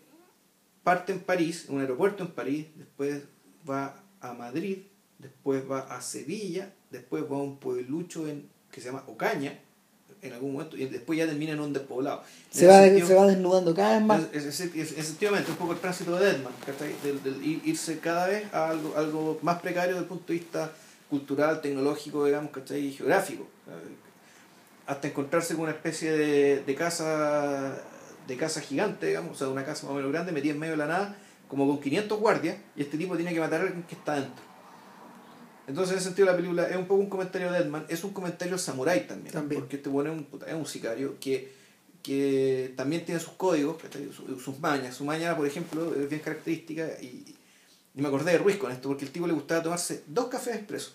parte 0.83 1.13
en 1.13 1.21
París, 1.21 1.67
en 1.69 1.77
un 1.77 1.81
aeropuerto 1.83 2.23
en 2.25 2.31
París, 2.31 2.67
después 2.77 3.23
va 3.69 4.03
a 4.21 4.33
Madrid, 4.35 4.79
después 5.19 5.63
va 5.71 5.81
a 5.81 6.01
Sevilla, 6.03 6.73
después 6.91 7.25
va 7.25 7.37
a 7.37 7.41
un 7.43 7.59
pueblucho 7.59 8.27
en, 8.29 8.49
que 8.71 8.81
se 8.81 8.89
llama 8.89 9.05
Ocaña, 9.07 9.59
en 10.21 10.33
algún 10.33 10.53
momento, 10.53 10.77
y 10.77 10.85
después 10.87 11.19
ya 11.19 11.27
termina 11.27 11.53
en 11.53 11.61
un 11.61 11.73
despoblado. 11.73 12.23
Se 12.51 12.67
va, 12.67 12.83
sentido- 12.83 13.09
se 13.09 13.15
va 13.15 13.27
desnudando 13.27 13.75
cada 13.75 13.99
vez 13.99 14.07
más. 14.07 14.23
es- 14.33 14.45
es- 14.47 14.61
es- 14.61 14.93
efectivamente, 14.93 15.51
un 15.51 15.57
poco 15.57 15.73
el 15.73 15.81
tránsito 15.81 16.17
de 16.17 16.37
¿cachai? 16.65 16.95
Del, 17.03 17.23
del 17.25 17.43
ir- 17.43 17.61
irse 17.65 17.99
cada 17.99 18.29
vez 18.29 18.53
a 18.55 18.71
algo, 18.71 18.97
algo 18.97 19.39
más 19.43 19.61
precario 19.61 19.95
desde 19.95 20.03
el 20.03 20.09
punto 20.09 20.33
de 20.33 20.39
vista 20.39 20.73
cultural, 21.11 21.61
tecnológico, 21.61 22.25
digamos, 22.25 22.53
¿cachai? 22.53 22.87
Y 22.87 22.93
geográfico. 22.93 23.49
Hasta 24.87 25.09
encontrarse 25.09 25.55
con 25.55 25.65
una 25.65 25.73
especie 25.73 26.13
de, 26.13 26.63
de 26.65 26.75
casa 26.75 27.81
de 28.27 28.37
casa 28.37 28.61
gigante, 28.61 29.07
digamos, 29.09 29.33
o 29.33 29.35
sea, 29.39 29.49
una 29.49 29.65
casa 29.65 29.85
más 29.87 29.93
o 29.93 29.97
menos 29.97 30.11
grande, 30.13 30.33
metida 30.33 30.53
en 30.53 30.59
medio 30.59 30.73
de 30.73 30.79
la 30.79 30.87
nada, 30.87 31.17
como 31.49 31.67
con 31.67 31.81
500 31.81 32.19
guardias, 32.19 32.57
y 32.77 32.83
este 32.83 32.97
tipo 32.99 33.17
tiene 33.17 33.33
que 33.35 33.41
matar 33.41 33.61
a 33.61 33.65
alguien 33.65 33.83
que 33.85 33.95
está 33.95 34.15
dentro. 34.15 34.43
Entonces, 35.67 35.93
en 35.93 35.99
ese 35.99 36.07
sentido, 36.09 36.27
la 36.27 36.37
película 36.37 36.67
es 36.69 36.77
un 36.77 36.87
poco 36.87 37.01
un 37.01 37.09
comentario 37.09 37.51
de 37.53 37.59
Deadman, 37.61 37.87
es 37.89 38.03
un 38.05 38.13
comentario 38.13 38.59
samurái 38.59 39.07
también, 39.07 39.33
También. 39.33 39.61
porque 39.61 39.77
este 39.77 39.89
bueno 39.89 40.13
es 40.13 40.19
un, 40.19 40.41
es 40.47 40.55
un 40.55 40.67
sicario 40.67 41.17
que, 41.21 41.53
que 42.03 42.73
también 42.77 43.05
tiene 43.05 43.21
sus 43.21 43.35
códigos, 43.35 43.81
¿cachai? 43.81 44.11
Su- 44.13 44.41
sus 44.41 44.59
mañas. 44.59 44.97
Su 44.97 45.05
maña, 45.05 45.37
por 45.37 45.47
ejemplo, 45.47 45.95
es 45.95 46.09
bien 46.09 46.21
característica, 46.21 46.87
y, 47.01 47.37
y 47.95 48.01
me 48.01 48.09
acordé 48.09 48.33
de 48.33 48.39
Ruiz 48.39 48.57
con 48.57 48.73
esto, 48.73 48.89
porque 48.89 49.05
el 49.05 49.13
tipo 49.13 49.27
le 49.27 49.33
gustaba 49.35 49.63
tomarse 49.63 50.03
dos 50.09 50.27
cafés 50.27 50.57
expresos. 50.57 50.95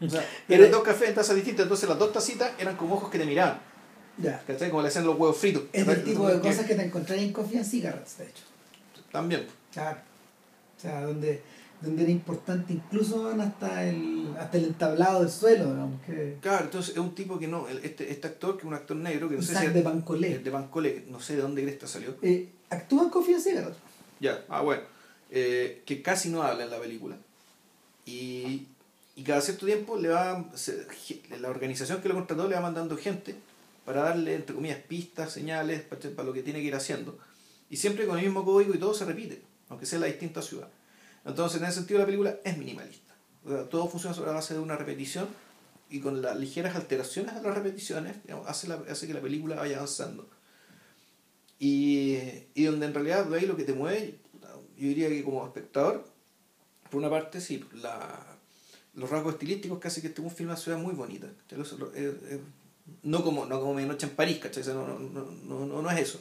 O 0.00 0.08
sea, 0.10 0.26
eran 0.48 0.66
Era- 0.66 0.68
dos 0.70 0.82
cafés 0.82 1.10
en 1.10 1.14
tazas 1.14 1.36
distintas, 1.36 1.62
entonces 1.64 1.88
las 1.88 1.98
dos 1.98 2.12
tacitas 2.12 2.50
eran 2.58 2.76
como 2.76 2.96
ojos 2.96 3.08
que 3.10 3.18
te 3.18 3.24
miraban, 3.24 3.60
Ya. 4.22 4.42
¿cachai? 4.46 4.70
Como 4.70 4.82
le 4.82 4.88
hacían 4.88 5.06
los 5.06 5.18
huevos 5.18 5.36
fritos. 5.36 5.64
Es 5.72 5.86
el 5.86 6.04
tipo 6.04 6.28
de 6.28 6.40
cosas 6.40 6.66
que 6.66 6.74
te 6.74 6.84
encontrás 6.84 7.18
en 7.18 7.32
Coffee 7.32 7.58
and 7.58 7.66
Cigarettes, 7.66 8.18
de 8.18 8.24
hecho. 8.24 8.42
También. 9.10 9.46
Claro. 9.72 9.98
O 10.76 10.80
sea, 10.80 11.02
donde, 11.02 11.42
donde 11.80 12.02
era 12.02 12.10
importante 12.10 12.72
incluso 12.72 13.28
hasta 13.28 13.84
el, 13.84 14.28
hasta 14.38 14.56
el 14.58 14.64
entablado 14.66 15.20
del 15.20 15.30
suelo, 15.30 15.66
digamos, 15.72 16.00
que 16.06 16.36
Claro, 16.40 16.64
entonces 16.64 16.92
es 16.94 16.98
un 17.00 17.14
tipo 17.14 17.38
que 17.38 17.48
no, 17.48 17.68
este, 17.68 18.10
este 18.10 18.26
actor, 18.28 18.54
que 18.56 18.60
es 18.60 18.64
un 18.66 18.74
actor 18.74 18.96
negro, 18.96 19.28
que 19.28 19.34
no 19.34 19.40
un 19.40 19.46
sé 19.46 19.54
si 19.56 19.66
de 19.66 19.78
es 19.78 19.84
Bancolé. 19.84 20.38
de 20.38 20.50
Bancolé, 20.50 21.04
no 21.08 21.20
sé 21.20 21.36
de 21.36 21.42
dónde 21.42 21.62
cresta 21.62 21.86
salió. 21.86 22.16
Eh, 22.22 22.48
actúa 22.70 23.02
en 23.04 23.10
Coffee 23.10 23.34
and 23.34 23.44
Cigarettes. 23.44 23.76
Ya, 24.20 24.44
ah, 24.48 24.60
bueno. 24.62 24.82
Eh, 25.30 25.82
que 25.86 26.02
casi 26.02 26.28
no 26.28 26.42
habla 26.42 26.64
en 26.64 26.70
la 26.70 26.78
película. 26.80 27.16
Y, 28.06 28.66
y 29.16 29.22
cada 29.22 29.40
cierto 29.40 29.66
tiempo 29.66 29.96
le 29.96 30.08
va, 30.08 30.44
se- 30.54 30.86
la 31.38 31.48
organización 31.50 32.00
que 32.00 32.08
lo 32.08 32.14
contrató 32.14 32.48
le 32.48 32.54
va 32.54 32.60
mandando 32.62 32.96
gente 32.96 33.34
para 33.90 34.04
darle, 34.04 34.36
entre 34.36 34.54
comillas, 34.54 34.78
pistas, 34.78 35.32
señales, 35.32 35.82
para, 35.82 36.22
lo 36.22 36.32
que 36.32 36.44
tiene 36.44 36.60
que 36.60 36.66
ir 36.66 36.76
haciendo. 36.76 37.18
Y 37.68 37.76
siempre 37.76 38.06
con 38.06 38.16
el 38.18 38.24
mismo 38.24 38.44
código 38.44 38.72
y 38.72 38.78
todo 38.78 38.94
se 38.94 39.04
repite, 39.04 39.42
aunque 39.68 39.84
sea 39.84 39.98
la 39.98 40.06
distinta 40.06 40.42
ciudad. 40.42 40.68
Entonces, 41.24 41.60
en 41.60 41.66
ese 41.66 41.78
sentido, 41.78 41.98
la 41.98 42.06
película 42.06 42.36
es 42.44 42.56
minimalista. 42.56 43.16
Todo 43.68 43.88
funciona 43.88 44.14
sobre 44.14 44.28
la 44.28 44.36
base 44.36 44.54
de 44.54 44.60
una 44.60 44.76
repetición 44.76 45.26
y 45.88 45.98
con 45.98 46.22
las 46.22 46.38
ligeras 46.38 46.76
alteraciones 46.76 47.34
de 47.34 47.42
las 47.42 47.52
repeticiones, 47.52 48.22
digamos, 48.22 48.46
hace, 48.46 48.72
hace 48.72 49.08
que 49.08 49.14
la 49.14 49.20
película 49.20 49.56
vaya 49.56 49.78
avanzando. 49.78 50.30
Y, 51.58 52.16
y 52.54 52.62
donde 52.62 52.86
en 52.86 52.94
realidad 52.94 53.26
de 53.26 53.38
ahí 53.38 53.46
lo 53.46 53.56
que 53.56 53.64
te 53.64 53.72
mueve, 53.72 54.20
yo 54.76 54.86
diría 54.86 55.08
que 55.08 55.24
como 55.24 55.44
espectador, 55.44 56.06
por 56.88 57.00
una 57.00 57.10
parte 57.10 57.40
sí, 57.40 57.64
la, 57.74 58.38
los 58.94 59.10
rasgos 59.10 59.34
estilísticos 59.34 59.80
que 59.80 59.88
hace 59.88 60.00
que 60.00 60.08
este 60.08 60.20
un 60.20 60.30
film 60.30 60.50
una 60.50 60.56
ciudad 60.56 60.78
muy 60.78 60.94
bonita. 60.94 61.26
No 63.02 63.24
como, 63.24 63.46
no 63.46 63.60
como 63.60 63.74
Medianoche 63.74 64.06
en 64.06 64.14
París, 64.14 64.38
¿cachai? 64.38 64.62
No, 64.68 64.86
no, 64.86 64.98
no, 64.98 65.66
no, 65.66 65.82
no 65.82 65.90
es 65.90 66.00
eso. 66.00 66.20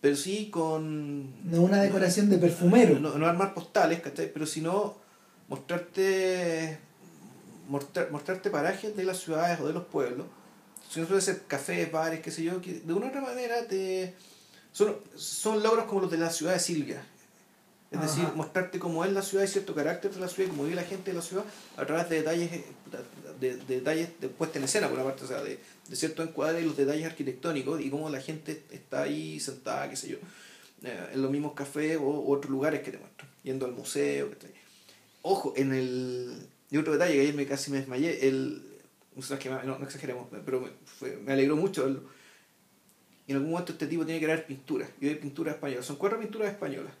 Pero 0.00 0.16
sí 0.16 0.50
con... 0.50 1.50
No 1.50 1.62
una 1.62 1.80
decoración 1.80 2.28
de 2.28 2.38
perfumero. 2.38 2.98
No, 2.98 3.16
no 3.16 3.26
armar 3.26 3.54
postales, 3.54 4.00
¿cachai? 4.00 4.32
Pero 4.32 4.46
sino 4.46 4.96
mostrarte 5.48 6.78
mostrar, 7.68 8.10
mostrarte 8.10 8.50
parajes 8.50 8.96
de 8.96 9.04
las 9.04 9.18
ciudades 9.18 9.60
o 9.60 9.66
de 9.66 9.72
los 9.72 9.84
pueblos. 9.84 10.26
Si 10.88 11.00
no 11.00 11.06
suele 11.06 11.22
ser 11.22 11.42
cafés, 11.46 11.90
bares, 11.90 12.20
qué 12.20 12.30
sé 12.30 12.42
yo, 12.42 12.60
que 12.60 12.80
de 12.80 12.92
una 12.92 13.06
u 13.06 13.08
otra 13.08 13.22
manera 13.22 13.66
te 13.66 14.14
son, 14.72 14.96
son 15.14 15.62
logros 15.62 15.86
como 15.86 16.02
los 16.02 16.10
de 16.10 16.18
la 16.18 16.30
ciudad 16.30 16.52
de 16.52 16.60
Silvia. 16.60 17.02
Es 17.92 18.00
decir, 18.00 18.24
mostrarte 18.34 18.78
cómo 18.78 19.04
es 19.04 19.12
la 19.12 19.20
ciudad 19.20 19.44
y 19.44 19.48
cierto 19.48 19.74
carácter 19.74 20.10
de 20.12 20.20
la 20.20 20.28
ciudad, 20.28 20.48
cómo 20.48 20.64
vive 20.64 20.76
la 20.76 20.82
gente 20.82 21.10
de 21.10 21.16
la 21.16 21.22
ciudad, 21.22 21.44
a 21.76 21.84
través 21.84 22.08
de 22.08 22.16
detalles 22.16 22.50
de, 23.38 23.56
detalles 23.56 24.18
de 24.18 24.28
puesta 24.28 24.58
en 24.58 24.64
escena, 24.64 24.88
por 24.88 24.98
una 24.98 25.04
parte, 25.04 25.24
o 25.24 25.28
sea, 25.28 25.42
de, 25.42 25.58
de 25.88 25.96
ciertos 25.96 26.26
encuadres 26.26 26.62
y 26.62 26.66
los 26.66 26.76
detalles 26.76 27.04
arquitectónicos 27.04 27.80
y 27.82 27.90
cómo 27.90 28.08
la 28.08 28.20
gente 28.20 28.62
está 28.70 29.02
ahí 29.02 29.38
sentada, 29.40 29.90
qué 29.90 29.96
sé 29.96 30.08
yo, 30.08 30.16
eh, 30.84 31.10
en 31.12 31.20
los 31.20 31.30
mismos 31.30 31.52
cafés 31.52 31.98
o, 32.00 32.28
otros 32.28 32.50
lugares 32.50 32.80
que 32.80 32.92
te 32.92 32.98
muestran, 32.98 33.28
yendo 33.42 33.66
al 33.66 33.72
museo. 33.72 34.30
Ojo, 35.20 35.52
en 35.56 35.74
el. 35.74 36.48
Y 36.70 36.78
otro 36.78 36.94
detalle 36.94 37.14
que 37.14 37.20
ayer 37.20 37.34
me 37.34 37.46
casi 37.46 37.70
me 37.70 37.78
desmayé, 37.78 38.26
el. 38.26 38.62
No, 39.14 39.78
no, 39.78 39.84
exageremos, 39.84 40.28
pero 40.46 40.62
me, 40.62 40.68
fue, 40.86 41.18
me 41.18 41.34
alegró 41.34 41.56
mucho 41.56 41.82
verlo 41.84 42.04
en 43.32 43.36
algún 43.36 43.52
momento 43.52 43.72
este 43.72 43.86
tipo 43.86 44.04
tiene 44.04 44.20
que 44.20 44.26
crear 44.26 44.46
pinturas. 44.46 44.88
Y 45.00 45.08
hay 45.08 45.14
pinturas 45.16 45.54
españolas. 45.54 45.86
Son 45.86 45.96
cuatro 45.96 46.18
pinturas 46.18 46.48
españolas. 46.48 46.92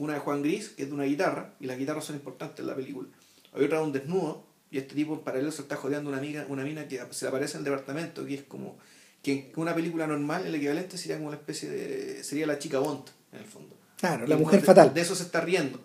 Una 0.00 0.14
de 0.14 0.20
Juan 0.20 0.42
Gris, 0.42 0.70
que 0.70 0.84
es 0.84 0.88
de 0.88 0.94
una 0.94 1.04
guitarra, 1.04 1.52
y 1.60 1.66
las 1.66 1.76
guitarras 1.76 2.06
son 2.06 2.16
importantes 2.16 2.60
en 2.60 2.68
la 2.68 2.74
película. 2.74 3.06
Hay 3.52 3.64
otra 3.64 3.80
de 3.80 3.84
un 3.84 3.92
desnudo, 3.92 4.46
y 4.70 4.78
este 4.78 4.94
tipo 4.94 5.12
en 5.12 5.20
paralelo 5.20 5.52
se 5.52 5.60
está 5.60 5.76
jodeando 5.76 6.08
una, 6.08 6.18
amiga, 6.18 6.46
una 6.48 6.64
mina 6.64 6.88
que 6.88 7.02
se 7.10 7.28
aparece 7.28 7.58
en 7.58 7.58
el 7.58 7.64
departamento, 7.64 8.24
que 8.24 8.34
es 8.34 8.42
como 8.44 8.78
que 9.22 9.50
en 9.52 9.60
una 9.60 9.74
película 9.74 10.06
normal 10.06 10.46
el 10.46 10.54
equivalente 10.54 10.96
sería 10.96 11.16
como 11.16 11.28
una 11.28 11.36
especie 11.36 11.68
de... 11.68 12.24
sería 12.24 12.46
la 12.46 12.58
chica 12.58 12.78
Bond, 12.78 13.10
en 13.32 13.40
el 13.40 13.44
fondo. 13.44 13.76
Claro, 13.98 14.26
la 14.26 14.38
mujer 14.38 14.62
fatal. 14.62 14.94
De 14.94 15.02
eso 15.02 15.14
se 15.14 15.24
está 15.24 15.42
riendo. 15.42 15.78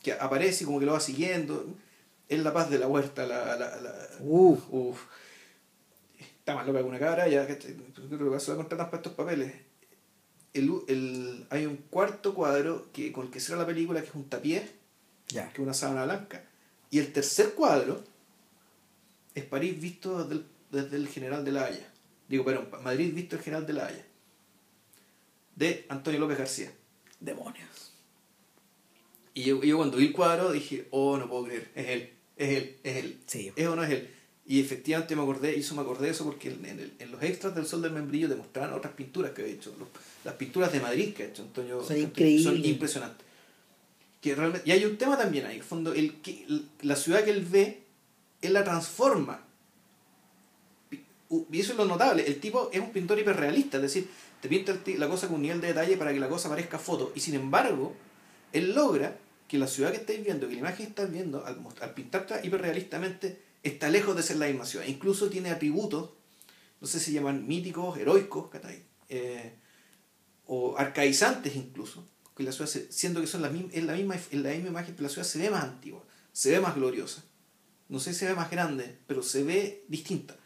Que 0.00 0.12
aparece 0.12 0.62
y 0.62 0.66
como 0.66 0.78
que 0.78 0.86
lo 0.86 0.92
va 0.92 1.00
siguiendo. 1.00 1.74
Es 2.28 2.38
la 2.38 2.52
paz 2.52 2.70
de 2.70 2.78
la 2.78 2.86
huerta, 2.86 3.26
la... 3.26 3.56
la, 3.56 3.80
la 3.80 4.08
uf 4.20 5.00
está 6.38 6.54
más 6.54 6.66
loca 6.66 6.78
que 6.78 6.84
una 6.84 6.98
cabra, 6.98 7.28
ya 7.28 7.46
que 7.46 7.58
creo 7.58 8.32
que 8.32 8.40
se 8.40 8.54
va 8.54 8.62
a 8.62 8.66
para 8.68 8.96
estos 8.96 9.12
papeles. 9.14 9.52
El, 10.52 10.82
el, 10.88 11.46
hay 11.50 11.66
un 11.66 11.76
cuarto 11.76 12.34
cuadro 12.34 12.88
que, 12.92 13.12
con 13.12 13.26
el 13.26 13.32
que 13.32 13.40
cierra 13.40 13.60
la 13.60 13.66
película 13.66 14.00
que 14.02 14.08
es 14.08 14.14
un 14.14 14.28
tapié, 14.28 14.68
que 15.28 15.38
es 15.38 15.58
una 15.58 15.74
sábana 15.74 16.04
blanca. 16.04 16.44
Y 16.90 16.98
el 16.98 17.12
tercer 17.12 17.54
cuadro 17.54 18.02
es 19.34 19.44
París 19.44 19.80
visto 19.80 20.28
desde 20.70 20.96
el, 20.96 21.08
General 21.08 21.44
de 21.44 21.52
la 21.52 21.66
Haya. 21.66 21.92
Digo, 22.28 22.44
perdón, 22.44 22.68
Madrid 22.82 23.14
visto 23.14 23.36
el 23.36 23.42
General 23.42 23.66
de 23.66 23.72
la 23.72 23.86
Haya. 23.86 24.04
De 25.54 25.86
Antonio 25.88 26.20
López 26.20 26.38
García. 26.38 26.72
Demonios. 27.20 27.92
Y 29.34 29.44
yo, 29.44 29.62
yo 29.62 29.76
cuando 29.76 29.98
vi 29.98 30.06
el 30.06 30.12
cuadro 30.12 30.50
dije, 30.50 30.88
oh, 30.90 31.16
no 31.16 31.28
puedo 31.28 31.44
creer, 31.44 31.70
es 31.74 31.88
él, 31.88 32.12
es 32.36 32.48
él, 32.50 32.76
es 32.82 32.96
él. 32.96 33.20
Sí. 33.26 33.52
¿Es 33.54 33.66
o 33.66 33.76
no 33.76 33.84
es 33.84 33.90
él? 33.90 34.10
Y 34.50 34.58
efectivamente 34.58 35.14
me 35.14 35.22
acordé, 35.22 35.56
hizo 35.56 35.76
me 35.76 35.82
acordé 35.82 36.06
de 36.06 36.10
eso 36.10 36.24
porque 36.24 36.48
en, 36.48 36.92
en, 36.98 37.12
los 37.12 37.22
extras 37.22 37.54
del 37.54 37.66
Sol 37.66 37.82
del 37.82 37.92
Membrillo 37.92 38.28
te 38.28 38.34
mostraban 38.34 38.72
otras 38.72 38.94
pinturas 38.94 39.30
que 39.30 39.42
ha 39.42 39.46
hecho. 39.46 39.72
las 40.24 40.34
pinturas 40.34 40.72
de 40.72 40.80
Madrid 40.80 41.14
que 41.14 41.22
ha 41.22 41.26
hecho 41.26 41.42
Antonio 41.42 41.80
son, 41.84 41.96
increíbles. 41.96 42.42
son 42.42 42.64
impresionantes. 42.64 43.24
Que 44.20 44.34
realmente, 44.34 44.68
y 44.68 44.72
hay 44.72 44.84
un 44.84 44.98
tema 44.98 45.16
también 45.16 45.46
ahí, 45.46 45.58
en 45.58 45.62
fondo, 45.62 45.92
el, 45.92 46.16
la 46.82 46.96
ciudad 46.96 47.22
que 47.22 47.30
él 47.30 47.46
ve, 47.48 47.82
él 48.42 48.52
la 48.54 48.64
transforma. 48.64 49.40
Y 51.30 51.60
eso 51.60 51.70
es 51.70 51.78
lo 51.78 51.84
notable, 51.84 52.26
el 52.26 52.40
tipo 52.40 52.70
es 52.72 52.80
un 52.80 52.90
pintor 52.90 53.20
hiperrealista, 53.20 53.76
es 53.76 53.84
decir, 53.84 54.08
te 54.42 54.48
pinta 54.48 54.76
la 54.98 55.06
cosa 55.06 55.28
con 55.28 55.36
un 55.36 55.42
nivel 55.42 55.60
de 55.60 55.68
detalle 55.68 55.96
para 55.96 56.12
que 56.12 56.18
la 56.18 56.28
cosa 56.28 56.48
parezca 56.48 56.80
foto. 56.80 57.12
Y 57.14 57.20
sin 57.20 57.34
embargo, 57.34 57.94
él 58.52 58.74
logra 58.74 59.16
que 59.46 59.58
la 59.58 59.68
ciudad 59.68 59.92
que 59.92 59.98
estáis 59.98 60.24
viendo, 60.24 60.48
que 60.48 60.54
la 60.54 60.60
imagen 60.60 60.78
que 60.78 60.90
estás 60.90 61.12
viendo, 61.12 61.46
al, 61.46 61.56
al 61.80 61.94
pintarla 61.94 62.44
hiperrealistamente, 62.44 63.49
está 63.62 63.88
lejos 63.90 64.16
de 64.16 64.22
ser 64.22 64.36
la 64.36 64.46
misma 64.46 64.64
ciudad. 64.64 64.86
Incluso 64.86 65.28
tiene 65.28 65.50
atributos, 65.50 66.10
no 66.80 66.86
sé 66.86 67.00
si 67.00 67.12
llaman 67.12 67.46
míticos, 67.46 67.98
heroicos, 67.98 68.50
eh, 69.08 69.54
o 70.46 70.76
arcaizantes 70.78 71.56
incluso, 71.56 72.06
que 72.36 72.42
la 72.42 72.52
ciudad 72.52 72.70
siendo 72.90 73.20
que 73.20 73.26
son 73.26 73.42
la, 73.42 73.48
es 73.48 73.84
la 73.84 73.94
misma, 73.94 74.16
en 74.30 74.42
la 74.42 74.50
misma 74.50 74.68
imagen, 74.68 74.94
pero 74.94 75.04
la 75.04 75.12
ciudad 75.12 75.26
se 75.26 75.38
ve 75.38 75.50
más 75.50 75.64
antigua, 75.64 76.02
se 76.32 76.50
ve 76.50 76.60
más 76.60 76.74
gloriosa. 76.74 77.22
No 77.88 77.98
sé 77.98 78.12
si 78.12 78.20
se 78.20 78.28
ve 78.28 78.34
más 78.34 78.50
grande, 78.50 78.98
pero 79.06 79.22
se 79.22 79.42
ve 79.42 79.84
distinta. 79.88 80.36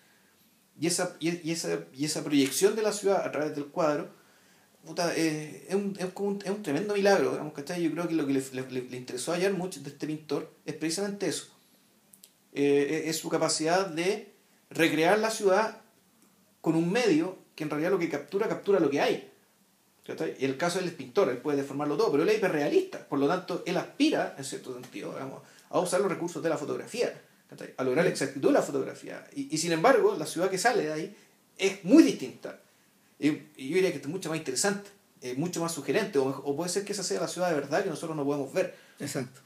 Y 0.80 0.86
esa, 0.88 1.16
y, 1.20 1.50
esa, 1.50 1.84
y 1.92 2.04
esa 2.04 2.24
proyección 2.24 2.74
de 2.74 2.82
la 2.82 2.92
ciudad 2.92 3.24
a 3.24 3.30
través 3.30 3.54
del 3.54 3.66
cuadro 3.66 4.10
eh, 5.14 5.66
es, 5.68 5.74
un, 5.74 5.94
es, 5.98 6.06
un, 6.16 6.42
es, 6.42 6.50
un, 6.50 6.62
tremendo 6.62 6.94
milagro. 6.94 7.30
Digamos, 7.30 7.54
Yo 7.54 7.90
creo 7.92 8.08
que 8.08 8.14
lo 8.14 8.26
que 8.26 8.32
le, 8.32 8.42
le, 8.52 8.82
le 8.82 8.96
interesó 8.96 9.32
ayer 9.32 9.52
mucho 9.52 9.80
de 9.80 9.90
este 9.90 10.06
pintor 10.06 10.52
es 10.64 10.74
precisamente 10.74 11.28
eso 11.28 11.53
eh, 12.54 13.04
es 13.06 13.18
su 13.18 13.28
capacidad 13.28 13.86
de 13.86 14.32
recrear 14.70 15.18
la 15.18 15.30
ciudad 15.30 15.82
con 16.60 16.76
un 16.76 16.90
medio 16.90 17.36
que 17.54 17.64
en 17.64 17.70
realidad 17.70 17.90
lo 17.90 17.98
que 17.98 18.08
captura, 18.08 18.48
captura 18.48 18.80
lo 18.80 18.90
que 18.90 19.00
hay. 19.00 19.30
Y 20.38 20.44
el 20.44 20.56
caso 20.56 20.80
del 20.80 20.92
pintor, 20.92 21.30
él 21.30 21.38
puede 21.38 21.58
deformarlo 21.58 21.96
todo, 21.96 22.10
pero 22.10 22.22
él 22.22 22.28
es 22.28 22.36
hiperrealista, 22.36 23.06
por 23.08 23.18
lo 23.18 23.26
tanto, 23.26 23.62
él 23.66 23.76
aspira, 23.76 24.34
en 24.36 24.44
cierto 24.44 24.74
sentido, 24.74 25.14
a 25.70 25.80
usar 25.80 26.00
los 26.00 26.10
recursos 26.10 26.42
de 26.42 26.48
la 26.50 26.58
fotografía, 26.58 27.22
a 27.76 27.84
lograr 27.84 28.04
la 28.04 28.10
exactitud 28.10 28.48
de 28.48 28.54
la 28.54 28.62
fotografía. 28.62 29.26
Y, 29.34 29.56
sin 29.56 29.72
embargo, 29.72 30.14
la 30.18 30.26
ciudad 30.26 30.50
que 30.50 30.58
sale 30.58 30.84
de 30.84 30.92
ahí 30.92 31.16
es 31.56 31.84
muy 31.84 32.02
distinta. 32.02 32.60
Y, 33.18 33.30
yo 33.30 33.40
diría 33.56 33.92
que 33.92 33.98
es 33.98 34.06
mucho 34.06 34.28
más 34.28 34.36
interesante, 34.36 34.90
mucho 35.36 35.62
más 35.62 35.72
sugerente, 35.72 36.18
o, 36.18 36.26
o, 36.26 36.54
puede 36.54 36.68
ser 36.68 36.84
que 36.84 36.92
esa 36.92 37.02
sea 37.02 37.20
la 37.20 37.28
ciudad 37.28 37.48
de 37.48 37.54
verdad 37.54 37.82
que 37.82 37.88
nosotros 37.88 38.14
no 38.14 38.24
podemos 38.24 38.52
ver. 38.52 38.76
Exacto 39.00 39.40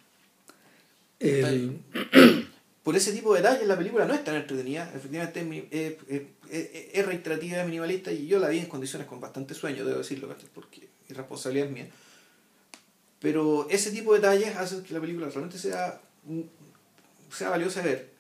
por 2.89 2.97
ese 2.97 3.13
tipo 3.13 3.35
de 3.35 3.43
detalles 3.43 3.69
la 3.69 3.77
película 3.77 4.07
no 4.07 4.15
es 4.15 4.25
tan 4.25 4.35
entretenida, 4.35 4.91
efectivamente 4.95 5.69
es, 5.71 7.05
reiterativa, 7.05 7.59
es 7.59 7.67
minimalista 7.67 8.11
y 8.11 8.27
yo 8.27 8.39
la 8.39 8.49
vi 8.49 8.61
en 8.61 8.65
condiciones 8.65 9.07
con 9.07 9.21
bastante 9.21 9.53
sueño, 9.53 9.85
debo 9.85 9.99
decirlo, 9.99 10.35
porque 10.55 10.89
irresponsabilidad 11.07 11.67
es 11.67 11.73
mía. 11.75 11.89
Pero 13.21 13.69
ese 13.69 13.91
tipo 13.91 14.15
de 14.15 14.21
detalles 14.21 14.57
hacen 14.57 14.83
que 14.85 14.95
la 14.95 15.03
película 15.03 15.29
realmente 15.29 15.59
sea, 15.59 16.01
sea 17.31 17.51
valiosa 17.51 17.83
de 17.83 17.89
ver 17.91 18.11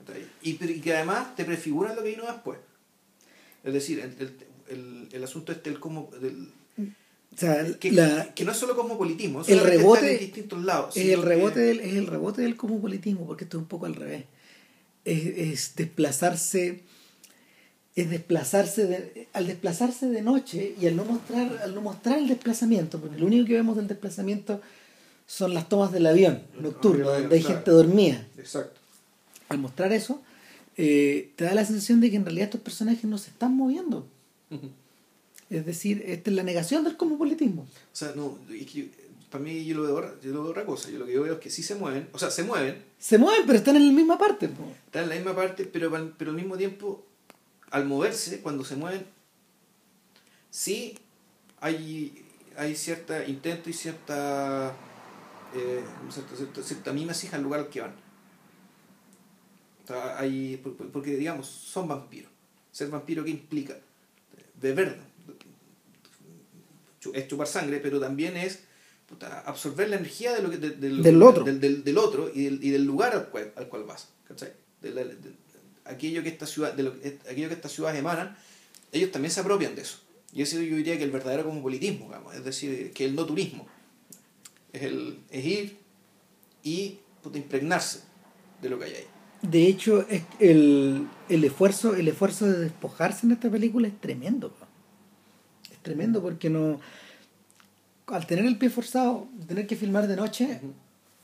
y, 0.42 0.56
que 0.56 0.94
además 0.94 1.34
te 1.34 1.46
prefiguran 1.46 1.96
lo 1.96 2.02
que 2.02 2.10
vino 2.10 2.26
después. 2.26 2.58
Es 3.64 3.72
decir, 3.72 4.00
el, 4.00 4.36
el, 4.68 5.08
el 5.10 5.24
asunto 5.24 5.50
este 5.50 5.70
del 5.70 5.80
cómo... 5.80 6.10
Del, 6.20 6.52
que, 7.80 7.90
que, 8.34 8.44
no 8.44 8.52
es 8.52 8.58
solo 8.58 8.76
cosmopolitismo, 8.76 9.44
el 9.46 9.60
rebote, 9.60 10.12
en 10.12 10.18
distintos 10.18 10.62
lados. 10.62 10.94
El, 10.94 11.22
rebote 11.22 11.60
del, 11.60 11.80
es 11.80 11.94
el 11.94 12.06
rebote 12.06 12.42
del 12.42 12.54
cosmopolitismo, 12.54 13.26
porque 13.26 13.44
esto 13.44 13.56
es 13.56 13.62
un 13.62 13.68
poco 13.68 13.86
al 13.86 13.94
revés 13.94 14.24
es, 15.08 15.74
desplazarse 15.76 16.82
es 17.96 18.10
desplazarse 18.10 19.28
al 19.32 19.46
desplazarse 19.46 20.06
de 20.08 20.22
noche 20.22 20.74
y 20.80 20.86
al 20.86 20.96
no 20.96 21.04
mostrar 21.04 21.58
al 21.62 21.74
no 21.74 21.80
mostrar 21.80 22.18
el 22.18 22.28
desplazamiento 22.28 23.00
porque 23.00 23.18
lo 23.18 23.26
único 23.26 23.46
que 23.46 23.54
vemos 23.54 23.76
del 23.76 23.88
desplazamiento 23.88 24.60
son 25.26 25.52
las 25.52 25.68
tomas 25.68 25.92
del 25.92 26.06
avión 26.06 26.42
nocturno 26.60 27.10
donde 27.10 27.36
hay 27.36 27.42
gente 27.42 27.70
dormida. 27.70 28.26
Exacto. 28.38 28.80
Al 29.48 29.58
mostrar 29.58 29.92
eso 29.92 30.22
eh, 30.76 31.32
te 31.36 31.44
da 31.44 31.54
la 31.54 31.64
sensación 31.64 32.00
de 32.00 32.10
que 32.10 32.16
en 32.16 32.24
realidad 32.24 32.44
estos 32.44 32.60
personajes 32.60 33.04
no 33.04 33.18
se 33.18 33.30
están 33.30 33.56
moviendo. 33.56 34.06
Es 35.50 35.66
decir 35.66 36.04
esta 36.06 36.30
es 36.30 36.36
la 36.36 36.42
negación 36.42 36.84
del 36.84 36.96
cosmopolitismo. 36.96 37.62
O 37.62 37.96
sea 37.96 38.12
no 38.14 38.38
para 39.30 39.44
mí 39.44 39.64
yo 39.64 39.76
lo, 39.76 39.82
veo, 39.82 40.20
yo 40.20 40.32
lo 40.32 40.42
veo 40.42 40.50
otra 40.50 40.64
cosa. 40.64 40.90
Yo 40.90 40.98
lo 40.98 41.06
que 41.06 41.12
yo 41.12 41.22
veo 41.22 41.34
es 41.34 41.40
que 41.40 41.50
sí 41.50 41.62
se 41.62 41.74
mueven, 41.74 42.08
o 42.12 42.18
sea, 42.18 42.30
se 42.30 42.44
mueven. 42.44 42.82
Se 42.98 43.18
mueven, 43.18 43.42
pero 43.46 43.58
están 43.58 43.76
en 43.76 43.86
la 43.86 43.92
misma 43.92 44.18
parte. 44.18 44.46
Están 44.86 45.04
en 45.04 45.08
la 45.10 45.14
misma 45.16 45.34
parte, 45.34 45.64
pero, 45.64 45.90
pero 46.16 46.30
al 46.30 46.36
mismo 46.36 46.56
tiempo, 46.56 47.06
al 47.70 47.86
moverse, 47.86 48.40
cuando 48.40 48.64
se 48.64 48.76
mueven, 48.76 49.06
sí 50.50 50.98
hay, 51.60 52.24
hay 52.56 52.74
cierta 52.74 53.24
intento 53.24 53.68
y 53.68 53.74
cierta, 53.74 54.74
eh, 55.54 55.84
cierta, 56.10 56.36
cierta, 56.36 56.62
cierta 56.62 56.92
mimesis 56.92 57.32
al 57.34 57.42
lugar 57.42 57.60
al 57.60 57.68
que 57.68 57.80
van. 57.82 57.94
hay, 60.16 60.56
porque, 60.92 61.16
digamos, 61.16 61.46
son 61.46 61.86
vampiros. 61.86 62.30
Ser 62.72 62.88
vampiro, 62.88 63.24
¿qué 63.24 63.30
implica? 63.30 63.76
Beber. 64.60 64.98
Es 67.12 67.28
chupar 67.28 67.46
sangre, 67.46 67.80
pero 67.80 68.00
también 68.00 68.36
es 68.36 68.67
absorber 69.46 69.88
la 69.88 69.96
energía 69.96 70.34
de 70.34 70.42
lo 70.42 70.50
que, 70.50 70.58
del, 70.58 71.22
otro. 71.22 71.44
Del, 71.44 71.82
del, 71.82 71.98
otro 71.98 72.30
y 72.34 72.44
del, 72.44 72.62
y 72.62 72.70
del 72.70 72.84
lugar 72.84 73.14
al 73.14 73.28
cual, 73.28 73.52
al 73.56 73.68
cual 73.68 73.84
vas. 73.84 74.08
aquello 75.84 76.22
que 76.22 76.28
estas 76.28 76.50
ciudades, 76.50 76.76
de 76.76 76.82
lo, 76.82 76.90
aquello 77.30 77.48
que 77.48 77.54
estas 77.54 77.72
ciudades 77.72 77.98
emanan, 77.98 78.36
ellos 78.92 79.10
también 79.10 79.32
se 79.32 79.40
apropian 79.40 79.74
de 79.74 79.82
eso. 79.82 79.98
Y 80.32 80.42
eso 80.42 80.60
yo 80.60 80.76
diría 80.76 80.98
que 80.98 81.04
el 81.04 81.10
verdadero 81.10 81.44
cosmopolitismo, 81.44 82.06
digamos, 82.06 82.34
es 82.34 82.44
decir, 82.44 82.92
que 82.92 83.06
el 83.06 83.14
no 83.14 83.24
turismo. 83.24 83.66
Es, 84.72 84.82
el, 84.82 85.20
es 85.30 85.44
ir 85.44 85.78
y 86.62 86.98
impregnarse 87.34 88.00
de 88.60 88.68
lo 88.68 88.78
que 88.78 88.86
hay 88.86 88.94
ahí. 88.94 89.06
De 89.42 89.66
hecho, 89.66 90.04
el, 90.40 91.06
el, 91.28 91.44
esfuerzo, 91.44 91.94
el 91.94 92.08
esfuerzo 92.08 92.46
de 92.46 92.58
despojarse 92.58 93.26
en 93.26 93.32
esta 93.32 93.50
película 93.50 93.88
es 93.88 93.98
tremendo. 94.00 94.52
Es 95.70 95.78
tremendo 95.78 96.20
porque 96.20 96.50
no. 96.50 96.80
Al 98.10 98.26
tener 98.26 98.44
el 98.44 98.56
pie 98.56 98.70
forzado, 98.70 99.26
tener 99.46 99.66
que 99.66 99.76
filmar 99.76 100.06
de 100.06 100.16
noche, 100.16 100.60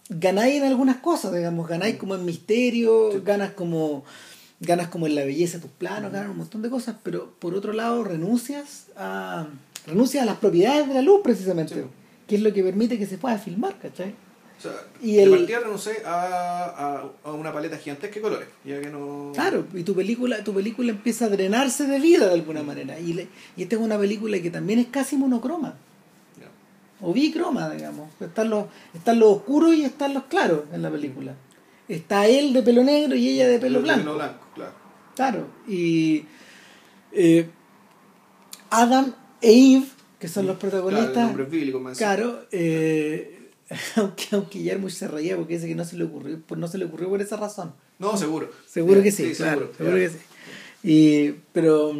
ganáis 0.08 0.56
en 0.56 0.64
algunas 0.64 0.96
cosas, 0.96 1.34
digamos, 1.34 1.68
ganáis 1.68 1.96
como 1.96 2.14
en 2.14 2.24
misterio, 2.24 3.22
ganas 3.22 3.52
como 3.52 4.04
ganas 4.60 4.88
como 4.88 5.06
en 5.06 5.14
la 5.14 5.24
belleza 5.24 5.58
de 5.58 5.62
tus 5.62 5.72
planos, 5.72 6.12
ganas 6.12 6.30
un 6.30 6.38
montón 6.38 6.62
de 6.62 6.70
cosas, 6.70 6.96
pero 7.02 7.30
por 7.38 7.54
otro 7.54 7.72
lado 7.72 8.04
renuncias 8.04 8.86
a 8.96 9.46
renuncias 9.86 10.22
a 10.22 10.26
las 10.26 10.38
propiedades 10.38 10.88
de 10.88 10.94
la 10.94 11.02
luz 11.02 11.20
precisamente, 11.22 11.84
que 12.26 12.36
es 12.36 12.42
lo 12.42 12.52
que 12.52 12.62
permite 12.62 12.98
que 12.98 13.06
se 13.06 13.18
pueda 13.18 13.38
filmar, 13.38 13.78
¿cachai? 13.78 14.14
y 15.02 15.18
el... 15.18 15.30
partida 15.30 15.60
renuncié 15.60 15.92
a, 16.06 17.02
a, 17.24 17.32
una 17.32 17.52
paleta 17.52 17.76
gigantesca 17.76 18.14
de 18.14 18.20
colores, 18.22 18.48
ya 18.64 18.80
que 18.80 18.88
no... 18.88 19.32
Claro, 19.34 19.66
y 19.74 19.82
tu 19.82 19.94
película, 19.94 20.42
tu 20.42 20.54
película 20.54 20.90
empieza 20.90 21.26
a 21.26 21.28
drenarse 21.28 21.86
de 21.86 22.00
vida 22.00 22.26
de 22.26 22.34
alguna 22.34 22.62
manera, 22.62 22.98
y, 22.98 23.28
y 23.56 23.62
esta 23.62 23.76
es 23.76 23.82
una 23.82 23.98
película 23.98 24.40
que 24.40 24.50
también 24.50 24.78
es 24.78 24.86
casi 24.86 25.16
monocroma. 25.16 25.74
O 27.00 27.12
bicroma, 27.12 27.70
digamos. 27.70 28.08
Están 28.20 28.50
los, 28.50 28.66
están 28.94 29.18
los 29.18 29.36
oscuros 29.36 29.74
y 29.74 29.84
están 29.84 30.14
los 30.14 30.24
claros 30.24 30.62
en 30.72 30.82
la 30.82 30.90
película. 30.90 31.34
Está 31.88 32.26
él 32.26 32.52
de 32.52 32.62
pelo 32.62 32.82
negro 32.82 33.14
y 33.14 33.28
ella 33.28 33.48
de 33.48 33.58
pelo 33.58 33.82
blanco. 33.82 34.14
blanco, 34.14 34.46
claro. 34.54 34.72
Claro. 35.14 35.46
Y 35.68 36.24
eh, 37.12 37.48
Adam 38.70 39.12
e 39.40 39.76
Eve, 39.76 39.86
que 40.18 40.28
son 40.28 40.46
los 40.46 40.56
protagonistas. 40.56 41.30
Claro, 41.96 42.46
eh, 42.50 43.50
aunque, 43.96 44.24
aunque 44.32 44.62
Yarmush 44.62 44.92
se 44.94 45.08
reía 45.08 45.36
porque 45.36 45.54
dice 45.54 45.68
que 45.68 45.74
no 45.74 45.84
se 45.84 45.96
le 45.96 46.04
ocurrió, 46.04 46.40
pues 46.46 46.58
no 46.58 46.68
se 46.68 46.78
le 46.78 46.86
ocurrió 46.86 47.08
por 47.08 47.20
esa 47.20 47.36
razón. 47.36 47.74
No, 47.98 48.16
seguro. 48.16 48.50
Seguro 48.66 49.02
que 49.02 49.12
sí, 49.12 49.32
claro, 49.32 49.70
seguro, 49.76 49.96
que 49.96 50.10
sí. 50.10 50.18
Y, 50.82 51.30
pero 51.52 51.94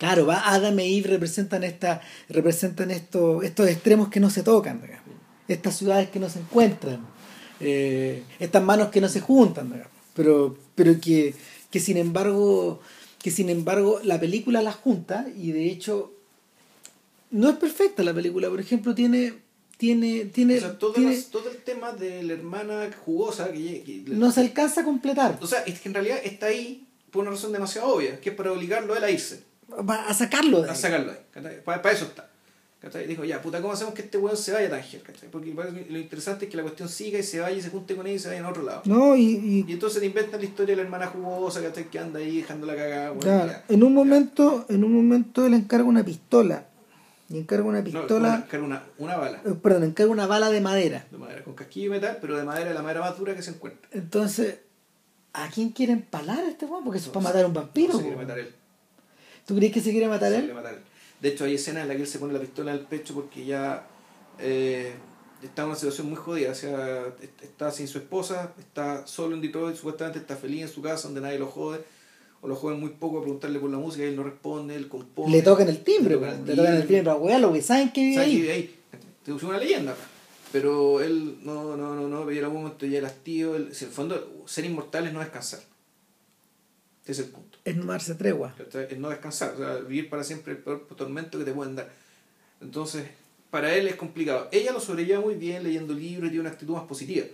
Claro, 0.00 0.24
va 0.24 0.48
Adam 0.48 0.78
e 0.78 0.96
Eve 0.96 1.10
representan 1.10 1.62
esta, 1.62 2.00
representan 2.30 2.90
estos, 2.90 3.44
estos 3.44 3.68
extremos 3.68 4.08
que 4.08 4.18
no 4.18 4.30
se 4.30 4.42
tocan, 4.42 4.80
estas 5.46 5.76
ciudades 5.76 6.08
que 6.08 6.18
no 6.18 6.30
se 6.30 6.38
encuentran, 6.38 7.00
eh, 7.60 8.22
estas 8.38 8.62
manos 8.62 8.88
que 8.88 9.02
no 9.02 9.10
se 9.10 9.20
juntan, 9.20 9.84
pero, 10.14 10.56
pero 10.74 10.98
que, 10.98 11.34
que 11.70 11.80
sin 11.80 11.98
embargo, 11.98 12.80
que 13.18 13.30
sin 13.30 13.50
embargo 13.50 14.00
la 14.02 14.18
película 14.18 14.62
las 14.62 14.76
junta 14.76 15.26
y 15.36 15.52
de 15.52 15.66
hecho 15.66 16.14
no 17.30 17.50
es 17.50 17.56
perfecta 17.56 18.02
la 18.02 18.14
película, 18.14 18.48
por 18.48 18.60
ejemplo, 18.60 18.94
tiene 18.94 19.34
tiene 19.76 20.26
tiene, 20.26 20.60
todo, 20.78 20.94
el 20.96 21.62
tema 21.64 21.92
de 21.92 22.22
la 22.22 22.34
hermana 22.34 22.90
jugosa 23.04 23.50
que, 23.52 24.04
no 24.08 24.30
se 24.30 24.40
alcanza 24.40 24.82
a 24.82 24.84
completar. 24.84 25.38
O 25.40 25.46
sea, 25.46 25.60
es 25.60 25.80
que 25.80 25.88
en 25.88 25.94
realidad 25.94 26.18
está 26.22 26.46
ahí 26.46 26.86
por 27.10 27.22
una 27.22 27.32
razón 27.32 27.52
demasiado 27.52 27.88
obvia, 27.88 28.20
que 28.20 28.30
es 28.30 28.36
para 28.36 28.52
obligarlo 28.52 28.94
a 28.94 28.98
él 28.98 29.04
a 29.04 29.10
irse 29.10 29.49
a 29.88 30.14
sacarlo 30.14 30.62
de 30.62 30.70
A 30.70 30.74
sacarlo 30.74 31.12
de 31.12 31.50
Para, 31.64 31.92
eso 31.92 32.04
está. 32.06 32.30
Dijo, 33.06 33.24
ya, 33.24 33.42
puta, 33.42 33.60
¿cómo 33.60 33.74
hacemos 33.74 33.92
que 33.92 34.00
este 34.00 34.16
weón 34.16 34.38
se 34.38 34.52
vaya 34.52 34.70
Tánger? 34.70 35.02
Porque 35.30 35.52
lo 35.52 35.98
interesante 35.98 36.46
es 36.46 36.50
que 36.50 36.56
la 36.56 36.62
cuestión 36.62 36.88
siga 36.88 37.18
y 37.18 37.22
se 37.22 37.38
vaya 37.38 37.54
y 37.54 37.60
se 37.60 37.68
junte 37.68 37.94
con 37.94 38.06
él 38.06 38.14
y 38.14 38.18
se 38.18 38.28
vaya 38.28 38.40
en 38.40 38.46
otro 38.46 38.62
lado. 38.62 38.80
No, 38.86 39.14
y, 39.14 39.64
y... 39.68 39.72
entonces 39.72 40.00
te 40.00 40.06
inventan 40.06 40.40
la 40.40 40.46
historia 40.46 40.72
de 40.72 40.76
la 40.76 40.82
hermana 40.84 41.08
jugosa, 41.08 41.60
Que 41.90 41.98
anda 41.98 42.20
ahí 42.20 42.38
dejando 42.38 42.66
la 42.66 42.74
cagada. 42.74 43.18
Claro. 43.18 43.52
en 43.68 43.82
un 43.82 43.92
momento, 43.92 44.64
en 44.70 44.82
un 44.82 44.94
momento 44.94 45.44
él 45.44 45.54
encarga 45.54 45.84
una 45.84 46.02
pistola. 46.02 46.64
Y 47.28 47.38
encarga 47.38 47.64
una 47.64 47.84
pistola. 47.84 48.28
No, 48.28 48.44
encarga 48.44 48.66
una, 48.66 48.82
una 48.98 49.16
bala. 49.16 49.42
Eh, 49.44 49.54
perdón, 49.62 49.84
encarga 49.84 50.10
una 50.10 50.26
bala 50.26 50.50
de 50.50 50.60
madera. 50.62 51.06
De 51.10 51.18
madera, 51.18 51.44
con 51.44 51.54
casquillo 51.54 51.86
y 51.86 51.90
metal, 51.90 52.18
pero 52.20 52.38
de 52.38 52.44
madera, 52.44 52.72
la 52.72 52.82
madera 52.82 53.00
más 53.00 53.18
dura 53.18 53.36
que 53.36 53.42
se 53.42 53.50
encuentra. 53.50 53.90
Entonces, 53.92 54.58
¿a 55.34 55.48
quién 55.50 55.68
quiere 55.68 55.92
empalar 55.92 56.40
a 56.40 56.48
este 56.48 56.64
weón? 56.64 56.82
Porque 56.82 56.98
eso 56.98 57.08
es 57.08 57.12
para 57.12 57.24
matar 57.24 57.44
a 57.44 57.46
un 57.46 57.54
vampiro. 57.54 57.92
No 57.92 57.98
se 57.98 58.04
quiere 58.04 58.16
matar 58.16 58.38
él. 58.38 58.54
¿Tú 59.50 59.56
crees 59.56 59.72
que 59.72 59.80
se 59.80 59.90
quiere 59.90 60.06
matar 60.06 60.32
él? 60.32 60.52
De 61.20 61.28
hecho, 61.28 61.44
hay 61.44 61.56
escenas 61.56 61.82
en 61.82 61.88
las 61.88 61.96
que 61.96 62.04
él 62.04 62.08
se 62.08 62.20
pone 62.20 62.32
la 62.32 62.38
pistola 62.38 62.70
en 62.70 62.78
el 62.78 62.84
pecho 62.84 63.14
porque 63.14 63.44
ya 63.44 63.84
eh, 64.38 64.92
está 65.42 65.62
en 65.62 65.68
una 65.70 65.76
situación 65.76 66.08
muy 66.08 66.16
jodida. 66.16 66.52
O 66.52 66.54
sea, 66.54 67.12
está 67.42 67.72
sin 67.72 67.88
su 67.88 67.98
esposa, 67.98 68.54
está 68.60 69.04
solo 69.08 69.34
en 69.34 69.42
Detroit, 69.42 69.74
supuestamente 69.74 70.20
está 70.20 70.36
feliz 70.36 70.62
en 70.62 70.68
su 70.68 70.82
casa 70.82 71.08
donde 71.08 71.20
nadie 71.20 71.40
lo 71.40 71.48
jode. 71.48 71.80
O 72.42 72.46
lo 72.46 72.54
joden 72.54 72.78
muy 72.78 72.90
poco 72.90 73.18
a 73.18 73.22
preguntarle 73.22 73.58
por 73.58 73.70
la 73.70 73.78
música 73.78 74.04
y 74.04 74.10
él 74.10 74.14
no 74.14 74.22
responde, 74.22 74.76
él 74.76 74.86
compone. 74.86 75.32
Le 75.32 75.42
tocan 75.42 75.68
el 75.68 75.82
timbre, 75.82 76.14
le 76.14 76.54
tocan, 76.54 76.76
el 76.76 76.86
timbre 76.86 77.02
para 77.02 77.16
wearlo, 77.16 77.52
que 77.52 77.60
saben 77.60 77.90
que 77.90 78.02
vive 78.02 78.18
ahí. 78.20 78.30
Que 78.30 78.36
vive 78.36 78.52
ahí. 78.52 78.76
Te 79.24 79.32
una 79.32 79.58
leyenda, 79.58 79.96
pero 80.52 81.00
él 81.00 81.38
no, 81.42 81.76
no, 81.76 81.96
no, 81.96 82.08
no, 82.08 82.24
veía 82.24 82.44
algún 82.44 82.62
momento 82.62 82.86
ya 82.86 82.98
era 82.98 83.10
tío. 83.10 83.56
Él, 83.56 83.74
si 83.74 83.84
en 83.84 83.90
el 83.90 83.96
fondo, 83.96 84.44
ser 84.46 84.64
inmortales 84.64 85.12
no 85.12 85.18
descansar. 85.18 85.58
Ese 87.04 87.10
es 87.10 87.18
el 87.18 87.32
punto 87.32 87.49
es 87.70 87.76
no 87.76 87.86
darse 87.86 88.14
tregua. 88.14 88.54
Es 88.72 88.98
no 88.98 89.10
descansar, 89.10 89.54
o 89.54 89.58
sea, 89.58 89.74
vivir 89.76 90.08
para 90.08 90.24
siempre 90.24 90.52
el 90.52 90.58
peor 90.58 90.86
tormento 90.96 91.38
que 91.38 91.44
te 91.44 91.52
pueden 91.52 91.76
dar. 91.76 91.90
Entonces, 92.60 93.04
para 93.50 93.74
él 93.74 93.88
es 93.88 93.96
complicado. 93.96 94.48
Ella 94.52 94.72
lo 94.72 94.80
sobrelleva 94.80 95.20
muy 95.20 95.34
bien 95.34 95.62
leyendo 95.62 95.92
libros 95.94 96.26
y 96.26 96.30
tiene 96.30 96.40
una 96.40 96.50
actitud 96.50 96.74
más 96.74 96.84
positiva. 96.84 97.26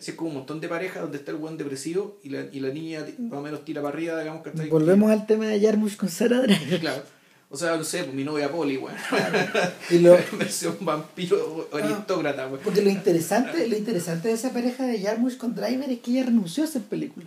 Si 0.00 0.10
es 0.10 0.16
como 0.16 0.30
un 0.30 0.36
montón 0.36 0.58
de 0.60 0.68
parejas 0.68 1.02
donde 1.02 1.18
está 1.18 1.32
el 1.32 1.36
buen 1.36 1.58
depresivo 1.58 2.18
y 2.22 2.30
la, 2.30 2.46
y 2.50 2.60
la 2.60 2.70
niña 2.70 3.04
más 3.18 3.38
o 3.38 3.42
menos 3.42 3.62
tira 3.62 3.82
para 3.82 3.94
arriba, 3.94 4.18
digamos 4.18 4.42
que 4.42 4.48
está 4.48 4.64
Volvemos 4.66 5.10
al 5.10 5.26
tema 5.26 5.46
de 5.48 5.60
Jarmusch 5.60 5.96
con 5.96 6.08
Sarah 6.08 6.40
Driver. 6.40 6.80
Claro. 6.80 7.02
O 7.48 7.56
sea, 7.56 7.76
no 7.76 7.84
sé, 7.84 8.02
pues, 8.02 8.14
mi 8.14 8.24
novia 8.24 8.50
Polly, 8.50 8.78
bueno. 8.78 8.98
y 9.90 9.98
lo... 9.98 10.18
versión 10.38 10.76
vampiro 10.80 11.68
aristócrata. 11.72 12.48
Porque 12.48 12.82
lo 12.82 12.90
interesante, 12.90 13.68
lo 13.68 13.76
interesante 13.76 14.28
de 14.28 14.34
esa 14.34 14.52
pareja 14.52 14.84
de 14.86 15.00
Jarmusch 15.00 15.36
con 15.36 15.54
Driver 15.54 15.90
es 15.90 16.00
que 16.00 16.10
ella 16.12 16.24
renunció 16.24 16.64
a 16.64 16.66
hacer 16.66 16.82
película. 16.82 17.26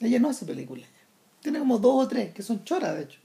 Ella 0.00 0.18
no 0.18 0.30
hace 0.30 0.44
película. 0.44 0.82
Tiene 1.42 1.58
como 1.58 1.78
dos 1.78 2.06
o 2.06 2.08
tres, 2.08 2.32
que 2.34 2.42
son 2.42 2.64
choras, 2.64 2.96
de 2.96 3.02
hecho. 3.02 3.18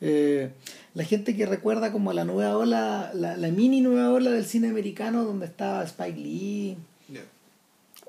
Eh, 0.00 0.50
la 0.94 1.04
gente 1.04 1.36
que 1.36 1.46
recuerda 1.46 1.92
como 1.92 2.12
la 2.12 2.24
nueva 2.24 2.56
ola, 2.56 3.10
la, 3.14 3.36
la, 3.36 3.48
mini 3.48 3.80
nueva 3.80 4.12
ola 4.12 4.30
del 4.30 4.44
cine 4.44 4.68
americano, 4.68 5.24
donde 5.24 5.46
estaba 5.46 5.82
Spike 5.82 6.18
Lee, 6.18 6.76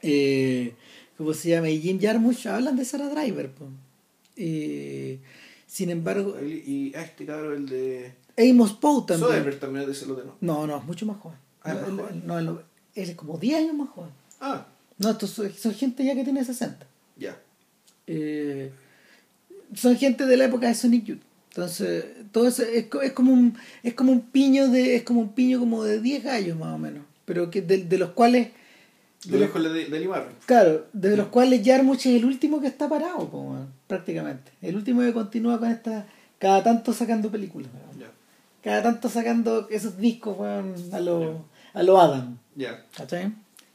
eh, 0.02 0.74
¿cómo 1.18 1.34
se 1.34 1.50
llama? 1.50 1.70
Y 1.70 1.82
Jim 1.82 2.00
Jarmusch, 2.00 2.48
hablan 2.48 2.76
de 2.76 2.86
Sarah 2.86 3.10
Driver. 3.10 3.52
Eh, 4.36 5.20
sin 5.68 5.90
embargo... 5.90 6.40
Y, 6.42 6.94
ah, 6.96 7.02
este 7.02 7.26
cabrón, 7.26 7.58
el 7.58 7.70
de... 7.70 8.14
Amos 8.38 8.74
Poe 8.74 9.04
también. 9.06 9.30
Soderbergh 9.30 9.60
también 9.60 9.90
es 9.90 10.08
de 10.08 10.08
no. 10.08 10.36
No, 10.40 10.68
no, 10.68 10.78
es 10.78 10.84
mucho 10.86 11.06
más 11.06 11.18
joven. 11.18 11.38
Ah, 11.62 11.74
no, 11.74 11.82
más 11.82 12.06
joven? 12.06 12.24
no, 12.26 12.40
él, 12.40 12.60
es 12.96 13.16
como 13.16 13.38
10 13.38 13.58
años 13.58 13.76
más 13.76 13.90
joven. 13.90 14.12
Ah. 14.40 14.66
No, 14.98 15.10
estos 15.10 15.32
son, 15.32 15.54
son 15.54 15.74
gente 15.74 16.06
ya 16.06 16.16
que 16.16 16.24
tiene 16.24 16.46
60. 16.46 16.88
Ya. 17.18 17.38
Eh, 18.08 18.72
son 19.74 19.98
gente 19.98 20.26
de 20.26 20.38
la 20.38 20.46
época 20.46 20.68
de 20.68 20.76
Sonic 20.76 21.06
Youth. 21.06 21.22
Entonces, 21.50 22.06
todo 22.32 22.48
eso 22.48 22.64
es, 22.64 22.86
es, 23.04 23.12
como 23.14 23.34
un 23.34 23.58
es 23.84 23.94
como 23.94 24.12
un 24.12 24.22
piño 24.22 24.70
de 24.70 24.96
es 24.96 25.04
como 25.04 25.22
un 25.22 25.34
piño 25.34 25.60
como 25.60 25.84
de 25.84 26.00
10 26.00 26.24
gallos 26.24 26.58
más 26.58 26.74
o 26.74 26.78
menos, 26.78 27.04
pero 27.26 27.50
que 27.50 27.62
de, 27.62 27.84
de 27.84 27.98
los 27.98 28.12
cuales 28.12 28.50
de, 29.26 29.40
los, 29.40 29.54
de, 29.54 29.86
de 29.86 30.10
Claro, 30.46 30.86
de 30.94 31.18
los 31.18 31.28
cuales 31.28 31.62
Jarmusch 31.66 32.06
es 32.06 32.16
el 32.16 32.26
último 32.26 32.62
que 32.62 32.68
está 32.68 32.88
parado, 32.88 33.68
prácticamente. 33.88 34.52
El 34.62 34.78
último 34.78 35.02
que 35.02 35.12
continúa 35.12 35.60
con 35.60 35.70
esta 35.70 36.08
cada 36.38 36.64
tanto 36.64 36.94
sacando 36.94 37.30
películas. 37.30 37.70
Cada 38.64 38.84
tanto 38.84 39.10
sacando 39.10 39.68
esos 39.70 39.98
discos 39.98 40.38
a 40.40 41.00
lo 41.00 41.46
a 41.74 41.84
lo 41.84 42.00
Adam. 42.00 42.38
Ya. 42.56 42.86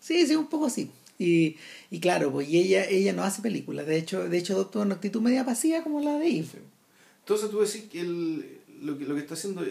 Sí, 0.01 0.27
sí, 0.27 0.35
un 0.35 0.47
poco 0.47 0.67
así. 0.67 0.91
Y, 1.19 1.57
y 1.91 2.01
claro, 2.01 2.33
pues 2.33 2.49
y 2.49 2.59
ella, 2.59 2.85
ella 2.89 3.13
no 3.13 3.23
hace 3.23 3.41
películas, 3.41 3.87
de 3.87 3.97
hecho, 3.97 4.29
de 4.29 4.37
hecho 4.37 4.55
adopta 4.55 4.81
una 4.81 4.97
actitud 4.97 5.21
media 5.21 5.45
pasiva 5.45 5.83
como 5.83 6.01
la 6.01 6.19
de 6.19 6.29
Eve. 6.29 6.49
Entonces 7.21 7.51
tú 7.51 7.61
decís 7.61 7.85
que 7.91 8.01
el, 8.01 8.59
lo, 8.83 8.99
que, 8.99 9.05
lo 9.05 9.15
que 9.15 9.21
está 9.21 9.35
haciendo 9.35 9.65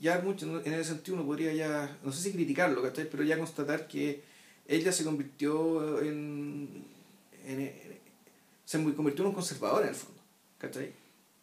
ya 0.00 0.20
mucho 0.20 0.62
en 0.64 0.72
ese 0.72 0.84
sentido 0.84 1.16
uno 1.16 1.26
podría 1.26 1.52
ya, 1.52 1.98
no 2.02 2.12
sé 2.12 2.22
si 2.22 2.32
criticarlo, 2.32 2.82
pero 3.10 3.22
ya 3.24 3.38
constatar 3.38 3.86
que 3.86 4.22
ella 4.66 4.90
se 4.90 5.04
convirtió 5.04 6.00
en, 6.00 6.68
en, 7.46 7.70
se 8.64 8.82
convirtió 8.94 9.24
en 9.24 9.28
un 9.28 9.34
conservador 9.34 9.82
en 9.82 9.90
el 9.90 9.94
fondo, 9.94 10.20
¿cachai? 10.58 10.92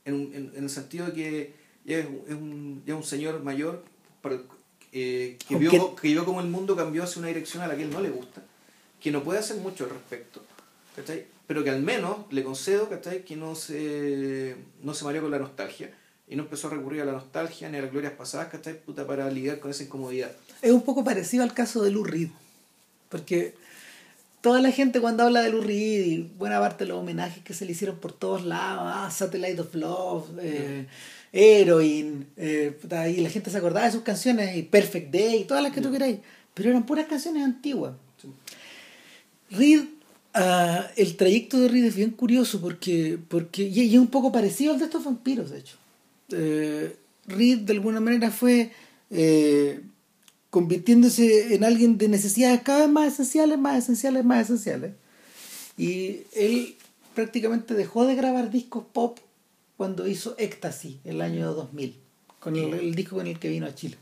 En, 0.03 0.15
en, 0.33 0.51
en 0.55 0.63
el 0.63 0.69
sentido 0.69 1.05
de 1.07 1.13
que 1.13 1.53
ya 1.85 1.99
es, 1.99 2.05
un, 2.29 2.81
ya 2.85 2.95
un 2.95 3.03
señor 3.03 3.43
mayor 3.43 3.83
para, 4.21 4.41
eh, 4.91 5.37
que, 5.47 5.55
vio, 5.55 5.95
que 5.95 6.07
vio 6.07 6.25
como 6.25 6.41
el 6.41 6.47
mundo 6.47 6.75
cambió 6.75 7.03
hacia 7.03 7.19
una 7.19 7.27
dirección 7.27 7.61
a 7.63 7.67
la 7.67 7.75
que 7.75 7.83
él 7.83 7.91
no 7.91 8.01
le 8.01 8.09
gusta 8.09 8.43
que 9.01 9.11
no 9.11 9.23
puede 9.23 9.39
hacer 9.39 9.57
mucho 9.57 9.85
al 9.85 9.89
respecto, 9.89 10.41
¿cachai? 10.95 11.25
Pero 11.47 11.63
que 11.63 11.71
al 11.71 11.81
menos 11.81 12.17
le 12.29 12.43
concedo, 12.43 12.87
¿cachai? 12.87 13.25
Que 13.25 13.35
no 13.35 13.55
se, 13.55 14.55
no 14.83 14.93
se 14.93 15.03
mareó 15.03 15.23
con 15.23 15.31
la 15.31 15.39
nostalgia 15.39 15.91
y 16.27 16.35
no 16.35 16.43
empezó 16.43 16.67
a 16.67 16.71
recurrir 16.71 17.01
a 17.01 17.05
la 17.05 17.13
nostalgia 17.13 17.67
ni 17.67 17.77
a 17.77 17.81
las 17.81 17.91
glorias 17.91 18.13
pasadas, 18.13 18.49
¿cachai? 18.49 18.79
Puta, 18.79 19.05
para 19.05 19.29
lidiar 19.29 19.59
con 19.59 19.71
esa 19.71 19.83
incomodidad. 19.83 20.31
Es 20.61 20.71
un 20.71 20.83
poco 20.83 21.03
parecido 21.03 21.43
al 21.43 21.53
caso 21.53 21.81
de 21.83 21.91
Lou 21.91 22.03
Reed, 22.03 22.29
porque 23.09 23.55
toda 24.41 24.61
la 24.61 24.71
gente 24.71 25.01
cuando 25.01 25.23
habla 25.23 25.41
de 25.41 25.49
Lou 25.49 25.61
Reed 25.61 26.05
y 26.05 26.31
buena 26.37 26.59
parte 26.59 26.83
de 26.83 26.89
los 26.89 26.99
homenajes 26.99 27.43
que 27.43 27.55
se 27.55 27.65
le 27.65 27.71
hicieron 27.71 27.97
por 27.97 28.13
todos 28.13 28.45
lados, 28.45 28.83
ah, 28.85 29.09
Satellite 29.09 29.61
of 29.61 29.73
Love, 29.73 30.25
eh, 30.39 30.85
Heroin, 31.33 32.27
eh, 32.37 32.77
y 33.15 33.21
la 33.21 33.29
gente 33.29 33.49
se 33.49 33.57
acordaba 33.57 33.87
de 33.87 33.93
sus 33.93 34.03
canciones, 34.03 34.55
y 34.55 34.61
Perfect 34.61 35.11
Day, 35.11 35.45
todas 35.45 35.63
las 35.63 35.73
que 35.73 35.81
tú 35.81 35.91
queráis, 35.91 36.19
pero 36.53 36.69
eran 36.69 36.85
puras 36.85 37.07
canciones 37.07 37.43
antiguas. 37.43 37.93
Reed, 39.51 39.83
ah, 40.33 40.87
el 40.95 41.15
trayecto 41.17 41.59
de 41.59 41.67
Reed 41.67 41.85
es 41.85 41.95
bien 41.95 42.11
curioso 42.11 42.61
porque, 42.61 43.19
porque 43.27 43.63
y, 43.63 43.93
es 43.93 43.99
un 43.99 44.07
poco 44.07 44.31
parecido 44.31 44.73
al 44.73 44.79
de 44.79 44.85
estos 44.85 45.03
vampiros, 45.03 45.51
de 45.51 45.59
hecho. 45.59 45.75
Eh, 46.31 46.95
Reed 47.27 47.59
de 47.59 47.73
alguna 47.73 47.99
manera 47.99 48.31
fue 48.31 48.71
eh, 49.09 49.81
convirtiéndose 50.49 51.53
en 51.53 51.63
alguien 51.63 51.97
de 51.97 52.07
necesidades 52.07 52.61
cada 52.61 52.79
vez 52.79 52.89
más 52.89 53.13
esenciales, 53.13 53.59
más 53.59 53.77
esenciales, 53.77 54.25
más 54.25 54.45
esenciales. 54.45 54.93
Y 55.77 56.21
él 56.33 56.75
prácticamente 57.13 57.73
dejó 57.73 58.05
de 58.05 58.15
grabar 58.15 58.51
discos 58.51 58.85
pop 58.91 59.19
cuando 59.77 60.07
hizo 60.07 60.35
Ecstasy, 60.37 60.99
el 61.03 61.21
año 61.21 61.53
2000, 61.53 61.95
con 62.39 62.55
el 62.55 62.95
disco 62.95 63.17
con 63.17 63.27
el 63.27 63.39
que 63.39 63.49
vino 63.49 63.65
a 63.65 63.75
Chile. 63.75 63.97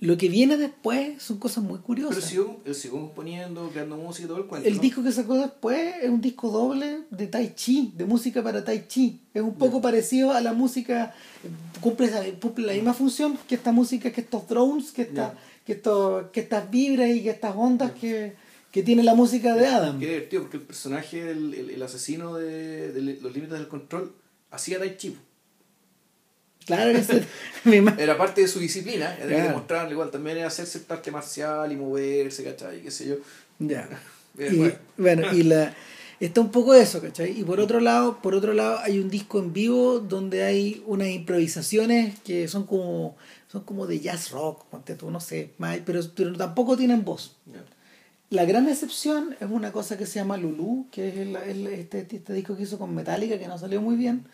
Lo 0.00 0.16
que 0.16 0.28
viene 0.28 0.56
después 0.56 1.20
son 1.20 1.38
cosas 1.38 1.64
muy 1.64 1.80
curiosas. 1.80 2.24
Pero 2.30 2.60
él 2.64 2.74
siguió 2.74 3.00
componiendo, 3.00 3.68
creando 3.70 3.96
música 3.96 4.26
y 4.26 4.28
todo 4.28 4.38
el 4.38 4.46
cuento. 4.46 4.68
El 4.68 4.78
disco 4.78 5.02
que 5.02 5.10
sacó 5.10 5.36
después 5.36 5.96
es 6.00 6.08
un 6.08 6.20
disco 6.20 6.50
doble 6.50 7.00
de 7.10 7.26
Tai 7.26 7.52
Chi, 7.56 7.92
de 7.96 8.04
música 8.04 8.40
para 8.40 8.62
Tai 8.62 8.86
Chi. 8.86 9.20
Es 9.34 9.42
un 9.42 9.54
poco 9.54 9.80
parecido 9.80 10.30
a 10.30 10.40
la 10.40 10.52
música, 10.52 11.14
cumple, 11.80 12.38
cumple, 12.40 12.66
la 12.66 12.74
misma 12.74 12.94
función 12.94 13.36
que 13.48 13.56
esta 13.56 13.72
música, 13.72 14.12
que 14.12 14.20
estos 14.20 14.46
drones, 14.46 14.92
que, 14.92 15.02
esta, 15.02 15.34
que, 15.66 15.72
esto, 15.72 16.30
que 16.32 16.40
estas 16.40 16.70
vibras 16.70 17.10
y 17.10 17.24
que 17.24 17.30
estas 17.30 17.56
ondas 17.56 17.90
que, 17.90 18.34
que, 18.70 18.84
tiene 18.84 19.02
la 19.02 19.14
música 19.14 19.56
de 19.56 19.66
Adam. 19.66 19.98
Qué 19.98 20.06
divertido, 20.06 20.42
porque 20.42 20.58
el 20.58 20.62
personaje, 20.62 21.28
el, 21.28 21.70
el, 21.70 21.82
asesino 21.82 22.36
de, 22.36 22.92
de, 22.92 23.18
los 23.20 23.34
límites 23.34 23.58
del 23.58 23.66
control, 23.66 24.14
hacía 24.52 24.78
Tai 24.78 24.96
Chi. 24.96 25.16
Claro, 26.68 26.92
era 27.98 28.18
parte 28.18 28.42
de 28.42 28.48
su 28.48 28.58
disciplina, 28.58 29.16
era 29.16 29.42
demostrarle 29.44 29.92
igual 29.92 30.10
también 30.10 30.36
era 30.36 30.48
hacer 30.48 30.66
cierto 30.66 30.92
arte 30.92 31.10
marcial 31.10 31.72
y 31.72 31.76
moverse, 31.76 32.44
¿cachai? 32.44 32.82
qué 32.82 32.90
sé 32.90 33.08
yo. 33.08 33.14
Ya. 33.58 33.88
y, 34.38 34.70
bueno. 34.98 35.32
y 35.32 35.44
la 35.44 35.74
está 36.20 36.42
un 36.42 36.50
poco 36.50 36.74
eso, 36.74 37.00
¿cachai? 37.00 37.40
Y 37.40 37.42
por 37.42 37.58
otro 37.58 37.80
lado, 37.80 38.20
por 38.20 38.34
otro 38.34 38.52
lado 38.52 38.80
hay 38.80 38.98
un 38.98 39.08
disco 39.08 39.38
en 39.38 39.54
vivo 39.54 39.98
donde 39.98 40.44
hay 40.44 40.82
unas 40.86 41.08
improvisaciones 41.08 42.18
que 42.20 42.48
son 42.48 42.66
como 42.66 43.16
son 43.50 43.62
como 43.62 43.86
de 43.86 44.00
jazz 44.00 44.30
rock, 44.30 44.66
tú, 44.98 45.10
no 45.10 45.20
sé, 45.20 45.52
pero, 45.86 46.02
pero 46.14 46.36
tampoco 46.36 46.76
tienen 46.76 47.02
voz. 47.02 47.36
La 48.28 48.44
gran 48.44 48.68
excepción 48.68 49.36
es 49.40 49.48
una 49.50 49.72
cosa 49.72 49.96
que 49.96 50.04
se 50.04 50.18
llama 50.18 50.36
Lulu, 50.36 50.88
que 50.90 51.08
es 51.08 51.16
el, 51.16 51.66
este, 51.68 52.00
este, 52.00 52.32
disco 52.34 52.54
que 52.54 52.64
hizo 52.64 52.78
con 52.78 52.94
Metallica, 52.94 53.38
que 53.38 53.48
no 53.48 53.56
salió 53.56 53.80
muy 53.80 53.96
bien 53.96 54.26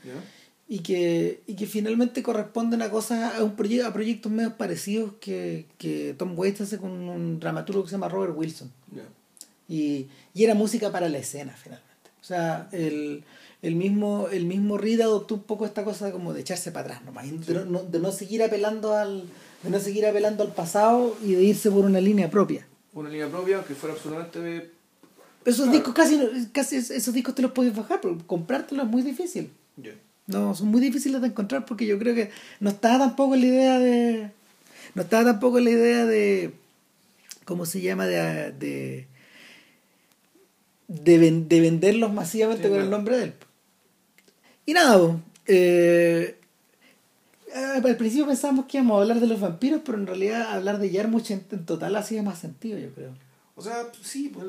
y 0.68 0.78
que, 0.78 1.42
y 1.46 1.54
que 1.54 1.66
finalmente 1.66 2.22
corresponden 2.22 2.82
a 2.82 2.90
cosas, 2.90 3.34
a, 3.34 3.44
un 3.44 3.54
proyecto, 3.54 3.86
a 3.86 3.92
proyectos 3.92 4.32
medio 4.32 4.56
parecidos 4.56 5.12
que, 5.20 5.66
que 5.78 6.14
Tom 6.16 6.38
Waits 6.38 6.62
hace 6.62 6.78
con 6.78 6.90
un 6.90 7.38
dramaturgo 7.38 7.82
que 7.82 7.90
se 7.90 7.96
llama 7.96 8.08
Robert 8.08 8.34
Wilson. 8.36 8.70
Y, 9.68 10.06
y, 10.34 10.44
era 10.44 10.54
música 10.54 10.90
para 10.90 11.08
la 11.08 11.18
escena 11.18 11.52
finalmente. 11.52 12.10
O 12.20 12.24
sea, 12.24 12.68
el, 12.72 13.24
el 13.62 13.74
mismo, 13.76 14.28
el 14.30 14.46
mismo 14.46 14.78
Reed 14.78 15.00
adoptó 15.00 15.34
un 15.34 15.42
poco 15.42 15.66
esta 15.66 15.84
cosa 15.84 16.12
como 16.12 16.32
de 16.32 16.40
echarse 16.40 16.72
para 16.72 16.86
atrás 16.86 17.04
nomás, 17.04 17.26
de, 17.46 17.64
no, 17.66 17.82
de 17.82 17.98
no 17.98 18.12
seguir 18.12 18.42
apelando 18.42 18.94
al 18.94 19.24
de 19.62 19.70
no 19.70 19.78
seguir 19.78 20.04
apelando 20.04 20.42
al 20.42 20.52
pasado 20.52 21.16
y 21.22 21.32
de 21.32 21.42
irse 21.42 21.70
por 21.70 21.86
una 21.86 22.00
línea 22.00 22.30
propia. 22.30 22.66
Una 22.92 23.08
línea 23.08 23.28
propia 23.28 23.64
que 23.64 23.74
fuera 23.74 23.94
absolutamente 23.94 24.74
esos 25.44 25.70
discos 25.70 25.94
casi, 25.94 26.48
casi 26.52 26.76
esos 26.76 27.12
discos 27.12 27.34
te 27.34 27.42
los 27.42 27.52
puedes 27.52 27.74
bajar, 27.74 28.00
pero 28.00 28.16
comprártelos 28.26 28.86
es 28.86 28.90
muy 28.90 29.02
difícil. 29.02 29.50
No, 30.26 30.54
son 30.54 30.68
muy 30.68 30.80
difíciles 30.80 31.20
de 31.20 31.28
encontrar 31.28 31.66
porque 31.66 31.86
yo 31.86 31.98
creo 31.98 32.14
que 32.14 32.30
no 32.60 32.70
está 32.70 32.98
tampoco 32.98 33.36
la 33.36 33.44
idea 33.46 33.78
de. 33.78 34.30
No 34.94 35.02
está 35.02 35.24
tampoco 35.24 35.60
la 35.60 35.70
idea 35.70 36.06
de. 36.06 36.52
¿Cómo 37.44 37.66
se 37.66 37.80
llama? 37.80 38.06
De. 38.06 38.52
de, 38.52 39.06
de, 40.88 41.60
venderlos 41.60 42.12
masivamente 42.12 42.68
con 42.68 42.80
el 42.80 42.90
nombre 42.90 43.16
de 43.18 43.24
él. 43.24 43.34
Y 44.66 44.72
nada, 44.72 45.20
eh, 45.46 46.38
al 47.54 47.96
principio 47.96 48.26
pensábamos 48.26 48.66
que 48.66 48.78
íbamos 48.78 48.96
a 48.96 49.02
hablar 49.02 49.20
de 49.20 49.26
los 49.26 49.40
vampiros, 49.40 49.82
pero 49.84 49.98
en 49.98 50.06
realidad 50.06 50.52
hablar 50.52 50.78
de 50.78 50.90
Yarmuch 50.90 51.30
en, 51.30 51.44
en 51.50 51.66
total 51.66 51.96
hacía 51.96 52.22
más 52.22 52.38
sentido, 52.38 52.78
yo 52.78 52.90
creo. 52.94 53.10
O 53.56 53.62
sea, 53.62 53.86
sí, 54.02 54.32
pues, 54.34 54.46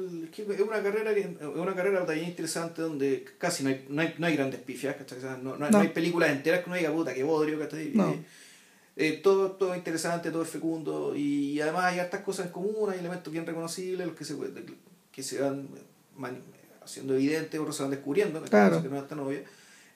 es 0.49 0.59
una 0.61 0.81
carrera 0.81 1.13
que, 1.13 1.21
es 1.21 1.41
una 1.41 1.75
carrera 1.75 2.05
también 2.05 2.27
interesante 2.27 2.81
donde 2.81 3.23
casi 3.37 3.63
no 3.63 3.69
hay, 3.69 3.85
no 3.87 4.01
hay, 4.01 4.15
no 4.17 4.25
hay 4.25 4.35
grandes 4.35 4.61
pifias, 4.61 4.95
No, 5.43 5.57
no, 5.57 5.77
hay 5.77 5.89
películas 5.89 6.31
enteras 6.31 6.63
que 6.63 6.69
no 6.71 6.75
diga 6.75 6.91
puta, 6.91 7.13
que 7.13 7.23
bodrio, 7.23 7.59
¿cachai? 7.59 7.93
Eh, 7.95 8.25
eh, 8.95 9.19
todo, 9.21 9.51
todo 9.51 9.75
interesante, 9.75 10.31
todo 10.31 10.41
es 10.41 10.49
fecundo 10.49 11.15
y 11.15 11.59
además 11.59 11.85
hay 11.85 11.99
estas 11.99 12.21
cosas 12.21 12.47
en 12.47 12.51
común, 12.51 12.89
hay 12.89 12.99
elementos 12.99 13.31
bien 13.31 13.45
reconocibles 13.45 14.07
los 14.07 14.15
que 14.15 14.25
se, 14.25 14.35
que 15.11 15.21
se 15.21 15.39
van 15.39 15.67
haciendo 16.81 17.13
evidentes, 17.13 17.59
otros 17.59 17.75
se 17.75 17.83
van 17.83 17.91
descubriendo, 17.91 18.41
claro. 18.43 18.81
que 18.81 18.89
no 18.89 18.97
es 18.97 19.07
tan 19.07 19.19
obvia. 19.19 19.43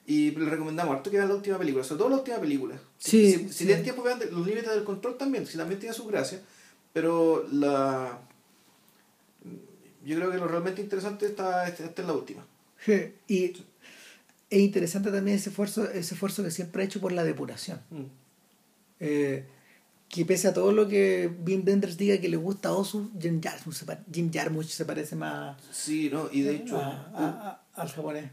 Y 0.06 0.30
le 0.32 0.50
recomendamos 0.50 0.94
harto 0.94 1.10
que 1.10 1.16
vean 1.16 1.28
la 1.28 1.34
última 1.34 1.58
película, 1.58 1.82
sobre 1.82 1.98
todo 1.98 2.10
la 2.10 2.16
última 2.16 2.38
película. 2.38 2.80
Sí, 2.98 3.32
si, 3.32 3.52
si 3.52 3.64
tienen 3.64 3.82
tiempo, 3.82 4.02
vean 4.02 4.20
los 4.30 4.46
límites 4.46 4.70
del 4.70 4.84
control 4.84 5.16
también, 5.16 5.46
si 5.46 5.56
también 5.56 5.80
tiene 5.80 5.94
su 5.94 6.06
gracia, 6.06 6.40
pero 6.92 7.46
la 7.50 8.18
yo 10.10 10.16
creo 10.16 10.30
que 10.32 10.38
lo 10.38 10.48
realmente 10.48 10.82
interesante 10.82 11.26
está, 11.26 11.68
está 11.68 12.02
en 12.02 12.06
la 12.08 12.14
última. 12.14 12.44
Sí, 12.84 13.14
y 13.28 13.44
es 14.50 14.60
interesante 14.60 15.12
también 15.12 15.36
ese 15.36 15.50
esfuerzo, 15.50 15.88
ese 15.88 16.14
esfuerzo 16.14 16.42
que 16.42 16.50
siempre 16.50 16.82
ha 16.82 16.86
hecho 16.86 17.00
por 17.00 17.12
la 17.12 17.22
depuración. 17.22 17.80
Mm. 17.90 18.04
Eh, 18.98 19.44
que 20.08 20.24
pese 20.24 20.48
a 20.48 20.52
todo 20.52 20.72
lo 20.72 20.88
que 20.88 21.30
Wim 21.46 21.62
Wenders 21.64 21.96
diga 21.96 22.18
que 22.18 22.28
le 22.28 22.36
gusta 22.36 22.70
a 22.70 22.72
Osu, 22.72 23.12
Jim 23.20 23.40
Jarmusch, 23.40 23.76
se, 23.76 23.86
Jim 24.12 24.30
Jarmusch 24.32 24.66
se 24.66 24.84
parece 24.84 25.14
más 25.14 25.56
sí, 25.70 26.10
no, 26.12 26.28
y 26.32 26.42
de 26.42 26.56
hecho 26.56 26.76
al 27.74 27.88
japonés. 27.88 28.32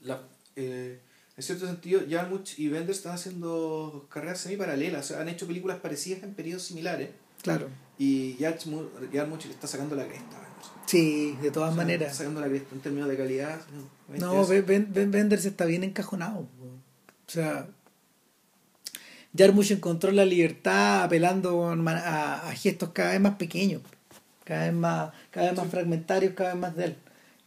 La, 0.00 0.22
eh, 0.56 0.98
en 1.36 1.42
cierto 1.42 1.66
sentido, 1.66 2.00
Jarmusch 2.08 2.58
y 2.58 2.70
Wenders 2.70 2.98
están 2.98 3.12
haciendo 3.12 4.06
carreras 4.08 4.40
semi 4.40 4.56
paralelas, 4.56 5.10
han 5.10 5.28
hecho 5.28 5.46
películas 5.46 5.80
parecidas 5.80 6.22
en 6.22 6.32
periodos 6.32 6.62
similares. 6.62 7.10
Claro. 7.42 7.68
Y 7.98 8.38
Jarmusch 8.40 9.44
le 9.44 9.52
está 9.52 9.66
sacando 9.66 9.94
la 9.96 10.06
cresta. 10.06 10.40
Sí, 10.86 11.36
de 11.42 11.50
todas 11.50 11.74
maneras. 11.74 12.16
Sacando 12.16 12.40
la 12.40 12.48
cresta 12.48 12.74
en 12.74 12.80
términos 12.80 13.08
de 13.08 13.16
calidad. 13.16 13.60
No, 14.18 14.46
Ben, 14.46 14.88
ben, 14.92 15.32
está 15.32 15.64
bien 15.64 15.84
encajonado. 15.84 16.40
O 17.26 17.30
sea, 17.30 17.66
Jarmusch 19.36 19.72
encontró 19.72 20.12
la 20.12 20.24
libertad 20.24 21.02
apelando 21.04 21.74
a, 21.88 22.52
gestos 22.54 22.90
cada 22.92 23.12
vez 23.12 23.20
más 23.20 23.36
pequeños, 23.36 23.82
cada 24.44 24.66
vez 24.66 24.74
más, 24.74 25.12
cada 25.30 25.48
vez 25.48 25.56
más 25.58 25.68
fragmentarios, 25.68 26.34
cada 26.34 26.52
vez 26.52 26.60
más 26.60 26.76
de 26.76 26.84
él. 26.84 26.96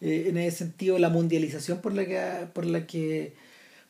Eh, 0.02 0.26
en 0.30 0.38
ese 0.38 0.58
sentido, 0.58 1.00
la 1.00 1.10
mundialización 1.10 1.80
por 1.80 1.94
la 1.94 2.06
que, 2.06 2.48
por 2.54 2.66
la 2.66 2.86
que 2.86 3.34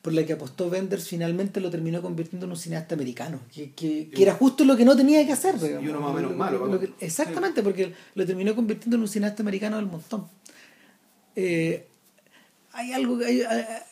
por 0.08 0.14
la 0.14 0.24
que 0.24 0.32
apostó 0.32 0.68
Wenders 0.68 1.06
finalmente 1.06 1.60
lo 1.60 1.68
terminó 1.68 2.00
convirtiendo 2.00 2.46
en 2.46 2.52
un 2.52 2.56
cineasta 2.56 2.94
americano, 2.94 3.40
que, 3.54 3.72
que, 3.72 4.08
que 4.08 4.22
era 4.22 4.32
justo 4.32 4.64
lo 4.64 4.74
que 4.74 4.86
no 4.86 4.96
tenía 4.96 5.26
que 5.26 5.32
hacer. 5.32 5.56
Y 5.82 5.86
uno 5.86 6.00
más 6.00 6.12
o 6.12 6.14
menos 6.14 6.34
malo. 6.34 6.80
exactamente, 6.98 7.62
porque 7.62 7.92
lo 8.14 8.24
terminó 8.24 8.56
convirtiendo 8.56 8.96
en 8.96 9.02
un 9.02 9.08
cineasta 9.08 9.42
americano 9.42 9.76
del 9.76 9.84
montón. 9.84 10.26
Eh, 11.36 11.86
hay 12.72 12.94
algo 12.94 13.18
que 13.18 13.46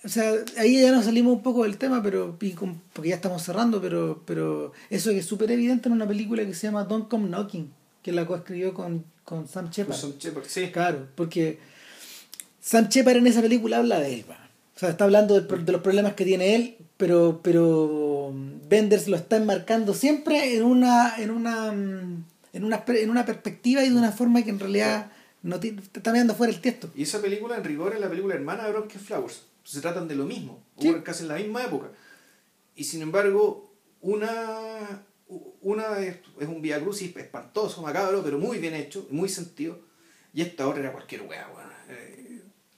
o 0.05 0.09
sea, 0.09 0.33
ahí 0.57 0.81
ya 0.81 0.91
nos 0.91 1.05
salimos 1.05 1.35
un 1.35 1.43
poco 1.43 1.65
del 1.65 1.77
tema, 1.77 2.03
pero 2.03 2.39
porque 2.95 3.11
ya 3.11 3.17
estamos 3.17 3.43
cerrando, 3.43 3.79
pero, 3.83 4.23
pero 4.25 4.73
eso 4.89 5.11
es 5.11 5.27
súper 5.27 5.51
evidente 5.51 5.91
en 5.91 5.93
una 5.93 6.09
película 6.09 6.47
que 6.47 6.55
se 6.55 6.69
llama 6.69 6.85
Don't 6.85 7.09
Come 7.09 7.29
Knocking, 7.29 7.71
que 8.03 8.13
la 8.13 8.27
coescribió 8.27 8.73
con, 8.73 9.05
con 9.23 9.47
Sam 9.47 9.69
Shepard. 9.69 9.99
Sam 9.99 10.15
Shepard, 10.19 10.47
sí. 10.47 10.71
Claro, 10.73 11.09
porque 11.15 11.59
Sam 12.59 12.89
Shepard 12.89 13.19
en 13.19 13.27
esa 13.27 13.43
película 13.43 13.77
habla 13.77 14.01
de 14.01 14.15
él, 14.15 14.25
o 14.77 14.79
sea, 14.79 14.91
está 14.91 15.05
hablando 15.05 15.41
de, 15.41 15.57
de, 15.57 15.73
los 15.73 15.81
problemas 15.81 16.13
que 16.13 16.27
tiene 16.27 16.55
él, 16.55 16.77
pero, 16.99 17.41
pero 17.43 18.31
Benders 18.69 19.09
lo 19.09 19.17
está 19.17 19.39
enmarcando 19.39 19.95
siempre 19.95 20.55
en 20.55 20.65
una, 20.65 21.17
en 21.17 21.31
una, 21.31 21.73
en 21.73 22.65
una, 22.65 22.85
en 22.87 23.11
una 23.11 23.25
perspectiva 23.25 23.83
y 23.83 23.89
de 23.89 23.97
una 23.97 24.13
forma 24.13 24.43
que 24.43 24.51
en 24.51 24.61
realidad 24.61 25.11
no 25.43 25.59
te, 25.61 25.75
está 25.95 26.13
mirando 26.13 26.35
fuera 26.35 26.53
el 26.53 26.61
texto. 26.61 26.91
Y 26.95 27.05
esa 27.05 27.23
película 27.23 27.57
en 27.57 27.65
rigor 27.65 27.95
es 27.95 28.01
la 28.01 28.11
película 28.11 28.35
hermana 28.35 28.65
de 28.65 28.73
Bronx 28.73 28.95
Flowers. 28.99 29.47
Se 29.65 29.81
tratan 29.81 30.09
de 30.09 30.15
lo 30.15 30.27
mismo, 30.27 30.63
casi 31.03 31.23
en 31.23 31.29
la 31.29 31.37
misma 31.37 31.65
época. 31.65 31.89
Y 32.75 32.85
sin 32.85 33.01
embargo, 33.01 33.73
una, 34.03 35.03
una 35.63 36.01
es, 36.01 36.19
un 36.41 36.61
Via 36.61 36.83
Crucis 36.83 37.17
espantoso, 37.17 37.81
macabro, 37.81 38.23
pero 38.23 38.39
muy 38.39 38.59
bien 38.59 38.75
hecho, 38.75 39.07
muy 39.11 39.31
sentido. 39.31 39.81
Y 40.35 40.43
esta 40.43 40.69
otra 40.69 40.83
era 40.83 40.93
cualquier 40.93 41.23
wea, 41.23 41.49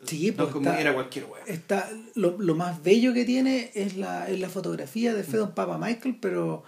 Sí, 0.09 0.33
pues 0.33 0.49
como 0.49 0.71
era 0.71 0.95
cualquier 0.95 1.27
Está, 1.47 1.91
lo, 2.15 2.37
lo, 2.39 2.55
más 2.55 2.83
bello 2.83 3.13
que 3.13 3.25
tiene 3.25 3.71
es 3.75 3.97
la, 3.97 4.29
es 4.29 4.41
la 4.41 4.49
fotografía 4.49 5.13
de 5.15 5.23
Fedon 5.23 5.53
Papa 5.53 5.77
Michael, 5.79 6.17
pero 6.21 6.65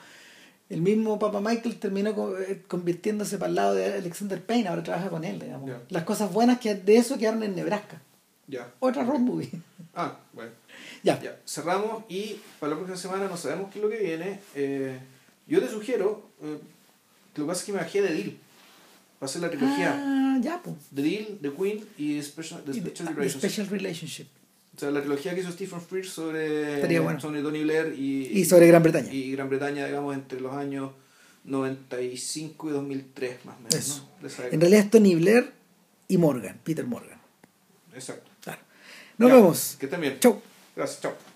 El 0.70 0.82
mismo 0.82 1.18
Papa 1.18 1.40
Michael 1.40 1.80
terminó 1.80 2.10
eh, 2.38 2.62
convirtiéndose 2.68 3.38
para 3.38 3.48
el 3.48 3.56
lado 3.56 3.74
de 3.74 3.94
Alexander 3.94 4.40
Payne, 4.40 4.68
ahora 4.68 4.84
trabaja 4.84 5.10
con 5.10 5.24
él, 5.24 5.40
digamos. 5.40 5.68
Las 5.88 6.04
cosas 6.04 6.32
buenas 6.32 6.60
que 6.60 6.76
de 6.76 6.96
eso 6.96 7.18
quedaron 7.18 7.42
en 7.42 7.56
Nebraska. 7.56 8.00
Ya. 8.46 8.72
Otra 8.78 9.04
road 9.04 9.18
movie. 9.18 9.50
Ah, 9.94 10.16
bueno. 10.32 10.52
ya. 11.02 11.20
Ya, 11.20 11.40
cerramos 11.44 12.04
y 12.08 12.40
para 12.60 12.70
la 12.70 12.76
próxima 12.76 12.96
semana 12.96 13.28
no 13.28 13.36
sabemos 13.36 13.72
qué 13.72 13.80
es 13.80 13.82
lo 13.82 13.90
que 13.90 13.98
viene. 13.98 14.40
Eh, 14.54 14.98
yo 15.48 15.60
te 15.60 15.68
sugiero, 15.68 16.22
eh, 16.40 16.58
lo 17.34 17.44
que 17.44 17.48
pasa 17.48 17.60
es 17.60 17.66
que 17.66 17.72
me 17.72 17.78
bajé 17.78 18.02
de 18.02 18.14
Deal. 18.14 18.36
Va 19.22 19.26
a 19.26 19.28
ser 19.28 19.42
la 19.42 19.50
trilogía. 19.50 19.94
Ah, 19.98 20.38
ya, 20.42 20.60
pues. 20.62 20.76
The 20.94 21.02
Deal, 21.02 21.38
The 21.42 21.50
Queen 21.52 21.84
y 21.98 22.22
Special, 22.22 22.62
The 22.64 22.70
Y 22.72 22.80
Special 22.80 23.08
ah, 23.08 23.12
Relationship. 23.12 23.48
Special 23.50 23.66
Relationship. 23.68 24.26
O 24.76 24.78
sea, 24.80 24.90
la 24.90 25.00
trilogía 25.00 25.34
que 25.34 25.40
hizo 25.42 25.50
Stephen 25.52 25.80
Frears 25.80 26.08
sobre, 26.10 27.00
bueno. 27.00 27.20
sobre 27.20 27.42
Tony 27.42 27.62
Blair 27.62 27.94
y, 27.98 28.28
Y 28.38 28.44
sobre 28.46 28.66
Gran 28.68 28.82
Bretaña. 28.82 29.12
y 29.12 29.32
Gran 29.32 29.48
Bretaña, 29.50 29.86
digamos, 29.86 30.14
entre 30.14 30.40
los 30.40 30.54
años 30.54 30.92
95 31.44 32.68
y 32.68 32.72
2003, 32.72 33.44
más 33.44 33.56
o 33.56 33.60
menos. 33.60 34.04
En 34.52 34.60
realidad 34.60 34.84
es 34.84 34.90
Tony 34.90 35.14
Blair 35.16 35.52
y 36.08 36.16
Morgan, 36.18 36.58
Peter 36.64 36.86
Morgan. 36.86 37.18
Exacto. 37.94 38.30
Claro. 38.42 38.60
Nos 39.18 39.28
Ya, 39.28 39.34
vemos. 39.34 39.76
Que 39.78 39.86
estén 39.86 40.00
bien. 40.00 40.18
Chau. 40.20 40.40
Gracias, 40.74 41.02
chao. 41.02 41.29